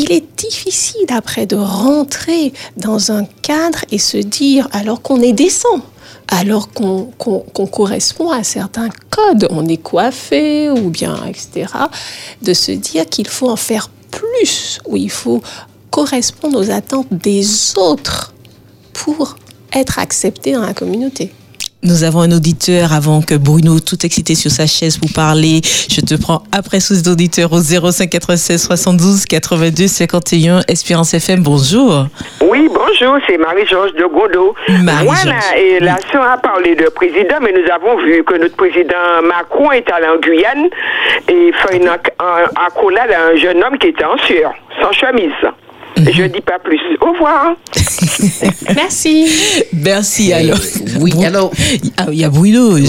il 0.00 0.12
est 0.12 0.24
difficile 0.38 1.04
après 1.10 1.44
de 1.44 1.56
rentrer 1.56 2.54
dans 2.78 3.12
un 3.12 3.24
cadre 3.42 3.80
et 3.90 3.98
se 3.98 4.16
dire, 4.16 4.66
alors 4.72 5.02
qu'on 5.02 5.20
est 5.20 5.34
décent, 5.34 5.80
alors 6.28 6.70
qu'on 6.72 7.12
correspond 7.70 8.30
à 8.30 8.42
certains 8.42 8.88
codes, 9.10 9.46
on 9.50 9.66
est 9.68 9.76
coiffé 9.76 10.70
ou 10.70 10.88
bien, 10.88 11.18
etc., 11.26 11.66
de 12.40 12.54
se 12.54 12.72
dire 12.72 13.04
qu'il 13.06 13.28
faut 13.28 13.50
en 13.50 13.56
faire 13.56 13.90
plus, 14.10 14.78
ou 14.86 14.96
il 14.96 15.10
faut 15.10 15.42
correspondre 15.90 16.58
aux 16.58 16.70
attentes 16.70 17.08
des 17.10 17.76
autres 17.76 18.32
pour 18.94 19.36
être 19.74 19.98
accepté 19.98 20.52
dans 20.52 20.62
la 20.62 20.72
communauté. 20.72 21.30
Nous 21.82 22.04
avons 22.04 22.20
un 22.20 22.30
auditeur 22.32 22.92
avant 22.92 23.22
que 23.22 23.34
Bruno, 23.34 23.80
tout 23.80 24.04
excité 24.04 24.34
sur 24.34 24.50
sa 24.50 24.66
chaise 24.66 24.98
pour 24.98 25.08
parler. 25.14 25.62
Je 25.88 26.02
te 26.02 26.14
prends 26.20 26.42
après 26.52 26.78
sous 26.78 27.08
auditeur 27.08 27.50
au 27.54 27.60
05 27.60 28.10
96 28.10 28.62
72 28.66 29.24
82 29.24 29.86
51 29.86 30.60
Espérance 30.68 31.14
FM. 31.14 31.42
Bonjour. 31.42 32.06
Oui, 32.42 32.68
bonjour, 32.68 33.16
c'est 33.26 33.38
Marie-Georges 33.38 33.94
de 33.94 34.04
Gondo. 34.04 34.54
Marie-Georges. 34.82 35.20
Voilà, 35.24 35.58
et 35.58 35.80
la 35.80 35.96
sœur 36.12 36.22
a 36.30 36.36
parlé 36.36 36.74
de 36.74 36.84
président, 36.90 37.36
mais 37.40 37.52
nous 37.52 37.70
avons 37.72 37.96
vu 38.04 38.22
que 38.24 38.34
notre 38.38 38.56
président 38.56 39.22
Macron 39.26 39.72
est 39.72 39.90
allé 39.90 40.06
en 40.06 40.18
Guyane 40.20 40.66
et 41.28 41.50
fait 41.66 41.78
une 41.78 41.88
acc- 41.88 42.12
un- 42.20 42.66
accolade 42.66 43.10
à 43.10 43.32
un 43.32 43.36
jeune 43.36 43.64
homme 43.64 43.78
qui 43.78 43.86
était 43.88 44.04
en 44.04 44.18
sueur, 44.26 44.52
sans 44.82 44.92
chemise. 44.92 45.32
Je 45.96 46.24
dis 46.24 46.40
pas 46.40 46.58
plus. 46.62 46.78
Au 47.00 47.12
revoir. 47.12 47.56
Merci. 48.74 49.26
Merci 49.72 50.32
alors. 50.32 50.58
Oui, 51.00 51.12
alors. 51.24 51.50
Ah, 51.96 52.06
il 52.12 52.18
y 52.18 52.24
a 52.24 52.28
Bruno. 52.30 52.74
Oui. 52.74 52.88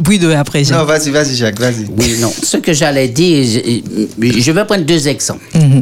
Bruno 0.00 0.30
après. 0.36 0.64
j'ai- 0.64 0.74
non, 0.74 0.84
vas-y, 0.84 1.10
vas-y, 1.10 1.36
Jacques, 1.36 1.58
vas-y. 1.58 1.86
Oui, 1.96 2.16
non. 2.20 2.30
Ce 2.42 2.56
que 2.58 2.72
j'allais 2.72 3.08
dire, 3.08 3.44
je, 3.44 4.40
je 4.40 4.52
vais 4.52 4.64
prendre 4.64 4.84
deux 4.84 5.08
exemples. 5.08 5.44
Mhm. 5.54 5.80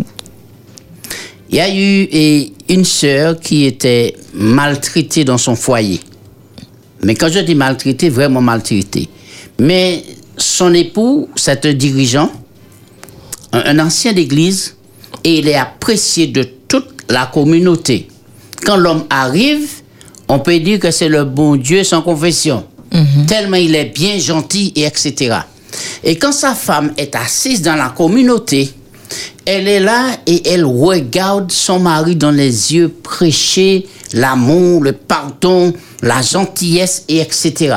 Il 1.50 1.56
y 1.56 1.60
a 1.60 1.74
eu 1.74 2.50
une 2.68 2.84
sœur 2.84 3.40
qui 3.40 3.64
était 3.64 4.14
maltraitée 4.34 5.24
dans 5.24 5.38
son 5.38 5.56
foyer. 5.56 6.00
Mais 7.02 7.14
quand 7.14 7.28
je 7.32 7.38
dis 7.40 7.54
maltraitée, 7.54 8.10
vraiment 8.10 8.42
maltraitée. 8.42 9.08
Mais 9.58 10.02
son 10.36 10.74
époux, 10.74 11.28
c'est 11.36 11.64
un 11.64 11.72
dirigeant, 11.72 12.30
un, 13.52 13.62
un 13.64 13.78
ancien 13.78 14.12
d'église, 14.12 14.76
et 15.24 15.38
il 15.38 15.48
est 15.48 15.54
apprécié 15.56 16.26
de 16.28 16.42
toute 16.42 16.57
la 17.08 17.26
communauté. 17.26 18.08
Quand 18.64 18.76
l'homme 18.76 19.04
arrive, 19.10 19.68
on 20.28 20.38
peut 20.38 20.58
dire 20.58 20.78
que 20.78 20.90
c'est 20.90 21.08
le 21.08 21.24
bon 21.24 21.56
Dieu 21.56 21.84
sans 21.84 22.02
confession. 22.02 22.64
Tellement 23.26 23.56
il 23.56 23.74
est 23.74 23.86
bien 23.86 24.18
gentil 24.18 24.72
et 24.74 24.84
etc. 24.84 25.36
Et 26.02 26.16
quand 26.16 26.32
sa 26.32 26.54
femme 26.54 26.92
est 26.96 27.14
assise 27.14 27.62
dans 27.62 27.76
la 27.76 27.90
communauté, 27.90 28.70
elle 29.44 29.68
est 29.68 29.80
là 29.80 30.10
et 30.26 30.48
elle 30.48 30.64
regarde 30.64 31.52
son 31.52 31.78
mari 31.78 32.16
dans 32.16 32.30
les 32.30 32.74
yeux 32.74 32.88
prêcher 32.88 33.86
l'amour, 34.12 34.82
le 34.82 34.92
pardon, 34.92 35.72
la 36.02 36.22
gentillesse 36.22 37.04
et 37.08 37.20
etc. 37.20 37.76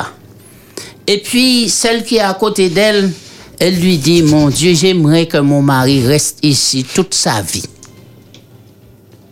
Et 1.08 1.18
puis 1.20 1.70
celle 1.70 2.04
qui 2.04 2.18
est 2.18 2.22
à 2.22 2.34
côté 2.34 2.70
d'elle, 2.70 3.12
elle 3.60 3.80
lui 3.80 3.98
dit, 3.98 4.24
mon 4.24 4.50
Dieu, 4.50 4.74
j'aimerais 4.74 5.28
que 5.28 5.38
mon 5.38 5.62
mari 5.62 6.06
reste 6.06 6.40
ici 6.42 6.86
toute 6.96 7.14
sa 7.14 7.42
vie. 7.42 7.64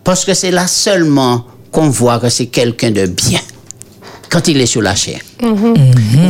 Parce 0.09 0.25
que 0.25 0.33
c'est 0.33 0.49
là 0.49 0.65
seulement 0.65 1.45
qu'on 1.71 1.87
voit 1.91 2.17
que 2.17 2.29
c'est 2.29 2.47
quelqu'un 2.47 2.89
de 2.89 3.05
bien 3.05 3.41
quand 4.31 4.47
il 4.47 4.59
est 4.59 4.65
sur 4.65 4.81
la 4.81 4.95
chair. 4.95 5.19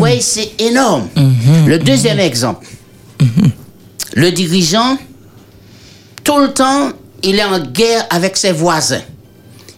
Oui, 0.02 0.22
c'est 0.22 0.52
énorme. 0.60 1.08
Le 1.66 1.78
deuxième 1.80 2.20
exemple. 2.20 2.68
Le 4.16 4.32
dirigeant, 4.34 4.98
tout 6.26 6.40
le 6.40 6.52
temps, 6.52 6.92
il 7.24 7.40
est 7.40 7.44
en 7.46 7.58
guerre 7.60 8.06
avec 8.10 8.36
ses 8.36 8.52
voisins. 8.52 9.00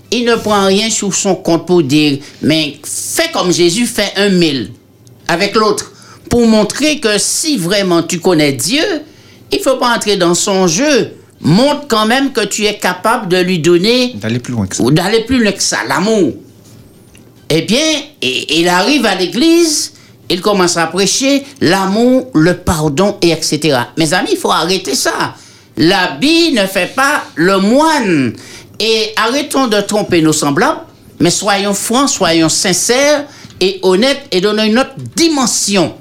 Il 0.09 0.25
ne 0.25 0.33
prend 0.33 0.65
rien 0.65 0.89
sur 0.89 1.13
son 1.13 1.35
compte 1.35 1.67
pour 1.67 1.83
dire, 1.83 2.17
mais 2.41 2.79
fais 2.83 3.29
comme 3.31 3.53
Jésus 3.53 3.85
fait 3.85 4.13
un 4.15 4.29
mille 4.29 4.71
avec 5.27 5.53
l'autre. 5.53 5.91
Pour 6.27 6.47
montrer 6.47 6.99
que 6.99 7.19
si 7.19 7.55
vraiment 7.55 8.01
tu 8.01 8.19
connais 8.19 8.53
Dieu, 8.53 8.81
il 9.51 9.59
faut 9.59 9.77
pas 9.77 9.95
entrer 9.95 10.17
dans 10.17 10.33
son 10.33 10.65
jeu. 10.65 11.11
Montre 11.43 11.88
quand 11.88 12.05
même 12.05 12.31
que 12.34 12.41
tu 12.45 12.65
es 12.65 12.77
capable 12.77 13.27
de 13.27 13.38
lui 13.38 13.59
donner 13.59 14.13
D'aller 14.15 14.39
plus 14.39 14.53
loin 14.53 14.68
que 14.68 14.76
ça. 14.76 14.84
ou 14.84 14.91
d'aller 14.91 15.23
plus 15.26 15.41
loin 15.43 15.51
que 15.51 15.63
ça, 15.63 15.77
l'amour. 15.88 16.34
eh 17.49 17.61
bien, 17.63 18.01
et- 18.22 18.59
il 18.61 18.68
arrive 18.69 19.05
à 19.05 19.15
l'église, 19.15 19.93
il 20.30 20.39
commence 20.41 20.77
à 20.77 20.88
prêcher 20.88 21.43
l'amour, 21.59 22.27
le 22.34 22.55
pardon, 22.57 23.18
et 23.22 23.31
etc. 23.31 23.77
Mes 23.97 24.13
amis, 24.13 24.30
il 24.34 24.38
faut 24.38 24.51
arrêter 24.51 24.95
ça. 24.95 25.35
L'habit 25.76 26.53
ne 26.53 26.65
fait 26.68 26.93
pas 26.95 27.23
le 27.35 27.57
moine. 27.57 28.34
Et 28.80 29.11
arrêtons 29.18 29.68
de 29.68 29.80
tromper 29.81 30.22
nos 30.22 30.34
semblables, 30.34 30.80
mais 31.19 31.30
soyons 31.30 31.73
francs, 31.73 32.09
soyons 32.09 32.49
sincères 32.49 33.26
et 33.59 33.80
honnêtes 33.84 34.22
et 34.31 34.41
donnons 34.41 34.63
une 34.63 34.80
autre 34.80 34.95
dimension 35.15 35.93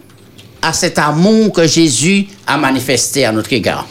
à 0.63 0.73
cet 0.73 0.99
amour 0.99 1.53
que 1.53 1.67
Jésus 1.67 2.27
a 2.47 2.57
manifesté 2.57 3.25
à 3.25 3.33
notre 3.33 3.53
égard. 3.53 3.87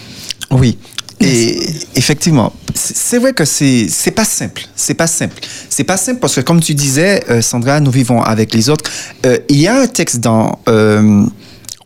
Oui. 0.52 0.78
Et 1.22 1.60
effectivement, 1.96 2.54
c'est 2.74 3.18
vrai 3.18 3.34
que 3.34 3.44
c'est 3.46 3.88
c'est 3.90 4.12
pas 4.12 4.24
simple. 4.24 4.64
C'est 4.76 4.94
pas 4.94 5.08
simple. 5.08 5.36
C'est 5.70 5.84
pas 5.84 5.98
simple 5.98 6.20
parce 6.20 6.36
que 6.36 6.42
comme 6.42 6.62
tu 6.62 6.74
disais, 6.74 7.24
euh, 7.30 7.42
Sandra, 7.42 7.80
nous 7.80 7.92
vivons 7.92 8.22
avec 8.22 8.54
les 8.54 8.70
autres. 8.70 8.90
Euh, 9.26 9.38
il 9.50 9.58
y 9.60 9.68
a 9.68 9.82
un 9.82 9.88
texte 9.88 10.20
dans 10.20 10.60
euh, 10.70 11.26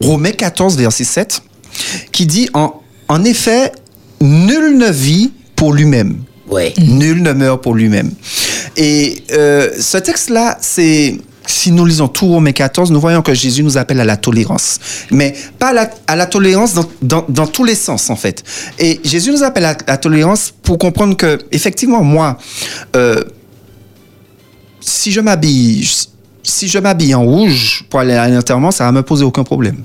Romains 0.01 0.31
14, 0.31 0.77
verset 0.77 1.03
7, 1.03 1.41
qui 2.11 2.27
dit 2.27 2.49
en, 2.53 2.81
en 3.07 3.23
effet, 3.23 3.71
nul 4.21 4.77
ne 4.77 4.91
vit 4.91 5.31
pour 5.55 5.73
lui-même. 5.73 6.17
Ouais. 6.49 6.73
Nul 6.77 7.23
ne 7.23 7.33
meurt 7.33 7.61
pour 7.63 7.73
lui-même. 7.73 8.11
Et 8.77 9.23
euh, 9.31 9.71
ce 9.79 9.97
texte-là, 9.97 10.57
c'est 10.61 11.17
si 11.45 11.71
nous 11.71 11.85
lisons 11.85 12.07
tout 12.07 12.27
Romains 12.27 12.51
14, 12.51 12.91
nous 12.91 12.99
voyons 12.99 13.21
que 13.21 13.33
Jésus 13.33 13.63
nous 13.63 13.77
appelle 13.77 13.99
à 13.99 14.05
la 14.05 14.17
tolérance. 14.17 14.79
Mais 15.11 15.33
pas 15.59 15.73
à 16.07 16.15
la, 16.15 16.25
tolérance 16.25 16.73
dans, 16.73 17.25
dans, 17.27 17.47
tous 17.47 17.63
les 17.63 17.75
sens, 17.75 18.09
en 18.09 18.15
fait. 18.15 18.43
Et 18.79 18.99
Jésus 19.03 19.31
nous 19.31 19.43
appelle 19.43 19.65
à 19.65 19.75
la 19.87 19.97
tolérance 19.97 20.53
pour 20.63 20.77
comprendre 20.77 21.17
que, 21.17 21.39
effectivement, 21.51 22.03
moi, 22.03 22.37
euh, 22.95 23.21
si 24.79 25.11
je 25.11 25.19
m'habille, 25.19 25.89
si 26.43 26.77
en 27.13 27.23
rouge 27.23 27.85
pour 27.89 27.99
aller 27.99 28.13
à 28.13 28.27
l'enterrement, 28.27 28.71
ça 28.71 28.85
va 28.85 28.91
me 28.91 29.03
poser 29.03 29.23
aucun 29.23 29.43
problème. 29.43 29.83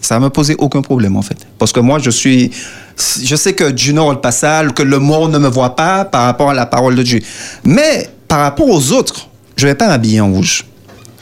Ça 0.00 0.18
va 0.18 0.24
me 0.24 0.30
poser 0.30 0.54
aucun 0.58 0.82
problème, 0.82 1.16
en 1.16 1.22
fait. 1.22 1.46
Parce 1.58 1.72
que 1.72 1.80
moi, 1.80 1.98
je 1.98 2.10
suis. 2.10 2.50
Je 3.22 3.36
sais 3.36 3.54
que 3.54 3.70
Dieu 3.70 3.92
n'aura 3.92 4.14
le 4.14 4.20
passage, 4.20 4.72
que 4.72 4.82
le 4.82 4.98
monde 4.98 5.32
ne 5.32 5.38
me 5.38 5.48
voit 5.48 5.76
pas 5.76 6.04
par 6.04 6.24
rapport 6.24 6.50
à 6.50 6.54
la 6.54 6.64
parole 6.66 6.94
de 6.94 7.02
Dieu. 7.02 7.20
Mais 7.64 8.08
par 8.28 8.40
rapport 8.40 8.68
aux 8.68 8.92
autres, 8.92 9.28
je 9.56 9.64
ne 9.64 9.70
vais 9.70 9.74
pas 9.74 9.88
m'habiller 9.88 10.20
en 10.20 10.30
rouge. 10.30 10.64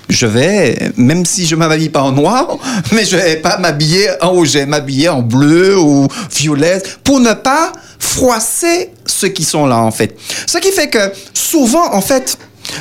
Je 0.08 0.26
vais, 0.26 0.92
même 0.96 1.24
si 1.24 1.46
je 1.46 1.54
ne 1.54 1.60
m'habille 1.60 1.88
pas 1.88 2.02
en 2.02 2.12
noir, 2.12 2.58
mais 2.92 3.04
je 3.04 3.16
ne 3.16 3.22
vais 3.22 3.36
pas 3.36 3.58
m'habiller 3.58 4.10
en 4.20 4.32
rouge. 4.32 4.50
Je 4.52 4.58
vais 4.58 4.66
m'habiller 4.66 5.08
en 5.08 5.22
bleu 5.22 5.78
ou 5.78 6.08
violet 6.30 6.82
pour 7.02 7.20
ne 7.20 7.32
pas 7.32 7.72
froisser 7.98 8.90
ceux 9.06 9.28
qui 9.28 9.44
sont 9.44 9.66
là, 9.66 9.78
en 9.78 9.90
fait. 9.90 10.16
Ce 10.46 10.58
qui 10.58 10.72
fait 10.72 10.90
que 10.90 11.12
souvent, 11.32 11.94
en 11.94 12.02
fait, 12.02 12.38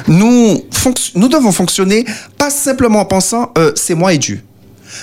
nous, 0.08 0.62
nous 1.16 1.28
devons 1.28 1.52
fonctionner 1.52 2.06
pas 2.38 2.50
simplement 2.50 3.02
en 3.02 3.06
pensant 3.06 3.52
euh, 3.58 3.72
c'est 3.76 3.96
moi 3.96 4.14
et 4.14 4.18
Dieu. 4.18 4.42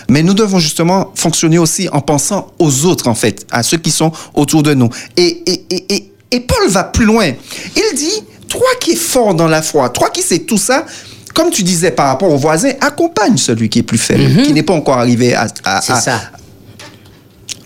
Mais 0.08 0.22
nous 0.22 0.34
devons 0.34 0.58
justement 0.58 1.12
fonctionner 1.14 1.58
aussi 1.58 1.88
en 1.90 2.00
pensant 2.00 2.52
aux 2.58 2.84
autres, 2.84 3.08
en 3.08 3.14
fait, 3.14 3.46
à 3.50 3.62
ceux 3.62 3.78
qui 3.78 3.90
sont 3.90 4.12
autour 4.34 4.62
de 4.62 4.74
nous. 4.74 4.88
Et, 5.16 5.42
et, 5.50 5.94
et, 5.94 6.12
et 6.30 6.40
Paul 6.40 6.68
va 6.68 6.84
plus 6.84 7.06
loin. 7.06 7.32
Il 7.76 7.96
dit, 7.96 8.22
toi 8.50 8.66
qui 8.80 8.90
es 8.92 8.96
fort 8.96 9.34
dans 9.34 9.48
la 9.48 9.62
foi, 9.62 9.88
toi 9.88 10.10
qui 10.10 10.20
sais 10.22 10.40
tout 10.40 10.58
ça, 10.58 10.84
comme 11.34 11.48
tu 11.50 11.62
disais 11.62 11.92
par 11.92 12.08
rapport 12.08 12.30
aux 12.30 12.36
voisins, 12.36 12.72
accompagne 12.82 13.36
celui 13.38 13.68
qui 13.70 13.78
est 13.78 13.82
plus 13.84 13.96
faible, 13.98 14.42
qui 14.42 14.52
n'est 14.52 14.62
pas 14.64 14.74
encore 14.74 14.98
arrivé 14.98 15.32
à... 15.34 15.46
à 15.64 15.80
C'est 15.80 15.92
ça. 16.00 16.20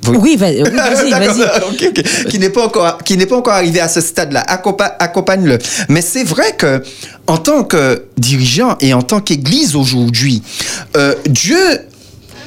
Oui, 0.07 0.37
va- 0.37 0.49
oui, 0.51 1.11
vas-y. 1.19 2.27
Qui 2.29 2.39
n'est 2.39 2.51
pas 2.51 2.67
encore, 2.67 2.99
qui 2.99 3.17
n'est 3.17 3.25
pas 3.25 3.37
encore 3.39 3.55
arrivé 3.55 3.81
à 3.81 3.89
ce 3.89 4.03
stade-là. 4.03 4.43
Accompa- 4.47 4.97
Accompagne-le. 4.99 5.57
Mais 5.89 6.03
c'est 6.03 6.25
vrai 6.25 6.55
que, 6.59 6.83
en 7.27 7.39
tant 7.39 7.65
que 7.65 8.05
dirigeant 8.19 8.77
et 8.81 8.93
en 8.93 9.01
tant 9.01 9.21
qu'Église 9.21 9.75
aujourd'hui, 9.77 10.43
euh, 10.99 11.15
Dieu 11.27 11.57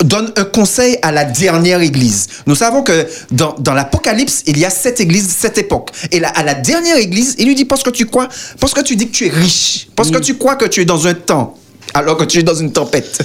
donne 0.03 0.31
un 0.35 0.43
conseil 0.45 0.97
à 1.01 1.11
la 1.11 1.25
dernière 1.25 1.81
église. 1.81 2.27
Nous 2.45 2.55
savons 2.55 2.83
que 2.83 3.07
dans, 3.31 3.55
dans 3.59 3.73
l'Apocalypse, 3.73 4.43
il 4.45 4.57
y 4.57 4.65
a 4.65 4.69
sept 4.69 4.99
églises, 4.99 5.29
sept 5.29 5.57
époques. 5.57 5.91
Et 6.11 6.19
là, 6.19 6.29
à 6.29 6.43
la 6.43 6.53
dernière 6.53 6.97
église, 6.97 7.35
il 7.37 7.47
lui 7.47 7.55
dit, 7.55 7.65
parce 7.65 7.83
que 7.83 7.89
tu 7.89 8.05
crois, 8.05 8.27
parce 8.59 8.73
que 8.73 8.81
tu 8.81 8.95
dis 8.95 9.07
que 9.07 9.15
tu 9.15 9.27
es 9.27 9.29
riche, 9.29 9.87
parce 9.95 10.11
que 10.11 10.19
tu 10.19 10.35
crois 10.35 10.55
que 10.55 10.65
tu 10.65 10.81
es 10.81 10.85
dans 10.85 11.07
un 11.07 11.13
temps, 11.13 11.57
alors 11.93 12.17
que 12.17 12.23
tu 12.23 12.39
es 12.39 12.43
dans 12.43 12.55
une 12.55 12.71
tempête. 12.71 13.19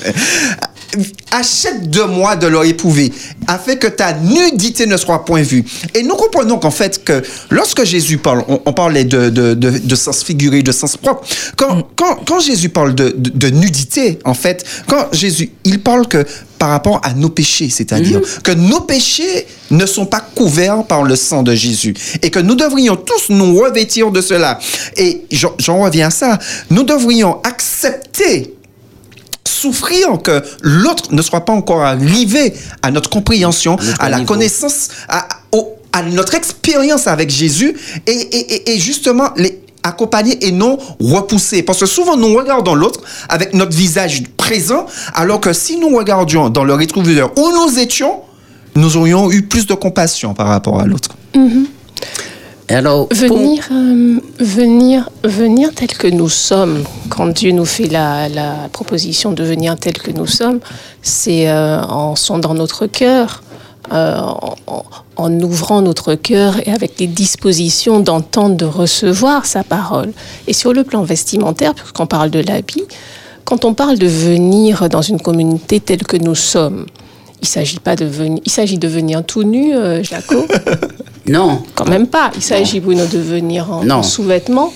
Achète 1.31 1.89
de 1.91 2.03
moi 2.03 2.37
de 2.37 2.47
l'or 2.47 2.65
éprouvé, 2.65 3.13
afin 3.47 3.77
que 3.77 3.87
ta 3.87 4.13
nudité 4.13 4.87
ne 4.87 4.97
soit 4.97 5.25
point 5.25 5.43
vue. 5.43 5.65
Et 5.95 6.03
nous 6.03 6.15
comprenons 6.17 6.59
qu'en 6.59 6.71
fait, 6.71 7.03
que 7.05 7.23
lorsque 7.51 7.85
Jésus 7.85 8.19
parle, 8.19 8.45
on, 8.49 8.61
on 8.67 8.73
parlait 8.73 9.05
de, 9.05 9.31
de, 9.31 9.55
de, 9.55 9.71
de 9.79 9.95
sens 9.95 10.23
figuré, 10.23 10.63
de 10.63 10.73
sens 10.73 10.97
propre. 10.97 11.27
Quand, 11.57 11.89
quand, 11.97 12.19
quand 12.27 12.41
Jésus 12.41 12.69
parle 12.69 12.95
de, 12.95 13.15
de, 13.17 13.31
de 13.31 13.49
nudité, 13.49 14.19
en 14.25 14.35
fait, 14.35 14.65
quand 14.87 15.09
Jésus, 15.13 15.51
il 15.65 15.81
parle 15.81 16.07
que 16.07 16.25
par 16.59 16.69
rapport 16.69 17.01
à 17.03 17.13
nos 17.15 17.29
péchés, 17.29 17.71
c'est-à-dire 17.71 18.21
que 18.45 18.53
nos 18.53 18.83
péchés 18.83 19.47
ne 19.73 19.85
sont 19.85 20.07
pas 20.07 20.21
couverts 20.21 20.85
par 20.85 21.03
le 21.03 21.17
sang 21.17 21.43
de 21.43 21.55
Jésus 21.55 21.93
et 22.23 22.31
que 22.31 22.39
nous 22.39 22.55
devrions 22.55 22.95
tous 22.95 23.31
nous 23.31 23.57
revêtir 23.57 24.13
de 24.13 24.21
cela. 24.21 24.61
Et 24.97 25.23
j'en 25.33 25.55
j'en 25.59 25.81
reviens 25.83 26.07
à 26.09 26.11
ça, 26.11 26.39
nous 26.71 26.85
devrions 26.85 27.41
accepter 27.43 28.55
souffrir 29.47 30.21
que 30.23 30.43
l'autre 30.63 31.13
ne 31.15 31.23
soit 31.23 31.45
pas 31.45 31.53
encore 31.53 31.83
arrivé 31.83 32.53
à 32.83 32.91
notre 32.91 33.11
compréhension, 33.11 33.77
à 33.99 34.09
la 34.09 34.19
niveau. 34.19 34.33
connaissance, 34.35 34.89
à, 35.09 35.27
au- 35.53 35.73
à 35.93 36.03
notre 36.03 36.35
expérience 36.35 37.07
avec 37.07 37.31
Jésus 37.31 37.75
et, 38.07 38.11
et- 38.13 38.55
et- 38.55 38.73
et 38.75 38.79
justement 38.79 39.31
les 39.37 39.61
accompagner 39.85 40.47
et 40.47 40.53
non 40.53 40.79
repousser. 41.01 41.63
Parce 41.65 41.81
que 41.81 41.87
souvent 41.87 42.17
nous 42.17 42.35
regardons 42.37 42.75
l'autre 42.75 43.01
avec 43.29 43.53
notre 43.53 43.77
visage 43.77 44.23
présent, 44.37 44.87
alors 45.15 45.41
que 45.41 45.53
si 45.53 45.77
nous 45.77 45.97
regardions 45.97 46.51
dans 46.51 46.63
le 46.65 46.75
rétroviseur 46.75 47.33
où 47.37 47.51
nous 47.51 47.79
étions, 47.79 48.21
nous 48.77 48.97
aurions 48.97 49.31
eu 49.33 49.43
plus 49.43 49.67
de 49.67 49.75
compassion 49.75 50.35
par 50.35 50.47
rapport 50.47 50.81
à 50.81 50.87
l'autre. 50.87 51.11
Venir, 53.13 53.65
euh, 53.71 54.21
venir, 54.39 55.09
venir 55.25 55.75
tel 55.75 55.89
que 55.89 56.07
nous 56.07 56.29
sommes, 56.29 56.85
quand 57.11 57.27
Dieu 57.29 57.53
nous 57.53 57.65
fait 57.67 57.87
la, 57.89 58.29
proposition 58.73 59.33
de 59.33 59.43
venir 59.45 59.77
tel 59.77 59.95
que 59.95 60.11
nous 60.11 60.27
sommes, 60.27 60.61
c'est 61.03 61.49
euh, 61.51 61.83
en 61.83 62.17
sondant 62.17 62.55
notre 62.55 62.87
cœur, 62.87 63.43
euh, 63.93 64.17
en, 64.19 64.85
en- 65.17 65.41
ouvrant 65.43 65.83
notre 65.83 66.15
cœur 66.15 66.57
et 66.67 66.71
avec 66.73 66.99
les 66.99 67.07
dispositions 67.07 68.01
d'entendre, 68.01 68.57
de 68.57 68.65
recevoir 68.65 69.45
sa 69.45 69.63
parole. 69.65 70.13
Et 70.47 70.53
sur 70.53 70.73
le 70.73 70.85
plan 70.85 71.03
vestimentaire, 71.03 71.75
puisqu'on 71.75 72.07
parle 72.07 72.31
de 72.31 72.41
l'habit, 72.41 72.85
quand 73.45 73.65
on 73.65 73.75
parle 73.75 73.99
de 73.99 74.07
venir 74.07 74.89
dans 74.89 75.03
une 75.03 75.21
communauté 75.21 75.81
telle 75.81 76.05
que 76.05 76.17
nous 76.17 76.35
sommes, 76.37 76.87
il 77.43 77.49
s'agit 77.49 77.81
pas 77.81 77.97
de 77.97 78.05
venir, 78.05 78.41
il 78.45 78.51
s'agit 78.51 78.79
de 78.79 78.89
venir 78.89 79.25
tout 79.25 79.43
nu, 79.43 79.75
euh, 79.75 80.03
Jaco. 80.03 80.47
non. 81.29 81.63
Quand 81.75 81.89
même 81.89 82.07
pas. 82.07 82.31
Il 82.37 82.43
s'agit, 82.43 82.79
Bruno, 82.81 83.05
de 83.05 83.19
venir 83.19 83.71
en, 83.71 83.89
en 83.91 84.03
sous-vêtements. 84.03 84.73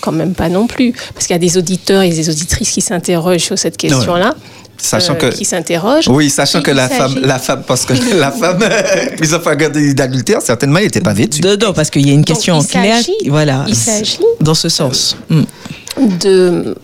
Quand 0.00 0.12
même 0.12 0.34
pas 0.34 0.48
non 0.48 0.66
plus. 0.66 0.92
Parce 1.14 1.26
qu'il 1.26 1.34
y 1.34 1.36
a 1.36 1.40
des 1.40 1.56
auditeurs 1.56 2.02
et 2.02 2.10
des 2.10 2.28
auditrices 2.28 2.70
qui 2.70 2.80
s'interrogent 2.80 3.44
sur 3.44 3.58
cette 3.58 3.76
question-là. 3.76 4.34
Sachant 4.76 5.12
euh, 5.12 5.16
que 5.16 5.26
qui 5.26 5.44
s'interrogent. 5.44 6.08
oui, 6.08 6.30
sachant 6.30 6.62
que 6.62 6.70
la 6.70 6.88
femme, 6.88 7.20
la 7.22 7.38
femme, 7.38 7.62
parce 7.66 7.84
que 7.84 7.92
la 8.18 8.30
femme, 8.32 8.58
ils 9.20 9.34
ont 9.34 9.40
fait 9.40 9.50
regarder 9.50 9.92
d'adultère, 9.92 10.40
certainement, 10.40 10.78
elle 10.78 10.86
n'était 10.86 11.02
pas 11.02 11.12
vêtue. 11.12 11.42
Non, 11.42 11.54
non, 11.60 11.74
parce 11.74 11.90
qu'il 11.90 12.06
y 12.06 12.10
a 12.10 12.14
une 12.14 12.24
question 12.24 12.58
il 12.60 12.66
claire, 12.66 13.02
voilà, 13.28 13.66
il 13.68 13.76
s'agit 13.76 14.18
dans 14.40 14.54
ce 14.54 14.70
sens. 14.70 15.16
Mm. 15.28 15.42
de 16.18 16.74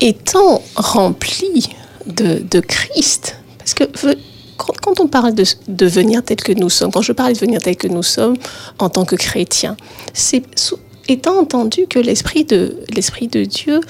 étant 0.00 0.62
rempli 0.74 1.68
de, 2.06 2.42
de 2.50 2.58
Christ. 2.60 3.36
Parce 3.58 3.74
que 3.74 3.84
quand, 4.56 5.00
on 5.00 5.08
parle 5.08 5.34
de 5.34 5.44
devenir 5.68 6.22
tel 6.22 6.36
que 6.36 6.52
nous 6.52 6.70
sommes, 6.70 6.92
quand 6.92 7.02
je 7.02 7.12
parle 7.12 7.32
de 7.32 7.38
devenir 7.38 7.60
tel 7.60 7.76
que 7.76 7.88
nous 7.88 8.02
sommes 8.02 8.36
en 8.78 8.88
tant 8.88 9.04
que 9.04 9.16
chrétien, 9.16 9.76
c'est 10.12 10.44
étant 11.08 11.38
entendu 11.38 11.86
que 11.88 11.98
l'esprit 11.98 12.44
de 12.44 12.78
l'esprit 12.94 13.28
de 13.28 13.44
Dieu 13.44 13.80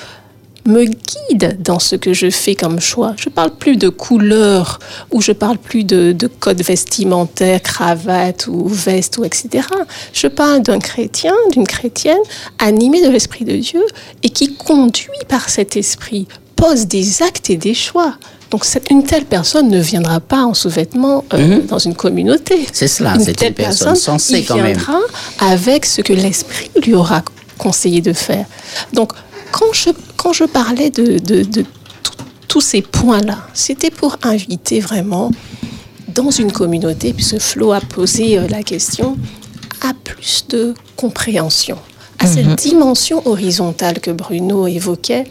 me 0.66 0.84
guide 0.84 1.60
dans 1.60 1.78
ce 1.78 1.94
que 1.94 2.14
je 2.14 2.30
fais 2.30 2.54
comme 2.54 2.80
choix. 2.80 3.14
Je 3.18 3.28
parle 3.28 3.50
plus 3.50 3.76
de 3.76 3.88
couleur 3.88 4.78
ou 5.10 5.20
je 5.20 5.32
parle 5.32 5.58
plus 5.58 5.84
de, 5.84 6.12
de 6.12 6.26
code 6.26 6.62
vestimentaire, 6.62 7.62
cravate 7.62 8.46
ou 8.46 8.66
veste 8.66 9.18
ou 9.18 9.24
etc. 9.24 9.68
Je 10.12 10.26
parle 10.26 10.62
d'un 10.62 10.78
chrétien, 10.78 11.34
d'une 11.52 11.66
chrétienne 11.66 12.22
animée 12.58 13.04
de 13.04 13.10
l'esprit 13.10 13.44
de 13.44 13.56
Dieu 13.56 13.84
et 14.22 14.30
qui 14.30 14.56
conduit 14.56 15.10
par 15.28 15.50
cet 15.50 15.76
esprit 15.76 16.26
pose 16.56 16.86
des 16.86 17.22
actes 17.22 17.50
et 17.50 17.56
des 17.56 17.74
choix. 17.74 18.16
Donc 18.54 18.64
une 18.88 19.02
telle 19.02 19.24
personne 19.24 19.66
ne 19.68 19.80
viendra 19.80 20.20
pas 20.20 20.44
en 20.44 20.54
sous-vêtements 20.54 21.24
euh, 21.34 21.60
dans 21.62 21.80
une 21.80 21.96
communauté. 21.96 22.64
C'est 22.72 22.86
cela, 22.86 23.16
c'est 23.18 23.42
une 23.42 23.52
personne 23.52 23.96
sensée 23.96 24.38
il 24.38 24.46
quand 24.46 24.54
même. 24.54 24.66
viendra 24.66 25.00
avec 25.40 25.84
ce 25.84 26.02
que 26.02 26.12
l'esprit 26.12 26.70
lui 26.80 26.94
aura 26.94 27.24
conseillé 27.58 28.00
de 28.00 28.12
faire. 28.12 28.46
Donc 28.92 29.12
quand 29.50 29.72
je, 29.72 29.90
quand 30.16 30.32
je 30.32 30.44
parlais 30.44 30.90
de, 30.90 31.18
de- 31.18 31.64
tous 32.46 32.60
ces 32.60 32.80
points-là, 32.82 33.38
c'était 33.54 33.90
pour 33.90 34.18
inviter 34.22 34.78
vraiment 34.78 35.32
dans 36.14 36.30
une 36.30 36.52
communauté, 36.52 37.12
puisque 37.12 37.40
Flo 37.40 37.72
a 37.72 37.80
posé 37.80 38.38
euh, 38.38 38.46
la 38.48 38.62
question, 38.62 39.16
à 39.82 39.94
plus 40.04 40.44
de 40.48 40.74
compréhension, 40.94 41.76
à 42.20 42.28
cette 42.28 42.54
dimension 42.54 43.20
horizontale 43.26 43.98
que 43.98 44.12
Bruno 44.12 44.68
évoquait, 44.68 45.24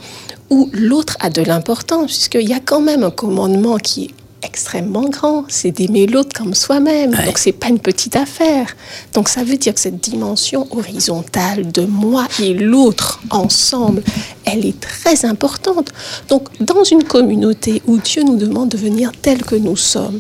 où 0.54 0.70
l'autre 0.72 1.18
a 1.20 1.32
de 1.32 1.42
l'importance, 1.42 2.06
puisqu'il 2.06 2.48
y 2.48 2.54
a 2.54 2.60
quand 2.60 2.80
même 2.80 3.04
un 3.04 3.10
commandement 3.10 3.78
qui 3.78 4.06
est 4.06 4.12
extrêmement 4.44 5.10
grand, 5.10 5.46
c'est 5.48 5.72
d'aimer 5.72 6.06
l'autre 6.06 6.38
comme 6.38 6.54
soi-même. 6.54 7.12
Donc 7.26 7.40
c'est 7.40 7.54
pas 7.54 7.70
une 7.70 7.80
petite 7.80 8.16
affaire. 8.16 8.76
Donc 9.14 9.30
ça 9.30 9.44
veut 9.44 9.58
dire 9.58 9.74
que 9.74 9.80
cette 9.80 10.00
dimension 10.00 10.68
horizontale 10.70 11.72
de 11.72 11.86
moi 11.86 12.28
et 12.40 12.54
l'autre 12.54 13.20
ensemble, 13.32 14.04
elle 14.46 14.64
est 14.64 14.80
très 14.80 15.26
importante. 15.26 15.92
Donc 16.30 16.50
dans 16.60 16.84
une 16.84 17.04
communauté 17.04 17.82
où 17.88 17.98
Dieu 17.98 18.22
nous 18.22 18.36
demande 18.36 18.70
de 18.70 18.78
venir 18.78 19.12
tel 19.20 19.44
que 19.44 19.56
nous 19.56 19.78
sommes, 19.78 20.20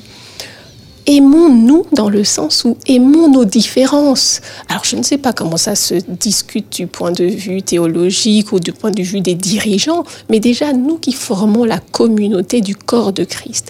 aimons-nous 1.05 1.85
dans 1.91 2.09
le 2.09 2.23
sens 2.23 2.63
où 2.65 2.77
aimons 2.87 3.29
nos 3.29 3.45
différences? 3.45 4.41
Alors 4.69 4.83
je 4.83 4.95
ne 4.95 5.03
sais 5.03 5.17
pas 5.17 5.33
comment 5.33 5.57
ça 5.57 5.75
se 5.75 5.95
discute 6.07 6.71
du 6.71 6.87
point 6.87 7.11
de 7.11 7.25
vue 7.25 7.61
théologique 7.61 8.51
ou 8.51 8.59
du 8.59 8.71
point 8.71 8.91
de 8.91 9.03
vue 9.03 9.21
des 9.21 9.35
dirigeants, 9.35 10.03
mais 10.29 10.39
déjà 10.39 10.73
nous 10.73 10.97
qui 10.97 11.11
formons 11.11 11.65
la 11.65 11.79
communauté 11.79 12.61
du 12.61 12.75
corps 12.75 13.13
de 13.13 13.23
Christ, 13.23 13.69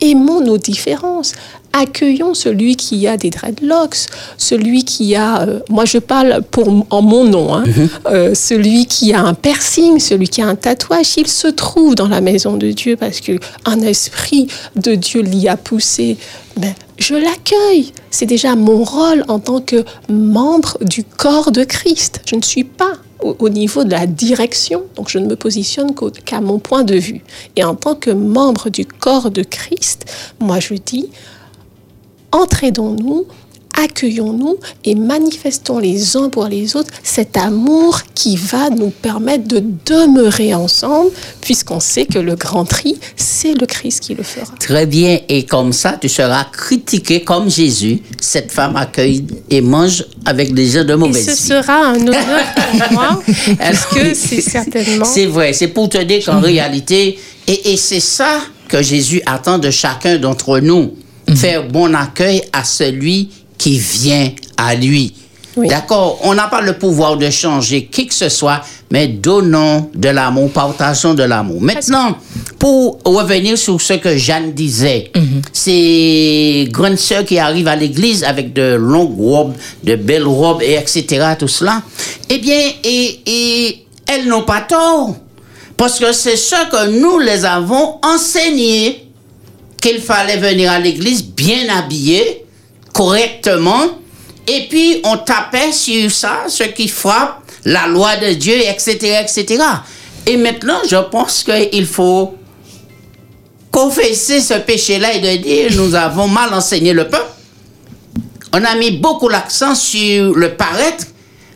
aimons 0.00 0.40
nos 0.40 0.58
différences. 0.58 1.34
Accueillons 1.72 2.34
celui 2.34 2.76
qui 2.76 3.06
a 3.06 3.16
des 3.16 3.30
dreadlocks, 3.30 4.06
celui 4.36 4.84
qui 4.84 5.14
a, 5.14 5.42
euh, 5.42 5.60
moi 5.70 5.84
je 5.84 5.98
parle 5.98 6.42
pour, 6.50 6.86
en 6.90 7.02
mon 7.02 7.24
nom, 7.24 7.54
hein, 7.54 7.64
euh, 8.06 8.34
celui 8.34 8.86
qui 8.86 9.12
a 9.14 9.22
un 9.22 9.34
piercing, 9.34 9.98
celui 9.98 10.28
qui 10.28 10.42
a 10.42 10.46
un 10.46 10.54
tatouage, 10.54 11.16
il 11.16 11.28
se 11.28 11.48
trouve 11.48 11.94
dans 11.94 12.08
la 12.08 12.20
maison 12.20 12.56
de 12.56 12.70
Dieu 12.70 12.96
parce 12.96 13.20
que 13.20 13.38
un 13.64 13.80
esprit 13.80 14.48
de 14.76 14.94
Dieu 14.94 15.22
l'y 15.22 15.48
a 15.48 15.56
poussé. 15.56 16.18
Ben, 16.58 16.74
je 16.98 17.14
l'accueille. 17.14 17.92
C'est 18.10 18.26
déjà 18.26 18.54
mon 18.54 18.84
rôle 18.84 19.24
en 19.28 19.38
tant 19.38 19.60
que 19.60 19.84
membre 20.10 20.76
du 20.82 21.04
corps 21.04 21.50
de 21.50 21.64
Christ. 21.64 22.20
Je 22.26 22.36
ne 22.36 22.42
suis 22.42 22.64
pas 22.64 22.92
au, 23.20 23.36
au 23.38 23.48
niveau 23.48 23.84
de 23.84 23.90
la 23.90 24.06
direction, 24.06 24.82
donc 24.96 25.08
je 25.08 25.18
ne 25.18 25.26
me 25.26 25.36
positionne 25.36 25.92
qu'à 26.24 26.40
mon 26.40 26.58
point 26.58 26.84
de 26.84 26.96
vue. 26.96 27.22
Et 27.56 27.64
en 27.64 27.74
tant 27.74 27.94
que 27.94 28.10
membre 28.10 28.68
du 28.68 28.84
corps 28.84 29.30
de 29.30 29.42
Christ, 29.42 30.04
moi 30.40 30.60
je 30.60 30.74
dis, 30.74 31.08
entraidons-nous, 32.32 33.26
accueillons-nous 33.74 34.58
et 34.84 34.94
manifestons 34.94 35.78
les 35.78 36.16
uns 36.16 36.28
pour 36.28 36.46
les 36.46 36.76
autres 36.76 36.90
cet 37.02 37.36
amour 37.36 38.00
qui 38.14 38.36
va 38.36 38.70
nous 38.70 38.90
permettre 38.90 39.48
de 39.48 39.62
demeurer 39.86 40.54
ensemble, 40.54 41.10
puisqu'on 41.40 41.80
sait 41.80 42.04
que 42.04 42.18
le 42.18 42.34
grand 42.34 42.64
tri, 42.64 42.98
c'est 43.16 43.54
le 43.58 43.66
Christ 43.66 44.00
qui 44.00 44.14
le 44.14 44.22
fera. 44.22 44.52
Très 44.60 44.86
bien. 44.86 45.18
Et 45.28 45.44
comme 45.44 45.72
ça, 45.72 45.96
tu 46.00 46.08
seras 46.08 46.44
critiqué 46.44 47.22
comme 47.22 47.48
Jésus. 47.50 48.02
Cette 48.20 48.52
femme 48.52 48.76
accueille 48.76 49.24
et 49.48 49.60
mange 49.60 50.04
avec 50.26 50.52
des 50.54 50.66
gens 50.66 50.84
de 50.84 50.92
Et 50.92 50.96
mauvaise 50.96 51.24
ce 51.24 51.30
vie. 51.30 51.48
sera 51.48 51.86
un 51.86 52.00
honneur 52.00 52.44
pour 52.54 52.92
moi, 52.92 53.22
parce 53.58 53.86
que 53.86 54.14
c'est 54.14 54.40
certainement... 54.42 55.04
C'est 55.04 55.26
vrai, 55.26 55.52
c'est 55.52 55.68
pour 55.68 55.88
te 55.88 55.98
dire 56.02 56.24
qu'en 56.24 56.40
réalité, 56.40 57.18
et, 57.46 57.72
et 57.72 57.76
c'est 57.76 58.00
ça 58.00 58.40
que 58.68 58.82
Jésus 58.82 59.22
attend 59.26 59.58
de 59.58 59.70
chacun 59.70 60.18
d'entre 60.18 60.60
nous, 60.60 60.92
faire 61.34 61.66
bon 61.68 61.94
accueil 61.94 62.42
à 62.52 62.64
celui 62.64 63.30
qui 63.58 63.78
vient 63.78 64.30
à 64.56 64.74
lui. 64.74 65.14
D'accord 65.56 66.18
On 66.22 66.34
n'a 66.34 66.46
pas 66.48 66.62
le 66.62 66.78
pouvoir 66.78 67.16
de 67.16 67.28
changer 67.28 67.84
qui 67.84 68.06
que 68.06 68.14
ce 68.14 68.28
soit, 68.30 68.62
mais 68.90 69.06
donnons 69.08 69.90
de 69.94 70.08
l'amour, 70.08 70.50
partageons 70.50 71.12
de 71.12 71.22
l'amour. 71.24 71.60
Maintenant, 71.60 72.16
pour 72.58 72.98
revenir 73.04 73.58
sur 73.58 73.80
ce 73.80 73.94
que 73.94 74.16
Jeanne 74.16 74.52
disait, 74.52 75.12
ces 75.52 76.68
grandes 76.70 76.96
sœurs 76.96 77.24
qui 77.24 77.38
arrivent 77.38 77.68
à 77.68 77.76
l'église 77.76 78.24
avec 78.24 78.54
de 78.54 78.74
longues 78.76 79.18
robes, 79.18 79.54
de 79.84 79.96
belles 79.96 80.26
robes, 80.26 80.62
et 80.62 80.74
etc., 80.74 81.34
tout 81.38 81.48
cela, 81.48 81.82
eh 82.30 82.38
bien, 82.38 82.60
et, 82.82 83.20
et 83.26 83.86
elles 84.06 84.26
n'ont 84.26 84.42
pas 84.44 84.62
tort. 84.62 85.16
Parce 85.76 85.98
que 85.98 86.12
c'est 86.12 86.36
ce 86.36 86.70
que 86.70 86.98
nous 87.00 87.18
les 87.18 87.44
avons 87.44 87.98
enseigné 88.02 89.01
qu'il 89.82 90.00
fallait 90.00 90.38
venir 90.38 90.70
à 90.70 90.78
l'église 90.78 91.24
bien 91.24 91.68
habillé, 91.76 92.46
correctement, 92.94 93.98
et 94.46 94.66
puis 94.70 95.00
on 95.04 95.18
tapait 95.18 95.72
sur 95.72 96.10
ça, 96.10 96.44
ce 96.48 96.62
qui 96.64 96.88
frappe 96.88 97.42
la 97.64 97.86
loi 97.86 98.16
de 98.16 98.32
Dieu, 98.32 98.54
etc., 98.54 99.22
etc. 99.22 99.62
Et 100.26 100.36
maintenant, 100.36 100.78
je 100.88 100.96
pense 100.96 101.44
qu'il 101.44 101.86
faut 101.86 102.34
confesser 103.70 104.40
ce 104.40 104.54
péché-là 104.54 105.14
et 105.14 105.20
de 105.20 105.42
dire, 105.42 105.70
nous 105.76 105.94
avons 105.94 106.28
mal 106.28 106.52
enseigné 106.54 106.92
le 106.92 107.08
peuple. 107.08 107.30
On 108.52 108.64
a 108.64 108.74
mis 108.76 108.92
beaucoup 108.92 109.28
l'accent 109.28 109.74
sur 109.74 110.34
le 110.34 110.54
paraître, 110.54 111.06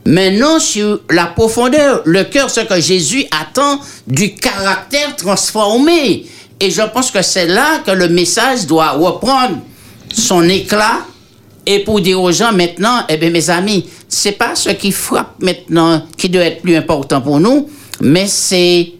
mais 0.06 0.30
non 0.30 0.58
sur 0.58 1.00
la 1.10 1.26
profondeur, 1.26 2.02
le 2.04 2.24
cœur, 2.24 2.50
ce 2.50 2.60
que 2.60 2.80
Jésus 2.80 3.24
attend 3.40 3.80
du 4.06 4.34
caractère 4.34 5.14
transformé. 5.16 6.26
Et 6.60 6.70
je 6.70 6.82
pense 6.82 7.10
que 7.10 7.22
c'est 7.22 7.46
là 7.46 7.80
que 7.84 7.90
le 7.90 8.08
message 8.08 8.66
doit 8.66 8.92
reprendre 8.92 9.58
son 10.12 10.42
éclat 10.48 11.00
et 11.66 11.80
pour 11.80 12.00
dire 12.00 12.22
aux 12.22 12.32
gens 12.32 12.52
maintenant, 12.52 13.00
eh 13.08 13.16
bien 13.16 13.30
mes 13.30 13.50
amis, 13.50 13.86
c'est 14.08 14.32
pas 14.32 14.54
ce 14.54 14.70
qui 14.70 14.92
frappe 14.92 15.34
maintenant 15.40 16.02
qui 16.16 16.28
doit 16.28 16.44
être 16.44 16.62
plus 16.62 16.76
important 16.76 17.20
pour 17.20 17.40
nous, 17.40 17.68
mais 18.00 18.26
c'est 18.26 18.92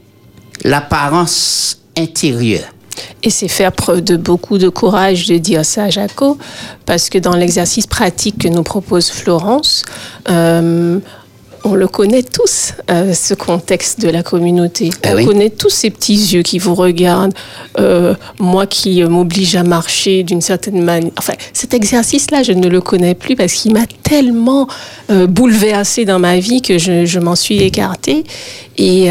l'apparence 0.64 1.80
intérieure. 1.96 2.64
Et 3.22 3.30
c'est 3.30 3.48
faire 3.48 3.72
preuve 3.72 4.00
de 4.02 4.16
beaucoup 4.16 4.58
de 4.58 4.68
courage 4.68 5.26
de 5.26 5.36
dire 5.38 5.64
ça 5.64 5.84
à 5.84 5.90
Jaco, 5.90 6.38
parce 6.86 7.08
que 7.08 7.18
dans 7.18 7.36
l'exercice 7.36 7.86
pratique 7.86 8.38
que 8.38 8.48
nous 8.48 8.62
propose 8.62 9.10
Florence, 9.10 9.84
euh, 10.28 10.98
on 11.66 11.74
le 11.74 11.88
connaît 11.88 12.22
tous, 12.22 12.74
euh, 12.90 13.12
ce 13.12 13.34
contexte 13.34 14.00
de 14.00 14.08
la 14.08 14.22
communauté. 14.22 14.90
Ah 15.02 15.10
on 15.12 15.16
oui. 15.16 15.26
connaît 15.26 15.50
tous 15.50 15.68
ces 15.68 15.90
petits 15.90 16.14
yeux 16.14 16.42
qui 16.42 16.58
vous 16.58 16.74
regardent. 16.74 17.34
Euh, 17.80 18.14
moi 18.38 18.66
qui 18.66 19.02
euh, 19.02 19.08
m'oblige 19.08 19.56
à 19.56 19.64
marcher 19.64 20.22
d'une 20.22 20.40
certaine 20.40 20.82
manière. 20.82 21.10
Enfin, 21.18 21.34
cet 21.52 21.74
exercice-là, 21.74 22.44
je 22.44 22.52
ne 22.52 22.68
le 22.68 22.80
connais 22.80 23.14
plus 23.14 23.34
parce 23.34 23.52
qu'il 23.52 23.72
m'a 23.72 23.86
tellement 24.04 24.68
euh, 25.10 25.26
bouleversé 25.26 26.04
dans 26.04 26.20
ma 26.20 26.38
vie 26.38 26.62
que 26.62 26.78
je, 26.78 27.04
je 27.04 27.18
m'en 27.18 27.34
suis 27.34 27.58
écartée. 27.62 28.24
Et 28.78 29.08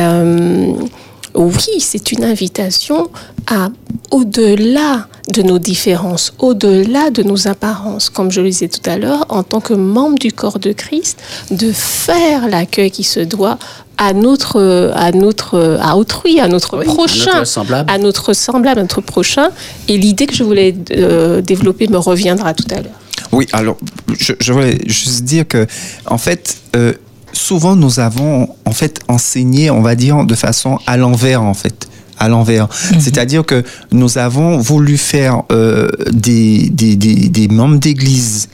oui, 1.36 1.80
c'est 1.80 2.12
une 2.12 2.24
invitation 2.24 3.10
à, 3.48 3.70
au-delà 4.12 5.08
de 5.30 5.42
nos 5.42 5.60
différences, 5.60 6.34
au-delà 6.40 7.10
de 7.10 7.24
nos 7.24 7.48
apparences, 7.48 8.10
comme 8.10 8.32
je 8.32 8.42
le 8.42 8.50
disais 8.50 8.68
tout 8.68 8.88
à 8.90 8.98
l'heure, 8.98 9.26
en 9.30 9.44
tant 9.44 9.60
que 9.60 9.74
membre 9.74 10.18
du 10.18 10.32
corps 10.32 10.60
de 10.60 10.72
Christ, 10.72 11.20
de 11.52 11.72
faire 11.72 12.48
l'accueil 12.48 12.92
qui 12.92 13.04
se 13.04 13.20
doit 13.20 13.58
à 13.98 14.14
notre, 14.14 14.92
à 14.96 15.12
notre, 15.12 15.80
à 15.82 15.98
autrui, 15.98 16.40
à 16.40 16.48
notre 16.48 16.78
prochain, 16.84 17.34
notre 17.34 17.48
semblable. 17.48 17.92
à 17.92 17.98
notre 17.98 18.34
semblable, 18.34 18.80
à 18.80 18.84
notre 18.84 19.02
prochain. 19.02 19.50
Et 19.88 19.98
l'idée 19.98 20.28
que 20.28 20.36
je 20.36 20.44
voulais 20.44 20.76
euh, 20.92 21.42
développer 21.42 21.88
me 21.88 21.98
reviendra 21.98 22.54
tout 22.54 22.68
à 22.72 22.76
l'heure. 22.76 23.00
Oui, 23.32 23.48
alors 23.54 23.78
je, 24.20 24.34
je 24.40 24.54
voulais 24.54 24.78
juste 24.86 25.24
dire 25.24 25.48
que, 25.48 25.66
en 26.06 26.18
fait, 26.18 26.58
euh, 26.76 26.94
souvent 27.36 27.76
nous 27.76 28.00
avons 28.00 28.50
en 28.66 28.72
fait 28.72 29.00
enseigné, 29.08 29.70
on 29.70 29.82
va 29.82 29.96
dire, 29.96 30.26
de 30.26 30.36
façon 30.36 30.80
à 30.88 30.98
l'envers, 30.98 31.42
en 31.44 31.54
fait. 31.54 31.88
À 32.18 32.30
l'envers. 32.30 32.70
C'est-à-dire 33.00 33.46
que 33.46 33.64
nous 33.92 34.18
avons 34.18 34.58
voulu 34.58 34.98
faire 34.98 35.44
euh, 35.52 35.90
des, 36.14 36.70
des, 36.70 36.96
des, 36.96 37.28
des 37.28 37.48
membres 37.50 37.78
d'église, 37.78 38.48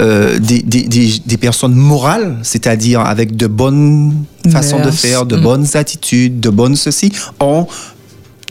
euh, 0.00 0.40
des, 0.40 0.62
des, 0.62 1.36
personnes 1.36 1.76
morales, 1.76 2.38
c'est-à-dire 2.42 3.00
avec 3.00 3.36
de 3.36 3.46
bonnes 3.46 4.24
façons 4.50 4.80
de 4.80 4.90
faire, 4.90 5.26
de 5.26 5.36
Mm. 5.36 5.42
bonnes 5.42 5.66
attitudes, 5.74 6.40
de 6.40 6.50
bonnes 6.50 6.74
ceci, 6.74 7.12
en 7.38 7.68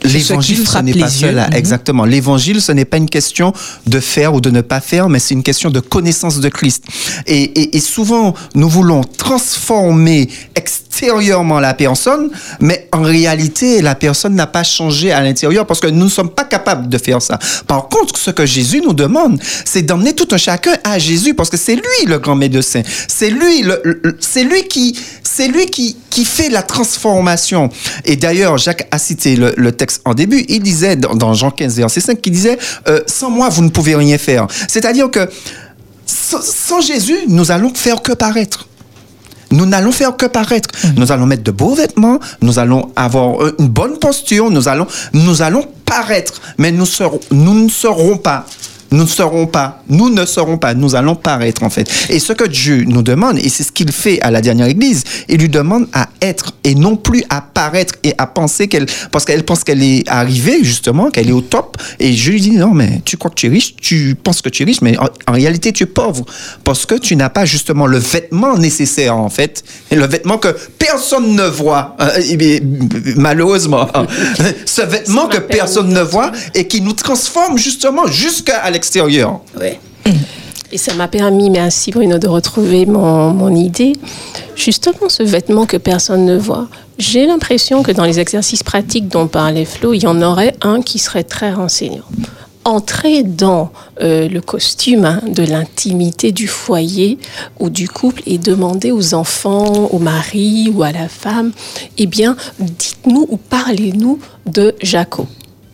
L'évangile, 0.03 0.57
ce 0.67 0.77
n'est 0.79 0.93
pas 0.93 1.09
cela. 1.09 1.49
Exactement. 1.57 2.05
L'évangile, 2.05 2.61
ce 2.61 2.71
n'est 2.71 2.85
pas 2.85 2.97
une 2.97 3.09
question 3.09 3.53
de 3.87 3.99
faire 3.99 4.33
ou 4.33 4.41
de 4.41 4.49
ne 4.49 4.61
pas 4.61 4.79
faire, 4.81 5.09
mais 5.09 5.19
c'est 5.19 5.33
une 5.33 5.43
question 5.43 5.69
de 5.69 5.79
connaissance 5.79 6.39
de 6.39 6.49
Christ. 6.49 6.83
Et, 7.27 7.43
et, 7.43 7.77
et 7.77 7.79
souvent, 7.79 8.33
nous 8.55 8.69
voulons 8.69 9.01
transformer 9.03 10.29
extérieurement 10.55 11.59
la 11.59 11.73
personne, 11.73 12.29
mais 12.59 12.87
en 12.91 13.01
réalité, 13.01 13.81
la 13.81 13.95
personne 13.95 14.35
n'a 14.35 14.47
pas 14.47 14.63
changé 14.63 15.11
à 15.11 15.21
l'intérieur 15.21 15.65
parce 15.65 15.79
que 15.79 15.87
nous 15.87 16.05
ne 16.05 16.09
sommes 16.09 16.29
pas 16.29 16.43
capables 16.45 16.87
de 16.89 16.97
faire 16.97 17.21
ça. 17.21 17.39
Par 17.67 17.87
contre, 17.89 18.17
ce 18.17 18.31
que 18.31 18.45
Jésus 18.45 18.81
nous 18.81 18.93
demande, 18.93 19.39
c'est 19.65 19.81
d'emmener 19.81 20.13
tout 20.13 20.27
un 20.31 20.37
chacun 20.37 20.75
à 20.83 20.99
Jésus 20.99 21.33
parce 21.33 21.49
que 21.49 21.57
c'est 21.57 21.75
lui 21.75 22.05
le 22.07 22.19
grand 22.19 22.35
médecin. 22.35 22.81
C'est 23.07 23.29
lui, 23.29 23.61
le, 23.63 23.81
le- 23.83 24.17
c'est 24.19 24.43
lui 24.43 24.63
qui, 24.67 24.97
c'est 25.23 25.47
lui 25.47 25.65
qui, 25.67 25.97
qui 26.13 26.25
fait 26.25 26.49
la 26.49 26.61
transformation. 26.61 27.69
Et 28.05 28.15
d'ailleurs, 28.15 28.59
Jacques 28.59 28.87
a 28.91 28.99
cité 28.99 29.35
le, 29.35 29.51
le 29.57 29.71
texte 29.71 30.01
en 30.05 30.13
début. 30.13 30.45
Il 30.47 30.61
disait 30.61 30.95
dans, 30.95 31.15
dans 31.15 31.33
Jean 31.33 31.49
15, 31.49 31.77
verset 31.77 32.01
5, 32.01 32.21
qu'il 32.21 32.33
disait 32.33 32.59
euh, 32.87 33.01
Sans 33.07 33.31
moi, 33.31 33.49
vous 33.49 33.63
ne 33.63 33.69
pouvez 33.69 33.95
rien 33.95 34.19
faire. 34.19 34.45
C'est-à-dire 34.67 35.09
que 35.09 35.27
sans, 36.05 36.43
sans 36.43 36.81
Jésus, 36.81 37.17
nous 37.27 37.49
allons 37.49 37.73
faire 37.73 38.03
que 38.03 38.11
paraître. 38.11 38.67
Nous 39.49 39.65
n'allons 39.65 39.91
faire 39.91 40.15
que 40.15 40.27
paraître. 40.27 40.69
Nous 40.97 41.11
allons 41.11 41.25
mettre 41.25 41.43
de 41.43 41.49
beaux 41.51 41.73
vêtements, 41.73 42.19
nous 42.41 42.59
allons 42.59 42.91
avoir 42.95 43.43
euh, 43.43 43.55
une 43.57 43.69
bonne 43.69 43.97
posture, 43.97 44.51
nous 44.51 44.67
allons, 44.67 44.85
nous 45.13 45.41
allons 45.41 45.65
paraître, 45.83 46.41
mais 46.59 46.71
nous, 46.71 46.85
serons, 46.85 47.19
nous 47.31 47.55
ne 47.55 47.69
serons 47.69 48.17
pas. 48.17 48.45
Nous 48.93 49.05
ne 49.05 49.07
serons 49.07 49.47
pas, 49.47 49.81
nous 49.89 50.11
ne 50.11 50.23
serons 50.23 50.59
pas, 50.59 50.75
nous 50.75 50.93
allons 50.93 51.15
paraître 51.15 51.63
en 51.63 51.71
fait. 51.71 51.89
Et 52.09 52.19
ce 52.19 52.31
que 52.31 52.43
Dieu 52.43 52.83
nous 52.87 53.01
demande, 53.01 53.39
et 53.39 53.49
c'est 53.49 53.63
ce 53.63 53.71
qu'il 53.71 53.91
fait 53.91 54.21
à 54.21 54.29
la 54.29 54.39
dernière 54.39 54.67
église, 54.67 55.03
il 55.27 55.39
lui 55.39 55.49
demande 55.49 55.87
à 55.93 56.09
être 56.21 56.53
et 56.63 56.75
non 56.75 56.95
plus 56.95 57.23
à 57.31 57.41
paraître 57.41 57.95
et 58.03 58.13
à 58.19 58.27
penser 58.27 58.67
qu'elle, 58.67 58.85
parce 59.11 59.25
qu'elle 59.25 59.43
pense 59.45 59.63
qu'elle 59.63 59.81
est 59.81 60.07
arrivée 60.07 60.63
justement, 60.63 61.09
qu'elle 61.09 61.27
est 61.27 61.33
au 61.33 61.41
top. 61.41 61.75
Et 61.99 62.13
je 62.13 62.29
lui 62.29 62.39
dis 62.39 62.51
non, 62.51 62.75
mais 62.75 63.01
tu 63.03 63.17
crois 63.17 63.31
que 63.31 63.35
tu 63.35 63.47
es 63.47 63.49
riche, 63.49 63.75
tu 63.77 64.13
penses 64.13 64.43
que 64.43 64.49
tu 64.49 64.61
es 64.61 64.65
riche, 64.67 64.81
mais 64.83 64.95
en, 64.99 65.09
en 65.27 65.31
réalité 65.31 65.73
tu 65.73 65.85
es 65.85 65.87
pauvre. 65.87 66.23
Parce 66.63 66.85
que 66.85 66.93
tu 66.93 67.15
n'as 67.15 67.29
pas 67.29 67.45
justement 67.45 67.87
le 67.87 67.97
vêtement 67.97 68.59
nécessaire 68.59 69.17
en 69.17 69.29
fait, 69.29 69.63
et 69.89 69.95
le 69.95 70.05
vêtement 70.05 70.37
que 70.37 70.55
personne 70.77 71.35
ne 71.35 71.47
voit, 71.47 71.95
euh, 71.99 72.59
malheureusement. 73.15 73.89
Ce 74.67 74.83
vêtement 74.83 75.27
que 75.27 75.37
personne 75.37 75.91
ne 75.91 76.01
voit 76.01 76.31
et 76.53 76.67
qui 76.67 76.81
nous 76.81 76.93
transforme 76.93 77.57
justement 77.57 78.05
jusqu'à 78.05 78.59
l'extérieur. 78.83 79.39
Et 80.73 80.77
ça 80.77 80.93
m'a 80.95 81.07
permis, 81.07 81.49
merci 81.49 81.91
Bruno, 81.91 82.17
de 82.17 82.27
retrouver 82.27 82.85
mon, 82.85 83.31
mon 83.31 83.55
idée. 83.55 83.93
Justement, 84.55 85.07
ce 85.07 85.23
vêtement 85.23 85.65
que 85.65 85.77
personne 85.77 86.25
ne 86.25 86.37
voit. 86.37 86.67
J'ai 86.97 87.25
l'impression 87.25 87.81
que 87.81 87.91
dans 87.91 88.03
les 88.03 88.19
exercices 88.19 88.63
pratiques 88.63 89.07
dont 89.07 89.27
parlait 89.27 89.65
Flo, 89.65 89.93
il 89.93 90.03
y 90.03 90.07
en 90.07 90.21
aurait 90.21 90.55
un 90.61 90.81
qui 90.81 90.99
serait 90.99 91.23
très 91.23 91.53
renseignant. 91.53 92.03
Entrer 92.65 93.23
dans 93.23 93.71
euh, 94.01 94.27
le 94.27 94.41
costume 94.41 95.05
hein, 95.05 95.21
de 95.27 95.43
l'intimité 95.43 96.31
du 96.31 96.47
foyer 96.47 97.17
ou 97.59 97.69
du 97.69 97.87
couple 97.87 98.21
et 98.25 98.37
demander 98.37 98.91
aux 98.91 99.13
enfants, 99.13 99.89
au 99.91 99.99
mari 99.99 100.71
ou 100.73 100.83
à 100.83 100.91
la 100.91 101.07
femme, 101.07 101.51
eh 101.97 102.05
bien, 102.07 102.35
dites-nous 102.59 103.27
ou 103.29 103.37
parlez-nous 103.37 104.19
de 104.45 104.75
Jaco. 104.81 105.27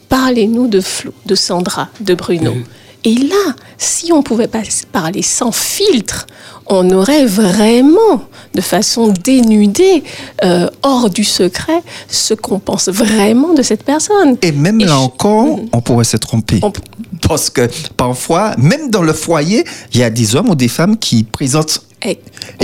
Parlez-nous 0.10 0.68
de 0.68 0.82
Flo, 0.82 1.14
de 1.26 1.36
Sandra, 1.36 1.90
de 2.02 2.16
Bruno. 2.16 2.54
Et 3.06 3.16
là, 3.16 3.56
si 3.78 4.12
on 4.12 4.22
pouvait 4.24 4.48
pas 4.48 4.62
parler 4.92 5.22
sans 5.22 5.52
filtre, 5.54 6.28
on 6.66 6.90
aurait 6.92 7.26
vraiment, 7.26 8.24
de 8.54 8.62
façon 8.62 9.14
dénudée, 9.24 10.04
euh, 10.44 10.70
hors 10.84 11.10
du 11.10 11.24
secret, 11.24 11.82
ce 12.10 12.34
qu'on 12.34 12.60
pense 12.60 12.90
vraiment 12.90 13.54
de 13.54 13.62
cette 13.64 13.84
personne. 13.84 14.38
Et 14.42 14.52
même 14.52 14.80
là 14.80 14.98
encore, 15.00 15.60
on 15.72 15.82
pourrait 15.82 16.04
se 16.04 16.18
tromper. 16.18 16.60
Parce 17.28 17.50
que 17.50 17.70
parfois, 17.96 18.54
même 18.58 18.90
dans 18.90 19.02
le 19.02 19.14
foyer, 19.14 19.64
il 19.94 20.00
y 20.00 20.04
a 20.04 20.10
des 20.10 20.36
hommes 20.36 20.50
ou 20.50 20.56
des 20.56 20.68
femmes 20.68 20.98
qui 20.98 21.24
présentent 21.24 21.82
et, 22.06 22.18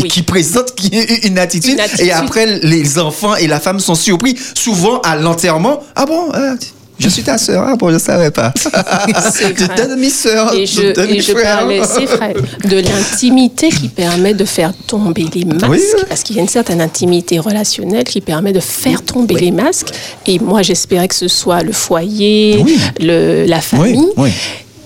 qui 0.07 0.21
présentent 0.21 0.73
qui- 0.75 0.89
une 1.27 1.37
attitude, 1.39 1.73
Une 1.73 1.79
attitude. 1.81 2.05
Et 2.05 2.11
après, 2.11 2.59
les 2.59 2.99
enfants 2.99 3.35
et 3.35 3.47
la 3.47 3.59
femme 3.59 3.79
sont 3.79 3.95
surpris, 3.95 4.37
souvent 4.53 4.99
à 4.99 5.15
l'enterrement. 5.17 5.81
Ah 5.95 6.05
bon, 6.05 6.31
euh, 6.33 6.55
je 6.99 7.09
suis 7.09 7.23
ta 7.23 7.37
sœur. 7.37 7.65
Ah 7.67 7.75
bon, 7.75 7.89
je 7.89 7.95
ne 7.95 7.99
savais 7.99 8.31
pas. 8.31 8.53
Vrai. 8.63 9.53
ta 9.75 9.87
demi-sœur. 9.87 10.53
Et 10.53 10.65
je, 10.65 10.91
ta 10.93 11.03
et 11.05 11.19
je 11.21 11.31
demi-frère. 11.31 11.57
parlais, 11.57 11.81
c'est 11.83 12.05
vrai, 12.05 12.33
de 12.63 12.77
l'intimité 12.77 13.69
qui 13.69 13.87
permet 13.89 14.33
de 14.33 14.45
faire 14.45 14.73
tomber 14.87 15.25
les 15.33 15.45
masques. 15.45 15.65
Oui. 15.69 15.81
Parce 16.07 16.23
qu'il 16.23 16.35
y 16.35 16.39
a 16.39 16.41
une 16.41 16.47
certaine 16.49 16.81
intimité 16.81 17.39
relationnelle 17.39 18.03
qui 18.05 18.21
permet 18.21 18.53
de 18.53 18.59
faire 18.59 19.01
tomber 19.03 19.35
les 19.35 19.51
masques. 19.51 19.89
Et 20.25 20.39
moi, 20.39 20.61
j'espérais 20.61 21.07
que 21.07 21.15
ce 21.15 21.27
soit 21.27 21.61
le 21.63 21.71
foyer, 21.71 22.63
le, 22.99 23.45
la 23.45 23.61
famille, 23.61 24.07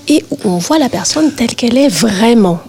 et 0.07 0.23
où 0.31 0.37
on 0.45 0.57
voit 0.57 0.79
la 0.79 0.89
personne 0.89 1.31
telle 1.33 1.55
qu'elle 1.55 1.77
est 1.77 1.89
vraiment. 1.89 2.59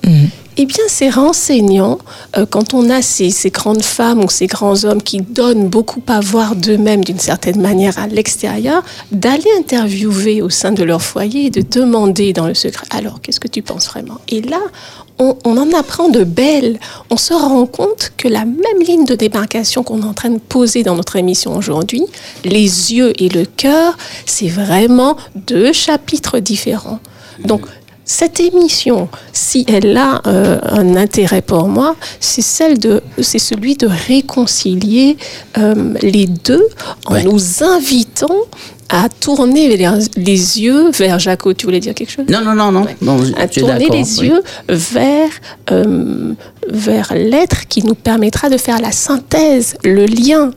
Eh 0.56 0.66
bien, 0.66 0.84
c'est 0.88 1.08
renseignant 1.08 1.98
euh, 2.36 2.46
quand 2.46 2.74
on 2.74 2.90
a 2.90 3.02
ces, 3.02 3.30
grandes 3.50 3.82
femmes 3.82 4.24
ou 4.24 4.30
ces 4.30 4.46
grands 4.46 4.84
hommes 4.84 5.02
qui 5.02 5.20
donnent 5.20 5.68
beaucoup 5.68 6.02
à 6.06 6.20
voir 6.20 6.54
d'eux-mêmes 6.54 7.04
d'une 7.04 7.18
certaine 7.18 7.60
manière 7.60 7.98
à 7.98 8.06
l'extérieur, 8.06 8.82
d'aller 9.10 9.50
interviewer 9.58 10.42
au 10.42 10.50
sein 10.50 10.72
de 10.72 10.84
leur 10.84 11.02
foyer 11.02 11.46
et 11.46 11.50
de 11.50 11.62
demander 11.62 12.32
dans 12.32 12.46
le 12.46 12.54
secret, 12.54 12.86
alors 12.90 13.20
qu'est-ce 13.20 13.40
que 13.40 13.48
tu 13.48 13.62
penses 13.62 13.88
vraiment? 13.88 14.18
Et 14.28 14.42
là, 14.42 14.60
on, 15.18 15.36
on 15.44 15.56
en 15.56 15.72
apprend 15.72 16.08
de 16.08 16.24
belles. 16.24 16.78
On 17.10 17.16
se 17.16 17.34
rend 17.34 17.66
compte 17.66 18.12
que 18.16 18.28
la 18.28 18.44
même 18.44 18.80
ligne 18.86 19.04
de 19.04 19.14
démarcation 19.14 19.82
qu'on 19.82 20.02
est 20.02 20.06
en 20.06 20.14
train 20.14 20.30
de 20.30 20.38
poser 20.38 20.82
dans 20.82 20.94
notre 20.94 21.16
émission 21.16 21.56
aujourd'hui, 21.56 22.04
les 22.44 22.94
yeux 22.94 23.12
et 23.20 23.28
le 23.28 23.44
cœur, 23.44 23.96
c'est 24.24 24.48
vraiment 24.48 25.16
deux 25.34 25.72
chapitres 25.72 26.38
différents. 26.38 27.00
Donc, 27.44 27.62
cette 28.10 28.40
émission, 28.40 29.08
si 29.32 29.64
elle 29.68 29.96
a 29.96 30.20
euh, 30.26 30.58
un 30.64 30.96
intérêt 30.96 31.42
pour 31.42 31.68
moi, 31.68 31.94
c'est 32.18 32.42
celle 32.42 32.80
de, 32.80 33.02
c'est 33.22 33.38
celui 33.38 33.76
de 33.76 33.86
réconcilier 33.86 35.16
euh, 35.58 35.94
les 36.02 36.26
deux 36.26 36.66
en 37.06 37.22
nous 37.22 37.62
invitant 37.62 38.34
à 38.88 39.08
tourner 39.08 39.76
les, 39.76 39.88
les 40.16 40.60
yeux 40.60 40.90
vers 40.90 41.20
Jaco. 41.20 41.54
Tu 41.54 41.66
voulais 41.66 41.78
dire 41.78 41.94
quelque 41.94 42.10
chose? 42.10 42.24
Non, 42.28 42.40
non, 42.40 42.56
non, 42.56 42.84
non. 43.00 43.22
à 43.36 43.46
tourner 43.46 43.88
les 43.88 44.18
oui. 44.18 44.26
yeux 44.26 44.42
vers, 44.68 45.30
euh, 45.70 46.34
vers 46.68 47.12
l'être 47.14 47.68
qui 47.68 47.84
nous 47.84 47.94
permettra 47.94 48.50
de 48.50 48.56
faire 48.56 48.80
la 48.80 48.90
synthèse, 48.90 49.76
le 49.84 50.06
lien. 50.06 50.50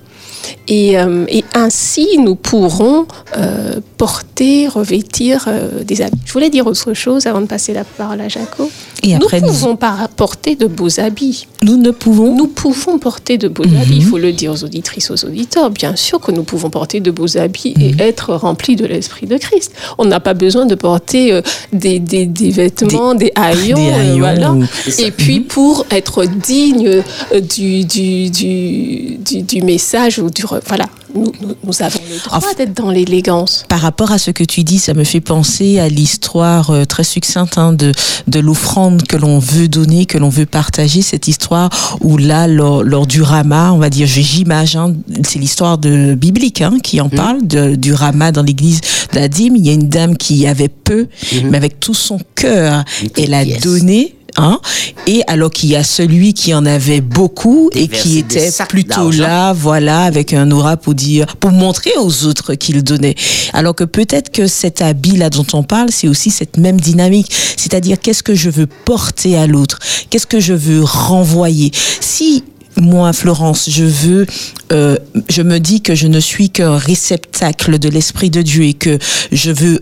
Et, 0.68 0.98
euh, 1.00 1.26
et 1.28 1.44
ainsi, 1.54 2.08
nous 2.18 2.36
pourrons 2.36 3.06
euh, 3.38 3.80
porter, 3.98 4.68
revêtir 4.68 5.46
euh, 5.48 5.84
des 5.84 6.02
habits. 6.02 6.18
Je 6.26 6.34
voulais 6.34 6.50
dire 6.50 6.68
autre 6.68 6.94
chose 6.94 7.28
avant 7.28 7.42
de 7.42 7.46
passer 7.48 7.74
la 7.74 7.84
parole 7.84 8.22
à 8.22 8.28
Jaco. 8.30 8.70
Et 9.04 9.16
après, 9.16 9.42
nous 9.42 9.48
nous- 9.48 9.54
pouvons 9.54 9.76
pas 9.76 10.08
porter 10.16 10.56
de 10.56 10.66
beaux 10.66 11.00
habits. 11.00 11.48
Nous 11.62 11.78
ne 11.78 11.92
pouvons. 11.92 12.36
Nous 12.36 12.48
pouvons 12.48 12.98
porter 13.00 13.38
de 13.38 13.48
beaux 13.50 13.66
Mhm. 13.68 13.78
habits. 13.78 13.98
Il 13.98 14.06
faut 14.06 14.18
le 14.18 14.32
dire 14.32 14.54
aux 14.54 14.64
auditrices, 14.64 15.12
aux 15.12 15.26
auditeurs. 15.26 15.70
Bien 15.72 15.96
sûr 15.96 16.20
que 16.22 16.32
nous 16.32 16.44
pouvons 16.44 16.70
porter 16.70 17.00
de 17.02 17.12
beaux 17.12 17.38
habits 17.38 17.74
Mhm. 17.76 17.84
et 17.84 17.96
être 18.04 18.34
remplis 18.34 18.76
de 18.78 18.86
l'esprit 18.86 19.28
de 19.28 19.38
Christ. 19.38 19.74
On 19.98 20.06
n'a 20.06 20.20
pas 20.22 20.34
besoin 20.34 20.66
de 20.66 20.76
porter 20.76 21.34
euh, 21.34 21.42
des, 21.74 22.00
des, 22.00 22.26
des 22.26 22.50
vêtements, 22.52 23.14
des, 23.14 23.32
haillons, 23.36 23.76
des 23.78 23.90
euh, 23.92 24.00
haillons 24.00 24.18
voilà. 24.20 24.54
ou- 24.54 24.64
Et 25.00 25.12
puis 25.12 25.42
pour 25.42 25.86
être 25.92 26.24
digne 26.26 27.02
du, 27.50 27.84
du, 27.84 28.30
du, 28.30 29.18
du, 29.18 29.42
du 29.42 29.62
message 29.62 30.20
ou 30.20 30.30
du 30.34 30.44
voilà. 30.68 30.86
Nous, 31.16 31.32
nous, 31.42 31.54
nous 31.64 31.82
avons 31.84 32.00
le 32.10 32.18
droit 32.18 32.40
d'être 32.58 32.74
dans 32.74 32.90
l'élégance. 32.90 33.66
Par 33.70 33.82
rapport 33.82 34.12
à 34.12 34.18
ce 34.18 34.32
que 34.32 34.44
tu 34.44 34.64
dis, 34.64 34.80
ça 34.80 34.94
me 34.96 35.04
fait 35.04 35.22
penser 35.22 35.78
à 35.80 35.88
l'histoire 35.88 36.72
euh, 36.72 36.86
très 36.86 37.04
succincte 37.04 37.58
hein, 37.60 37.72
de, 37.74 37.92
de 38.28 38.40
l'offrande 38.40 39.04
que 39.04 39.16
l'on 39.16 39.38
veut 39.38 39.68
donner, 39.68 40.06
que 40.08 40.18
l'on 40.18 40.30
veut 40.30 40.48
partager. 40.48 41.02
Cette 41.04 41.28
histoire 41.28 41.70
où 42.02 42.18
là, 42.18 42.48
lors, 42.48 42.84
lors 42.84 43.06
du 43.06 43.22
Rama, 43.22 43.72
on 43.74 43.78
va 43.78 43.90
dire, 43.92 44.08
j'imagine, 44.08 44.80
hein, 44.80 44.94
c'est 45.24 45.38
l'histoire 45.40 45.78
de 45.78 46.16
biblique 46.16 46.62
hein, 46.62 46.78
qui 46.82 47.00
en 47.00 47.10
parle 47.10 47.46
de- 47.46 47.76
du 47.76 47.94
Rama 47.94 48.32
dans 48.32 48.42
l'église 48.44 48.82
d'Adim. 49.12 49.54
Il 49.56 49.66
y 49.66 49.70
a 49.70 49.74
une 49.74 49.90
dame 49.90 50.18
qui 50.18 50.48
avait 50.48 50.68
peu, 50.68 51.08
mais 51.46 51.58
avec 51.58 51.80
tout 51.80 51.94
son 51.94 52.20
cœur, 52.36 52.84
elle 53.18 53.34
a 53.36 53.46
donné. 53.60 54.16
Hein, 54.36 54.60
et 55.06 55.22
alors 55.28 55.52
qu'il 55.52 55.70
y 55.70 55.76
a 55.76 55.84
celui 55.84 56.34
qui 56.34 56.56
en 56.56 56.66
avait 56.66 57.02
beaucoup 57.02 57.70
et 57.74 57.88
qui 57.88 58.18
était 58.18 58.50
plutôt 58.68 59.12
là, 59.12 59.54
voilà, 59.54 60.04
avec 60.04 60.34
un 60.34 60.50
aura 60.50 60.76
pour 60.76 60.96
dire, 60.96 61.36
pour 61.38 61.52
montrer 61.52 61.92
aux 62.00 62.26
autres 62.26 62.56
qu'il 62.56 62.84
donnait. 62.84 63.14
Alors 63.54 63.76
que 63.76 63.84
peut-être 63.84 64.32
que 64.32 64.48
cet 64.48 64.82
habit 64.82 65.18
là 65.18 65.30
dont 65.30 65.46
on 65.54 65.62
parle, 65.62 65.90
c'est 65.92 66.08
aussi 66.08 66.32
cette 66.32 66.58
même 66.58 66.82
dynamique. 66.82 67.32
C'est-à-dire, 67.58 68.00
qu'est-ce 68.00 68.24
que 68.24 68.34
je 68.34 68.50
veux 68.50 68.66
porter 68.66 69.38
à 69.38 69.46
l'autre? 69.46 69.80
Qu'est-ce 70.10 70.28
que 70.28 70.40
je 70.40 70.54
veux 70.54 70.84
renvoyer? 70.84 71.72
Si 72.00 72.44
moi, 72.76 73.14
Florence, 73.14 73.70
je 73.70 73.84
veux, 73.84 74.26
euh, 74.72 74.98
je 75.30 75.44
me 75.44 75.60
dis 75.60 75.82
que 75.82 75.94
je 75.94 76.08
ne 76.08 76.20
suis 76.20 76.50
qu'un 76.50 76.78
réceptacle 76.78 77.78
de 77.78 77.90
l'Esprit 77.90 78.32
de 78.32 78.42
Dieu 78.42 78.64
et 78.64 78.74
que 78.74 78.98
je 79.32 79.52
veux 79.52 79.82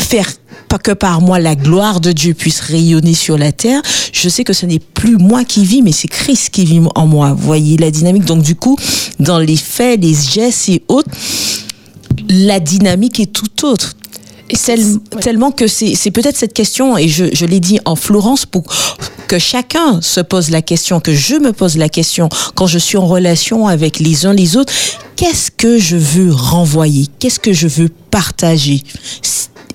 faire 0.00 0.28
pas 0.74 0.78
que 0.78 0.90
par 0.90 1.20
moi 1.20 1.38
la 1.38 1.54
gloire 1.54 2.00
de 2.00 2.10
Dieu 2.10 2.34
puisse 2.34 2.58
rayonner 2.58 3.14
sur 3.14 3.38
la 3.38 3.52
terre, 3.52 3.80
je 4.12 4.28
sais 4.28 4.42
que 4.42 4.52
ce 4.52 4.66
n'est 4.66 4.80
plus 4.80 5.16
moi 5.18 5.44
qui 5.44 5.64
vis, 5.64 5.82
mais 5.82 5.92
c'est 5.92 6.08
Christ 6.08 6.50
qui 6.50 6.64
vit 6.64 6.80
en 6.96 7.06
moi. 7.06 7.32
Vous 7.32 7.46
voyez 7.46 7.76
la 7.76 7.92
dynamique. 7.92 8.24
Donc 8.24 8.42
du 8.42 8.56
coup, 8.56 8.76
dans 9.20 9.38
les 9.38 9.56
faits, 9.56 10.00
les 10.02 10.14
gestes 10.14 10.68
et 10.70 10.82
autres, 10.88 11.10
la 12.28 12.58
dynamique 12.58 13.20
est 13.20 13.32
tout 13.32 13.66
autre. 13.66 13.94
Tel- 14.64 14.98
Tellement 15.20 15.52
que 15.52 15.68
c'est 15.68 15.94
c'est 15.94 16.10
peut-être 16.10 16.36
cette 16.36 16.52
question, 16.54 16.98
et 16.98 17.06
je, 17.08 17.26
je 17.32 17.46
l'ai 17.46 17.60
dit 17.60 17.78
en 17.84 17.94
Florence, 17.94 18.44
pour 18.44 18.64
que 19.28 19.38
chacun 19.38 20.00
se 20.02 20.20
pose 20.20 20.50
la 20.50 20.60
question, 20.60 20.98
que 20.98 21.14
je 21.14 21.36
me 21.36 21.52
pose 21.52 21.76
la 21.76 21.88
question 21.88 22.28
quand 22.56 22.66
je 22.66 22.78
suis 22.80 22.98
en 22.98 23.06
relation 23.06 23.68
avec 23.68 24.00
les 24.00 24.26
uns 24.26 24.32
les 24.34 24.56
autres, 24.56 24.72
qu'est-ce 25.14 25.52
que 25.52 25.78
je 25.78 25.96
veux 25.96 26.32
renvoyer? 26.34 27.06
Qu'est-ce 27.20 27.38
que 27.38 27.52
je 27.52 27.68
veux 27.68 27.90
partager? 28.10 28.82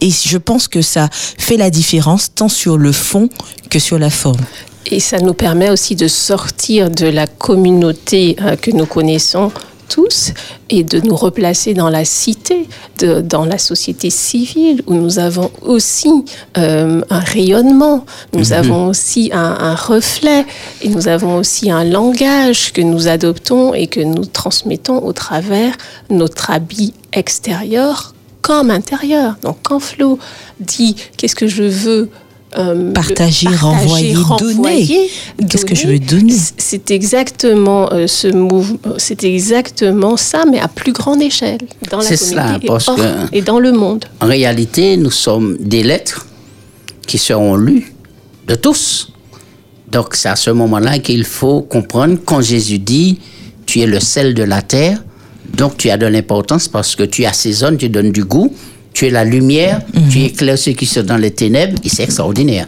Et 0.01 0.09
je 0.09 0.37
pense 0.37 0.67
que 0.67 0.81
ça 0.81 1.09
fait 1.11 1.57
la 1.57 1.69
différence 1.69 2.33
tant 2.33 2.49
sur 2.49 2.77
le 2.77 2.91
fond 2.91 3.29
que 3.69 3.79
sur 3.79 3.99
la 3.99 4.09
forme. 4.09 4.39
Et 4.85 4.99
ça 4.99 5.19
nous 5.19 5.33
permet 5.33 5.69
aussi 5.69 5.95
de 5.95 6.07
sortir 6.07 6.89
de 6.89 7.05
la 7.05 7.27
communauté 7.27 8.35
euh, 8.41 8.55
que 8.55 8.71
nous 8.71 8.85
connaissons 8.85 9.51
tous 9.89 10.33
et 10.69 10.83
de 10.83 10.99
nous 11.01 11.15
replacer 11.15 11.73
dans 11.73 11.89
la 11.89 12.05
cité, 12.05 12.67
de- 12.99 13.21
dans 13.21 13.43
la 13.43 13.57
société 13.57 14.11
civile 14.11 14.83
où 14.85 14.93
nous 14.93 15.17
avons 15.17 15.49
aussi 15.63 16.11
euh, 16.59 17.01
un 17.09 17.19
rayonnement, 17.19 18.05
nous 18.33 18.45
Mhm. 18.49 18.53
avons 18.53 18.87
aussi 18.87 19.31
un, 19.33 19.57
un 19.59 19.75
reflet 19.75 20.45
et 20.83 20.89
nous 20.89 21.07
avons 21.07 21.37
aussi 21.37 21.71
un 21.71 21.83
langage 21.83 22.71
que 22.71 22.81
nous 22.81 23.07
adoptons 23.07 23.73
et 23.73 23.87
que 23.87 23.99
nous 23.99 24.25
transmettons 24.25 24.99
au 25.03 25.11
travers 25.11 25.73
notre 26.11 26.51
habit 26.51 26.93
extérieur 27.11 28.13
comme 28.49 28.71
intérieur. 28.71 29.35
Donc 29.43 29.57
quand 29.61 29.79
Flo 29.79 30.17
dit 30.59 30.95
qu'est-ce 31.17 31.35
que 31.35 31.45
je 31.47 31.61
veux 31.63 32.09
euh, 32.57 32.91
Partager, 32.93 33.47
le- 33.47 33.55
renvoyer, 33.55 34.15
donner. 34.39 35.07
Qu'est-ce 35.47 35.65
que 35.67 35.75
je 35.75 35.85
veux 35.87 35.99
donner 35.99 36.33
C'est 36.57 36.89
exactement 36.89 37.93
euh, 37.93 38.07
ce 38.07 38.27
mouvement, 38.27 38.79
c'est 38.97 39.23
exactement 39.23 40.17
ça, 40.17 40.45
mais 40.51 40.59
à 40.59 40.67
plus 40.67 40.91
grande 40.93 41.21
échelle 41.21 41.59
dans 41.91 41.99
la 41.99 42.03
C'est 42.05 42.17
communauté 42.17 42.49
cela, 42.49 42.59
et 42.63 42.67
parce 42.67 42.87
hors- 42.87 42.95
que- 42.97 43.35
et 43.37 43.41
dans 43.43 43.59
le 43.59 43.71
monde. 43.71 44.05
En 44.19 44.25
réalité, 44.25 44.97
nous 44.97 45.11
sommes 45.11 45.57
des 45.59 45.83
lettres 45.83 46.25
qui 47.05 47.19
seront 47.19 47.55
lues 47.55 47.93
de 48.47 48.55
tous. 48.55 49.11
Donc 49.91 50.15
c'est 50.15 50.29
à 50.29 50.35
ce 50.35 50.49
moment-là 50.49 50.97
qu'il 50.97 51.25
faut 51.25 51.61
comprendre 51.61 52.17
quand 52.25 52.41
Jésus 52.41 52.79
dit, 52.79 53.19
tu 53.67 53.81
es 53.81 53.85
le 53.85 53.99
sel 53.99 54.33
de 54.33 54.41
la 54.43 54.63
terre, 54.63 55.03
donc 55.55 55.77
tu 55.77 55.89
as 55.89 55.97
de 55.97 56.05
l'importance 56.05 56.67
parce 56.67 56.95
que 56.95 57.03
tu 57.03 57.25
assaisonnes, 57.25 57.77
tu 57.77 57.89
donnes 57.89 58.11
du 58.11 58.23
goût, 58.23 58.53
tu 58.93 59.07
es 59.07 59.09
la 59.09 59.23
lumière, 59.23 59.81
tu 60.11 60.21
éclaires 60.23 60.57
ceux 60.57 60.71
qui 60.73 60.85
sont 60.85 61.03
dans 61.03 61.17
les 61.17 61.31
ténèbres, 61.31 61.79
et 61.83 61.89
c'est 61.89 62.03
extraordinaire. 62.03 62.67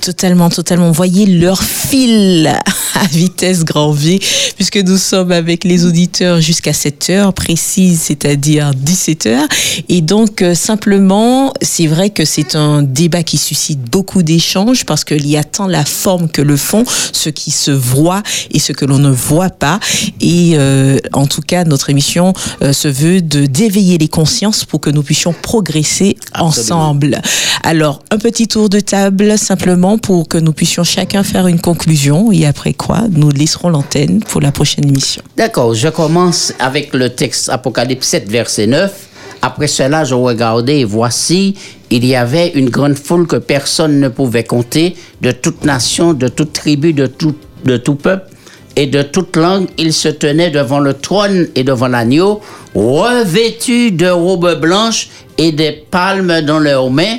Totalement, 0.00 0.48
totalement. 0.48 0.90
Voyez 0.92 1.26
leur 1.26 1.62
fil 1.62 2.50
à 2.94 3.06
vitesse 3.06 3.64
grand 3.64 3.92
V, 3.92 4.18
puisque 4.56 4.78
nous 4.78 4.96
sommes 4.96 5.30
avec 5.30 5.64
les 5.64 5.84
auditeurs 5.84 6.40
jusqu'à 6.40 6.72
7 6.72 7.10
heures 7.10 7.32
précises, 7.34 8.02
c'est-à-dire 8.02 8.72
17 8.74 9.26
heures. 9.26 9.48
Et 9.88 10.00
donc, 10.00 10.40
euh, 10.40 10.54
simplement, 10.54 11.52
c'est 11.60 11.86
vrai 11.86 12.10
que 12.10 12.24
c'est 12.24 12.54
un 12.54 12.82
débat 12.82 13.22
qui 13.22 13.36
suscite 13.36 13.80
beaucoup 13.90 14.22
d'échanges 14.22 14.86
parce 14.86 15.04
qu'il 15.04 15.26
y 15.26 15.36
a 15.36 15.44
tant 15.44 15.66
la 15.66 15.84
forme 15.84 16.30
que 16.30 16.40
le 16.40 16.56
fond, 16.56 16.84
ce 17.12 17.28
qui 17.28 17.50
se 17.50 17.70
voit 17.70 18.22
et 18.50 18.58
ce 18.58 18.72
que 18.72 18.86
l'on 18.86 18.98
ne 18.98 19.10
voit 19.10 19.50
pas. 19.50 19.80
Et 20.20 20.52
euh, 20.54 20.98
en 21.12 21.26
tout 21.26 21.42
cas, 21.42 21.64
notre 21.64 21.90
émission 21.90 22.32
euh, 22.62 22.72
se 22.72 22.88
veut 22.88 23.20
de 23.20 23.44
d'éveiller 23.46 23.98
les 23.98 24.08
consciences 24.08 24.64
pour 24.64 24.80
que 24.80 24.90
nous 24.90 25.02
puissions 25.02 25.34
progresser 25.34 26.16
ensemble. 26.38 27.20
Alors, 27.62 28.02
un 28.10 28.18
petit 28.18 28.48
tour 28.48 28.68
de 28.68 28.80
table 28.80 29.36
simplement 29.36 29.89
pour 29.98 30.28
que 30.28 30.38
nous 30.38 30.52
puissions 30.52 30.84
chacun 30.84 31.22
faire 31.22 31.46
une 31.46 31.60
conclusion 31.60 32.32
et 32.32 32.46
après 32.46 32.74
quoi, 32.74 33.02
nous 33.10 33.30
laisserons 33.30 33.70
l'antenne 33.70 34.20
pour 34.20 34.40
la 34.40 34.52
prochaine 34.52 34.88
émission. 34.88 35.22
D'accord, 35.36 35.74
je 35.74 35.88
commence 35.88 36.52
avec 36.58 36.94
le 36.94 37.10
texte 37.10 37.48
Apocalypse 37.48 38.06
7, 38.06 38.28
verset 38.28 38.66
9. 38.66 39.08
Après 39.42 39.66
cela, 39.66 40.04
je 40.04 40.14
regardais 40.14 40.80
et 40.80 40.84
voici, 40.84 41.54
il 41.90 42.04
y 42.04 42.14
avait 42.14 42.48
une 42.48 42.68
grande 42.68 42.98
foule 42.98 43.26
que 43.26 43.36
personne 43.36 43.98
ne 43.98 44.08
pouvait 44.08 44.44
compter, 44.44 44.96
de 45.22 45.30
toute 45.30 45.64
nation, 45.64 46.12
de 46.12 46.28
toute 46.28 46.52
tribu, 46.52 46.92
de 46.92 47.06
tout, 47.06 47.34
de 47.64 47.76
tout 47.76 47.94
peuple 47.94 48.30
et 48.76 48.86
de 48.86 49.02
toute 49.02 49.36
langue. 49.36 49.66
Ils 49.78 49.92
se 49.92 50.08
tenaient 50.08 50.50
devant 50.50 50.78
le 50.78 50.94
trône 50.94 51.48
et 51.54 51.64
devant 51.64 51.88
l'agneau, 51.88 52.40
revêtus 52.74 53.92
de 53.92 54.08
robes 54.08 54.60
blanches 54.60 55.08
et 55.38 55.52
des 55.52 55.72
palmes 55.72 56.42
dans 56.42 56.58
leurs 56.58 56.90
mains. 56.90 57.16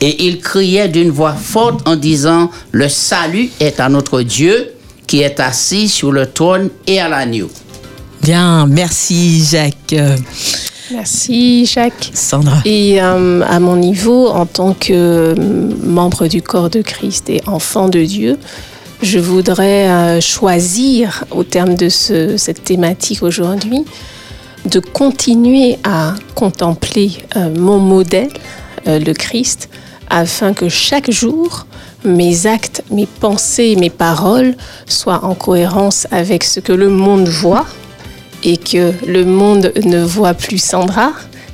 Et 0.00 0.26
ils 0.26 0.40
criaient 0.40 0.88
d'une 0.88 1.10
voix 1.10 1.32
forte 1.34 1.86
en 1.88 1.96
disant, 1.96 2.50
le 2.72 2.88
salut 2.88 3.50
est 3.60 3.80
à 3.80 3.88
notre 3.88 4.22
Dieu 4.22 4.72
qui 5.06 5.20
est 5.20 5.38
assis 5.40 5.88
sur 5.88 6.12
le 6.12 6.26
trône 6.26 6.68
et 6.86 7.00
à 7.00 7.08
l'agneau. 7.08 7.48
Bien, 8.22 8.66
merci 8.66 9.44
Jacques. 9.44 9.94
Merci 10.92 11.64
Jacques. 11.66 12.10
Sandra. 12.12 12.58
Et 12.64 13.00
euh, 13.00 13.42
à 13.48 13.58
mon 13.60 13.76
niveau, 13.76 14.28
en 14.28 14.44
tant 14.46 14.74
que 14.74 14.92
euh, 14.92 15.34
membre 15.82 16.26
du 16.26 16.42
corps 16.42 16.68
de 16.70 16.82
Christ 16.82 17.30
et 17.30 17.40
enfant 17.46 17.88
de 17.88 18.02
Dieu, 18.04 18.36
je 19.02 19.18
voudrais 19.18 19.88
euh, 19.88 20.20
choisir, 20.20 21.24
au 21.30 21.42
terme 21.44 21.74
de 21.74 21.88
ce- 21.88 22.36
cette 22.36 22.64
thématique 22.64 23.22
aujourd'hui, 23.22 23.84
de 24.66 24.80
continuer 24.80 25.78
à 25.84 26.14
contempler 26.34 27.12
euh, 27.36 27.54
mon 27.58 27.78
modèle, 27.78 28.30
euh, 28.86 28.98
le 28.98 29.12
Christ, 29.14 29.68
afin 30.14 30.54
que 30.54 30.68
chaque 30.68 31.10
jour, 31.10 31.66
mes 32.04 32.46
actes, 32.46 32.84
mes 32.92 33.06
pensées, 33.06 33.74
mes 33.74 33.90
paroles 33.90 34.54
soient 34.86 35.24
en 35.24 35.34
cohérence 35.34 36.06
avec 36.12 36.44
ce 36.44 36.60
que 36.60 36.72
le 36.72 36.88
monde 36.88 37.28
voit 37.28 37.66
et 38.44 38.56
que 38.56 38.92
le 39.06 39.24
monde 39.24 39.72
ne 39.84 40.04
voit 40.04 40.34
plus 40.34 40.62
Sandra, 40.62 41.10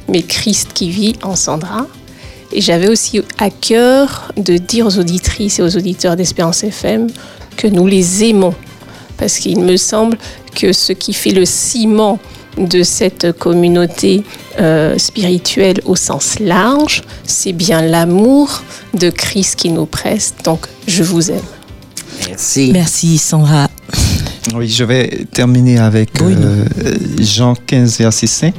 mais 0.09 0.21
Christ 0.23 0.75
qui 0.75 0.91
vit 0.91 1.17
en 1.23 1.37
Sandra. 1.37 1.87
Et 2.53 2.61
j'avais 2.61 2.89
aussi 2.89 3.23
à 3.39 3.49
cœur 3.49 4.31
de 4.37 4.59
dire 4.59 4.87
aux 4.87 4.99
auditrices 4.99 5.59
et 5.59 5.63
aux 5.63 5.77
auditeurs 5.77 6.17
d'Espérance 6.17 6.63
FM 6.63 7.07
que 7.57 7.67
nous 7.67 7.87
les 7.87 8.25
aimons. 8.25 8.55
Parce 9.17 9.39
qu'il 9.39 9.61
me 9.61 9.79
semble 9.79 10.19
que 10.55 10.75
ce 10.75 10.93
qui 10.93 11.15
fait 11.15 11.31
le 11.31 11.47
ciment 11.47 12.19
de 12.59 12.83
cette 12.83 13.33
communauté 13.39 14.23
euh, 14.59 14.99
spirituelle 14.99 15.81
au 15.85 15.97
sens 15.97 16.39
large, 16.39 17.03
c'est 17.25 17.53
bien 17.53 17.83
l'amour 17.83 18.63
de 18.95 19.11
Christ 19.11 19.57
qui 19.57 19.71
nous 19.71 19.87
presse. 19.87 20.35
Donc, 20.45 20.67
je 20.87 21.03
vous 21.03 21.31
aime. 21.31 21.41
Merci. 22.29 22.71
Merci 22.73 23.19
Sandra. 23.19 23.69
Oui, 24.55 24.69
je 24.69 24.85
vais 24.85 25.27
terminer 25.33 25.79
avec 25.79 26.21
euh, 26.21 26.65
Jean 27.19 27.55
15, 27.55 27.99
verset 27.99 28.27
5. 28.27 28.55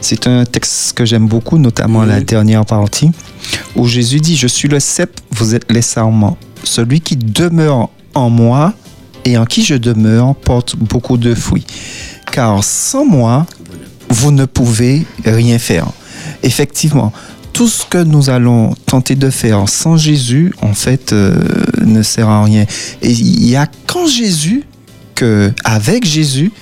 C'est 0.00 0.26
un 0.26 0.44
texte 0.44 0.92
que 0.94 1.04
j'aime 1.04 1.26
beaucoup, 1.26 1.58
notamment 1.58 2.04
la 2.04 2.20
dernière 2.20 2.64
partie, 2.64 3.10
où 3.74 3.86
Jésus 3.86 4.20
dit, 4.20 4.36
Je 4.36 4.46
suis 4.46 4.68
le 4.68 4.80
cep, 4.80 5.10
vous 5.32 5.54
êtes 5.54 5.70
les 5.70 5.82
sarments. 5.82 6.38
Celui 6.62 7.00
qui 7.00 7.16
demeure 7.16 7.90
en 8.14 8.30
moi 8.30 8.72
et 9.24 9.36
en 9.36 9.44
qui 9.44 9.64
je 9.64 9.74
demeure 9.74 10.34
porte 10.36 10.76
beaucoup 10.76 11.16
de 11.16 11.34
fruits. 11.34 11.66
Car 12.36 12.62
sans 12.62 13.06
moi, 13.06 13.46
vous 14.10 14.30
ne 14.30 14.44
pouvez 14.44 15.06
rien 15.24 15.58
faire. 15.58 15.86
Effectivement, 16.42 17.10
tout 17.54 17.66
ce 17.66 17.86
que 17.86 17.96
nous 17.96 18.28
allons 18.28 18.74
tenter 18.84 19.14
de 19.14 19.30
faire 19.30 19.66
sans 19.70 19.96
Jésus, 19.96 20.52
en 20.60 20.74
fait, 20.74 21.14
euh, 21.14 21.34
ne 21.80 22.02
sert 22.02 22.28
à 22.28 22.44
rien. 22.44 22.66
Et 23.00 23.10
il 23.10 23.48
y 23.48 23.56
a 23.56 23.66
qu'en 23.86 24.06
Jésus 24.06 24.64
que, 25.14 25.50
avec 25.64 26.04
Jésus, 26.04 26.52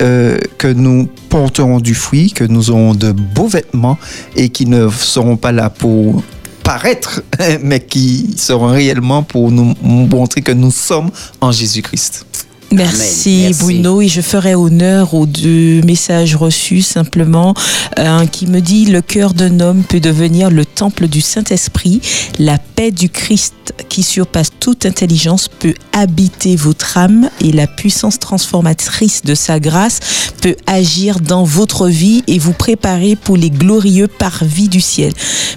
euh, 0.00 0.38
que 0.58 0.66
nous 0.66 1.08
porterons 1.28 1.78
du 1.78 1.94
fruit, 1.94 2.32
que 2.32 2.42
nous 2.42 2.70
aurons 2.70 2.96
de 2.96 3.12
beaux 3.12 3.46
vêtements 3.46 3.98
et 4.34 4.48
qui 4.48 4.66
ne 4.66 4.88
seront 4.90 5.36
pas 5.36 5.52
là 5.52 5.70
pour 5.70 6.24
paraître, 6.64 7.22
mais 7.62 7.78
qui 7.78 8.34
seront 8.36 8.72
réellement 8.72 9.22
pour 9.22 9.52
nous 9.52 9.76
montrer 9.82 10.42
que 10.42 10.50
nous 10.50 10.72
sommes 10.72 11.12
en 11.40 11.52
Jésus-Christ. 11.52 12.26
Merci, 12.72 13.42
Merci. 13.42 13.62
Bruno 13.62 14.00
et 14.00 14.08
je 14.08 14.20
ferai 14.20 14.54
honneur 14.54 15.14
aux 15.14 15.26
deux 15.26 15.82
messages 15.82 16.36
reçus 16.36 16.82
simplement 16.82 17.54
un 17.96 18.26
qui 18.26 18.46
me 18.46 18.60
dit 18.60 18.86
le 18.86 19.02
cœur 19.02 19.34
d'un 19.34 19.60
homme 19.60 19.82
peut 19.82 20.00
devenir 20.00 20.50
le 20.50 20.64
temple 20.64 21.08
du 21.08 21.20
Saint-Esprit, 21.20 22.00
la 22.38 22.58
paix 22.58 22.90
du 22.90 23.10
Christ 23.10 23.74
qui 23.88 24.02
surpasse 24.02 24.50
toute 24.58 24.86
intelligence 24.86 25.48
peut 25.48 25.74
habiter 25.92 26.56
votre 26.56 26.98
âme 26.98 27.28
et 27.40 27.52
la 27.52 27.66
puissance 27.66 28.18
transformatrice 28.18 29.22
de 29.22 29.34
sa 29.34 29.60
grâce 29.60 30.00
peut 30.40 30.56
agir 30.66 31.20
dans 31.20 31.44
votre 31.44 31.88
vie 31.88 32.24
et 32.26 32.38
vous 32.38 32.52
préparer 32.52 33.16
pour 33.16 33.36
les 33.36 33.50
glorieux 33.50 34.08
parvis 34.08 34.68
du 34.68 34.80
ciel. 34.80 35.12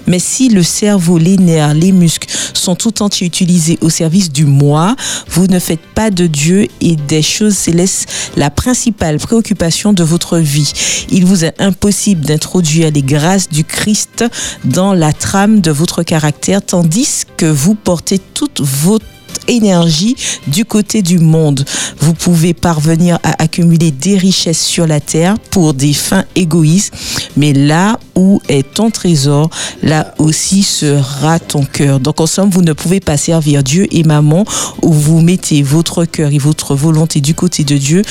Mais 0.06 0.18
si 0.18 0.48
le 0.48 0.62
cerveau, 0.62 1.18
les 1.18 1.36
nerfs, 1.36 1.74
les 1.74 1.92
muscles 1.92 2.28
sont 2.54 2.76
tout 2.76 3.02
entiers 3.02 3.26
utilisés 3.26 3.78
au 3.80 3.90
service 3.90 4.30
du 4.30 4.44
moi, 4.44 4.94
vous 5.28 5.46
ne 5.46 5.58
faites 5.58 5.84
pas 5.94 6.10
de 6.10 6.26
Dieu 6.26 6.68
et 6.80 6.96
des 7.06 7.22
choses 7.22 7.56
célestes 7.56 8.08
la 8.36 8.50
principale 8.50 9.18
préoccupation 9.18 9.92
de 9.92 10.04
votre 10.04 10.38
vie. 10.38 10.72
Il 11.10 11.24
vous 11.24 11.44
est 11.44 11.60
impossible 11.60 12.24
d'introduire 12.24 12.90
les 12.90 13.02
grâces 13.02 13.48
du 13.48 13.64
Christ 13.64 14.24
dans 14.64 14.94
la 14.94 15.12
trame 15.12 15.60
de 15.60 15.70
votre 15.70 16.02
caractère, 16.02 16.64
tandis 16.64 17.24
que 17.36 17.46
vous 17.46 17.74
portez 17.74 18.18
toute 18.18 18.60
votre 18.60 19.06
énergie 19.48 20.16
du 20.46 20.64
côté 20.64 21.02
du 21.02 21.18
monde. 21.18 21.64
Vous 22.00 22.14
pouvez 22.14 22.54
parvenir 22.54 23.18
à 23.22 23.42
accumuler 23.42 23.90
des 23.90 24.16
richesses 24.16 24.64
sur 24.64 24.86
la 24.86 25.00
terre 25.00 25.38
pour 25.50 25.74
des 25.74 25.92
fins 25.92 26.24
égoïstes, 26.34 26.92
mais 27.36 27.52
là 27.52 27.98
où 28.14 28.40
est 28.48 28.74
ton 28.74 28.90
trésor, 28.90 29.50
là 29.82 30.14
aussi 30.18 30.62
sera 30.62 31.38
ton 31.38 31.64
cœur. 31.64 32.00
Donc 32.00 32.20
en 32.20 32.26
somme, 32.26 32.50
vous 32.50 32.62
ne 32.62 32.72
pouvez 32.72 33.00
pas 33.00 33.16
servir 33.16 33.62
Dieu 33.62 33.86
et 33.90 34.02
maman 34.02 34.44
où 34.82 34.92
vous 34.92 35.20
mettez 35.20 35.62
votre 35.62 36.04
cœur 36.04 36.32
et 36.32 36.38
votre 36.38 36.74
volonté 36.74 37.20
du 37.20 37.34
côté 37.34 37.64
de 37.64 37.76
Dieu, 37.76 38.02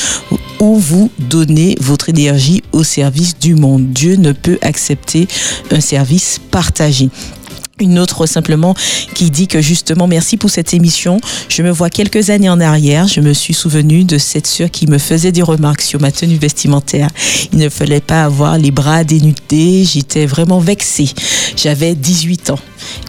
où 0.60 0.76
vous 0.76 1.12
donnez 1.20 1.76
votre 1.82 2.10
énergie 2.10 2.64
au 2.72 2.84
service 2.84 3.38
du 3.38 3.56
monde. 3.56 3.92
Dieu 3.92 4.16
ne 4.16 4.32
peut 4.32 4.58
accepter 4.62 5.28
un 5.72 5.82
service 5.82 6.40
partagé. 6.52 7.10
Une 7.82 8.00
autre 8.00 8.26
simplement 8.26 8.74
qui 9.16 9.30
dit 9.30 9.48
que 9.48 9.60
justement 9.60 10.08
merci 10.08 10.38
pour 10.38 10.50
cette 10.50 10.74
émission. 10.74 11.20
Je 11.50 11.62
me 11.62 11.70
vois 11.70 11.90
quelques 11.90 12.30
années 12.30 12.50
en 12.50 12.62
arrière, 12.62 13.10
je 13.10 13.20
me 13.20 13.34
suis 13.34 13.54
souvenu 13.54 14.06
de 14.06 14.18
cette 14.18 14.48
sœur 14.48 14.72
qui 14.72 14.88
me 14.88 14.98
faisait 14.98 15.34
des 15.34 15.42
remarques 15.42 15.82
sur 15.82 16.00
ma 16.00 16.10
tenue 16.10 16.38
vestimentaire. 16.38 17.10
Il 17.52 17.60
ne 17.60 17.68
fallait 17.68 18.00
pas 18.00 18.24
avoir 18.24 18.58
les 18.58 18.72
bras 18.72 19.04
dénudés, 19.04 19.84
j'étais 19.84 20.26
vraiment 20.26 20.60
vexée. 20.60 21.10
J'avais 21.58 21.96
18 21.96 22.52
ans. 22.52 22.60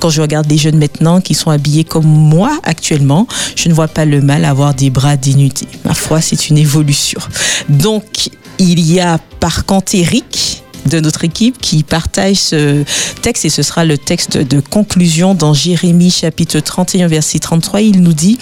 Quand 0.00 0.10
je 0.10 0.20
regarde 0.20 0.50
les 0.50 0.58
jeunes 0.58 0.78
maintenant 0.78 1.20
qui 1.20 1.34
sont 1.34 1.50
habillés 1.50 1.84
comme 1.84 2.06
moi 2.06 2.58
actuellement, 2.64 3.28
je 3.54 3.68
ne 3.68 3.74
vois 3.74 3.88
pas 3.88 4.04
le 4.04 4.20
mal 4.20 4.44
à 4.44 4.50
avoir 4.50 4.74
des 4.74 4.90
bras 4.90 5.16
dénudés. 5.16 5.68
Ma 5.84 5.94
foi, 5.94 6.20
c'est 6.20 6.48
une 6.48 6.58
évolution. 6.58 7.20
Donc, 7.68 8.30
il 8.58 8.80
y 8.80 8.98
a 8.98 9.18
par 9.38 9.64
contre 9.64 9.94
Eric 9.94 10.64
de 10.86 11.00
notre 11.00 11.24
équipe 11.24 11.58
qui 11.60 11.82
partage 11.82 12.36
ce 12.36 12.84
texte 13.22 13.44
et 13.44 13.48
ce 13.48 13.62
sera 13.62 13.84
le 13.84 13.98
texte 13.98 14.38
de 14.38 14.60
conclusion 14.60 15.34
dans 15.34 15.54
Jérémie 15.54 16.10
chapitre 16.10 16.60
31 16.60 17.08
verset 17.08 17.38
33. 17.38 17.80
Il 17.80 18.02
nous 18.02 18.12
dit, 18.12 18.38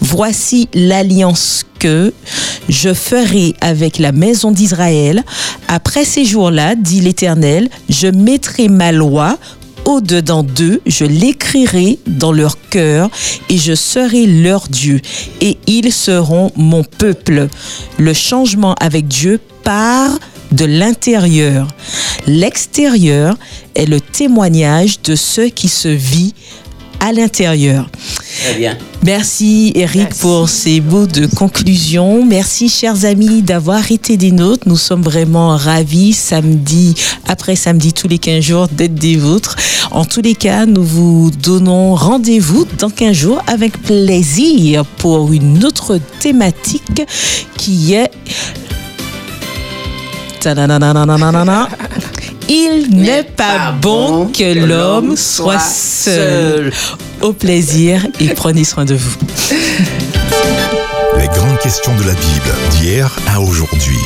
Voici 0.00 0.68
l'alliance 0.74 1.64
que 1.78 2.12
je 2.68 2.92
ferai 2.94 3.54
avec 3.60 3.98
la 3.98 4.12
maison 4.12 4.50
d'Israël. 4.50 5.24
Après 5.68 6.04
ces 6.04 6.24
jours-là, 6.24 6.74
dit 6.74 7.00
l'Éternel, 7.00 7.68
je 7.88 8.08
mettrai 8.08 8.68
ma 8.68 8.92
loi 8.92 9.38
au-dedans 9.84 10.42
d'eux, 10.42 10.80
je 10.84 11.04
l'écrirai 11.04 11.98
dans 12.06 12.32
leur 12.32 12.58
cœur 12.70 13.08
et 13.48 13.56
je 13.56 13.74
serai 13.74 14.26
leur 14.26 14.68
Dieu 14.68 15.00
et 15.40 15.58
ils 15.66 15.92
seront 15.92 16.50
mon 16.56 16.82
peuple. 16.82 17.48
Le 17.98 18.12
changement 18.12 18.74
avec 18.80 19.06
Dieu 19.06 19.40
part 19.62 20.18
de 20.56 20.64
l'intérieur. 20.64 21.68
L'extérieur 22.26 23.36
est 23.74 23.86
le 23.86 24.00
témoignage 24.00 25.00
de 25.02 25.14
ce 25.14 25.42
qui 25.42 25.68
se 25.68 25.88
vit 25.88 26.34
à 27.00 27.12
l'intérieur. 27.12 27.88
Très 28.42 28.54
bien. 28.54 28.76
Merci 29.04 29.72
Eric 29.74 30.08
pour 30.20 30.48
ces 30.48 30.80
mots 30.80 31.06
de 31.06 31.26
conclusion. 31.26 32.24
Merci 32.24 32.68
chers 32.68 33.04
amis 33.04 33.42
d'avoir 33.42 33.92
été 33.92 34.16
des 34.16 34.32
nôtres. 34.32 34.66
Nous 34.66 34.76
sommes 34.76 35.02
vraiment 35.02 35.56
ravis 35.56 36.12
samedi 36.12 36.94
après 37.28 37.54
samedi 37.54 37.92
tous 37.92 38.08
les 38.08 38.18
15 38.18 38.42
jours 38.42 38.68
d'être 38.68 38.94
des 38.94 39.16
vôtres. 39.16 39.56
En 39.90 40.04
tous 40.04 40.22
les 40.22 40.34
cas, 40.34 40.66
nous 40.66 40.82
vous 40.82 41.30
donnons 41.30 41.94
rendez-vous 41.94 42.66
dans 42.78 42.90
15 42.90 43.12
jours 43.12 43.42
avec 43.46 43.80
plaisir 43.82 44.84
pour 44.84 45.32
une 45.32 45.64
autre 45.64 46.00
thématique 46.18 47.02
qui 47.56 47.94
est. 47.94 48.10
Il 52.48 52.88
n'est 52.90 53.24
pas 53.24 53.72
bon 53.80 54.26
que 54.28 54.66
l'homme 54.66 55.16
soit 55.16 55.58
seul. 55.58 56.72
Au 57.20 57.32
plaisir 57.32 58.06
et 58.20 58.28
prenez 58.28 58.64
soin 58.64 58.84
de 58.84 58.94
vous. 58.94 59.16
Les 61.18 61.26
grandes 61.28 61.58
questions 61.58 61.94
de 61.96 62.02
la 62.02 62.14
Bible, 62.14 62.54
d'hier 62.70 63.16
à 63.34 63.40
aujourd'hui. 63.40 63.98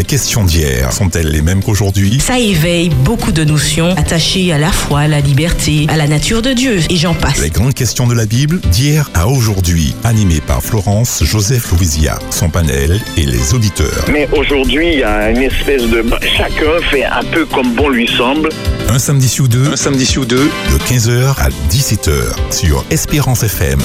Les 0.00 0.04
questions 0.04 0.44
d'hier 0.44 0.94
sont-elles 0.94 1.28
les 1.28 1.42
mêmes 1.42 1.62
qu'aujourd'hui? 1.62 2.20
Ça 2.20 2.38
éveille 2.38 2.88
beaucoup 2.88 3.32
de 3.32 3.44
notions 3.44 3.94
attachées 3.98 4.50
à 4.50 4.56
la 4.56 4.72
foi, 4.72 5.00
à 5.00 5.08
la 5.08 5.20
liberté, 5.20 5.84
à 5.90 5.98
la 5.98 6.08
nature 6.08 6.40
de 6.40 6.54
Dieu 6.54 6.78
et 6.88 6.96
j'en 6.96 7.12
passe. 7.12 7.42
Les 7.42 7.50
grandes 7.50 7.74
questions 7.74 8.06
de 8.06 8.14
la 8.14 8.24
Bible, 8.24 8.60
d'hier 8.70 9.10
à 9.12 9.28
aujourd'hui, 9.28 9.94
animées 10.02 10.40
par 10.40 10.62
Florence 10.62 11.22
Joseph 11.22 11.70
Louisia, 11.72 12.18
son 12.30 12.48
panel 12.48 12.98
et 13.18 13.26
les 13.26 13.52
auditeurs. 13.52 14.06
Mais 14.10 14.26
aujourd'hui, 14.32 14.90
il 14.90 14.98
y 15.00 15.04
a 15.04 15.28
une 15.28 15.42
espèce 15.42 15.82
de... 15.82 16.02
Chacun 16.34 16.80
fait 16.90 17.04
un 17.04 17.22
peu 17.24 17.44
comme 17.44 17.74
bon 17.74 17.90
lui 17.90 18.08
semble. 18.08 18.48
Un 18.88 18.98
samedi 18.98 19.28
sur 19.28 19.48
deux, 19.48 19.70
un 19.70 19.76
samedi 19.76 20.06
sur 20.06 20.24
deux, 20.24 20.48
de 20.72 20.78
15h 20.78 21.34
à 21.38 21.50
17h 21.70 22.10
sur 22.50 22.86
Espérance 22.88 23.42
FM. 23.42 23.80